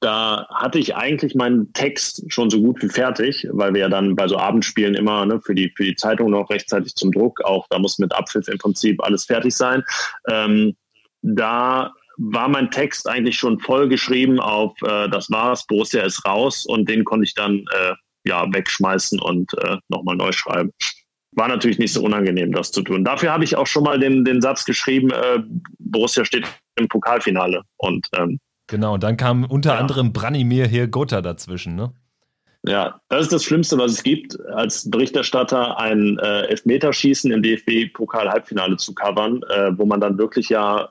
Da 0.00 0.46
hatte 0.50 0.78
ich 0.78 0.94
eigentlich 0.96 1.34
meinen 1.34 1.72
Text 1.72 2.30
schon 2.30 2.50
so 2.50 2.60
gut 2.60 2.82
wie 2.82 2.90
fertig, 2.90 3.48
weil 3.52 3.72
wir 3.72 3.82
ja 3.82 3.88
dann 3.88 4.14
bei 4.14 4.28
so 4.28 4.36
Abendspielen 4.36 4.94
immer 4.94 5.24
ne, 5.24 5.40
für, 5.40 5.54
die, 5.54 5.72
für 5.74 5.84
die 5.84 5.96
Zeitung 5.96 6.30
noch 6.30 6.50
rechtzeitig 6.50 6.94
zum 6.94 7.10
Druck, 7.10 7.42
auch 7.44 7.66
da 7.70 7.78
muss 7.78 7.98
mit 7.98 8.14
Abpfiff 8.14 8.46
im 8.48 8.58
Prinzip 8.58 9.02
alles 9.02 9.24
fertig 9.24 9.56
sein. 9.56 9.82
Ähm, 10.28 10.76
da 11.22 11.94
war 12.18 12.48
mein 12.48 12.70
Text 12.70 13.08
eigentlich 13.08 13.36
schon 13.36 13.58
voll 13.58 13.88
geschrieben 13.88 14.38
auf 14.40 14.74
äh, 14.82 15.08
das 15.08 15.30
war's, 15.30 15.66
Borussia 15.66 16.02
ist 16.02 16.24
raus 16.26 16.66
und 16.66 16.88
den 16.88 17.04
konnte 17.04 17.24
ich 17.24 17.34
dann 17.34 17.64
äh, 17.72 17.94
ja 18.24 18.46
wegschmeißen 18.52 19.20
und 19.20 19.52
äh, 19.58 19.76
nochmal 19.88 20.16
neu 20.16 20.32
schreiben. 20.32 20.70
War 21.32 21.48
natürlich 21.48 21.78
nicht 21.78 21.92
so 21.92 22.02
unangenehm, 22.02 22.52
das 22.52 22.70
zu 22.70 22.82
tun. 22.82 23.04
Dafür 23.04 23.32
habe 23.32 23.44
ich 23.44 23.56
auch 23.56 23.66
schon 23.66 23.84
mal 23.84 23.98
den, 23.98 24.24
den 24.24 24.40
Satz 24.40 24.64
geschrieben, 24.64 25.10
äh, 25.10 25.42
Borussia 25.78 26.24
steht 26.24 26.46
im 26.76 26.88
Pokalfinale. 26.88 27.62
Und 27.76 28.06
ähm, 28.16 28.38
genau, 28.68 28.94
und 28.94 29.02
dann 29.02 29.16
kam 29.16 29.44
unter 29.44 29.74
ja. 29.74 29.80
anderem 29.80 30.12
Branimir 30.12 30.66
hier 30.66 30.86
Gotha 30.86 31.20
dazwischen, 31.20 31.74
ne? 31.74 31.92
Ja, 32.66 32.98
das 33.10 33.22
ist 33.22 33.32
das 33.32 33.44
Schlimmste, 33.44 33.76
was 33.76 33.92
es 33.92 34.02
gibt, 34.02 34.40
als 34.52 34.90
Berichterstatter 34.90 35.78
ein 35.78 36.18
äh, 36.18 36.46
Elfmeterschießen 36.46 37.30
im 37.30 37.42
DFB-Pokal-Halbfinale 37.42 38.78
zu 38.78 38.94
covern, 38.94 39.42
äh, 39.50 39.76
wo 39.76 39.84
man 39.84 40.00
dann 40.00 40.16
wirklich 40.16 40.48
ja 40.48 40.88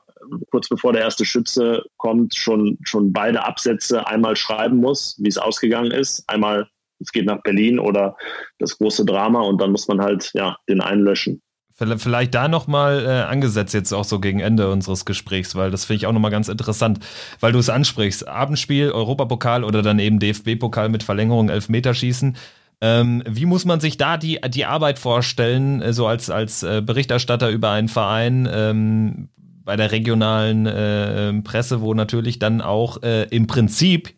kurz 0.51 0.69
bevor 0.69 0.93
der 0.93 1.01
erste 1.01 1.25
Schütze 1.25 1.83
kommt, 1.97 2.35
schon, 2.35 2.77
schon 2.83 3.11
beide 3.11 3.43
Absätze 3.43 4.05
einmal 4.07 4.35
schreiben 4.35 4.77
muss, 4.77 5.17
wie 5.19 5.29
es 5.29 5.37
ausgegangen 5.37 5.91
ist. 5.91 6.23
Einmal, 6.27 6.67
es 6.99 7.11
geht 7.11 7.25
nach 7.25 7.41
Berlin 7.41 7.79
oder 7.79 8.15
das 8.59 8.77
große 8.77 9.05
Drama 9.05 9.41
und 9.41 9.59
dann 9.61 9.71
muss 9.71 9.87
man 9.87 10.01
halt 10.01 10.31
ja 10.33 10.57
den 10.69 10.81
einlöschen. 10.81 11.41
Vielleicht 11.75 12.35
da 12.35 12.47
nochmal 12.47 13.03
äh, 13.03 13.09
angesetzt 13.23 13.73
jetzt 13.73 13.91
auch 13.93 14.03
so 14.03 14.19
gegen 14.19 14.39
Ende 14.39 14.69
unseres 14.69 15.05
Gesprächs, 15.05 15.55
weil 15.55 15.71
das 15.71 15.85
finde 15.85 15.97
ich 15.97 16.05
auch 16.05 16.11
nochmal 16.11 16.29
ganz 16.29 16.47
interessant, 16.47 16.99
weil 17.39 17.51
du 17.51 17.57
es 17.57 17.69
ansprichst. 17.69 18.27
Abendspiel, 18.27 18.91
Europapokal 18.91 19.63
oder 19.63 19.81
dann 19.81 19.97
eben 19.97 20.19
DFB-Pokal 20.19 20.89
mit 20.89 21.01
Verlängerung, 21.01 21.49
Elfmeterschießen. 21.49 22.37
Ähm, 22.81 23.23
wie 23.27 23.45
muss 23.47 23.65
man 23.65 23.79
sich 23.79 23.97
da 23.97 24.17
die, 24.17 24.39
die 24.49 24.65
Arbeit 24.65 24.99
vorstellen, 24.99 25.81
äh, 25.81 25.93
so 25.93 26.05
als, 26.05 26.29
als 26.29 26.61
äh, 26.61 26.83
Berichterstatter 26.85 27.49
über 27.49 27.71
einen 27.71 27.87
Verein? 27.87 28.47
Ähm, 28.51 29.29
bei 29.65 29.75
der 29.75 29.91
regionalen 29.91 30.65
äh, 30.65 31.41
Presse, 31.41 31.81
wo 31.81 31.93
natürlich 31.93 32.39
dann 32.39 32.61
auch 32.61 33.01
äh, 33.01 33.23
im 33.29 33.47
Prinzip 33.47 34.13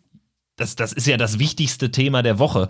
das, 0.56 0.74
das 0.74 0.92
ist 0.92 1.06
ja 1.06 1.16
das 1.18 1.38
wichtigste 1.38 1.90
Thema 1.90 2.22
der 2.22 2.38
Woche. 2.38 2.68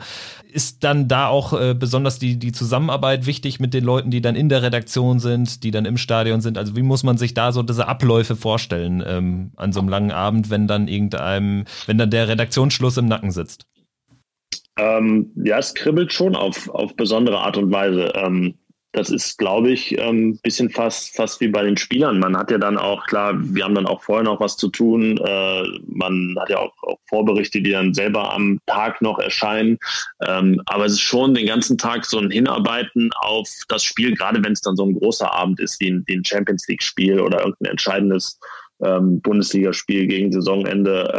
Ist 0.52 0.82
dann 0.82 1.06
da 1.06 1.28
auch 1.28 1.52
äh, 1.52 1.74
besonders 1.74 2.18
die, 2.18 2.36
die 2.36 2.52
Zusammenarbeit 2.52 3.26
wichtig 3.26 3.60
mit 3.60 3.74
den 3.74 3.84
Leuten, 3.84 4.10
die 4.10 4.20
dann 4.20 4.34
in 4.34 4.48
der 4.48 4.62
Redaktion 4.62 5.20
sind, 5.20 5.62
die 5.62 5.70
dann 5.70 5.84
im 5.84 5.96
Stadion 5.96 6.40
sind? 6.40 6.58
Also 6.58 6.74
wie 6.76 6.82
muss 6.82 7.04
man 7.04 7.16
sich 7.16 7.34
da 7.34 7.52
so 7.52 7.62
diese 7.62 7.86
Abläufe 7.86 8.34
vorstellen 8.34 9.02
ähm, 9.06 9.52
an 9.56 9.72
so 9.72 9.80
einem 9.80 9.88
langen 9.88 10.10
Abend, 10.10 10.50
wenn 10.50 10.66
dann 10.66 10.88
irgendeinem, 10.88 11.64
wenn 11.86 11.98
dann 11.98 12.10
der 12.10 12.26
Redaktionsschluss 12.28 12.96
im 12.96 13.06
Nacken 13.06 13.30
sitzt? 13.30 13.66
Ähm, 14.78 15.30
ja, 15.36 15.58
es 15.58 15.74
kribbelt 15.74 16.12
schon 16.12 16.34
auf, 16.34 16.68
auf 16.68 16.94
besondere 16.96 17.38
Art 17.38 17.56
und 17.56 17.70
Weise. 17.70 18.12
Ähm, 18.14 18.54
das 18.96 19.10
ist, 19.10 19.36
glaube 19.36 19.70
ich, 19.72 20.00
ein 20.00 20.08
ähm, 20.08 20.38
bisschen 20.42 20.70
fast, 20.70 21.14
fast 21.14 21.38
wie 21.42 21.48
bei 21.48 21.62
den 21.62 21.76
Spielern. 21.76 22.18
Man 22.18 22.34
hat 22.34 22.50
ja 22.50 22.56
dann 22.56 22.78
auch, 22.78 23.04
klar, 23.06 23.34
wir 23.36 23.62
haben 23.62 23.74
dann 23.74 23.86
auch 23.86 24.02
vorher 24.02 24.24
noch 24.24 24.40
was 24.40 24.56
zu 24.56 24.68
tun. 24.68 25.18
Äh, 25.18 25.62
man 25.86 26.34
hat 26.40 26.48
ja 26.48 26.60
auch, 26.60 26.72
auch, 26.82 26.98
Vorberichte, 27.06 27.60
die 27.60 27.72
dann 27.72 27.92
selber 27.92 28.32
am 28.32 28.58
Tag 28.64 29.02
noch 29.02 29.18
erscheinen. 29.18 29.78
Ähm, 30.26 30.62
aber 30.64 30.86
es 30.86 30.94
ist 30.94 31.02
schon 31.02 31.34
den 31.34 31.46
ganzen 31.46 31.76
Tag 31.76 32.06
so 32.06 32.18
ein 32.18 32.30
Hinarbeiten 32.30 33.10
auf 33.18 33.50
das 33.68 33.84
Spiel, 33.84 34.14
gerade 34.14 34.42
wenn 34.42 34.52
es 34.52 34.62
dann 34.62 34.76
so 34.76 34.86
ein 34.86 34.98
großer 34.98 35.30
Abend 35.30 35.60
ist, 35.60 35.78
wie 35.78 35.90
ein, 35.90 36.02
wie 36.06 36.14
ein 36.16 36.24
Champions 36.24 36.66
League-Spiel 36.66 37.20
oder 37.20 37.40
irgendein 37.40 37.72
entscheidendes 37.72 38.40
ähm, 38.82 39.20
Bundesligaspiel 39.20 40.06
gegen 40.06 40.32
Saisonende. 40.32 41.12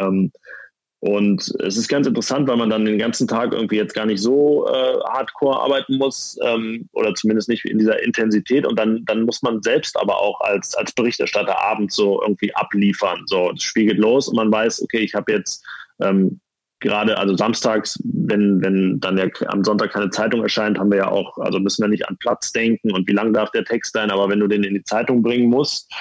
Und 1.00 1.54
es 1.60 1.78
ist 1.78 1.90
ganz 1.90 2.08
interessant, 2.08 2.48
weil 2.48 2.58
man 2.58 2.72
dann 2.72 2.86
den 2.86 2.98
ganzen 2.98 3.28
Tag 3.28 3.54
irgendwie 3.54 3.76
jetzt 3.76 3.94
gar 3.94 4.08
nicht 4.08 4.22
so 4.22 4.68
äh, 4.68 5.00
hardcore 5.10 5.62
arbeiten 5.62 5.98
muss 5.98 6.40
ähm, 6.44 6.90
oder 6.94 7.14
zumindest 7.14 7.50
nicht 7.50 7.66
in 7.66 7.78
dieser 7.78 8.02
Intensität. 8.02 8.66
Und 8.66 8.80
dann, 8.80 9.06
dann 9.06 9.22
muss 9.22 9.44
man 9.44 9.62
selbst 9.62 9.96
aber 10.00 10.18
auch 10.18 10.42
als, 10.42 10.74
als 10.76 10.92
Berichterstatter 10.94 11.60
abends 11.60 11.96
so 11.96 12.20
irgendwie 12.24 12.54
abliefern. 12.56 13.22
So, 13.28 13.52
das 13.52 13.62
Spiel 13.62 13.86
geht 13.86 14.00
los 14.00 14.28
und 14.28 14.38
man 14.38 14.52
weiß, 14.52 14.82
okay, 14.82 15.00
ich 15.00 15.14
habe 15.14 15.32
jetzt 15.32 15.64
ähm, 16.02 16.40
gerade, 16.80 17.16
also 17.18 17.36
samstags, 17.36 18.00
wenn, 18.04 18.64
wenn 18.64 19.00
dann 19.00 19.20
ja 19.20 19.28
am 19.48 19.64
Sonntag 19.64 19.92
keine 19.92 20.10
Zeitung 20.10 20.42
erscheint, 20.42 20.80
haben 20.80 20.92
wir 20.92 20.98
ja 20.98 21.10
auch, 21.10 21.38
also 21.38 21.60
müssen 21.60 21.84
wir 21.84 21.90
nicht 21.90 22.08
an 22.08 22.18
Platz 22.20 22.52
denken 22.52 22.92
und 22.92 23.08
wie 23.08 23.14
lang 23.14 23.34
darf 23.34 23.52
der 23.52 23.66
Text 23.66 23.94
sein, 23.94 24.10
aber 24.10 24.30
wenn 24.30 24.40
du 24.40 24.48
den 24.48 24.64
in 24.64 24.74
die 24.74 24.84
Zeitung 24.84 25.22
bringen 25.22 25.50
musst, 25.50 25.92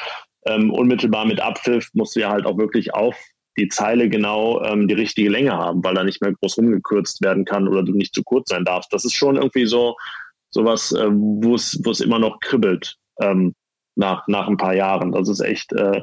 ähm, 0.46 0.70
unmittelbar 0.70 1.26
mit 1.26 1.40
Abpfiff, 1.40 1.90
musst 1.92 2.16
du 2.16 2.20
ja 2.20 2.30
halt 2.30 2.46
auch 2.46 2.56
wirklich 2.56 2.94
auf 2.94 3.14
die 3.58 3.68
Zeile 3.68 4.08
genau 4.08 4.62
ähm, 4.62 4.88
die 4.88 4.94
richtige 4.94 5.30
Länge 5.30 5.52
haben, 5.52 5.82
weil 5.82 5.94
da 5.94 6.04
nicht 6.04 6.20
mehr 6.22 6.32
groß 6.32 6.58
rumgekürzt 6.58 7.22
werden 7.22 7.44
kann 7.44 7.68
oder 7.68 7.82
du 7.82 7.92
nicht 7.92 8.14
zu 8.14 8.22
kurz 8.22 8.50
sein 8.50 8.64
darfst. 8.64 8.92
Das 8.92 9.04
ist 9.04 9.14
schon 9.14 9.36
irgendwie 9.36 9.66
so 9.66 9.96
sowas, 10.50 10.92
äh, 10.92 11.08
wo 11.10 11.54
es 11.54 12.00
immer 12.00 12.18
noch 12.18 12.40
kribbelt 12.40 12.96
ähm, 13.20 13.54
nach 13.94 14.26
nach 14.28 14.48
ein 14.48 14.56
paar 14.56 14.74
Jahren. 14.74 15.12
Das 15.12 15.28
ist 15.28 15.40
echt 15.40 15.72
äh, 15.72 16.02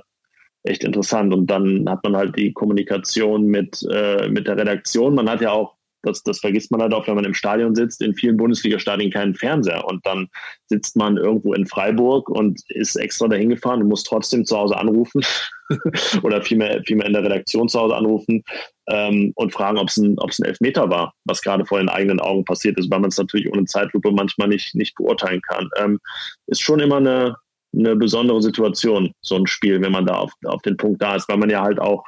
echt 0.63 0.83
interessant. 0.83 1.33
Und 1.33 1.47
dann 1.47 1.87
hat 1.89 2.03
man 2.03 2.15
halt 2.15 2.37
die 2.37 2.53
Kommunikation 2.53 3.45
mit 3.45 3.85
äh, 3.89 4.27
mit 4.29 4.47
der 4.47 4.57
Redaktion. 4.57 5.15
Man 5.15 5.29
hat 5.29 5.41
ja 5.41 5.51
auch 5.51 5.75
das, 6.03 6.21
das 6.23 6.39
vergisst 6.39 6.69
man 6.69 6.81
halt 6.81 6.93
auch, 6.93 7.07
wenn 7.07 7.15
man 7.15 7.23
im 7.23 7.33
Stadion 7.33 7.75
sitzt. 7.75 8.01
In 8.01 8.13
vielen 8.13 8.37
Bundesliga-Stadien 8.37 9.11
keinen 9.11 9.35
Fernseher. 9.35 9.85
Und 9.85 10.05
dann 10.05 10.27
sitzt 10.67 10.97
man 10.97 11.17
irgendwo 11.17 11.53
in 11.53 11.65
Freiburg 11.65 12.29
und 12.29 12.61
ist 12.69 12.97
extra 12.97 13.27
dahin 13.27 13.49
gefahren 13.49 13.81
und 13.81 13.87
muss 13.87 14.03
trotzdem 14.03 14.45
zu 14.45 14.57
Hause 14.57 14.77
anrufen 14.77 15.23
oder 16.23 16.41
vielmehr, 16.41 16.81
vielmehr 16.85 17.07
in 17.07 17.13
der 17.13 17.23
Redaktion 17.23 17.69
zu 17.69 17.79
Hause 17.79 17.95
anrufen 17.95 18.43
ähm, 18.87 19.31
und 19.35 19.53
fragen, 19.53 19.77
ob 19.77 19.87
es 19.87 19.97
ein, 19.97 20.19
ob's 20.19 20.39
ein 20.39 20.45
Elfmeter 20.45 20.89
war, 20.89 21.13
was 21.23 21.41
gerade 21.41 21.65
vor 21.65 21.79
den 21.79 21.89
eigenen 21.89 22.19
Augen 22.19 22.43
passiert 22.43 22.77
ist, 22.77 22.91
weil 22.91 22.99
man 22.99 23.09
es 23.09 23.17
natürlich 23.17 23.51
ohne 23.51 23.65
Zeitlupe 23.65 24.11
manchmal 24.11 24.49
nicht, 24.49 24.75
nicht 24.75 24.95
beurteilen 24.95 25.41
kann. 25.41 25.69
Ähm, 25.77 25.99
ist 26.47 26.61
schon 26.61 26.81
immer 26.81 26.97
eine, 26.97 27.37
eine 27.73 27.95
besondere 27.95 28.41
Situation, 28.41 29.13
so 29.21 29.35
ein 29.37 29.47
Spiel, 29.47 29.81
wenn 29.81 29.93
man 29.93 30.05
da 30.05 30.15
auf, 30.15 30.33
auf 30.45 30.61
den 30.63 30.75
Punkt 30.75 31.01
da 31.01 31.15
ist, 31.15 31.29
weil 31.29 31.37
man 31.37 31.49
ja 31.49 31.61
halt 31.61 31.79
auch 31.79 32.03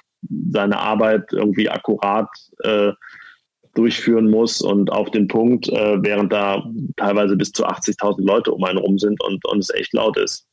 seine 0.49 0.79
Arbeit 0.79 1.31
irgendwie 1.31 1.69
akkurat 1.69 2.27
äh, 2.63 2.91
durchführen 3.75 4.29
muss 4.29 4.61
und 4.61 4.91
auf 4.91 5.11
den 5.11 5.27
Punkt, 5.27 5.69
äh, 5.69 6.01
während 6.01 6.33
da 6.33 6.65
teilweise 6.97 7.35
bis 7.35 7.51
zu 7.51 7.65
80.000 7.65 8.25
Leute 8.25 8.51
um 8.51 8.63
einen 8.63 8.79
rum 8.79 8.97
sind 8.97 9.21
und, 9.23 9.45
und 9.45 9.59
es 9.59 9.69
echt 9.69 9.93
laut 9.93 10.17
ist. 10.17 10.47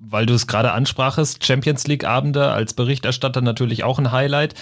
Weil 0.00 0.26
du 0.26 0.34
es 0.34 0.46
gerade 0.46 0.72
ansprachest, 0.72 1.44
Champions 1.44 1.86
League-Abende 1.86 2.50
als 2.50 2.74
Berichterstatter 2.74 3.42
natürlich 3.42 3.84
auch 3.84 3.98
ein 3.98 4.10
Highlight. 4.10 4.54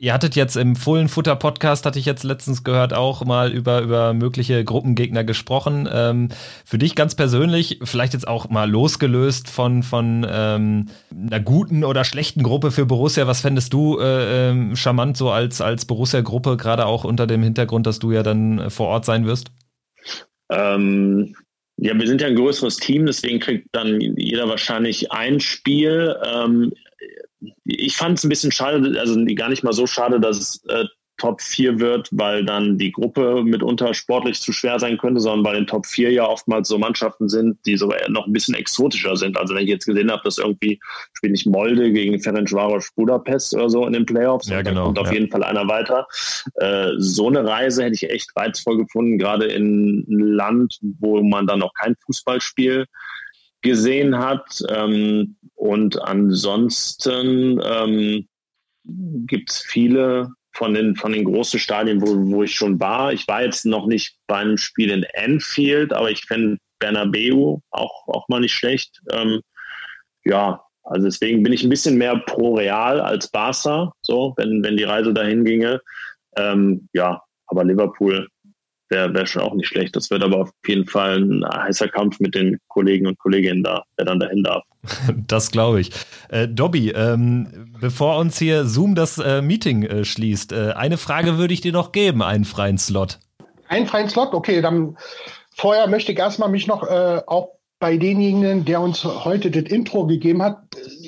Ihr 0.00 0.12
hattet 0.12 0.36
jetzt 0.36 0.56
im 0.56 0.76
Fullen 0.76 1.08
Futter 1.08 1.34
Podcast, 1.34 1.84
hatte 1.84 1.98
ich 1.98 2.04
jetzt 2.04 2.22
letztens 2.22 2.62
gehört, 2.62 2.94
auch 2.94 3.24
mal 3.24 3.50
über, 3.52 3.80
über 3.80 4.14
mögliche 4.14 4.62
Gruppengegner 4.62 5.24
gesprochen. 5.24 5.88
Ähm, 5.92 6.28
für 6.64 6.78
dich 6.78 6.94
ganz 6.94 7.16
persönlich, 7.16 7.80
vielleicht 7.82 8.12
jetzt 8.12 8.28
auch 8.28 8.48
mal 8.48 8.70
losgelöst 8.70 9.50
von, 9.50 9.82
von 9.82 10.24
ähm, 10.30 10.86
einer 11.10 11.40
guten 11.40 11.82
oder 11.82 12.04
schlechten 12.04 12.44
Gruppe 12.44 12.70
für 12.70 12.86
Borussia, 12.86 13.26
was 13.26 13.40
fändest 13.40 13.72
du 13.72 13.98
äh, 13.98 14.50
äh, 14.50 14.76
charmant 14.76 15.16
so 15.16 15.30
als, 15.30 15.60
als 15.60 15.84
Borussia-Gruppe, 15.84 16.56
gerade 16.56 16.86
auch 16.86 17.02
unter 17.02 17.26
dem 17.26 17.42
Hintergrund, 17.42 17.84
dass 17.84 17.98
du 17.98 18.12
ja 18.12 18.22
dann 18.22 18.70
vor 18.70 18.86
Ort 18.86 19.04
sein 19.04 19.26
wirst? 19.26 19.48
Ähm, 20.48 21.34
ja, 21.76 21.98
wir 21.98 22.06
sind 22.06 22.20
ja 22.20 22.28
ein 22.28 22.36
größeres 22.36 22.76
Team, 22.76 23.06
deswegen 23.06 23.40
kriegt 23.40 23.66
dann 23.72 24.00
jeder 24.00 24.48
wahrscheinlich 24.48 25.10
ein 25.10 25.40
Spiel. 25.40 26.14
Ähm, 26.24 26.72
ich 27.64 27.96
fand 27.96 28.18
es 28.18 28.24
ein 28.24 28.28
bisschen 28.28 28.52
schade, 28.52 28.98
also 28.98 29.22
gar 29.34 29.48
nicht 29.48 29.64
mal 29.64 29.72
so 29.72 29.86
schade, 29.86 30.20
dass 30.20 30.38
es 30.38 30.64
äh, 30.68 30.84
Top 31.18 31.42
4 31.42 31.80
wird, 31.80 32.08
weil 32.12 32.44
dann 32.44 32.78
die 32.78 32.92
Gruppe 32.92 33.42
mitunter 33.42 33.92
sportlich 33.92 34.40
zu 34.40 34.52
schwer 34.52 34.78
sein 34.78 34.96
könnte, 34.98 35.20
sondern 35.20 35.44
weil 35.44 35.58
in 35.58 35.66
Top 35.66 35.84
4 35.84 36.12
ja 36.12 36.24
oftmals 36.24 36.68
so 36.68 36.78
Mannschaften 36.78 37.28
sind, 37.28 37.58
die 37.66 37.76
sogar 37.76 37.98
noch 38.08 38.26
ein 38.26 38.32
bisschen 38.32 38.54
exotischer 38.54 39.16
sind. 39.16 39.36
Also 39.36 39.54
wenn 39.54 39.64
ich 39.64 39.68
jetzt 39.68 39.84
gesehen 39.84 40.12
habe, 40.12 40.22
dass 40.24 40.38
irgendwie 40.38 40.80
spielt 41.12 41.32
nicht 41.32 41.46
Molde 41.46 41.92
gegen 41.92 42.20
Ferencvaros 42.20 42.92
Budapest 42.94 43.54
oder 43.54 43.68
so 43.68 43.84
in 43.84 43.92
den 43.92 44.06
Playoffs, 44.06 44.48
ja, 44.48 44.62
genau, 44.62 44.74
dann 44.74 44.84
kommt 44.84 44.98
ja. 44.98 45.02
auf 45.02 45.12
jeden 45.12 45.30
Fall 45.30 45.42
einer 45.42 45.66
weiter. 45.68 46.06
Äh, 46.54 46.92
so 46.98 47.26
eine 47.26 47.44
Reise 47.44 47.82
hätte 47.82 47.94
ich 47.94 48.08
echt 48.08 48.30
reizvoll 48.36 48.78
gefunden, 48.78 49.18
gerade 49.18 49.46
in 49.46 50.04
ein 50.08 50.20
Land, 50.20 50.78
wo 51.00 51.20
man 51.20 51.48
dann 51.48 51.58
noch 51.58 51.74
kein 51.74 51.96
Fußballspiel 52.06 52.86
gesehen 53.62 54.18
hat. 54.18 54.62
Ähm, 54.68 55.36
und 55.54 56.00
ansonsten 56.00 57.60
ähm, 57.64 58.28
gibt 58.84 59.50
es 59.50 59.60
viele 59.60 60.30
von 60.52 60.74
den, 60.74 60.96
von 60.96 61.12
den 61.12 61.24
großen 61.24 61.60
Stadien, 61.60 62.00
wo, 62.00 62.16
wo 62.32 62.42
ich 62.42 62.54
schon 62.54 62.80
war. 62.80 63.12
Ich 63.12 63.26
war 63.28 63.42
jetzt 63.42 63.64
noch 63.64 63.86
nicht 63.86 64.16
beim 64.26 64.56
Spiel 64.56 64.90
in 64.90 65.06
Anfield, 65.16 65.92
aber 65.92 66.10
ich 66.10 66.24
finde 66.24 66.58
Bernabeu 66.78 67.58
auch, 67.70 68.08
auch 68.08 68.28
mal 68.28 68.40
nicht 68.40 68.54
schlecht. 68.54 69.00
Ähm, 69.12 69.40
ja, 70.24 70.62
also 70.82 71.06
deswegen 71.06 71.42
bin 71.42 71.52
ich 71.52 71.62
ein 71.62 71.70
bisschen 71.70 71.98
mehr 71.98 72.16
pro 72.26 72.54
Real 72.54 73.00
als 73.00 73.30
Barca, 73.30 73.92
so, 74.00 74.34
wenn, 74.36 74.62
wenn 74.64 74.76
die 74.76 74.84
Reise 74.84 75.12
dahin 75.12 75.44
ginge. 75.44 75.80
Ähm, 76.36 76.88
ja, 76.92 77.22
aber 77.46 77.64
Liverpool 77.64 78.28
wäre 78.90 79.12
wär 79.14 79.26
schon 79.26 79.42
auch 79.42 79.54
nicht 79.54 79.68
schlecht. 79.68 79.96
Das 79.96 80.10
wird 80.10 80.22
aber 80.22 80.42
auf 80.42 80.50
jeden 80.66 80.86
Fall 80.86 81.18
ein 81.18 81.44
heißer 81.44 81.88
Kampf 81.88 82.20
mit 82.20 82.34
den 82.34 82.58
Kollegen 82.68 83.06
und 83.06 83.18
Kolleginnen 83.18 83.62
da, 83.62 83.84
der 83.98 84.06
dann 84.06 84.20
dahin 84.20 84.42
darf. 84.42 84.62
Das 85.26 85.50
glaube 85.50 85.80
ich. 85.80 85.90
Äh, 86.28 86.48
Dobby, 86.48 86.90
ähm, 86.90 87.72
bevor 87.80 88.18
uns 88.18 88.38
hier 88.38 88.64
Zoom 88.64 88.94
das 88.94 89.18
äh, 89.18 89.42
Meeting 89.42 89.82
äh, 89.82 90.04
schließt, 90.04 90.52
äh, 90.52 90.72
eine 90.72 90.96
Frage 90.96 91.38
würde 91.38 91.54
ich 91.54 91.60
dir 91.60 91.72
noch 91.72 91.92
geben, 91.92 92.22
einen 92.22 92.44
freien 92.44 92.78
Slot. 92.78 93.18
Einen 93.68 93.86
freien 93.86 94.08
Slot? 94.08 94.32
Okay, 94.32 94.62
dann 94.62 94.96
vorher 95.54 95.86
möchte 95.88 96.12
ich 96.12 96.18
erstmal 96.18 96.48
mich 96.48 96.66
noch 96.66 96.82
äh, 96.84 97.20
auch 97.26 97.58
bei 97.80 97.96
denjenigen, 97.96 98.64
der 98.64 98.80
uns 98.80 99.04
heute 99.04 99.50
das 99.50 99.64
Intro 99.64 100.06
gegeben 100.06 100.42
hat, 100.42 100.58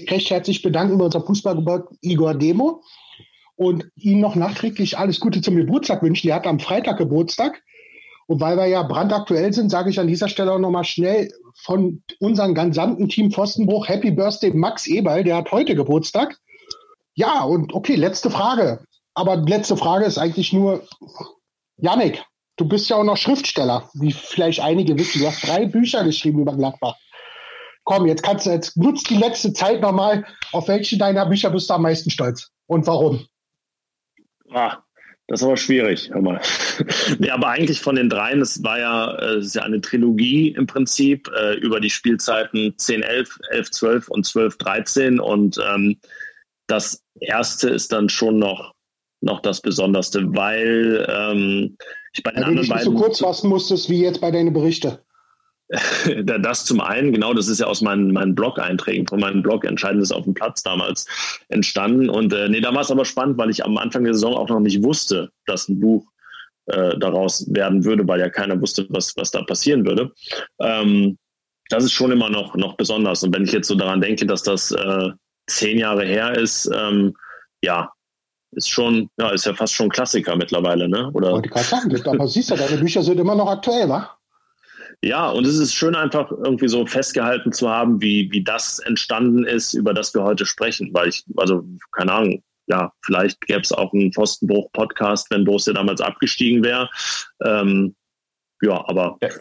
recht 0.09 0.31
herzlich 0.31 0.63
bedanken 0.63 0.99
bei 0.99 1.05
unserem 1.05 1.27
Fußballgeburt 1.27 1.89
Igor 2.01 2.35
Demo 2.35 2.83
und 3.57 3.91
ihm 3.97 4.21
noch 4.21 4.37
nachträglich 4.37 4.97
alles 4.97 5.21
Gute 5.21 5.41
zum 5.43 5.57
Geburtstag 5.57 6.03
wünschen. 6.03 6.29
Er 6.29 6.37
hat 6.37 6.47
am 6.47 6.61
Freitag 6.61 6.99
Geburtstag. 6.99 7.63
Und 8.31 8.41
weil 8.41 8.57
wir 8.57 8.67
ja 8.67 8.85
brandaktuell 8.85 9.53
sind, 9.53 9.71
sage 9.71 9.91
ich 9.91 9.99
an 9.99 10.07
dieser 10.07 10.29
Stelle 10.29 10.53
auch 10.53 10.61
nochmal 10.61 10.85
schnell 10.85 11.33
von 11.65 12.01
unserem 12.21 12.55
gesamten 12.55 13.09
Team 13.09 13.33
Pfostenbruch 13.33 13.89
Happy 13.89 14.13
Birthday 14.13 14.53
Max 14.53 14.87
Eberl, 14.87 15.25
der 15.25 15.39
hat 15.39 15.51
heute 15.51 15.75
Geburtstag. 15.75 16.39
Ja, 17.15 17.43
und 17.43 17.75
okay, 17.75 17.97
letzte 17.97 18.31
Frage. 18.31 18.85
Aber 19.15 19.35
letzte 19.35 19.77
Frage 19.77 20.05
ist 20.05 20.17
eigentlich 20.17 20.53
nur, 20.53 20.87
Yannick, 21.79 22.25
du 22.55 22.69
bist 22.69 22.89
ja 22.89 22.99
auch 22.99 23.05
noch 23.05 23.17
Schriftsteller, 23.17 23.91
wie 23.95 24.13
vielleicht 24.13 24.61
einige 24.61 24.97
wissen. 24.97 25.23
Du 25.23 25.27
hast 25.27 25.45
drei 25.45 25.67
Bücher 25.67 26.05
geschrieben 26.05 26.43
über 26.43 26.55
Gladbach. 26.55 26.95
Komm, 27.83 28.07
jetzt 28.07 28.23
kannst 28.23 28.47
du, 28.47 28.51
jetzt 28.51 28.77
nutzt 28.77 29.11
die 29.11 29.17
letzte 29.17 29.53
Zeit 29.53 29.81
nochmal. 29.81 30.25
Auf 30.53 30.69
welche 30.69 30.97
deiner 30.97 31.27
Bücher 31.27 31.51
bist 31.51 31.69
du 31.69 31.75
am 31.75 31.83
meisten 31.83 32.11
stolz? 32.11 32.49
Und 32.69 32.87
warum? 32.87 33.27
Ah, 34.53 34.77
das 35.31 35.43
ist 35.43 35.47
aber 35.47 35.57
schwierig, 35.57 36.11
hör 36.13 36.23
mal. 36.23 36.41
nee, 37.21 37.31
aber 37.31 37.47
eigentlich 37.51 37.81
von 37.81 37.95
den 37.95 38.11
dreien, 38.11 38.41
es 38.41 38.65
war 38.65 38.81
ja, 38.81 39.15
es 39.37 39.47
ist 39.47 39.55
ja 39.55 39.63
eine 39.63 39.81
Trilogie 39.81 40.49
im 40.49 40.67
Prinzip 40.67 41.31
äh, 41.41 41.55
über 41.59 41.79
die 41.79 41.89
Spielzeiten 41.89 42.75
10, 42.77 43.05
11, 43.05 43.39
11, 43.53 43.71
12 43.71 44.09
und 44.09 44.27
12, 44.27 44.59
13. 44.59 45.21
Und 45.21 45.57
ähm, 45.73 46.01
das 46.67 47.05
erste 47.21 47.71
ist 47.71 47.93
dann 47.93 48.09
schon 48.09 48.41
noch, 48.41 48.75
noch 49.21 49.41
das 49.41 49.61
Besonderste, 49.61 50.25
weil 50.35 51.07
ähm, 51.09 51.77
ich 52.13 52.25
bei 52.25 52.33
den 52.33 52.41
du 52.41 52.47
anderen 52.49 52.63
dich 52.63 52.75
nicht 52.75 52.83
so 52.83 52.91
beiden. 52.91 53.01
kurz 53.01 53.21
fassen 53.21 53.51
musstest 53.51 53.89
wie 53.89 54.03
jetzt 54.03 54.21
bei 54.21 54.33
deinen 54.33 54.53
Berichten. 54.53 54.99
das 56.25 56.65
zum 56.65 56.81
einen, 56.81 57.13
genau, 57.13 57.33
das 57.33 57.49
ist 57.49 57.61
ja 57.61 57.67
aus 57.67 57.81
meinen, 57.81 58.13
meinen 58.13 58.35
Blog-Einträgen, 58.35 59.07
von 59.07 59.21
meinem 59.21 59.43
Blog 59.43 59.65
Entscheidendes 59.65 60.11
auf 60.11 60.25
dem 60.25 60.35
Platz 60.35 60.63
damals 60.63 61.07
entstanden. 61.49 62.11
Und 62.11 62.33
äh, 62.33 62.49
nee, 62.49 62.61
da 62.61 62.75
war 62.75 62.81
es 62.81 62.91
aber 62.91 63.05
spannend, 63.05 63.39
weil 63.39 63.51
ich 63.51 63.65
am 63.65 63.79
Anfang 63.79 64.05
der 64.05 64.15
Saison 64.15 64.35
auch 64.35 64.49
noch 64.49 64.61
nicht 64.61 64.83
wusste, 64.83 65.31
dass 65.47 65.69
ein 65.69 65.79
Buch 65.79 66.05
äh, 66.67 66.99
daraus 66.99 67.47
werden 67.55 67.85
würde, 67.85 68.07
weil 68.07 68.21
ja 68.21 68.29
keiner 68.29 68.61
wusste, 68.61 68.87
was, 68.91 69.17
was 69.17 69.31
da 69.31 69.43
passieren 69.43 69.87
würde. 69.87 70.13
Ähm, 70.61 71.17
das 71.69 71.85
ist 71.85 71.93
schon 71.93 72.11
immer 72.11 72.31
noch, 72.31 72.57
noch 72.57 72.77
besonders. 72.77 73.23
Und 73.23 73.35
wenn 73.35 73.45
ich 73.45 73.53
jetzt 73.53 73.69
so 73.69 73.77
daran 73.77 74.01
denke, 74.01 74.27
dass 74.27 74.43
das 74.43 74.73
äh, 74.73 75.11
zehn 75.47 75.79
Jahre 75.79 76.05
her 76.05 76.37
ist, 76.37 76.69
ähm, 76.75 77.15
ja, 77.63 77.93
ist 78.53 78.69
schon, 78.69 79.09
ja, 79.19 79.31
ist 79.31 79.47
ja 79.47 79.55
fast 79.55 79.75
schon 79.75 79.89
Klassiker 79.89 80.35
mittlerweile, 80.35 80.89
ne? 80.89 81.11
Oder? 81.13 81.31
Wollte 81.31 81.49
gerade 81.49 81.65
sagen, 81.65 82.09
aber 82.09 82.27
siehst 82.27 82.51
du, 82.51 82.57
deine 82.57 82.79
Bücher 82.79 83.03
sind 83.05 83.21
immer 83.21 83.37
noch 83.37 83.49
aktuell, 83.49 83.89
wa? 83.89 84.17
Ja, 85.03 85.31
und 85.31 85.47
es 85.47 85.57
ist 85.57 85.75
schön, 85.75 85.95
einfach 85.95 86.31
irgendwie 86.31 86.69
so 86.69 86.85
festgehalten 86.85 87.53
zu 87.53 87.71
haben, 87.71 88.03
wie, 88.03 88.31
wie 88.33 88.45
das 88.45 88.81
entstanden 88.81 89.45
ist, 89.45 89.73
über 89.73 89.95
das 89.95 90.13
wir 90.15 90.23
heute 90.23 90.45
sprechen. 90.45 90.91
Weil 90.93 91.09
ich, 91.09 91.25
also, 91.37 91.65
keine 91.93 92.13
Ahnung, 92.13 92.43
ja, 92.67 92.93
vielleicht 93.03 93.41
gäbe 93.43 93.63
es 93.63 93.73
auch 93.73 93.93
einen 93.95 94.13
Pfostenbruch-Podcast, 94.13 95.31
wenn 95.31 95.45
Borussia 95.45 95.73
damals 95.73 96.01
abgestiegen 96.03 96.63
wäre. 96.63 96.89
Ähm, 97.43 97.95
ja, 98.63 98.87
aber 98.89 99.17
wer, 99.21 99.33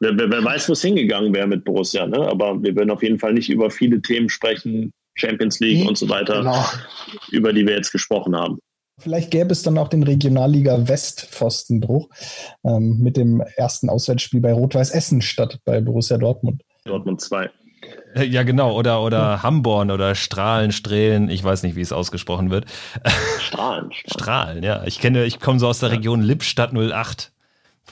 wer, 0.00 0.30
wer 0.30 0.44
weiß, 0.44 0.68
wo 0.70 0.72
es 0.72 0.82
hingegangen 0.82 1.34
wäre 1.34 1.46
mit 1.46 1.64
Borussia. 1.64 2.06
Ne? 2.06 2.18
Aber 2.26 2.62
wir 2.62 2.74
werden 2.74 2.90
auf 2.90 3.02
jeden 3.02 3.18
Fall 3.18 3.34
nicht 3.34 3.50
über 3.50 3.70
viele 3.70 4.00
Themen 4.00 4.30
sprechen, 4.30 4.92
Champions 5.14 5.60
League 5.60 5.86
und 5.86 5.98
so 5.98 6.08
weiter, 6.08 6.38
Genau. 6.38 6.64
über 7.30 7.52
die 7.52 7.66
wir 7.66 7.74
jetzt 7.74 7.92
gesprochen 7.92 8.34
haben. 8.34 8.58
Vielleicht 8.98 9.30
gäbe 9.30 9.52
es 9.52 9.62
dann 9.62 9.78
auch 9.78 9.88
den 9.88 10.02
Regionalliga 10.02 10.88
West 10.88 11.22
Pfostenbruch 11.30 12.08
ähm, 12.64 12.98
mit 13.00 13.16
dem 13.16 13.40
ersten 13.56 13.88
Auswärtsspiel 13.88 14.40
bei 14.40 14.52
Rot-Weiß 14.52 14.90
Essen 14.90 15.22
statt 15.22 15.58
bei 15.64 15.80
Borussia 15.80 16.18
Dortmund. 16.18 16.62
Dortmund 16.84 17.20
2. 17.20 17.50
Äh, 18.14 18.24
Ja, 18.24 18.42
genau. 18.42 18.76
Oder, 18.76 19.02
oder 19.02 19.42
Hamborn 19.42 19.90
oder 19.90 20.14
Strahlen, 20.14 20.72
Strählen. 20.72 21.30
Ich 21.30 21.42
weiß 21.42 21.62
nicht, 21.62 21.76
wie 21.76 21.80
es 21.80 21.92
ausgesprochen 21.92 22.50
wird. 22.50 22.66
Strahlen. 23.40 23.90
Strahlen, 23.92 24.62
ja. 24.62 24.84
Ich 24.84 25.00
kenne, 25.00 25.24
ich 25.24 25.40
komme 25.40 25.58
so 25.58 25.68
aus 25.68 25.80
der 25.80 25.90
Region 25.90 26.22
Lippstadt 26.22 26.72
08. 26.72 27.31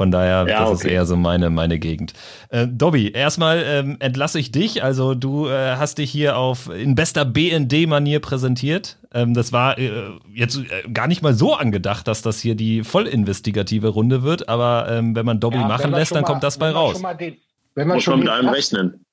Von 0.01 0.11
daher, 0.11 0.47
Ja, 0.49 0.61
das 0.61 0.79
ist 0.79 0.85
okay. 0.87 0.95
eher 0.95 1.05
so 1.05 1.15
meine, 1.15 1.51
meine 1.51 1.79
Gegend. 1.79 2.15
Äh, 2.49 2.67
Dobby, 2.67 3.11
erstmal 3.11 3.63
ähm, 3.67 3.97
entlasse 4.01 4.39
ich 4.39 4.51
dich. 4.51 4.83
Also 4.83 5.15
du 5.15 5.47
äh, 5.47 5.77
hast 5.77 5.99
dich 5.99 6.11
hier 6.11 6.39
auf 6.39 6.71
in 6.71 6.95
bester 6.95 7.27
BND-Manier 7.27 8.21
präsentiert. 8.21 8.97
Ähm, 9.13 9.35
das 9.35 9.53
war 9.53 9.77
äh, 9.77 9.91
jetzt 10.35 10.57
äh, 10.57 10.89
gar 10.91 11.07
nicht 11.07 11.21
mal 11.21 11.35
so 11.35 11.53
angedacht, 11.55 12.09
dass 12.09 12.23
das 12.23 12.41
hier 12.41 12.55
die 12.55 12.83
voll 12.83 13.07
investigative 13.07 13.89
Runde 13.89 14.23
wird. 14.23 14.49
Aber 14.49 14.87
ähm, 14.89 15.15
wenn 15.15 15.27
man 15.27 15.39
Dobby 15.39 15.59
Ja, 15.59 15.69
machen 15.69 15.91
lässt, 15.93 16.13
dann 16.13 16.23
mal- 16.23 16.29
kommt 16.29 16.45
das 16.45 16.57
bei 16.57 16.71
raus. 16.71 16.93
schon 16.95 17.03
mal 17.03 17.13
den- 17.13 17.37
Wenn 17.75 17.87
wir 17.89 17.97
Muss 17.97 18.03
schon 18.05 18.13
man 18.15 18.21
mit 18.21 18.29
allem 18.31 18.49
rechnen. 18.49 19.05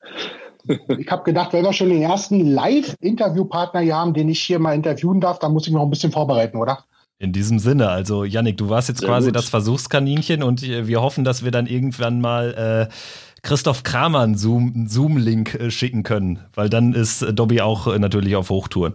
Ich 0.98 1.12
habe 1.12 1.24
gedacht, 1.24 1.52
wenn 1.52 1.64
wir 1.66 1.74
schon 1.74 1.90
den 1.90 2.02
ersten 2.02 2.40
Live-Interviewpartner 2.46 3.82
hier 3.82 3.96
haben, 3.98 4.14
den 4.14 4.30
ich 4.30 4.40
hier 4.42 4.60
mal 4.60 4.74
interviewen 4.74 5.20
darf, 5.20 5.40
dann 5.40 5.52
muss 5.52 5.68
ich 5.68 5.74
noch 5.74 5.82
ein 5.84 5.90
bisschen 5.90 6.12
vorbereiten, 6.14 6.58
oder? 6.58 6.84
In 7.20 7.34
diesem 7.34 7.58
Sinne, 7.58 7.90
also 7.90 8.24
Yannick, 8.24 8.58
du 8.58 8.70
warst 8.70 8.90
jetzt 8.90 9.00
Sehr 9.00 9.10
quasi 9.10 9.28
gut. 9.30 9.36
das 9.36 9.50
Versuchskaninchen 9.50 10.44
und 10.44 10.62
äh, 10.62 10.88
wir 10.88 11.02
hoffen, 11.02 11.24
dass 11.24 11.44
wir 11.44 11.50
dann 11.52 11.66
irgendwann 11.66 12.22
mal 12.22 12.88
äh, 12.90 12.94
Christoph 13.42 13.82
Kramer 13.84 14.20
einen 14.22 14.38
Zoom- 14.38 14.88
Zoom-Link 14.88 15.56
äh, 15.56 15.72
schicken 15.72 16.04
können, 16.04 16.40
weil 16.54 16.70
dann 16.70 16.94
ist 16.94 17.24
äh, 17.24 17.34
Dobby 17.34 17.62
auch 17.62 17.88
äh, 17.88 17.98
natürlich 17.98 18.36
auf 18.36 18.50
Hochtouren. 18.52 18.94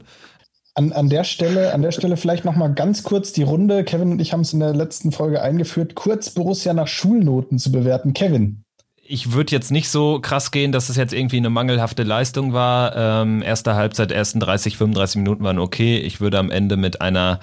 An, 0.74 0.92
an 0.92 1.08
der 1.08 1.24
Stelle, 1.24 1.74
an 1.74 1.82
der 1.82 1.90
Stelle 1.92 2.16
vielleicht 2.16 2.44
noch 2.44 2.54
mal 2.56 2.72
ganz 2.72 3.02
kurz 3.02 3.32
die 3.32 3.42
Runde. 3.42 3.82
Kevin 3.84 4.12
und 4.12 4.20
ich 4.20 4.32
haben 4.32 4.40
es 4.40 4.52
in 4.52 4.60
der 4.60 4.72
letzten 4.72 5.10
Folge 5.12 5.42
eingeführt, 5.42 5.94
kurz 5.96 6.30
Borussia 6.30 6.72
nach 6.74 6.86
Schulnoten 6.86 7.58
zu 7.58 7.72
bewerten. 7.72 8.14
Kevin, 8.14 8.62
Ich 9.04 9.32
würde 9.32 9.50
jetzt 9.50 9.70
nicht 9.72 9.90
so 9.90 10.20
krass 10.20 10.50
gehen, 10.52 10.70
dass 10.72 10.88
es 10.88 10.96
jetzt 10.96 11.12
irgendwie 11.12 11.36
eine 11.38 11.50
mangelhafte 11.50 12.04
Leistung 12.04 12.52
war. 12.54 12.94
Ähm, 12.96 13.42
erste 13.42 13.74
Halbzeit, 13.74 14.12
ersten 14.12 14.38
30, 14.40 14.76
35 14.78 15.16
Minuten 15.16 15.42
waren 15.44 15.58
okay. 15.58 15.98
Ich 15.98 16.20
würde 16.22 16.38
am 16.38 16.50
Ende 16.50 16.76
mit 16.78 17.02
einer 17.02 17.40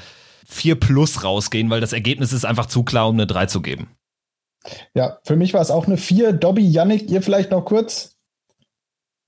4 0.50 0.76
plus 0.80 1.24
rausgehen, 1.24 1.70
weil 1.70 1.82
das 1.82 1.94
Ergebnis 1.94 2.34
ist 2.34 2.46
einfach 2.46 2.66
zu 2.66 2.84
klar, 2.84 3.08
um 3.08 3.16
eine 3.16 3.28
3 3.28 3.46
zu 3.46 3.62
geben. 3.62 3.96
ja, 4.94 5.20
für 5.24 5.36
mich 5.36 5.54
war 5.54 5.62
es 5.62 5.72
auch 5.72 5.88
eine 5.88 5.98
4. 5.98 6.34
Dobby, 6.34 6.68
Yannick, 6.68 7.10
ihr 7.10 7.22
vielleicht 7.22 7.52
noch 7.52 7.64
kurz? 7.64 8.16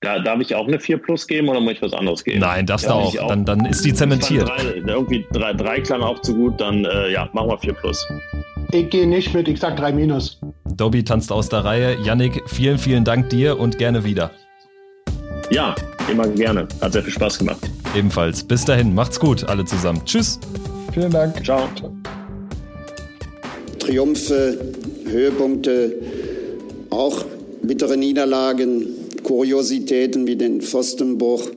Da, 0.00 0.18
darf 0.18 0.40
ich 0.40 0.56
auch 0.56 0.66
eine 0.66 0.80
4 0.80 0.98
plus 0.98 1.28
geben 1.28 1.48
oder 1.48 1.60
muss 1.60 1.74
ich 1.74 1.82
was 1.82 1.92
anderes 1.92 2.24
geben? 2.24 2.40
Nein, 2.40 2.66
darfst 2.66 2.86
ja, 2.86 2.92
du 2.92 2.98
auch. 2.98 3.18
auch. 3.18 3.28
Dann, 3.28 3.44
dann 3.44 3.64
ist 3.66 3.84
die 3.84 3.94
zementiert. 3.94 4.48
Drei, 4.48 4.82
irgendwie 4.84 5.24
drei, 5.32 5.52
drei 5.52 5.80
klang 5.80 6.02
auch 6.02 6.20
zu 6.22 6.34
gut, 6.34 6.60
dann 6.60 6.84
äh, 6.84 7.12
ja, 7.12 7.30
machen 7.32 7.48
wir 7.48 7.58
4 7.58 7.72
plus. 7.74 8.04
Ich 8.72 8.90
gehe 8.90 9.06
nicht 9.06 9.32
mit, 9.32 9.46
ich 9.46 9.60
sag 9.60 9.76
3 9.76 9.92
minus. 9.92 10.40
Dobby 10.76 11.04
tanzt 11.04 11.30
aus 11.30 11.48
der 11.48 11.64
Reihe. 11.64 11.96
Yannick, 12.02 12.42
vielen, 12.46 12.78
vielen 12.78 13.04
Dank 13.04 13.30
dir 13.30 13.60
und 13.60 13.78
gerne 13.78 14.02
wieder. 14.02 14.32
Ja, 15.50 15.74
immer 16.10 16.26
gerne. 16.26 16.66
Hat 16.80 16.94
sehr 16.94 17.02
viel 17.02 17.12
Spaß 17.12 17.38
gemacht. 17.38 17.70
Ebenfalls. 17.94 18.42
Bis 18.42 18.64
dahin, 18.64 18.94
macht's 18.94 19.20
gut, 19.20 19.44
alle 19.44 19.64
zusammen. 19.64 20.02
Tschüss. 20.04 20.40
Vielen 20.92 21.10
Dank. 21.10 21.42
Ciao. 21.42 21.68
Triumphe, 23.78 24.58
Höhepunkte, 25.06 25.94
auch 26.90 27.24
bittere 27.62 27.96
Niederlagen, 27.96 28.86
Kuriositäten 29.22 30.26
wie 30.26 30.36
den 30.36 30.60
Pfostenbruch. 30.60 31.50